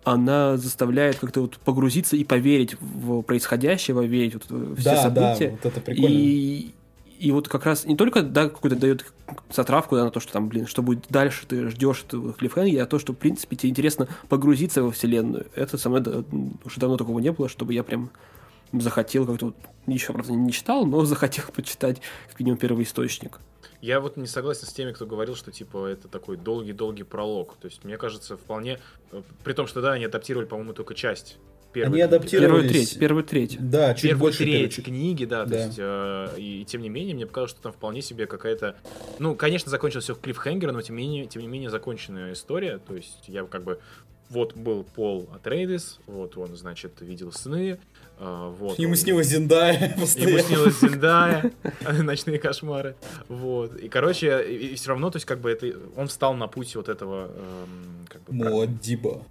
она 0.04 0.58
заставляет 0.58 1.18
как-то 1.18 1.42
вот 1.42 1.58
погрузиться 1.58 2.18
и 2.18 2.26
поверить 2.26 2.76
в 2.82 3.22
происходящее, 3.22 4.06
верить 4.06 4.34
вот 4.34 4.46
в 4.50 4.76
все 4.76 4.84
Да, 4.84 5.10
да, 5.10 5.36
события. 5.36 5.52
вот 5.52 5.66
это 5.66 5.80
прикольно. 5.80 6.14
И, 6.14 6.72
и 7.20 7.32
вот 7.32 7.48
как 7.48 7.66
раз 7.66 7.86
не 7.86 7.96
только, 7.96 8.22
да, 8.22 8.50
какую-то 8.50 8.78
дает 8.78 9.06
затравку, 9.50 9.96
да, 9.96 10.06
на 10.06 10.12
то, 10.12 10.20
что 10.20 10.34
там, 10.34 10.48
блин, 10.48 10.68
что 10.68 10.82
будет 10.82 11.06
дальше, 11.10 11.46
ты 11.48 11.70
ждешь 11.70 12.04
этого 12.08 12.34
клиффхенгера, 12.34 12.84
а 12.84 12.86
то, 12.86 13.00
что, 13.00 13.14
в 13.14 13.18
принципе, 13.18 13.56
тебе 13.56 13.70
интересно 13.70 14.08
погрузиться 14.30 14.84
во 14.84 14.92
вселенную. 14.92 15.48
Это 15.56 15.78
со 15.78 15.90
мной 15.90 16.02
да, 16.02 16.24
уже 16.64 16.80
давно 16.80 16.98
такого 16.98 17.20
не 17.20 17.32
было, 17.32 17.50
чтобы 17.50 17.74
я 17.74 17.84
прям 17.84 18.12
захотел 18.72 19.26
как-то 19.26 19.48
вот, 19.48 19.56
еще, 19.88 20.14
правда, 20.14 20.34
не 20.34 20.52
читал, 20.52 20.86
но 20.86 21.06
захотел 21.06 21.46
почитать, 21.54 22.02
как 22.30 22.40
минимум, 22.40 22.58
первый 22.58 22.84
источник. 22.84 23.40
Я 23.82 24.00
вот 24.00 24.18
не 24.18 24.28
согласен 24.28 24.66
с 24.66 24.74
теми, 24.74 24.94
кто 24.94 25.06
говорил, 25.06 25.36
что 25.36 25.52
типа 25.52 25.86
это 25.86 26.08
такой 26.08 26.38
долгий-долгий 26.38 27.04
пролог. 27.04 27.56
То 27.62 27.68
есть, 27.68 27.84
мне 27.84 27.98
кажется, 27.98 28.36
вполне... 28.38 28.80
э, 29.12 29.22
При 29.44 29.54
том, 29.54 29.68
что 29.68 29.82
да, 29.82 29.94
они 29.94 30.06
адаптировали, 30.06 30.48
по-моему, 30.48 30.74
только 30.74 30.96
часть. 30.96 31.38
Первой 31.76 31.88
Они 31.88 31.94
книги, 31.98 32.10
да. 32.10 32.16
адаптировали 32.16 32.46
Первую 32.48 32.64
Первый 32.64 32.74
треть, 32.74 33.00
первую 33.00 33.24
треть. 33.24 33.58
Да, 33.70 33.94
чуть 33.94 34.02
Первую 34.04 34.20
больше 34.22 34.38
треть 34.40 34.76
короче. 34.76 34.82
книги, 34.82 35.26
да, 35.26 35.44
то 35.44 35.50
Да. 35.52 35.66
есть, 35.66 35.76
э, 35.78 36.30
и, 36.38 36.62
и 36.62 36.66
тем 36.66 36.82
не 36.82 36.90
менее, 36.90 37.14
мне 37.16 37.26
показалось, 37.28 37.52
что 37.52 37.62
там 37.62 37.72
вполне 37.74 38.02
себе 38.02 38.26
какая-то, 38.26 38.76
ну, 39.20 39.36
конечно, 39.36 39.70
закончилось 39.70 40.06
все 40.06 40.16
в 40.16 40.20
клиффхенгер, 40.20 40.72
но 40.72 40.82
тем 40.82 40.96
не 40.96 41.04
менее, 41.04 41.26
тем 41.28 41.42
не 41.42 41.48
менее 41.48 41.70
законченная 41.70 42.34
история, 42.34 42.80
то 42.80 42.96
есть 42.96 43.24
я 43.28 43.44
как 43.44 43.64
бы, 43.64 43.80
вот 44.30 44.56
был 44.56 44.84
Пол 44.96 45.30
Атрейдис, 45.36 46.00
вот 46.08 46.36
он, 46.38 46.56
значит, 46.56 46.94
видел 47.02 47.32
сны, 47.32 47.78
э, 48.20 48.54
вот. 48.60 48.80
Ему 48.80 48.94
он- 48.94 48.98
снилась 48.98 49.28
Зиндая 49.28 49.74
Ему 49.96 50.02
постоянно. 50.02 50.40
снилась 50.42 50.80
Зиндая, 50.80 51.52
ночные 52.02 52.40
кошмары. 52.40 52.96
Вот. 53.28 53.76
И, 53.78 53.88
короче, 53.88 54.42
и, 54.42 54.74
все 54.76 54.90
равно, 54.90 55.12
то 55.12 55.18
есть, 55.18 55.26
как 55.28 55.42
бы 55.42 55.52
это. 55.52 55.72
Он 55.96 56.08
встал 56.08 56.34
на 56.34 56.48
путь 56.48 56.76
вот 56.76 56.90
этого. 56.90 57.26
эм, 57.36 58.06
как 58.08 58.24
бы, 58.24 58.34
Муаддиба. 58.34 59.22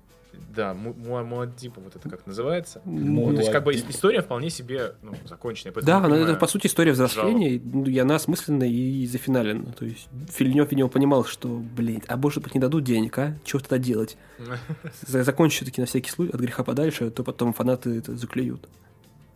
Да, 0.54 0.74
Му- 0.74 0.94
Му- 0.94 1.24
Муаддиба, 1.24 1.80
вот 1.80 1.96
это 1.96 2.08
как 2.08 2.26
называется. 2.26 2.80
Ну, 2.84 3.32
то 3.32 3.38
есть, 3.40 3.50
как 3.52 3.64
бы 3.64 3.74
история 3.74 4.22
вполне 4.22 4.50
себе 4.50 4.94
ну, 5.02 5.12
законченная. 5.28 5.74
Да, 5.82 5.98
она, 5.98 6.16
это, 6.16 6.34
по 6.34 6.46
сути, 6.46 6.66
история 6.66 6.92
взросления, 6.92 7.54
и, 7.54 7.60
ну, 7.60 7.84
и 7.86 7.98
она 7.98 8.16
осмысленная 8.16 8.68
и 8.68 9.06
зафиналена. 9.06 9.72
То 9.72 9.84
есть 9.84 10.08
Фильнев, 10.30 10.70
видимо, 10.70 10.88
понимал, 10.88 11.24
что, 11.24 11.48
блин, 11.48 12.02
а 12.08 12.16
может 12.16 12.42
быть 12.42 12.54
не 12.54 12.60
дадут 12.60 12.84
денег, 12.84 13.18
а? 13.18 13.36
Чего 13.44 13.60
тогда 13.60 13.78
делать? 13.78 14.16
За- 15.06 15.24
Закончу 15.24 15.56
все-таки 15.56 15.80
на 15.80 15.86
всякий 15.86 16.10
случай 16.10 16.32
от 16.32 16.40
греха 16.40 16.62
подальше, 16.64 17.06
а 17.06 17.10
то 17.10 17.24
потом 17.24 17.52
фанаты 17.52 17.98
это 17.98 18.16
заклюют. 18.16 18.68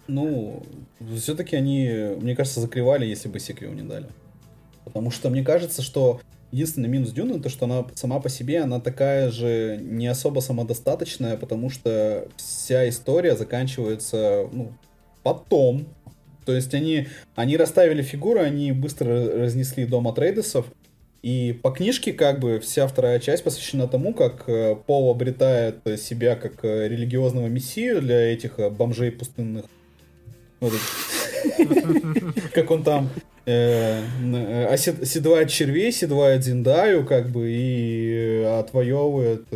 Ну, 0.07 0.63
все-таки 1.17 1.55
они, 1.55 2.17
мне 2.21 2.35
кажется, 2.35 2.61
закрывали, 2.61 3.05
если 3.05 3.29
бы 3.29 3.39
сиквел 3.41 3.73
не 3.73 3.83
дали. 3.83 4.07
Потому 4.85 5.11
что 5.11 5.29
мне 5.29 5.45
кажется, 5.45 5.83
что 5.83 6.21
единственный 6.51 6.89
минус 6.89 7.11
Дюны, 7.13 7.41
то 7.41 7.49
что 7.49 7.67
она 7.67 7.87
сама 7.95 8.21
по 8.21 8.29
себе, 8.29 8.61
она 8.61 8.81
такая 8.81 9.31
же 9.31 9.79
не 9.81 10.07
особо 10.07 10.41
самодостаточная, 10.41 11.37
потому 11.37 11.71
что 11.71 12.29
вся 12.37 12.89
история 12.89 13.37
заканчивается, 13.37 14.49
ну, 14.53 14.73
потом. 15.23 15.87
То 16.47 16.55
есть 16.55 16.73
они, 16.73 17.09
они 17.35 17.57
расставили 17.57 18.03
фигуры, 18.03 18.41
они 18.41 18.73
быстро 18.73 19.43
разнесли 19.43 19.85
дом 19.85 20.09
Атрейдесов, 20.09 20.67
и 21.23 21.59
по 21.63 21.71
книжке 21.71 22.13
как 22.13 22.39
бы 22.39 22.61
вся 22.61 22.87
вторая 22.87 23.19
часть 23.19 23.43
посвящена 23.43 23.89
тому, 23.89 24.15
как 24.15 24.45
э, 24.49 24.77
Пол 24.87 25.11
обретает 25.11 25.81
себя 26.01 26.37
как 26.37 26.65
э, 26.65 26.87
религиозного 26.89 27.49
мессию 27.49 28.01
для 28.01 28.33
этих 28.33 28.59
э, 28.61 28.71
бомжей 28.71 29.11
пустынных. 29.11 29.65
Вот 30.61 30.73
это. 30.73 31.18
Как 32.53 32.71
он 32.71 32.83
там 32.83 33.09
э, 33.47 34.03
э, 34.23 34.75
осед- 34.75 35.03
оседлает 35.03 35.51
червей, 35.51 35.93
седлает 35.93 36.45
Зиндаю, 36.45 37.05
как 37.07 37.31
бы, 37.31 37.51
и 37.51 38.43
э, 38.43 38.59
отвоевывает 38.59 39.47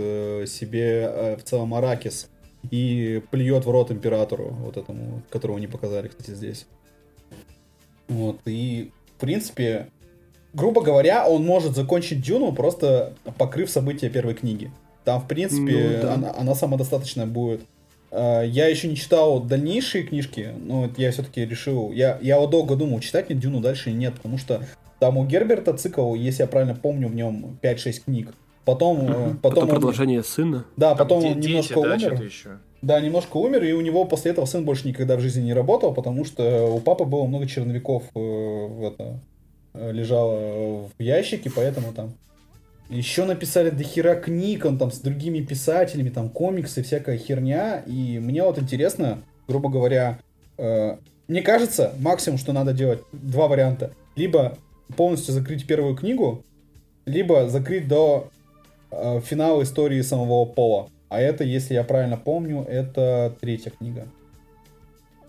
себе 0.49 1.37
в 1.39 1.43
целом 1.45 1.75
Аракис. 1.75 2.29
И 2.71 3.21
плюет 3.33 3.65
в 3.67 3.71
рот 3.71 3.91
императору, 3.91 4.57
вот 4.61 4.77
этому, 4.77 5.23
которого 5.31 5.59
не 5.59 5.67
показали, 5.67 6.07
кстати, 6.09 6.31
здесь. 6.31 6.67
Вот, 8.09 8.39
и, 8.45 8.93
в 9.17 9.21
принципе, 9.21 9.89
грубо 10.53 10.83
говоря, 10.83 11.27
он 11.27 11.45
может 11.45 11.75
закончить 11.75 12.23
Дюну, 12.23 12.53
просто 12.53 13.15
покрыв 13.37 13.69
события 13.69 14.09
первой 14.11 14.35
книги. 14.35 14.71
Там, 15.05 15.21
в 15.21 15.27
принципе, 15.27 15.97
Ну, 15.97 16.03
да. 16.03 16.15
она, 16.15 16.35
она 16.37 16.55
самодостаточная 16.55 17.27
будет. 17.27 17.63
А, 18.13 18.43
Я 18.43 18.69
еще 18.69 18.89
не 18.89 18.97
читал 18.97 19.41
дальнейшие 19.41 20.05
книжки, 20.05 20.51
но 20.59 20.89
я 20.97 21.11
все-таки 21.11 21.45
решил... 21.45 21.91
Я, 21.93 22.19
я 22.23 22.39
вот 22.39 22.51
долго 22.51 22.77
думал, 22.77 23.01
читать 23.01 23.29
мне 23.31 23.39
Дюну 23.39 23.61
дальше 23.61 23.91
или 23.91 23.97
нет, 23.97 24.15
потому 24.15 24.39
что 24.39 24.63
там 25.01 25.17
у 25.17 25.25
Герберта 25.25 25.73
цикл, 25.77 26.15
если 26.15 26.43
я 26.43 26.47
правильно 26.47 26.75
помню, 26.75 27.09
в 27.09 27.15
нем 27.15 27.59
5-6 27.63 28.05
книг. 28.05 28.35
Потом, 28.65 29.01
э, 29.01 29.07
Потом, 29.07 29.37
потом, 29.43 29.63
он- 29.65 29.69
продолжение 29.71 30.23
сына. 30.23 30.65
да, 30.77 30.91
Там 30.91 30.99
потом 30.99 31.25
он 31.25 31.35
дети, 31.41 31.49
немножко 31.49 31.75
да, 31.75 31.81
умер. 31.81 31.99
что-то 31.99 32.23
еще. 32.23 32.49
Да, 32.83 33.01
немножко 33.01 33.37
умер, 33.39 33.65
и 33.65 33.73
у 33.73 33.81
него 33.81 34.05
после 34.05 34.31
этого 34.33 34.45
сын 34.45 34.65
больше 34.65 34.87
никогда 34.87 35.17
в 35.17 35.21
жизни 35.21 35.41
не 35.43 35.53
работал, 35.55 35.93
потому 35.95 36.25
что 36.25 36.67
у 36.73 36.79
папы 36.81 37.05
было 37.05 37.25
много 37.27 37.47
черновиков 37.47 38.05
э, 38.15 38.19
в 38.21 38.85
это, 38.87 39.21
э, 39.75 39.91
лежало 39.93 40.89
в 40.97 41.03
ящике, 41.03 41.51
поэтому 41.55 41.93
там 41.93 42.15
еще 42.93 43.25
написали 43.25 43.71
до 43.71 43.83
хера 43.83 44.15
книг, 44.15 44.65
он 44.65 44.79
там 44.79 44.91
с 44.91 44.99
другими 44.99 45.41
писателями, 45.41 46.11
там 46.11 46.29
комиксы, 46.29 46.83
всякая 46.83 47.19
херня, 47.19 47.83
и 47.87 48.19
мне 48.19 48.43
вот 48.43 48.59
интересно, 48.59 49.23
грубо 49.49 49.69
говоря, 49.69 50.19
э, 50.59 50.97
мне 51.29 51.43
кажется, 51.43 51.95
максимум, 51.99 52.39
что 52.39 52.53
надо 52.53 52.73
делать, 52.73 53.01
два 53.13 53.49
варианта. 53.49 53.93
Либо 54.17 54.59
полностью 54.97 55.33
закрыть 55.33 55.67
первую 55.67 55.97
книгу, 55.97 56.45
либо 57.07 57.49
закрыть 57.49 57.89
до 57.89 58.29
э, 58.91 59.21
финала 59.25 59.63
истории 59.63 60.01
самого 60.03 60.45
Пола. 60.45 60.89
А 61.09 61.21
это, 61.21 61.45
если 61.45 61.75
я 61.75 61.85
правильно 61.85 62.17
помню, 62.17 62.65
это 62.69 63.35
третья 63.41 63.71
книга. 63.71 64.07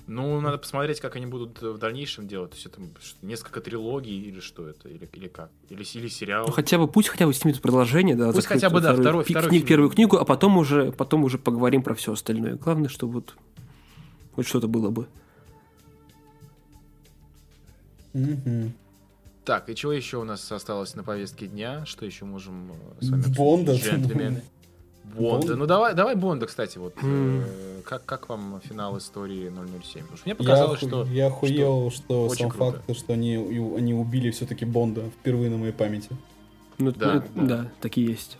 Ну, 0.06 0.42
надо 0.42 0.58
посмотреть, 0.58 1.00
как 1.00 1.16
они 1.16 1.26
будут 1.26 1.62
в 1.62 1.78
дальнейшем 1.78 2.28
делать. 2.28 2.52
То 2.52 2.56
есть 2.58 2.66
это 2.66 2.82
несколько 3.22 3.62
трилогий 3.62 4.20
или 4.22 4.42
что 4.42 4.68
это, 4.68 4.90
или, 4.90 5.10
или 5.14 5.28
как? 5.30 5.50
Или, 5.70 5.86
или 5.94 6.08
сериал. 6.10 6.46
Ну, 6.48 6.52
хотя 6.52 6.78
бы, 6.78 6.88
пусть 6.88 7.08
хотя 7.08 7.26
бы 7.26 7.34
снимут 7.34 7.62
продолжение, 7.62 8.16
да. 8.16 8.34
Пусть 8.34 8.48
хотя 8.48 8.70
бы, 8.70 8.82
да, 8.82 8.94
второй, 8.94 9.24
второй 9.24 9.50
книг, 9.50 9.66
первую 9.66 9.90
книгу, 9.90 10.18
а 10.18 10.26
потом 10.26 10.58
уже, 10.58 10.92
потом 10.92 11.24
уже 11.24 11.38
поговорим 11.38 11.84
про 11.84 11.96
все 11.96 12.14
остальное. 12.14 12.56
Главное, 12.56 12.90
чтобы 12.90 13.14
вот 13.14 13.36
хоть 14.34 14.46
что-то 14.46 14.68
было 14.68 14.90
бы. 14.90 15.08
Угу. 18.14 18.72
Так, 19.46 19.70
и 19.70 19.76
чего 19.76 19.92
еще 19.94 20.18
у 20.18 20.24
нас 20.24 20.52
осталось 20.52 20.96
на 20.96 21.04
повестке 21.04 21.48
дня? 21.48 21.86
Что 21.86 22.06
еще 22.06 22.26
можем 22.26 22.72
э, 23.00 23.06
с 23.06 23.10
вами 23.10 23.24
Бонда. 23.36 23.76
Джентльмены. 23.78 24.44
Бонда. 25.04 25.56
Ну 25.56 25.66
давай, 25.66 25.94
давай 25.94 26.16
Бонда, 26.16 26.46
кстати, 26.48 26.78
вот 26.78 26.96
mm. 26.96 27.44
э, 27.46 27.82
как, 27.86 28.06
как 28.06 28.30
вам 28.30 28.62
финал 28.64 28.98
истории 28.98 29.50
007? 29.50 30.04
Потому 30.04 30.18
что 30.18 30.26
мне 30.26 30.36
показалось, 30.36 30.82
я, 30.82 30.88
что... 30.88 31.04
Я 31.06 31.28
охуел, 31.28 31.92
что, 31.92 32.30
что 32.30 32.30
сам 32.30 32.50
круто. 32.50 32.82
факт, 32.86 32.98
что 32.98 33.14
они, 33.14 33.36
они 33.36 33.94
убили 33.94 34.32
все-таки 34.32 34.66
Бонда 34.66 35.04
впервые 35.20 35.50
на 35.50 35.58
моей 35.58 35.74
памяти. 35.74 36.10
Ну, 36.78 36.92
Да, 36.92 37.14
да, 37.14 37.24
да. 37.36 37.44
да. 37.44 37.72
такие 37.82 38.08
есть. 38.08 38.38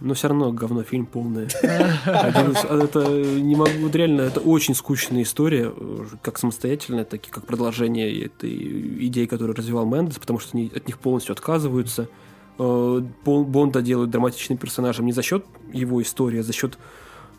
Но 0.00 0.14
все 0.14 0.28
равно 0.28 0.52
говно 0.52 0.82
фильм 0.82 1.06
полное. 1.06 1.46
Из- 2.06 2.64
Это 2.64 3.08
не 3.08 3.56
могу, 3.56 3.70
вот 3.80 3.94
реально, 3.94 4.22
это 4.22 4.40
очень 4.40 4.74
скучная 4.74 5.22
история, 5.22 5.72
э, 5.74 6.04
как 6.22 6.38
самостоятельная, 6.38 7.04
так 7.04 7.26
и 7.26 7.30
как 7.30 7.46
продолжение 7.46 8.24
этой 8.24 9.06
идеи, 9.06 9.26
которую 9.26 9.56
развивал 9.56 9.86
Мендес, 9.86 10.18
потому 10.18 10.38
что 10.38 10.56
они 10.56 10.70
от 10.74 10.86
них 10.86 10.98
полностью 10.98 11.32
отказываются. 11.32 12.02
Бон- 12.02 12.10
Бонда 12.58 13.82
делают 13.82 14.10
драматичным 14.10 14.58
персонажем 14.58 15.06
не 15.06 15.12
за 15.12 15.22
счет 15.22 15.44
его 15.72 16.00
истории, 16.00 16.40
а 16.40 16.42
за 16.42 16.52
счет 16.52 16.78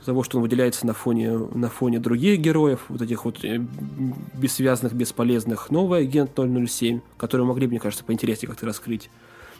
того, 0.07 0.23
что 0.23 0.37
он 0.37 0.43
выделяется 0.43 0.87
на 0.87 0.93
фоне, 0.93 1.37
на 1.37 1.69
фоне 1.69 1.99
других 1.99 2.39
героев, 2.39 2.85
вот 2.87 3.01
этих 3.01 3.25
вот 3.25 3.43
э, 3.43 3.61
бессвязных, 4.33 4.93
бесполезных. 4.93 5.69
Новый 5.69 5.99
агент 5.99 6.31
007, 6.37 7.01
который 7.17 7.45
могли, 7.45 7.67
мне 7.67 7.79
кажется, 7.79 8.05
поинтереснее 8.05 8.49
как-то 8.49 8.65
раскрыть 8.65 9.09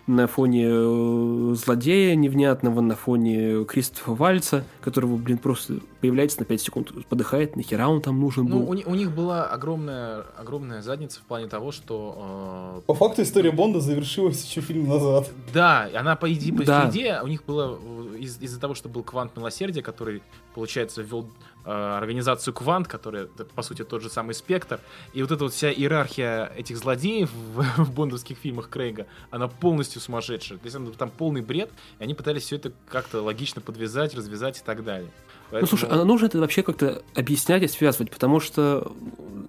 на 0.08 0.26
фоне 0.28 0.66
э, 0.70 1.54
злодея 1.56 2.16
невнятного, 2.16 2.80
на 2.82 2.96
фоне 2.96 3.66
Кристофа 3.66 4.14
Вальца, 4.14 4.64
которого, 4.82 5.18
блин, 5.18 5.38
просто 5.38 5.76
появляется 6.00 6.40
на 6.40 6.46
5 6.46 6.62
секунд, 6.62 6.92
подыхает, 7.10 7.56
нахера 7.58 7.88
он 7.88 8.02
там 8.02 8.20
нужен 8.20 8.46
Ну, 8.46 8.60
был. 8.60 8.70
у, 8.70 8.74
ни- 8.74 8.84
у 8.86 8.96
них 8.96 9.14
была 9.14 9.46
огромная, 9.46 10.24
огромная 10.38 10.82
задница 10.82 11.20
в 11.20 11.24
плане 11.24 11.48
того, 11.48 11.72
что... 11.74 12.82
По 12.88 12.94
факту 12.94 13.22
история 13.24 13.52
Бонда 13.52 13.82
завершилась 13.82 14.44
еще 14.46 14.62
фильм 14.62 14.88
назад. 14.88 15.28
э, 15.28 15.32
да, 15.54 15.90
она 15.94 16.16
по 16.16 16.32
идее, 16.34 16.54
по 16.54 16.64
Да. 16.64 16.90
идее, 16.90 17.22
у 17.22 17.28
них 17.28 17.44
было 17.46 17.78
э, 18.14 18.18
из- 18.20 18.40
из-за 18.42 18.60
того, 18.62 18.76
что 18.76 18.88
был 18.90 19.04
квант 19.04 19.36
милосердия, 19.36 19.82
который, 19.82 20.22
получается, 20.58 21.04
ввел 21.04 21.30
э, 21.66 21.70
организацию 21.72 22.52
Квант, 22.52 22.88
которая, 22.88 23.28
по 23.28 23.62
сути, 23.62 23.84
тот 23.84 24.02
же 24.02 24.10
самый 24.10 24.34
Спектр, 24.34 24.80
и 25.14 25.22
вот 25.22 25.32
эта 25.32 25.44
вот 25.44 25.54
вся 25.54 25.72
иерархия 25.72 26.52
этих 26.58 26.78
злодеев 26.78 27.30
в, 27.56 27.84
в 27.84 27.92
бондовских 27.94 28.40
фильмах 28.40 28.68
Крейга, 28.68 29.06
она 29.30 29.48
полностью 29.48 30.02
сумасшедшая. 30.02 30.58
То 30.58 30.66
есть 30.66 30.76
там, 30.76 30.92
там 30.94 31.12
полный 31.12 31.42
бред, 31.42 31.70
и 32.00 32.04
они 32.04 32.16
пытались 32.16 32.42
все 32.42 32.56
это 32.56 32.72
как-то 32.90 33.22
логично 33.22 33.62
подвязать, 33.62 34.16
развязать 34.16 34.58
и 34.58 34.64
так 34.66 34.84
далее. 34.84 35.12
Ну, 35.52 35.64
слушай, 35.68 35.84
Поэтому- 35.84 36.02
а 36.02 36.06
нужно 36.06 36.26
это 36.26 36.40
вообще 36.40 36.64
как-то 36.64 37.04
объяснять 37.14 37.62
и 37.62 37.68
связывать, 37.68 38.10
потому 38.12 38.40
что 38.40 38.92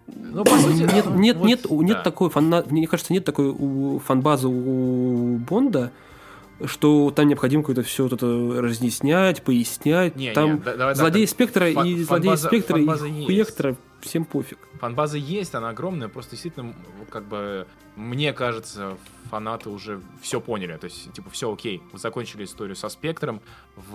Ну, 0.07 0.45
по 0.45 0.59
сути, 0.59 0.83
нет, 0.83 1.07
ну, 1.07 1.19
нет, 1.19 1.37
вот, 1.39 1.47
нет, 1.47 1.67
у- 1.71 1.81
нет 1.81 1.97
да. 1.97 2.03
такой 2.03 2.29
фана... 2.29 2.63
мне 2.69 2.87
кажется, 2.87 3.15
нет 3.15 3.25
такой 3.25 3.47
у 3.49 3.99
фанбазы 4.01 4.47
у 4.47 5.39
Бонда, 5.39 5.91
что 6.67 7.11
там 7.11 7.29
необходимо 7.29 7.63
какое-то 7.63 7.83
все 7.83 8.05
вот 8.05 8.13
это 8.15 8.27
разъяснять, 8.27 9.43
пояснять. 9.43 10.17
Не, 10.17 10.29
не, 10.29 10.33
там 10.33 10.61
да- 10.61 10.77
давай 10.77 10.95
злодеи 10.95 11.25
так. 11.27 11.31
спектра 11.31 11.73
Фан- 11.73 11.87
и 11.87 12.03
злодеи 12.03 12.29
фанбаза- 12.31 12.47
спектра 12.49 12.77
фанбаза 12.77 13.07
и 13.07 13.11
есть. 13.13 13.27
хуектора 13.27 13.77
всем 14.01 14.25
пофиг. 14.25 14.59
Фанбаза 14.81 15.19
есть, 15.19 15.55
она 15.55 15.71
огромная, 15.71 16.09
просто 16.09 16.33
действительно, 16.33 16.75
как 17.11 17.25
бы, 17.27 17.67
мне 17.97 18.33
кажется, 18.33 18.97
фанаты 19.31 19.71
уже 19.71 20.01
все 20.23 20.41
поняли, 20.41 20.77
то 20.77 20.85
есть, 20.85 21.13
типа, 21.13 21.31
все 21.31 21.53
окей, 21.53 21.83
вы 21.93 21.99
закончили 21.99 22.45
историю 22.45 22.77
со 22.77 22.89
Спектром 22.89 23.41
в, 23.77 23.93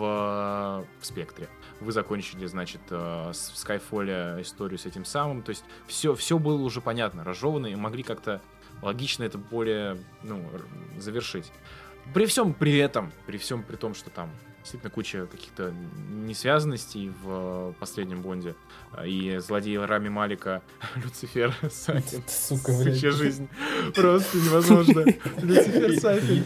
в 0.99 1.05
Спектре, 1.05 1.47
вы 1.79 1.91
закончили, 1.91 2.45
значит, 2.47 2.81
э, 2.89 3.31
с- 3.33 3.49
в 3.51 3.57
Скайфоле 3.57 4.37
историю 4.41 4.77
с 4.77 4.85
этим 4.85 5.05
самым, 5.05 5.41
то 5.41 5.49
есть, 5.51 5.63
все, 5.87 6.15
все 6.15 6.37
было 6.37 6.61
уже 6.61 6.81
понятно, 6.81 7.23
разжевано, 7.23 7.67
и 7.67 7.75
могли 7.75 8.03
как-то 8.03 8.41
логично 8.81 9.23
это 9.23 9.37
более, 9.37 9.97
ну, 10.23 10.43
завершить. 10.99 11.49
При 12.13 12.25
всем 12.25 12.53
при 12.53 12.77
этом, 12.77 13.11
при 13.25 13.37
всем 13.37 13.63
при 13.63 13.75
том, 13.75 13.95
что 13.95 14.09
там 14.09 14.29
действительно 14.61 14.91
куча 14.91 15.25
каких-то 15.25 15.73
несвязанностей 16.09 17.11
в 17.23 17.27
э, 17.27 17.73
последнем 17.79 18.21
Бонде, 18.21 18.55
э, 18.97 19.07
и 19.07 19.37
злодей 19.39 19.77
Рами 19.77 20.09
Малика, 20.09 20.61
Люцифер 20.95 21.53
Сафин. 21.71 22.23
Сука, 22.27 22.71
блядь. 22.81 22.97
Жизнь. 22.99 23.49
Просто 23.93 24.37
невозможно. 24.37 25.05
Люцифер 25.41 25.99
Сафин. 25.99 26.45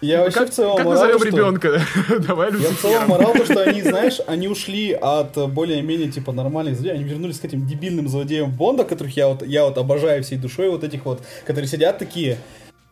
Я 0.00 0.22
вообще 0.24 0.40
Как, 0.40 0.50
в 0.50 0.52
целом 0.52 0.76
как 0.78 0.86
орал, 0.86 0.92
назовем 0.94 1.18
что- 1.18 1.26
ребенка? 1.28 1.80
Давай 2.26 2.50
Я 2.50 2.56
в 2.70 2.80
целом 2.80 3.02
Люцифером. 3.02 3.12
орал, 3.12 3.32
то, 3.34 3.44
что 3.44 3.62
они, 3.62 3.82
знаешь, 3.82 4.18
они 4.26 4.48
ушли 4.48 4.92
от 4.92 5.36
более-менее, 5.52 6.10
типа, 6.10 6.32
нормальных 6.32 6.74
злодеев, 6.74 6.96
они 6.96 7.04
вернулись 7.08 7.38
к 7.38 7.44
этим 7.44 7.64
дебильным 7.68 8.08
злодеям 8.08 8.50
Бонда, 8.50 8.82
которых 8.82 9.16
я 9.16 9.28
вот, 9.28 9.46
я 9.46 9.64
вот 9.64 9.78
обожаю 9.78 10.24
всей 10.24 10.38
душой, 10.38 10.70
вот 10.70 10.82
этих 10.82 11.04
вот, 11.04 11.22
которые 11.46 11.68
сидят 11.68 11.98
такие, 12.00 12.32
«Ну, 12.34 12.38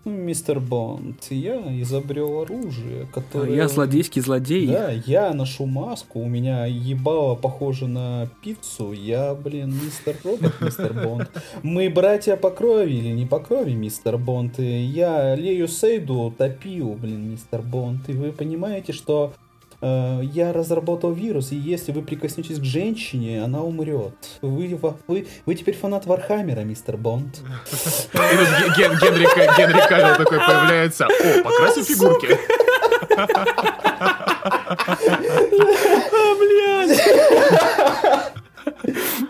мистер 0.05 0.61
Бонд, 0.61 1.27
я 1.31 1.61
изобрел 1.83 2.41
оружие, 2.41 3.07
которое... 3.13 3.55
Я 3.55 3.69
злодейский 3.69 4.23
злодей. 4.23 4.67
Да, 4.67 4.91
я 4.91 5.33
ношу 5.35 5.67
маску, 5.67 6.21
у 6.21 6.27
меня 6.27 6.67
ебало 6.67 7.35
похоже 7.35 7.87
на 7.87 8.29
пиццу, 8.43 8.93
я, 8.93 9.35
блин, 9.35 9.73
мистер 9.73 10.17
Робот, 10.25 10.55
мистер 10.61 10.93
Бонд. 10.95 11.31
Мы 11.63 11.91
братья 11.91 12.37
по 12.37 12.51
крови 12.51 12.95
или 12.95 13.11
не 13.11 13.27
по 13.27 13.41
крови, 13.41 13.73
мистер 13.73 14.17
Бонд, 14.17 14.59
и 14.59 14.83
я 14.85 15.35
Леа 15.35 15.69
Сейду 15.69 16.35
топил, 16.37 16.95
блин, 16.95 17.31
мистер 17.31 17.63
Бонд, 17.63 18.09
и 18.09 18.13
вы 18.13 18.33
понимаете, 18.33 18.93
что 18.93 19.33
я 19.82 20.52
разработал 20.52 21.12
вирус, 21.12 21.52
и 21.52 21.57
если 21.57 21.93
вы 21.93 22.02
прикоснетесь 22.02 22.59
к 22.59 22.65
женщине, 22.65 23.43
она 23.43 23.62
умрет. 23.62 24.12
Вы, 24.43 24.78
вы, 25.07 25.27
вы 25.47 25.55
теперь 25.55 25.77
фанат 25.77 26.05
Вархаммера, 26.07 26.61
мистер 26.61 26.97
Бонд. 26.98 27.40
И 27.73 28.16
тут 28.16 28.77
Ге- 28.77 28.89
Ген- 28.89 28.98
Генри 29.01 29.24
Ка- 29.27 29.55
Генри 29.57 29.81
Кавилл 29.89 30.16
такой 30.16 30.39
появляется. 30.39 31.07
О, 31.07 31.43
покрасим 31.43 31.85
фигурки. 31.85 32.39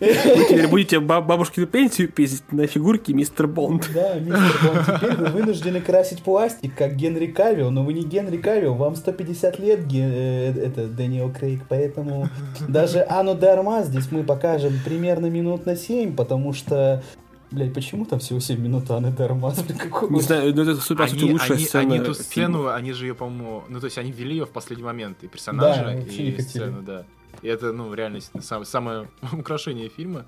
Вы 0.00 0.44
теперь 0.48 0.66
будете 0.68 0.98
ба- 0.98 1.20
бабушкину 1.20 1.66
пенсию 1.66 2.08
пиздить 2.08 2.50
на 2.52 2.66
фигурке 2.66 3.12
мистер 3.12 3.46
Бонд. 3.46 3.88
Да, 3.94 4.14
мистер 4.14 4.60
Бонд, 4.64 4.86
теперь 5.00 5.16
вы 5.16 5.26
вынуждены 5.26 5.80
красить 5.80 6.22
пластик, 6.22 6.74
как 6.74 6.96
Генри 6.96 7.26
Кавилл, 7.26 7.70
но 7.70 7.84
вы 7.84 7.92
не 7.92 8.02
Генри 8.02 8.38
Кавилл, 8.38 8.74
вам 8.74 8.96
150 8.96 9.58
лет, 9.58 9.86
Ге- 9.86 10.00
э, 10.10 10.66
это 10.66 10.86
Дэниел 10.86 11.30
Крейг, 11.30 11.62
поэтому 11.68 12.28
даже 12.66 13.04
Ану 13.08 13.34
де 13.36 13.46
Армас 13.48 13.86
здесь 13.88 14.10
мы 14.10 14.22
покажем 14.24 14.72
примерно 14.84 15.26
минут 15.26 15.66
на 15.66 15.76
7, 15.76 16.16
потому 16.16 16.54
что, 16.54 17.02
блядь, 17.50 17.74
почему 17.74 18.06
там 18.06 18.20
всего 18.20 18.40
7 18.40 18.58
минут 18.60 18.90
Анны 18.90 19.12
де 19.14 19.22
Армас? 19.24 19.62
Блин, 19.62 19.76
какой 19.78 20.08
Не 20.10 20.22
знаю, 20.22 20.54
но 20.54 20.62
это, 20.62 20.76
по 20.76 20.80
сути, 20.80 21.02
Они, 21.22 21.32
лучшая 21.32 21.56
они, 21.58 21.64
сцена 21.66 21.82
они 21.82 21.98
ту 21.98 22.14
фильма. 22.14 22.14
сцену, 22.14 22.68
они 22.72 22.92
же 22.92 23.06
ее, 23.06 23.14
по-моему, 23.14 23.64
ну 23.68 23.80
то 23.80 23.84
есть 23.86 23.98
они 23.98 24.12
ввели 24.12 24.36
ее 24.36 24.46
в 24.46 24.50
последний 24.50 24.84
момент, 24.84 25.18
и 25.22 25.26
персонажа, 25.26 25.82
Да, 25.84 25.94
и 25.94 26.00
хотели. 26.00 26.40
сцену, 26.40 26.82
да. 26.82 27.04
И 27.42 27.48
это, 27.48 27.72
ну, 27.72 27.92
реально 27.94 28.20
сам- 28.40 28.64
самое 28.64 29.08
украшение 29.32 29.88
фильма. 29.88 30.26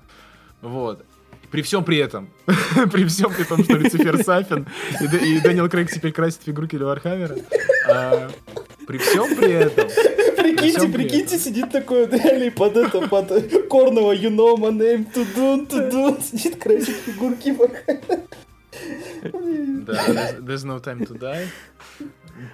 Вот. 0.61 1.03
При 1.51 1.61
всем 1.61 1.83
при 1.83 1.97
этом, 1.97 2.29
при 2.91 3.05
всем 3.05 3.31
при 3.31 3.43
том, 3.43 3.63
что 3.63 3.73
Люцифер 3.77 4.23
Сафин 4.23 4.65
и, 4.99 5.05
и 5.05 5.39
Дэниел 5.39 5.69
Крейг 5.69 5.91
теперь 5.91 6.11
красит 6.11 6.41
фигурки 6.43 6.77
для 6.77 6.87
Вархаммера, 6.87 7.35
а, 7.87 8.31
при 8.87 8.97
всем 8.97 9.35
при 9.35 9.51
этом, 9.51 9.87
Прикиньте, 10.35 10.87
при 10.87 11.03
прикиньте, 11.03 11.37
сидит 11.37 11.71
такой 11.71 12.07
вот 12.07 12.13
реально 12.13 12.51
под 12.51 12.77
это, 12.77 13.07
под 13.07 13.29
Корнова, 13.69 14.13
you 14.15 14.29
know 14.29 14.57
my 14.57 14.71
name, 14.71 15.05
тудун, 15.13 15.67
тудун, 15.67 16.21
сидит 16.21 16.61
красит 16.61 16.95
фигурки 17.05 17.55
да, 19.85 19.93
there's, 20.07 20.45
there's 20.45 20.65
no 20.65 20.79
time 20.79 21.05
to 21.05 21.13
die. 21.17 21.47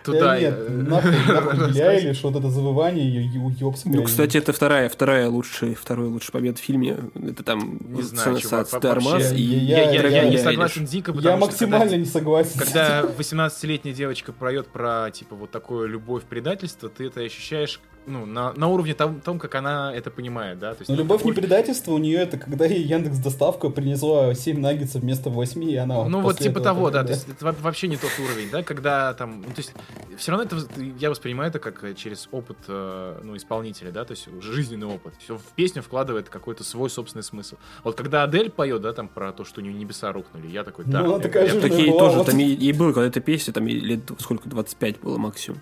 Да 0.06 0.12
Туда 0.12 0.40
нет, 0.40 0.54
э, 0.58 0.70
нахуй, 0.70 1.12
нахуй. 1.12 1.72
Билли, 1.74 2.14
что 2.14 2.30
вот 2.30 2.40
это 2.40 2.50
завывание, 2.50 3.26
ёбс, 3.60 3.86
Ну, 3.86 4.04
кстати, 4.04 4.38
это 4.38 4.54
вторая, 4.54 4.90
вторая 4.90 5.30
лучшая, 5.30 5.76
второй 5.76 6.08
лучший 6.10 6.32
побед 6.32 6.58
в 6.58 6.62
фильме. 6.62 6.98
Это 7.16 7.44
там 7.44 7.80
Не 7.90 8.02
знаю, 8.02 8.38
чувак, 8.40 8.68
с 8.68 8.80
Дармас 8.80 9.32
я- 9.32 9.84
Я, 9.84 9.92
я- 9.92 10.08
я 10.08 10.24
я- 10.24 10.30
не 10.30 10.38
согласен 10.38 10.86
дико, 10.86 11.14
Я 11.20 11.38
максимально 11.38 11.96
не 11.96 12.06
согласен. 12.06 12.60
Когда 12.60 13.04
18-летняя 13.18 13.94
девочка 13.94 14.34
проет 14.34 14.68
про, 14.68 15.10
типа, 15.12 15.36
вот 15.36 15.52
такое 15.52 15.88
любовь, 15.88 16.24
предательство, 16.24 16.90
ты 16.90 17.06
это 17.08 17.22
ощущаешь, 17.22 17.80
ну, 18.10 18.26
на, 18.26 18.54
на 18.54 18.68
уровне 18.68 18.94
том, 18.94 19.22
том, 19.22 19.40
как 19.40 19.56
она 19.56 19.94
это 19.94 20.12
понимает, 20.12 20.60
да. 20.60 20.74
То 20.74 20.82
есть, 20.82 20.90
Но 20.90 20.96
любовь 20.96 21.24
не 21.24 21.32
предательство 21.32 21.94
у 21.94 21.98
нее 21.98 22.18
это 22.18 22.38
когда 22.38 22.66
ей 22.66 22.84
Яндекс 22.84 23.20
доставка 23.20 23.70
принесла 23.70 24.34
7 24.34 24.60
наггетсов 24.60 25.02
вместо 25.02 25.30
8, 25.30 25.64
и 25.64 25.76
она 25.76 26.04
Ну 26.06 26.22
вот 26.22 26.40
типа 26.40 26.60
того, 26.60 26.90
да, 26.90 27.02
да. 27.04 27.08
то 27.08 27.14
есть 27.14 27.28
это 27.30 27.56
вообще 27.62 27.88
не 27.88 27.98
тот 27.98 28.12
уровень, 28.20 28.50
да, 28.52 28.64
когда 28.64 29.14
там, 29.14 29.42
ну, 29.42 29.54
то 29.54 29.58
есть 29.62 29.74
все 30.18 30.32
равно 30.32 30.46
это 30.46 30.58
я 31.00 31.10
воспринимаю 31.10 31.50
это 31.50 31.60
как 31.60 31.96
через 31.96 32.28
опыт, 32.32 32.58
э, 32.68 33.20
ну, 33.24 33.38
исполнителя, 33.38 33.92
да, 33.92 34.06
то 34.06 34.12
есть 34.12 34.28
жизненный 34.42 34.88
опыт. 34.88 35.14
Все 35.20 35.38
в 35.38 35.44
песню 35.56 35.82
вкладывает 35.82 36.30
какой-то 36.30 36.64
свой 36.64 36.90
собственный 36.90 37.24
смысл. 37.24 37.56
Вот 37.84 37.96
когда 37.96 38.24
Адель 38.24 38.50
поет, 38.50 38.82
да, 38.82 38.94
там 38.94 39.08
про 39.08 39.32
то, 39.32 39.46
что 39.46 39.62
у 39.62 39.64
нее 39.64 39.74
небеса 39.74 40.12
рухнули, 40.12 40.48
я 40.48 40.64
такой, 40.64 40.86
да. 40.86 41.02
Ну, 41.04 41.14
я- 41.14 41.20
такая 41.20 41.46
я- 41.46 41.54
же 41.54 41.62
Так 41.62 41.72
ей 41.72 41.90
была, 41.90 42.00
тоже, 42.00 42.18
вот. 42.18 42.28
там 42.28 42.38
ей, 42.38 42.56
ей 42.56 42.74
было, 42.74 42.92
когда 42.94 43.08
эта 43.08 43.20
песня, 43.20 43.54
там 43.54 43.66
ей 43.66 43.80
лет 43.80 44.02
сколько, 44.20 44.50
25 44.50 45.00
было 45.02 45.18
максимум. 45.18 45.60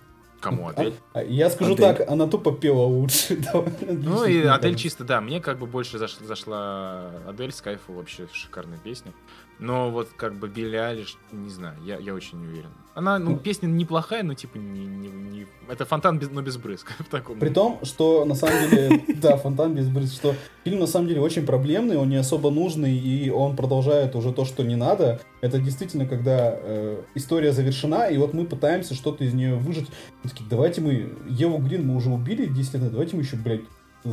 Кому 0.50 0.68
Адель? 0.70 0.94
А, 1.14 1.24
Я 1.24 1.50
скажу 1.50 1.74
Адель. 1.74 1.96
так, 1.96 2.10
она 2.10 2.28
тупо 2.28 2.52
пела 2.52 2.84
лучше. 2.84 3.38
Ну 3.88 4.26
и 4.26 4.44
да. 4.44 4.54
чисто, 4.76 5.04
да, 5.04 5.22
мне 5.22 5.40
как 5.40 5.58
бы 5.60 5.66
больше 5.68 5.98
заш- 5.98 6.24
зашла 6.24 7.12
Адель 7.28 7.52
с 7.52 7.62
кайфу, 7.62 7.94
вообще 7.94 8.28
шикарная 8.32 8.78
песня. 8.78 9.12
Но 9.60 9.90
вот 9.90 10.10
как 10.16 10.36
бы 10.36 10.48
Билли 10.48 10.76
Алиш, 10.76 11.18
не 11.32 11.50
знаю, 11.50 11.76
я, 11.84 11.98
я 11.98 12.14
очень 12.14 12.40
не 12.40 12.48
уверен. 12.48 12.70
Она, 12.94 13.18
ну, 13.20 13.32
Ну. 13.32 13.38
песня 13.38 13.68
неплохая, 13.68 14.24
но 14.24 14.34
типа 14.34 14.58
не, 14.58 14.86
не- 14.86 15.10
не- 15.10 15.48
Это 15.68 15.86
фонтан, 15.86 16.18
без, 16.20 16.30
но 16.32 16.42
без 16.42 16.58
брызг. 16.58 16.92
В 17.00 17.06
таком. 17.06 17.40
При 17.40 17.50
том, 17.50 17.80
что 17.84 18.26
на 18.26 18.36
самом 18.36 18.70
деле, 18.70 19.04
да, 19.22 19.38
фонтан 19.38 19.74
без 19.76 19.88
брызг, 19.88 20.14
что 20.14 20.36
фильм 20.64 20.80
на 20.80 20.88
самом 20.88 21.08
деле 21.08 21.22
очень 21.22 21.46
проблемный, 21.46 21.98
он 21.98 22.10
не 22.10 22.16
особо 22.18 22.50
нужный, 22.52 22.98
и 22.98 23.30
он 23.30 23.56
продолжает 23.56 24.16
уже 24.16 24.32
то, 24.32 24.46
что 24.46 24.64
не 24.64 24.76
надо. 24.76 25.20
Это 25.42 25.60
действительно, 25.60 26.06
когда 26.08 26.52
э, 26.56 27.02
история 27.16 27.52
завершена, 27.52 28.08
и 28.10 28.18
вот 28.18 28.34
мы 28.34 28.46
пытаемся 28.46 28.94
что-то 28.96 29.24
из 29.24 29.34
нее 29.34 29.56
выжить. 29.56 29.88
Мы 30.24 30.30
такие, 30.30 30.46
давайте 30.50 30.82
мы, 30.82 31.14
Еву 31.28 31.58
Грин 31.60 31.86
мы 31.88 31.96
уже 31.96 32.10
убили 32.10 32.46
10 32.46 32.74
лет 32.76 32.92
давайте 32.92 33.16
мы 33.16 33.22
еще, 33.24 33.36
блядь, 33.38 33.62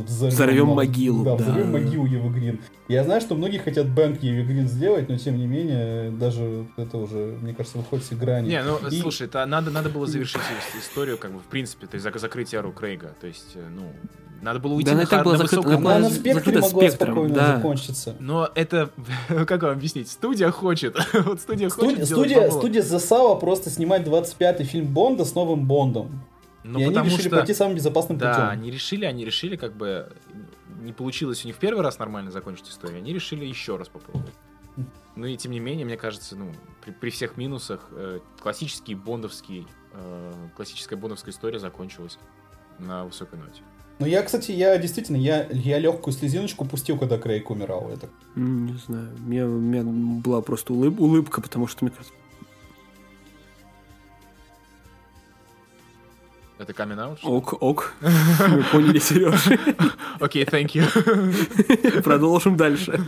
взорвем, 0.03 0.67
могилу, 0.67 1.23
Да, 1.23 1.35
да. 1.35 1.43
взорвем 1.43 1.71
могилу 1.71 2.05
Евы 2.05 2.29
Грин. 2.29 2.59
Я 2.87 3.03
знаю, 3.03 3.21
что 3.21 3.35
многие 3.35 3.57
хотят 3.57 3.87
бэнк 3.87 4.21
Еве 4.21 4.43
Грин 4.43 4.67
сделать, 4.67 5.09
но 5.09 5.17
тем 5.17 5.37
не 5.37 5.47
менее, 5.47 6.11
даже 6.11 6.65
это 6.77 6.97
уже, 6.97 7.37
мне 7.41 7.53
кажется, 7.53 7.77
выходит 7.79 8.05
с 8.05 8.09
грани. 8.11 8.47
Не, 8.49 8.63
ну, 8.63 8.77
И- 8.89 8.99
слушай, 9.01 9.27
это 9.27 9.45
надо, 9.45 9.71
надо 9.71 9.89
было 9.89 10.05
завершить 10.07 10.41
ис- 10.41 10.79
историю, 10.79 11.17
как 11.17 11.31
бы, 11.31 11.39
в 11.39 11.43
принципе, 11.45 11.87
то 11.87 11.95
есть 11.95 12.05
зак- 12.05 12.19
закрытие 12.19 12.61
Ру 12.61 12.71
Крейга. 12.71 13.13
То 13.19 13.27
есть, 13.27 13.53
э, 13.55 13.63
ну, 13.75 13.91
надо 14.41 14.59
было 14.59 14.73
уйти 14.73 14.85
Да, 14.85 14.91
она 14.91 15.01
на, 15.01 15.07
хар- 15.07 15.23
была 15.23 15.33
на 15.33 15.37
закрыта, 15.39 15.61
высокой 15.67 15.77
она 15.77 15.99
на 15.99 16.09
спектре 16.09 16.33
закрыта 16.35 16.59
могла 16.61 16.79
спектром, 16.81 17.13
спокойно 17.13 17.33
да. 17.35 17.55
закончиться. 17.55 18.15
Но 18.19 18.49
это, 18.53 18.89
как 19.47 19.63
вам 19.63 19.71
объяснить, 19.71 20.11
студия 20.11 20.51
хочет. 20.51 20.95
вот 21.25 21.39
студия 21.41 21.69
хочет 21.69 22.05
Студия, 22.05 22.05
делать 22.05 22.51
студия, 22.51 22.51
студия 22.51 22.81
засала 22.83 23.35
просто 23.35 23.69
снимать 23.71 24.03
25-й 24.05 24.63
фильм 24.65 24.87
Бонда 24.87 25.25
с 25.25 25.33
новым 25.33 25.65
Бондом. 25.65 26.21
Ну, 26.67 26.79
и 26.79 26.83
они 26.83 26.93
потому 26.93 27.09
решили 27.11 27.27
что... 27.27 27.37
пойти 27.37 27.53
самым 27.53 27.75
безопасным 27.75 28.17
Да, 28.17 28.33
путем. 28.33 28.49
они 28.49 28.71
решили, 28.71 29.05
они 29.05 29.23
решили, 29.23 29.55
как 29.55 29.75
бы, 29.75 30.11
не 30.81 30.93
получилось 30.93 31.43
у 31.43 31.47
них 31.47 31.55
в 31.55 31.59
первый 31.59 31.81
раз 31.81 31.99
нормально 31.99 32.31
закончить 32.31 32.69
историю, 32.69 32.97
они 32.97 33.13
решили 33.13 33.45
еще 33.45 33.77
раз 33.77 33.87
попробовать. 33.87 34.33
Ну 35.15 35.25
и 35.27 35.37
тем 35.37 35.51
не 35.51 35.59
менее, 35.59 35.85
мне 35.85 35.95
кажется, 35.95 36.35
ну, 36.35 36.51
при, 36.83 36.91
при 36.91 37.09
всех 37.09 37.37
минусах, 37.37 37.87
э, 37.91 38.19
классический 38.41 38.95
бондовский, 38.95 39.67
э, 39.93 40.33
классическая 40.55 40.95
бондовская 40.97 41.33
история 41.33 41.59
закончилась 41.59 42.17
на 42.79 43.05
высокой 43.05 43.39
ноте. 43.39 43.61
Ну 43.99 44.07
я, 44.07 44.23
кстати, 44.23 44.51
я 44.51 44.77
действительно, 44.77 45.15
я, 45.15 45.47
я 45.51 45.79
легкую 45.79 46.13
слезиночку 46.13 46.65
пустил, 46.65 46.97
когда 46.97 47.17
Крейг 47.17 47.49
умирал. 47.49 47.89
Это... 47.89 48.09
Не 48.35 48.73
знаю, 48.73 49.15
у 49.17 49.21
меня, 49.21 49.45
у 49.45 49.59
меня 49.59 49.83
была 50.21 50.41
просто 50.41 50.73
улыб- 50.73 50.99
улыбка, 50.99 51.41
потому 51.41 51.67
что, 51.67 51.85
мне 51.85 51.91
кажется, 51.91 52.13
Это 56.57 56.73
камин 56.73 56.99
аут? 56.99 57.19
ок, 57.23 57.61
ок, 57.61 57.93
мы 58.01 58.63
поняли, 58.71 58.99
Сереж. 58.99 59.47
Окей, 60.19 60.45
thank 60.45 60.67
you. 60.73 62.01
Продолжим 62.01 62.55
дальше. 62.55 62.99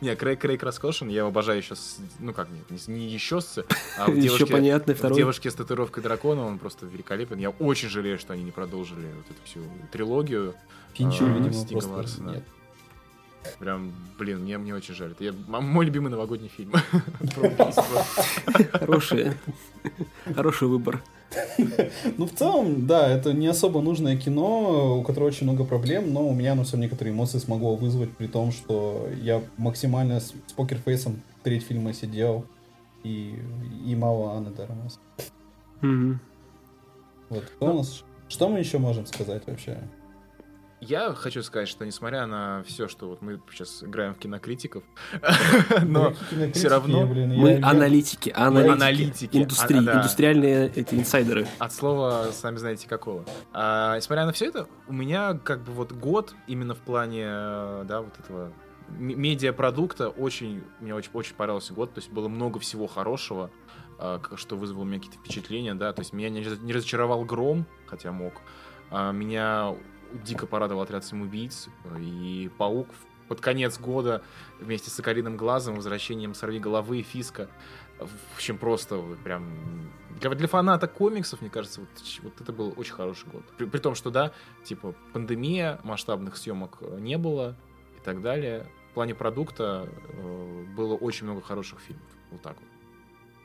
Не, 0.00 0.14
Крейг, 0.14 0.38
Крейг 0.40 0.62
роскошен, 0.62 1.08
я 1.08 1.18
его 1.18 1.28
обожаю 1.28 1.58
еще 1.58 1.74
с... 1.74 1.98
Ну 2.20 2.32
как, 2.32 2.48
нет, 2.50 2.70
не, 2.88 2.94
не 2.94 3.08
еще 3.08 3.40
с... 3.40 3.58
А 3.98 4.06
в 4.06 4.10
Еще 4.14 4.20
девушке, 4.28 4.46
понятно, 4.46 4.94
в 4.94 4.98
второй. 4.98 5.16
девушке 5.16 5.50
с 5.50 5.54
татуировкой 5.54 6.04
дракона 6.04 6.46
он 6.46 6.58
просто 6.60 6.86
великолепен. 6.86 7.38
Я 7.38 7.50
очень 7.50 7.88
жалею, 7.88 8.16
что 8.16 8.32
они 8.32 8.44
не 8.44 8.52
продолжили 8.52 9.08
вот 9.16 9.26
эту 9.28 9.44
всю 9.44 9.58
трилогию. 9.90 10.54
Финчер, 10.94 11.24
А, 11.24 11.28
видимо, 11.32 11.52
Стига 11.52 11.80
просто 11.80 11.92
Ларсона. 11.96 12.30
нет. 12.30 12.44
Прям, 13.58 13.92
блин, 14.18 14.40
мне, 14.42 14.58
мне 14.58 14.74
очень 14.74 14.94
жаль. 14.94 15.12
Это 15.12 15.24
я- 15.24 15.32
мой 15.32 15.86
любимый 15.86 16.10
новогодний 16.10 16.48
фильм. 16.48 16.72
Про 17.34 17.48
убийство. 17.48 18.04
Хороший, 18.72 19.32
хороший 20.34 20.68
выбор. 20.68 21.02
Ну, 22.16 22.26
в 22.26 22.32
целом, 22.32 22.86
да, 22.86 23.08
это 23.08 23.32
не 23.32 23.48
особо 23.48 23.80
нужное 23.80 24.16
кино, 24.16 24.98
у 24.98 25.02
которого 25.02 25.28
очень 25.28 25.46
много 25.46 25.64
проблем, 25.64 26.12
но 26.12 26.26
у 26.26 26.34
меня 26.34 26.52
оно 26.52 26.64
все 26.64 26.76
некоторые 26.76 27.12
эмоции 27.14 27.38
смогло 27.38 27.76
вызвать, 27.76 28.16
при 28.16 28.26
том, 28.28 28.50
что 28.50 29.08
я 29.20 29.42
максимально 29.56 30.20
с, 30.20 30.32
с 30.46 30.52
покерфейсом 30.52 31.20
треть 31.42 31.64
фильма 31.64 31.92
сидел, 31.92 32.46
и, 33.04 33.34
и 33.86 33.94
мало 33.94 34.32
Анны 34.36 34.50
Дарамас. 34.50 34.98
Вот, 37.28 37.44
кто 37.44 37.72
у 37.72 37.76
нас... 37.78 38.04
Что 38.28 38.48
мы 38.48 38.58
еще 38.58 38.78
можем 38.78 39.06
сказать 39.06 39.42
вообще? 39.46 39.78
Я 40.80 41.12
хочу 41.12 41.42
сказать, 41.42 41.68
что 41.68 41.84
несмотря 41.84 42.26
на 42.26 42.62
все, 42.64 42.86
что 42.86 43.08
вот 43.08 43.20
мы 43.20 43.40
сейчас 43.50 43.82
играем 43.82 44.14
в 44.14 44.18
кинокритиков, 44.18 44.84
но 45.82 46.14
всё 46.54 46.68
равно 46.68 47.04
Мы 47.04 47.50
я- 47.50 47.66
аналитики, 47.68 48.32
аналитики, 48.34 49.36
индустрии, 49.36 49.78
а- 49.80 49.82
да. 49.82 49.92
индустриальные 49.98 50.68
эти 50.74 50.94
инсайдеры. 50.94 51.48
от 51.58 51.72
слова 51.72 52.28
сами 52.32 52.56
знаете 52.58 52.88
какого. 52.88 53.24
А, 53.52 53.96
несмотря 53.96 54.24
на 54.24 54.32
все 54.32 54.46
это, 54.46 54.68
у 54.86 54.92
меня 54.92 55.34
как 55.34 55.64
бы 55.64 55.72
вот 55.72 55.90
год 55.92 56.34
именно 56.46 56.74
в 56.76 56.80
плане, 56.80 57.24
э, 57.26 57.84
да, 57.88 58.00
вот 58.02 58.16
этого 58.20 58.52
медиапродукта 58.88 60.08
очень, 60.10 60.62
мне 60.80 60.94
очень, 60.94 61.10
очень 61.12 61.34
понравился 61.34 61.74
год, 61.74 61.92
то 61.92 61.98
есть 62.00 62.10
было 62.10 62.28
много 62.28 62.58
всего 62.60 62.86
хорошего, 62.86 63.50
а, 63.98 64.20
что 64.36 64.56
вызвало 64.56 64.82
у 64.82 64.86
меня 64.86 64.98
какие-то 65.00 65.18
впечатления, 65.18 65.74
да, 65.74 65.92
то 65.92 66.00
есть 66.02 66.12
меня 66.12 66.30
не, 66.30 66.42
раз- 66.42 66.60
не 66.60 66.72
разочаровал 66.72 67.24
Гром, 67.24 67.66
хотя 67.86 68.12
мог, 68.12 68.34
А, 68.90 69.12
меня 69.12 69.74
дико 70.24 70.46
порадовал 70.46 70.82
Отряд 70.82 71.04
самоубийц 71.04 71.68
и 71.98 72.50
Паук 72.58 72.88
под 73.28 73.40
конец 73.40 73.78
года 73.78 74.22
вместе 74.58 74.90
с 74.90 74.94
Соколиным 74.94 75.36
Глазом, 75.36 75.76
возвращением 75.76 76.34
Сорви 76.34 76.58
Головы 76.58 77.00
и 77.00 77.02
Фиска. 77.02 77.48
В 77.98 78.36
общем, 78.36 78.58
просто 78.58 79.02
прям... 79.24 79.44
Для, 80.20 80.30
для 80.30 80.48
фаната 80.48 80.88
комиксов, 80.88 81.40
мне 81.42 81.50
кажется, 81.50 81.80
вот, 81.80 81.88
вот 82.22 82.40
это 82.40 82.52
был 82.52 82.72
очень 82.76 82.94
хороший 82.94 83.28
год. 83.28 83.42
При, 83.56 83.66
при 83.66 83.78
том, 83.78 83.94
что, 83.94 84.10
да, 84.10 84.32
типа, 84.64 84.94
пандемия, 85.12 85.78
масштабных 85.84 86.36
съемок 86.36 86.78
э, 86.80 86.98
не 87.00 87.18
было 87.18 87.54
и 87.96 88.04
так 88.04 88.22
далее. 88.22 88.66
В 88.90 88.94
плане 88.94 89.14
продукта 89.14 89.88
э, 90.08 90.64
было 90.76 90.94
очень 90.94 91.26
много 91.26 91.42
хороших 91.42 91.80
фильмов. 91.80 92.06
Вот 92.30 92.40
так 92.40 92.56
вот. 92.56 92.68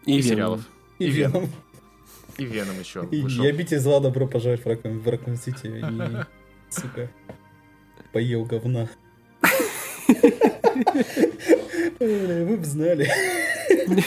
И, 0.05 0.13
И, 0.17 0.21
Веном. 0.21 0.29
сериалов. 0.29 0.69
И 0.99 1.05
И 1.05 1.09
Веном. 1.11 1.49
И 2.37 2.45
Веном 2.45 2.79
еще 2.79 3.07
И 3.11 3.21
вышел. 3.21 3.43
я 3.43 3.51
бить 3.51 3.69
зла 3.79 3.99
добро 3.99 4.27
пожаловать 4.27 4.63
в 4.63 5.09
Раком 5.09 5.35
Сити. 5.35 5.67
Сука, 6.73 7.09
поел 8.11 8.45
говна. 8.45 8.87
Вы 11.99 12.57
бы 12.57 12.65
знали. 12.65 13.09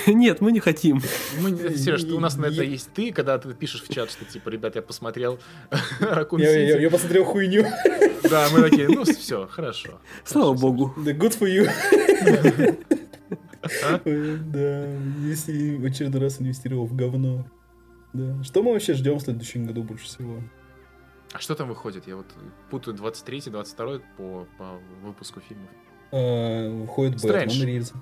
Нет, 0.06 0.40
мы 0.40 0.52
не 0.52 0.60
хотим. 0.60 1.00
Мы, 1.40 1.50
не- 1.50 1.76
Сереж, 1.76 2.04
у 2.04 2.20
нас 2.20 2.36
на 2.36 2.46
это 2.46 2.62
есть 2.62 2.90
ты, 2.94 3.12
когда 3.12 3.38
ты 3.38 3.52
пишешь 3.54 3.82
в 3.82 3.92
чат, 3.92 4.10
что 4.10 4.24
типа, 4.24 4.48
ребят, 4.48 4.74
я 4.76 4.82
посмотрел 4.82 5.38
Ракун 6.00 6.40
Я, 6.40 6.50
я- 6.56 6.72
Сити. 6.72 6.82
я 6.82 6.90
посмотрел 6.90 7.24
хуйню. 7.24 7.64
Да, 8.28 8.48
мы 8.52 8.62
такие, 8.68 8.88
ну 8.88 9.04
все, 9.04 9.46
хорошо. 9.46 10.00
Слава 10.24 10.48
Хорошо, 10.56 10.60
богу. 10.72 10.94
Да 11.04 11.12
good 11.12 11.38
for 11.38 11.46
you. 11.48 12.76
А? 13.84 14.00
Да, 14.04 14.86
если 15.26 15.76
в 15.76 15.84
очередной 15.84 16.20
раз 16.22 16.40
инвестировал 16.40 16.86
в 16.86 16.94
говно. 16.94 17.46
Да. 18.12 18.42
Что 18.44 18.62
мы 18.62 18.72
вообще 18.72 18.94
ждем 18.94 19.16
в 19.18 19.22
следующем 19.22 19.66
году 19.66 19.82
больше 19.82 20.04
всего? 20.06 20.40
А 21.32 21.38
что 21.38 21.54
там 21.54 21.68
выходит? 21.68 22.06
Я 22.06 22.16
вот 22.16 22.26
путаю 22.70 22.96
23-й, 22.96 23.50
22 23.50 23.98
по, 24.16 24.46
по 24.58 24.80
выпуску 25.02 25.40
фильмов. 25.40 25.68
Э, 26.12 26.70
Выходит. 26.70 27.20
Бэтмен 27.22 27.66
Рильз. 27.66 27.92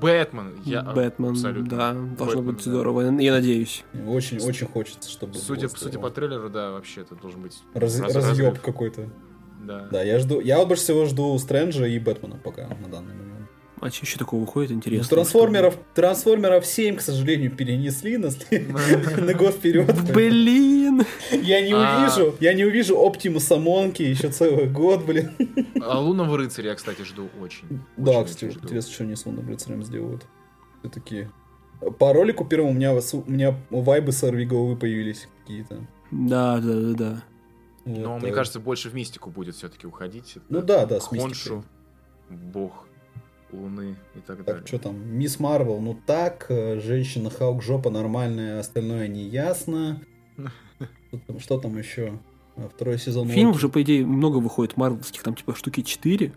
Бэтмен. 0.00 0.60
Я 0.64 0.82
Бэтмен, 0.82 1.32
абсолютно. 1.32 1.76
да, 1.76 1.92
должно 1.92 2.40
Бэтмен, 2.40 2.44
быть 2.54 2.64
да. 2.64 2.70
здорово, 2.70 3.00
я 3.02 3.32
надеюсь. 3.32 3.84
Очень, 4.06 4.40
очень 4.40 4.66
хочется, 4.66 5.10
чтобы 5.10 5.34
Судя, 5.34 5.68
было 5.68 5.76
судя 5.76 5.98
по 5.98 6.10
трейлеру, 6.10 6.48
да, 6.48 6.70
вообще 6.70 7.02
это 7.02 7.14
должен 7.16 7.42
быть 7.42 7.58
Раз- 7.74 8.00
раз- 8.00 8.14
разъеб 8.14 8.60
какой-то. 8.60 9.10
Да. 9.62 9.88
Да, 9.90 10.02
я 10.02 10.18
жду. 10.18 10.40
Я 10.40 10.58
вот 10.58 10.68
больше 10.68 10.82
всего 10.82 11.06
жду 11.06 11.38
Стрэнджа 11.38 11.86
и 11.86 11.98
Бэтмена 11.98 12.36
пока 12.36 12.68
на 12.68 12.88
данный 12.88 13.14
момент. 13.14 13.33
А 13.84 13.90
что 13.90 14.06
еще 14.06 14.16
такого 14.18 14.40
выходит, 14.40 14.70
Ну, 14.70 14.76
интересно? 14.76 15.08
трансформеров, 15.10 15.76
трансформеров 15.94 16.64
7, 16.64 16.96
к 16.96 17.00
сожалению, 17.02 17.50
перенесли 17.54 18.16
на, 18.16 18.30
след- 18.30 18.66
на 19.18 19.34
год 19.34 19.54
вперед. 19.56 19.94
Блин! 20.14 21.02
Я 21.30 21.60
не 21.60 21.72
А. 21.74 21.98
увижу, 22.00 22.34
я 22.40 22.54
не 22.54 22.64
увижу 22.64 22.98
Оптимуса 22.98 23.56
Монки 23.58 24.00
еще 24.02 24.30
целый 24.30 24.68
год, 24.70 25.04
блин. 25.04 25.32
А 25.82 26.00
Лунного 26.00 26.38
рыцаря 26.38 26.70
я, 26.70 26.74
кстати, 26.76 27.02
жду 27.02 27.28
очень. 27.42 27.80
Да, 27.98 28.24
кстати, 28.24 28.46
интересно, 28.54 28.90
что 28.92 29.04
они 29.04 29.16
с 29.16 29.26
Лунным 29.26 29.46
рыцарем 29.48 29.82
сделают. 29.84 30.24
Все-таки. 30.80 31.28
По 31.98 32.14
ролику 32.14 32.46
первому 32.46 32.70
у 32.70 32.74
меня, 32.74 32.94
у 32.94 33.30
меня 33.30 33.54
вайбы 33.68 34.12
сорви 34.12 34.46
головы 34.46 34.76
появились 34.76 35.28
какие-то. 35.42 35.86
Да, 36.10 36.58
да, 36.58 36.74
да, 36.80 36.92
да. 36.94 37.24
Но 37.84 38.18
мне 38.18 38.30
э, 38.30 38.32
кажется, 38.32 38.60
больше 38.60 38.88
в 38.88 38.94
мистику 38.94 39.28
будет 39.28 39.56
все-таки 39.56 39.86
уходить. 39.86 40.38
Ну 40.48 40.62
да, 40.62 40.86
да, 40.86 41.00
с 41.00 41.04
Хоншу, 41.04 41.26
мистикой. 41.28 41.62
бог 42.30 42.83
Луны 43.54 43.96
и 44.14 44.20
так 44.20 44.44
далее. 44.44 44.60
Так, 44.60 44.68
что 44.68 44.78
там, 44.78 44.96
Мисс 45.16 45.38
Марвел, 45.38 45.80
ну 45.80 45.96
так, 46.06 46.46
э, 46.48 46.80
женщина 46.80 47.30
Халк 47.30 47.62
жопа 47.62 47.90
нормальная, 47.90 48.60
остальное 48.60 49.08
не 49.08 49.24
ясно. 49.24 50.00
Что 51.08 51.20
там, 51.26 51.40
что 51.40 51.58
там 51.58 51.78
еще? 51.78 52.18
А, 52.56 52.68
Второй 52.68 52.98
сезон. 52.98 53.28
Фильмов 53.28 53.54
Локи. 53.54 53.62
же, 53.62 53.68
по 53.68 53.82
идее, 53.82 54.04
много 54.04 54.38
выходит 54.38 54.76
марвелских, 54.76 55.22
там 55.22 55.34
типа 55.36 55.54
штуки 55.54 55.82
4. 55.82 56.32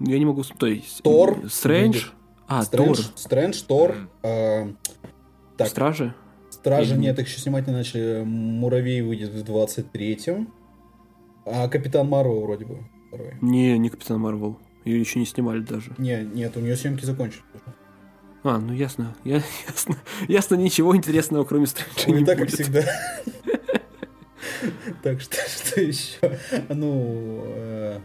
Я 0.00 0.18
не 0.18 0.24
могу... 0.24 0.42
То 0.42 0.66
есть... 0.66 1.02
Тор 1.02 1.38
м, 1.38 1.50
Стрэндж. 1.50 2.06
А, 2.48 2.62
Стрэндж, 2.62 2.96
Тор. 2.96 3.12
Стрэндж, 3.16 3.62
Тор. 3.66 3.94
Э, 4.22 4.72
так, 5.56 5.68
Стражи. 5.68 6.14
Стражи 6.50 6.94
Или 6.94 7.00
нет, 7.00 7.18
их 7.18 7.26
еще 7.26 7.40
снимать 7.40 7.66
не 7.66 7.72
начали. 7.72 8.22
Муравей 8.24 9.02
выйдет 9.02 9.30
в 9.30 9.42
23-м. 9.44 10.52
А 11.44 11.68
Капитан 11.68 12.08
Марвел 12.08 12.40
вроде 12.40 12.64
бы 12.64 12.78
второй. 13.08 13.34
Не, 13.40 13.78
не 13.78 13.88
Капитан 13.88 14.20
Марвел. 14.20 14.58
Ее 14.86 15.00
еще 15.00 15.18
не 15.18 15.26
снимали 15.26 15.60
даже. 15.60 15.90
Не, 15.98 16.22
нет, 16.24 16.56
у 16.56 16.60
нее 16.60 16.76
съемки 16.76 17.04
закончились. 17.04 17.42
А, 18.44 18.58
ну 18.58 18.72
ясно. 18.72 19.14
Я, 19.24 19.42
ясно. 19.68 19.96
Ясно, 20.28 20.54
ничего 20.54 20.94
интересного, 20.96 21.44
кроме 21.44 21.66
Стрэнджа, 21.66 22.10
Не 22.12 22.24
так, 22.24 22.38
как 22.38 22.46
будет. 22.48 22.54
всегда. 22.54 22.82
Так, 25.02 25.20
что, 25.20 25.36
что 25.48 25.80
еще? 25.80 26.38
Ну, 26.70 27.42
э, 27.46 28.00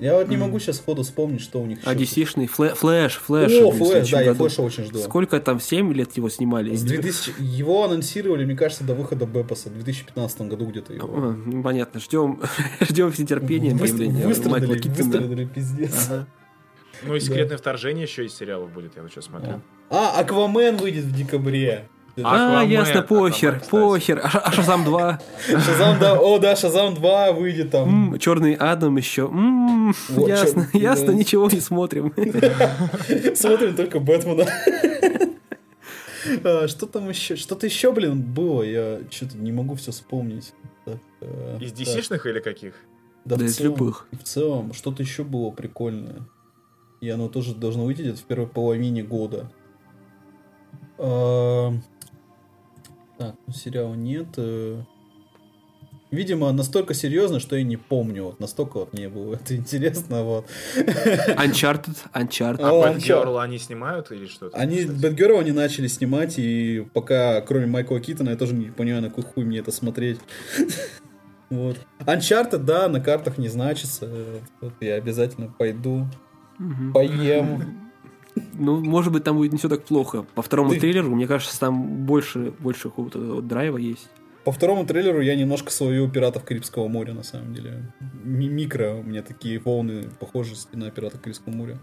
я 0.00 0.14
вот 0.16 0.28
не 0.28 0.36
могу 0.36 0.58
сейчас 0.58 0.78
сходу 0.78 1.02
вспомнить, 1.02 1.40
что 1.40 1.60
у 1.60 1.66
них 1.66 1.78
А. 1.84 1.94
DC-шный 1.94 2.46
Флэ- 2.46 2.74
Флэш, 2.74 3.16
Флэш. 3.18 3.52
О, 3.62 3.70
Флэш, 3.70 4.10
да, 4.10 4.20
я. 4.22 4.34
Флэша 4.34 4.62
очень 4.62 4.84
жду. 4.84 4.98
Сколько 4.98 5.38
там, 5.40 5.60
7 5.60 5.92
лет 5.92 6.16
его 6.16 6.28
снимали? 6.28 6.74
С 6.74 6.82
2000... 6.82 7.34
Его 7.38 7.84
анонсировали, 7.84 8.44
мне 8.44 8.56
кажется, 8.56 8.84
до 8.84 8.94
выхода 8.94 9.26
БвС. 9.26 9.68
В 9.68 9.74
2015 9.74 10.40
году 10.42 10.66
где-то 10.66 10.94
его. 10.94 11.08
А, 11.12 11.32
ну, 11.32 11.62
понятно, 11.62 12.00
ждем, 12.00 12.40
ждем 12.80 13.12
с 13.12 13.18
нетерпением 13.18 13.76
Выстр- 13.76 13.98
появления 13.98 14.26
Выстрадали, 14.26 14.88
выстрадали, 14.88 15.44
пиздец. 15.46 16.08
Ага. 16.10 16.26
Ну 17.02 17.14
и 17.14 17.20
секретное 17.20 17.56
вторжение 17.56 18.04
еще 18.04 18.26
из 18.26 18.34
сериалов 18.34 18.72
будет, 18.72 18.96
я 18.96 19.02
вот 19.02 19.10
сейчас 19.10 19.24
смотрю. 19.26 19.62
А, 19.88 20.18
Аквамен 20.20 20.76
выйдет 20.76 21.04
в 21.04 21.16
декабре. 21.16 21.88
А, 22.16 22.46
Аквамен, 22.46 22.70
ясно, 22.70 23.02
похер, 23.02 23.62
похер. 23.70 24.20
А, 24.22 24.28
а 24.38 24.52
Шазам 24.52 24.84
2? 24.84 25.20
Шазам, 25.48 25.98
да, 25.98 26.18
о, 26.20 26.38
да, 26.38 26.56
Шазам 26.56 26.94
2 26.94 27.32
выйдет 27.32 27.70
там. 27.70 28.18
Черный 28.18 28.54
Адам 28.54 28.96
еще. 28.96 29.30
Ясно, 30.16 30.68
ясно, 30.72 31.06
да. 31.08 31.12
ничего 31.14 31.48
не 31.50 31.60
смотрим. 31.60 32.12
Смотрим 33.34 33.74
только 33.76 34.00
Бэтмена. 34.00 34.46
А, 36.44 36.68
Что 36.68 36.86
там 36.86 37.08
еще? 37.08 37.36
Что-то 37.36 37.66
еще, 37.66 37.92
блин, 37.92 38.22
было. 38.22 38.62
Я 38.62 39.00
что-то 39.10 39.36
не 39.36 39.52
могу 39.52 39.74
все 39.74 39.92
вспомнить. 39.92 40.52
Э, 41.20 41.58
Из. 41.60 41.72
DC-шных 41.72 42.26
или 42.28 42.40
каких? 42.40 42.74
Да, 43.24 43.36
Да 43.36 43.44
из 43.44 43.56
целом, 43.56 43.72
любых. 43.72 44.06
В 44.12 44.22
целом, 44.22 44.72
что-то 44.72 45.02
еще 45.02 45.24
было 45.24 45.50
прикольное. 45.50 46.26
И 47.00 47.08
оно 47.08 47.28
тоже 47.28 47.54
должно 47.54 47.84
выйти 47.84 48.02
где-то 48.02 48.18
в 48.18 48.24
первой 48.24 48.46
половине 48.46 49.02
года. 49.02 49.50
А, 50.98 51.72
Так, 53.20 53.34
сериала 53.54 53.92
нет. 53.94 54.28
э. 54.38 54.80
Видимо, 56.10 56.50
настолько 56.52 56.94
серьезно, 56.94 57.38
что 57.38 57.54
я 57.54 57.62
не 57.62 57.76
помню. 57.76 58.24
Вот 58.24 58.40
настолько 58.40 58.78
вот 58.78 58.94
мне 58.94 59.10
было 59.10 59.34
это 59.34 59.54
интересно. 59.58 60.22
Вот. 60.24 60.46
Uncharted, 60.74 61.96
Uncharted. 62.14 62.60
А. 62.60 62.94
Batgirl 62.94 63.38
они 63.42 63.58
снимают 63.58 64.10
или 64.10 64.26
что-то? 64.26 64.56
Они? 64.56 64.84
Бэтгерл 64.86 65.38
они 65.38 65.52
начали 65.52 65.86
снимать, 65.86 66.38
и 66.38 66.86
пока, 66.94 67.42
кроме 67.42 67.66
Майкла 67.66 68.00
Китона, 68.00 68.30
я 68.30 68.36
тоже 68.36 68.54
не 68.54 68.70
понимаю, 68.70 69.02
на 69.02 69.10
какой 69.10 69.24
хуй 69.24 69.44
мне 69.44 69.58
это 69.58 69.70
смотреть. 69.70 70.18
Вот. 71.50 71.76
Uncharted, 71.98 72.58
да, 72.58 72.88
на 72.88 73.00
картах 73.00 73.36
не 73.36 73.48
значится. 73.48 74.08
Вот 74.60 74.72
я 74.80 74.94
обязательно 74.94 75.48
пойду, 75.48 76.06
Мгм. 76.60 76.92
поем. 76.92 77.89
Ну, 78.54 78.80
может 78.84 79.12
быть, 79.12 79.24
там 79.24 79.36
будет 79.36 79.52
не 79.52 79.58
все 79.58 79.68
так 79.68 79.84
плохо. 79.84 80.24
По 80.34 80.42
второму 80.42 80.70
Ты- 80.70 80.80
трейлеру, 80.80 81.14
мне 81.14 81.26
кажется, 81.26 81.58
там 81.58 82.04
больше, 82.06 82.52
больше 82.58 82.84
какого-то 82.84 83.40
драйва 83.40 83.76
есть. 83.78 84.08
По 84.44 84.52
второму 84.52 84.86
трейлеру 84.86 85.20
я 85.20 85.34
немножко 85.36 85.70
словил 85.70 86.10
пиратов 86.10 86.44
Карибского 86.44 86.88
моря, 86.88 87.12
на 87.12 87.22
самом 87.22 87.52
деле. 87.54 87.92
Ми- 88.24 88.48
микро 88.48 88.94
у 88.94 89.02
меня 89.02 89.22
такие 89.22 89.58
волны 89.58 90.04
похожести 90.18 90.76
на 90.76 90.90
пиратов 90.90 91.20
Карибского 91.20 91.52
моря. 91.52 91.78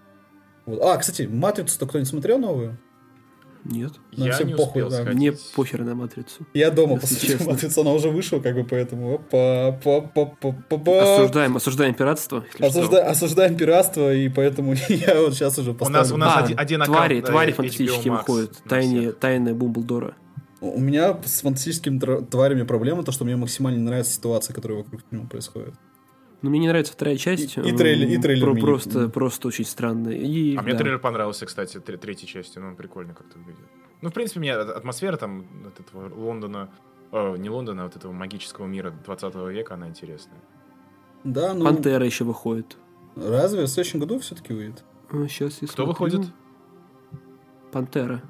Вот. 0.65 0.81
А, 0.81 0.97
кстати, 0.97 1.23
Матрицу-то 1.23 1.85
кто-нибудь 1.85 2.09
смотрел 2.09 2.39
новую? 2.39 2.77
Нет. 3.69 3.91
нам 4.15 4.27
Я 4.27 4.34
всем 4.34 4.48
не 4.48 4.56
похуй, 4.56 4.84
успел 4.84 5.06
да. 5.06 5.11
Мне 5.11 5.34
похер 5.56 5.84
на 5.84 5.94
матрицу. 5.95 6.45
Я 6.53 6.72
дома 6.72 6.94
Если 6.95 7.02
посмотрел 7.07 7.38
честно. 7.38 7.53
Матрицу, 7.53 7.81
она 7.81 7.91
уже 7.94 8.10
вышла, 8.10 8.39
как 8.39 8.56
бы, 8.56 8.64
поэтому... 8.64 9.15
Опа, 9.15 9.72
па, 9.84 10.02
па, 10.02 10.26
па, 10.26 10.56
па, 10.69 10.77
па. 10.77 11.14
Осуждаем, 11.15 11.57
осуждаем 11.57 11.94
пиратство. 11.94 12.44
Осужда- 12.60 13.02
осуждаем 13.03 13.56
пиратство, 13.57 14.14
и 14.14 14.30
поэтому 14.30 14.73
я 14.89 15.22
вот 15.22 15.34
сейчас 15.34 15.57
уже 15.60 15.72
У 15.72 15.73
нас, 15.73 15.80
поставлю. 16.10 16.14
у 16.15 16.18
нас 16.18 16.34
А, 16.38 16.39
один, 16.45 16.57
один 16.60 16.81
твари, 16.84 17.19
аккаунт, 17.19 17.26
твари 17.26 17.52
HBO 17.52 17.56
фантастические 17.56 18.14
выходят. 18.14 18.52
на 18.64 18.69
Тайны, 19.14 19.53
Бумблдора. 19.53 20.15
У 20.60 20.80
меня 20.80 21.15
с 21.23 21.41
фантастическими 21.41 21.99
тварями 22.26 22.64
проблема, 22.64 23.03
то, 23.03 23.11
что 23.11 23.26
мне 23.26 23.35
максимально 23.35 23.77
не 23.77 23.84
нравится 23.84 24.14
ситуация, 24.14 24.53
которая 24.53 24.80
вокруг 24.80 25.02
него 25.11 25.26
происходит. 25.27 25.73
Но 26.41 26.49
мне 26.51 26.59
не 26.59 26.68
нравится 26.68 26.93
вторая 26.93 27.18
часть. 27.18 27.57
И- 27.57 27.61
и 27.61 27.72
трейлер- 27.76 28.07
и 28.07 28.18
трейлер 28.18 28.43
про- 28.45 28.51
мне 28.53 28.61
не- 28.61 28.65
просто, 28.68 29.09
просто 29.09 29.47
очень 29.47 29.65
странно. 29.65 30.09
И, 30.09 30.55
А 30.55 30.61
мне 30.61 30.73
да. 30.73 30.77
трейлер 30.77 30.99
понравился, 30.99 31.45
кстати, 31.45 31.80
тре- 31.80 31.97
третьей 31.97 32.27
части, 32.27 32.59
ну, 32.59 32.68
он 32.68 32.76
прикольно 32.76 33.14
как-то 33.15 33.39
выглядит. 33.39 33.65
Ну, 34.01 34.09
в 34.09 34.14
принципе, 34.14 34.39
мне 34.41 34.53
а- 34.53 34.61
атмосфера 34.77 35.18
там 35.18 35.45
от 35.65 35.80
этого 35.80 36.14
Лондона, 36.14 36.69
э, 37.11 37.38
не 37.38 37.49
Лондона, 37.49 37.81
а 37.81 37.85
вот 37.85 37.95
этого 37.95 38.11
магического 38.11 38.68
мира 38.68 38.93
20 39.03 39.49
века, 39.49 39.73
она 39.73 39.88
интересная. 39.88 40.39
Да, 41.23 41.53
ну... 41.55 41.65
Пантера 41.65 42.05
еще 42.05 42.23
выходит. 42.23 42.77
Разве 43.15 43.64
в 43.64 43.68
следующем 43.68 43.99
году 43.99 44.19
все-таки 44.19 44.53
выйдет? 44.53 44.84
сейчас 45.27 45.61
я 45.61 45.68
Кто 45.68 45.85
смотрю. 45.85 45.85
выходит? 45.88 46.31
Пантера. 47.72 48.22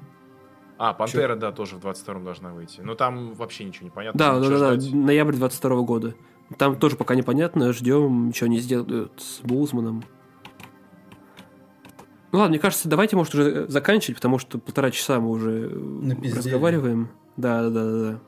А, 0.78 0.94
Пантера, 0.94 1.34
да, 1.36 1.52
тоже 1.52 1.76
в 1.76 1.80
22-м 1.80 2.24
должна 2.24 2.52
выйти. 2.54 2.80
Но 2.80 2.94
там 2.94 3.34
вообще 3.34 3.64
ничего 3.64 3.84
не 3.84 3.90
понятно. 3.90 4.18
Да, 4.18 4.40
да, 4.40 4.48
да, 4.48 4.76
да, 4.76 4.96
ноябрь 4.96 5.34
22 5.34 5.82
года. 5.82 6.14
Там 6.56 6.76
тоже 6.76 6.96
пока 6.96 7.14
непонятно, 7.14 7.72
ждем, 7.72 8.32
что 8.34 8.46
они 8.46 8.58
сделают 8.60 9.12
с 9.18 9.40
Булзманом. 9.42 10.02
Ну 12.32 12.38
ладно, 12.38 12.50
мне 12.50 12.58
кажется, 12.58 12.88
давайте, 12.88 13.16
может, 13.16 13.34
уже 13.34 13.66
заканчивать, 13.68 14.16
потому 14.16 14.38
что 14.38 14.58
полтора 14.58 14.90
часа 14.90 15.18
мы 15.20 15.30
уже 15.30 15.70
э, 15.72 15.76
Напиздели. 15.78 16.38
разговариваем. 16.38 17.08
Да, 17.36 17.62
да, 17.62 17.70
да, 17.70 17.84
да. 17.90 18.20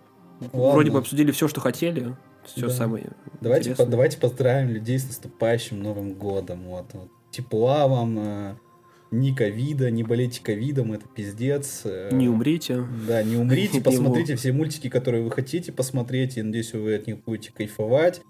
Ладно. 0.53 0.71
Вроде 0.73 0.91
бы 0.91 0.99
обсудили 0.99 1.33
все, 1.33 1.49
что 1.49 1.61
хотели. 1.61 2.17
Все 2.45 2.69
Да. 2.69 2.71
самое. 2.73 3.13
Давайте, 3.43 3.71
интересное. 3.71 3.85
по- 3.87 3.91
давайте 3.91 4.19
поздравим 4.19 4.71
людей 4.71 4.99
с 4.99 5.07
наступающим 5.07 5.83
Новым 5.83 6.15
годом. 6.15 6.65
Вот, 6.65 6.87
вот. 6.95 7.09
Тепла 7.31 7.87
вам, 7.89 8.19
э, 8.19 8.55
ни 9.11 9.33
ковида, 9.33 9.91
не 9.91 10.03
болейте 10.05 10.41
ковидом, 10.43 10.93
это 10.93 11.07
пиздец. 11.09 11.83
э, 11.85 12.11
Не 12.13 12.29
умрите. 12.29 12.85
Да, 13.09 13.23
не 13.23 13.37
умрите, 13.37 13.81
посмотрите 13.85 14.37
все 14.37 14.53
мультики, 14.53 14.89
которые 14.89 15.23
вы 15.25 15.31
хотите 15.31 15.73
посмотреть, 15.73 16.37
и 16.37 16.43
надеюсь, 16.43 16.73
вы 16.73 16.95
от 16.95 17.07
них 17.07 17.23
будете 17.25 17.53
кайфовать. 17.53 18.23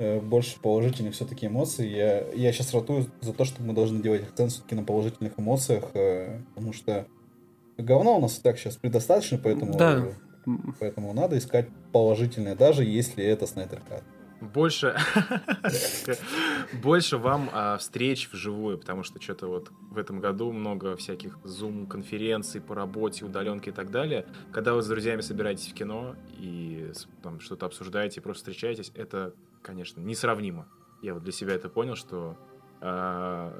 Э, 0.00 0.20
Больше 0.20 0.58
положительных 0.60 1.14
все-таки 1.14 1.46
эмоций. 1.46 1.88
Я, 1.88 2.26
я 2.34 2.52
сейчас 2.52 2.74
ратую 2.74 3.06
за 3.20 3.32
то, 3.32 3.44
что 3.44 3.62
мы 3.62 3.74
должны 3.74 4.02
делать 4.02 4.22
акцент 4.24 4.50
все-таки 4.52 4.74
на 4.74 4.82
положительных 4.82 5.38
эмоциях, 5.38 5.90
э, 5.94 6.40
потому 6.54 6.72
что 6.72 7.06
говно 7.78 8.18
у 8.18 8.20
нас 8.20 8.38
и 8.38 8.42
так 8.42 8.58
сейчас 8.58 8.76
предостаточно, 8.76 9.38
поэтому, 9.42 9.76
Да. 9.76 10.04
поэтому 10.80 11.12
надо 11.12 11.38
искать 11.38 11.68
положительное, 11.92 12.56
даже 12.56 12.84
если 12.84 13.24
это 13.24 13.46
Снайдер 13.46 13.80
Кат. 13.88 14.02
Больше, 14.52 14.96
больше 16.72 17.16
вам 17.16 17.48
а, 17.52 17.78
встреч 17.78 18.28
вживую, 18.30 18.78
потому 18.78 19.02
что 19.02 19.20
что-то 19.20 19.46
вот 19.46 19.70
в 19.90 19.98
этом 19.98 20.20
году 20.20 20.52
много 20.52 20.96
всяких 20.96 21.38
зум-конференций 21.44 22.60
по 22.60 22.74
работе, 22.74 23.24
удаленки 23.24 23.70
и 23.70 23.72
так 23.72 23.90
далее. 23.90 24.26
Когда 24.52 24.74
вы 24.74 24.82
с 24.82 24.86
друзьями 24.86 25.22
собираетесь 25.22 25.68
в 25.68 25.74
кино 25.74 26.16
и 26.38 26.92
там 27.22 27.40
что-то 27.40 27.66
обсуждаете, 27.66 28.20
просто 28.20 28.50
встречаетесь, 28.50 28.92
это, 28.94 29.34
конечно, 29.62 30.00
несравнимо. 30.00 30.68
Я 31.02 31.14
вот 31.14 31.22
для 31.22 31.32
себя 31.32 31.54
это 31.54 31.68
понял, 31.68 31.96
что 31.96 32.36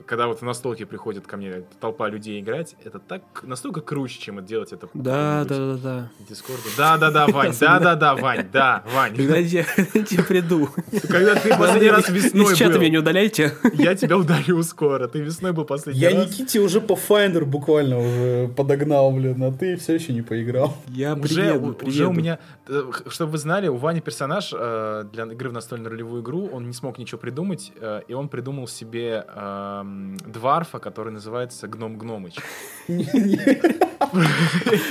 когда 0.06 0.26
вот 0.26 0.42
на 0.42 0.52
столке 0.52 0.84
приходит 0.84 1.26
ко 1.26 1.38
мне 1.38 1.62
толпа 1.80 2.08
людей 2.08 2.40
играть, 2.40 2.76
это 2.84 2.98
так 2.98 3.22
настолько 3.42 3.80
круче, 3.80 4.20
чем 4.20 4.44
делать 4.44 4.72
это 4.72 4.88
Да, 4.92 5.44
да, 5.44 5.56
да, 5.56 5.76
да. 5.76 6.10
Дискорду. 6.28 6.62
Да, 6.76 6.98
да, 6.98 7.10
да, 7.10 7.26
Вань, 7.28 7.54
да, 7.58 7.78
да, 7.78 7.94
да, 7.94 8.14
Вань, 8.16 8.46
да, 8.52 8.84
Вань. 8.94 9.16
Когда 9.16 9.36
я 9.36 9.64
тебе 9.64 10.22
приду. 10.24 10.68
Когда 11.08 11.36
ты 11.36 11.56
последний 11.56 11.88
раз 11.88 12.10
весной 12.10 12.52
Из 12.52 12.58
чата 12.58 12.78
меня 12.78 12.90
не 12.90 12.98
удаляйте. 12.98 13.54
я 13.72 13.94
тебя 13.94 14.18
ударю 14.18 14.62
скоро. 14.62 15.08
Ты 15.08 15.20
весной 15.20 15.52
был 15.52 15.64
последний 15.64 16.02
Я 16.02 16.10
раз. 16.10 16.26
Никите 16.26 16.60
уже 16.60 16.82
по 16.82 16.92
Finder 16.92 17.44
буквально 17.44 17.98
уже 18.00 18.48
подогнал, 18.48 19.10
блин, 19.10 19.42
а 19.42 19.52
ты 19.52 19.76
все 19.76 19.94
еще 19.94 20.12
не 20.12 20.22
поиграл. 20.22 20.76
Я 20.88 21.14
Уже, 21.14 21.22
приеду, 21.22 21.78
уже 21.82 22.06
у 22.08 22.12
меня, 22.12 22.38
э, 22.68 22.90
чтобы 23.08 23.32
вы 23.32 23.38
знали, 23.38 23.68
у 23.68 23.76
Вани 23.76 24.00
персонаж 24.00 24.52
э, 24.54 25.04
для 25.12 25.24
игры 25.24 25.48
в 25.48 25.52
настольную 25.52 25.90
ролевую 25.90 26.22
игру, 26.22 26.50
он 26.52 26.66
не 26.66 26.74
смог 26.74 26.98
ничего 26.98 27.18
придумать, 27.18 27.72
э, 27.80 28.02
и 28.06 28.12
он 28.12 28.28
придумал 28.28 28.68
себе 28.68 29.13
эм, 29.22 30.16
дварфа, 30.26 30.78
который 30.78 31.12
называется 31.12 31.68
Гном 31.68 31.98
Гномыч. 31.98 32.36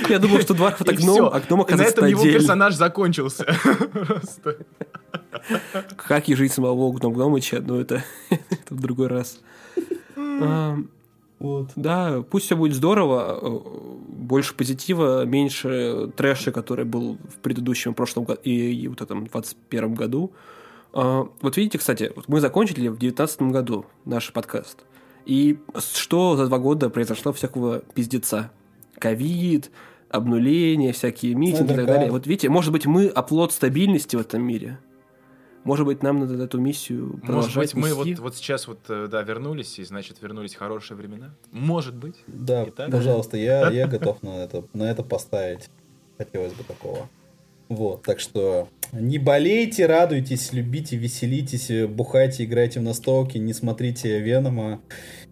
Я 0.08 0.18
думал, 0.18 0.40
что 0.40 0.54
Дварф 0.54 0.80
это 0.80 0.94
гном, 0.94 1.30
а 1.32 1.40
гном 1.40 1.60
И 1.60 1.62
на 1.62 1.62
оказывается 1.62 1.98
этом 1.98 2.06
его 2.06 2.24
персонаж 2.24 2.74
закончился. 2.74 3.44
Просто. 3.92 4.56
Как 5.96 6.28
и 6.28 6.34
жить 6.34 6.52
самого 6.52 6.92
Гном 6.92 7.12
Гномыча, 7.12 7.60
но 7.60 7.80
это, 7.80 8.04
в 8.70 8.80
другой 8.80 9.08
раз. 9.08 9.40
Вот. 11.38 11.72
Да, 11.76 12.22
пусть 12.22 12.46
все 12.46 12.56
будет 12.56 12.74
здорово, 12.74 13.38
э, 13.42 13.58
больше 14.08 14.54
позитива, 14.54 15.26
меньше 15.26 16.10
трэша, 16.16 16.52
который 16.52 16.86
был 16.86 17.18
в 17.28 17.36
предыдущем, 17.42 17.92
прошлом 17.92 18.24
году 18.24 18.40
и, 18.44 18.72
и 18.72 18.88
вот 18.88 19.02
этом 19.02 19.26
21 19.26 19.94
году. 19.94 20.32
А, 20.94 21.28
Вот 21.42 21.56
видите, 21.56 21.78
кстати, 21.78 22.12
мы 22.28 22.40
закончили 22.40 22.88
в 22.88 22.96
2019 22.98 23.42
году 23.42 23.86
наш 24.04 24.32
подкаст. 24.32 24.84
И 25.26 25.58
что 25.78 26.36
за 26.36 26.46
два 26.46 26.58
года 26.58 26.88
произошло 26.88 27.32
всякого 27.32 27.80
пиздеца? 27.80 28.50
Ковид, 28.98 29.70
обнуление, 30.08 30.92
всякие 30.92 31.34
митинги 31.34 31.72
и 31.72 31.76
так 31.76 31.86
далее. 31.86 32.10
Вот 32.10 32.26
видите, 32.26 32.48
может 32.48 32.72
быть, 32.72 32.86
мы 32.86 33.08
оплот 33.08 33.52
стабильности 33.52 34.14
в 34.16 34.20
этом 34.20 34.42
мире. 34.42 34.78
Может 35.64 35.86
быть, 35.86 36.02
нам 36.02 36.20
надо 36.20 36.42
эту 36.44 36.60
миссию 36.60 37.06
Может 37.06 37.22
продолжать 37.22 37.74
быть, 37.74 37.82
мы 37.82 37.94
вот, 37.94 38.06
нести? 38.06 38.20
вот 38.20 38.36
сейчас 38.36 38.68
вот, 38.68 38.80
э, 38.88 39.08
да, 39.10 39.22
вернулись, 39.22 39.78
и 39.78 39.84
значит, 39.84 40.20
вернулись 40.20 40.54
хорошие 40.54 40.94
времена? 40.94 41.34
Может 41.52 41.94
быть. 41.94 42.16
Да, 42.26 42.66
Итак. 42.68 42.90
пожалуйста, 42.90 43.38
я, 43.38 43.70
я 43.70 43.86
готов 43.86 44.22
на 44.22 44.44
это, 44.44 44.64
на 44.74 44.90
это 44.90 45.02
поставить. 45.02 45.70
Хотелось 46.18 46.52
бы 46.52 46.64
такого. 46.64 47.08
Вот, 47.68 48.02
так 48.02 48.20
что 48.20 48.68
не 48.92 49.18
болейте, 49.18 49.86
радуйтесь, 49.86 50.52
любите, 50.52 50.96
веселитесь, 50.96 51.88
бухайте, 51.88 52.44
играйте 52.44 52.80
в 52.80 52.82
настолки, 52.82 53.38
не 53.38 53.52
смотрите 53.52 54.20
Венома 54.20 54.80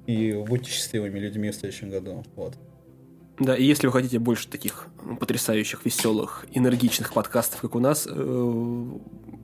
и 0.07 0.33
будьте 0.33 0.71
счастливыми 0.71 1.19
людьми 1.19 1.51
в 1.51 1.55
следующем 1.55 1.91
году. 1.91 2.25
Вот. 2.35 2.57
Да, 3.39 3.57
и 3.57 3.65
если 3.65 3.87
вы 3.87 3.93
хотите 3.93 4.19
больше 4.19 4.49
таких 4.49 4.87
потрясающих, 5.19 5.85
веселых, 5.85 6.47
энергичных 6.53 7.13
подкастов, 7.13 7.61
как 7.61 7.75
у 7.75 7.81
нас, 7.81 8.07
э, 8.09 8.85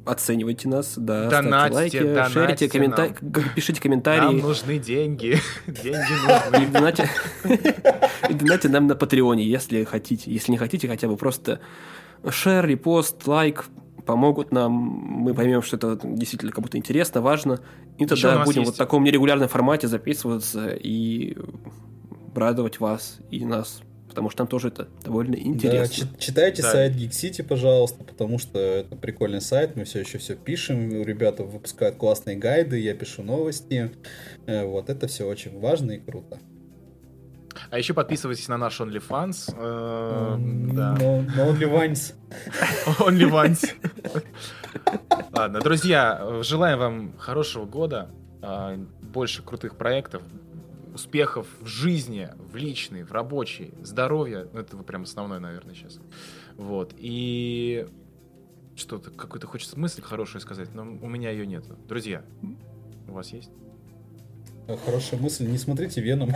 оценивайте 0.05 0.69
нас, 0.69 0.95
да, 0.97 1.29
ставьте 1.29 1.49
Донатьте, 1.49 1.75
лайки, 1.75 2.03
донатьте 2.03 2.33
шерите, 2.33 2.69
коммента... 2.69 3.15
пишите 3.55 3.81
Нам 3.81 3.83
комментарии. 3.83 4.41
нужны 4.41 4.79
деньги. 4.79 5.39
Деньги 5.67 6.53
И 6.53 6.61
нужны. 6.61 6.73
донатьте, 6.73 7.11
и 8.29 8.35
донатьте 8.35 8.69
нам 8.69 8.87
на 8.87 8.95
Патреоне, 8.95 9.45
если 9.45 9.85
хотите. 9.85 10.31
Если 10.31 10.53
не 10.53 10.59
хотите, 10.59 10.87
хотя 10.87 11.09
бы 11.09 11.17
просто 11.17 11.61
шер, 12.31 12.67
репост, 12.67 13.27
лайк 13.27 13.67
помогут 14.07 14.53
нам, 14.53 14.73
мы 14.73 15.35
поймем, 15.35 15.61
что 15.63 15.77
это 15.77 15.99
действительно 16.03 16.51
кому-то 16.53 16.79
интересно, 16.79 17.21
важно, 17.21 17.61
и 17.99 18.07
тогда 18.07 18.43
будем 18.45 18.61
есть- 18.63 18.71
вот 18.71 18.75
в 18.77 18.79
таком 18.79 19.05
нерегулярном 19.05 19.49
формате 19.49 19.87
записываться 19.89 20.69
и 20.75 21.37
радовать 22.35 22.81
вас 22.81 23.19
и 23.31 23.45
нас, 23.45 23.81
потому 24.09 24.31
что 24.31 24.43
нам 24.43 24.49
тоже 24.49 24.69
это 24.69 24.89
довольно 25.05 25.35
Да, 25.37 25.43
интересно. 25.43 26.07
чи- 26.17 26.25
читайте 26.27 26.63
Да. 26.63 26.71
сайт 26.73 26.95
Geek 26.95 27.11
City, 27.11 27.43
пожалуйста, 27.43 28.05
потому 28.05 28.39
что 28.39 28.59
это 28.59 28.97
прикольный 28.97 29.41
сайт, 29.41 29.77
мы 29.77 29.85
все 29.85 30.01
еще 30.01 30.19
все 30.19 30.37
пишем, 30.37 31.03
ребята 31.03 31.43
выпускают 31.45 31.97
классные 31.97 32.37
гайды, 32.37 32.79
я 32.81 32.95
пишу 32.95 33.23
новости. 33.23 33.91
Э, 34.47 34.65
Вот 34.65 34.89
это 34.89 35.07
все 35.09 35.27
очень 35.27 35.59
важно 35.61 35.93
и 35.93 35.99
круто. 35.99 36.39
А 37.71 37.79
еще 37.79 37.93
подписывайтесь 37.95 38.49
на 38.49 38.57
наш 38.57 38.81
OnlyFans. 38.81 39.55
э, 39.57 40.37
Да. 40.75 40.95
OnlyFans. 40.97 42.15
OnlyFans. 42.99 43.71
Ладно, 45.33 45.61
друзья, 45.61 46.41
желаем 46.43 46.79
вам 46.79 47.19
хорошего 47.19 47.67
года, 47.67 48.11
а, 48.43 48.77
больше 49.03 49.43
крутых 49.43 49.77
проектов, 49.77 50.23
успехов 50.95 51.47
в 51.61 51.67
жизни, 51.67 52.31
в 52.39 52.57
личной, 52.57 53.05
в 53.05 53.13
рабочей, 53.13 53.75
здоровья. 53.83 54.49
Ну, 54.53 54.61
это 54.61 54.77
прям 54.79 55.03
основное, 55.03 55.39
наверное, 55.39 55.75
сейчас. 55.75 56.01
Вот. 56.57 56.95
И 56.97 57.87
что-то, 58.75 59.11
какую-то 59.11 59.47
хочется 59.47 59.79
мысль 59.79 60.03
хорошую 60.03 60.41
сказать, 60.41 60.75
но 60.75 60.83
у 60.83 61.09
меня 61.09 61.31
ее 61.31 61.47
нету. 61.47 61.77
Друзья, 61.87 62.25
у 63.07 63.13
вас 63.13 63.33
есть? 63.33 63.51
Хорошая 64.77 65.19
мысль, 65.19 65.47
не 65.47 65.57
смотрите 65.57 66.01
Веном. 66.03 66.31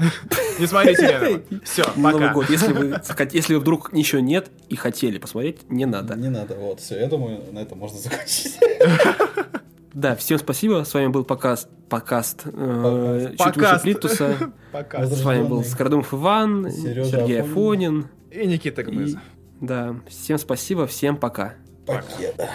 Не 0.58 0.66
смотрите 0.66 1.06
Венома. 1.06 1.42
Все, 1.64 1.84
Новый 1.96 2.20
пока. 2.20 2.32
год. 2.32 2.48
Если 2.48 2.72
вы, 2.72 3.00
если 3.32 3.54
вдруг 3.56 3.92
ничего 3.92 4.22
нет 4.22 4.50
и 4.70 4.76
хотели 4.76 5.18
посмотреть, 5.18 5.68
не 5.70 5.84
надо. 5.84 6.14
Не 6.14 6.30
надо, 6.30 6.54
вот, 6.54 6.80
все, 6.80 6.98
я 6.98 7.08
думаю, 7.08 7.42
на 7.52 7.58
этом 7.58 7.78
можно 7.78 7.98
закончить. 7.98 8.58
Да, 9.92 10.16
всем 10.16 10.38
спасибо. 10.40 10.82
С 10.82 10.92
вами 10.92 11.06
был 11.06 11.22
покаст, 11.22 11.68
покаст, 11.88 12.42
э, 12.46 13.34
чуть 13.38 13.56
выше 13.56 13.80
Плинтуса. 13.80 14.52
Пока. 14.72 15.06
С 15.06 15.22
вами 15.22 15.44
был 15.44 15.62
Скородумов 15.62 16.12
Иван, 16.12 16.68
Сережа 16.68 17.10
Сергей 17.10 17.42
Афонин. 17.42 18.08
И 18.32 18.44
Никита 18.44 18.82
Гмыз. 18.82 19.14
Да, 19.60 19.94
всем 20.08 20.38
спасибо, 20.38 20.88
всем 20.88 21.16
пока. 21.16 21.54
Покеда. 21.86 22.50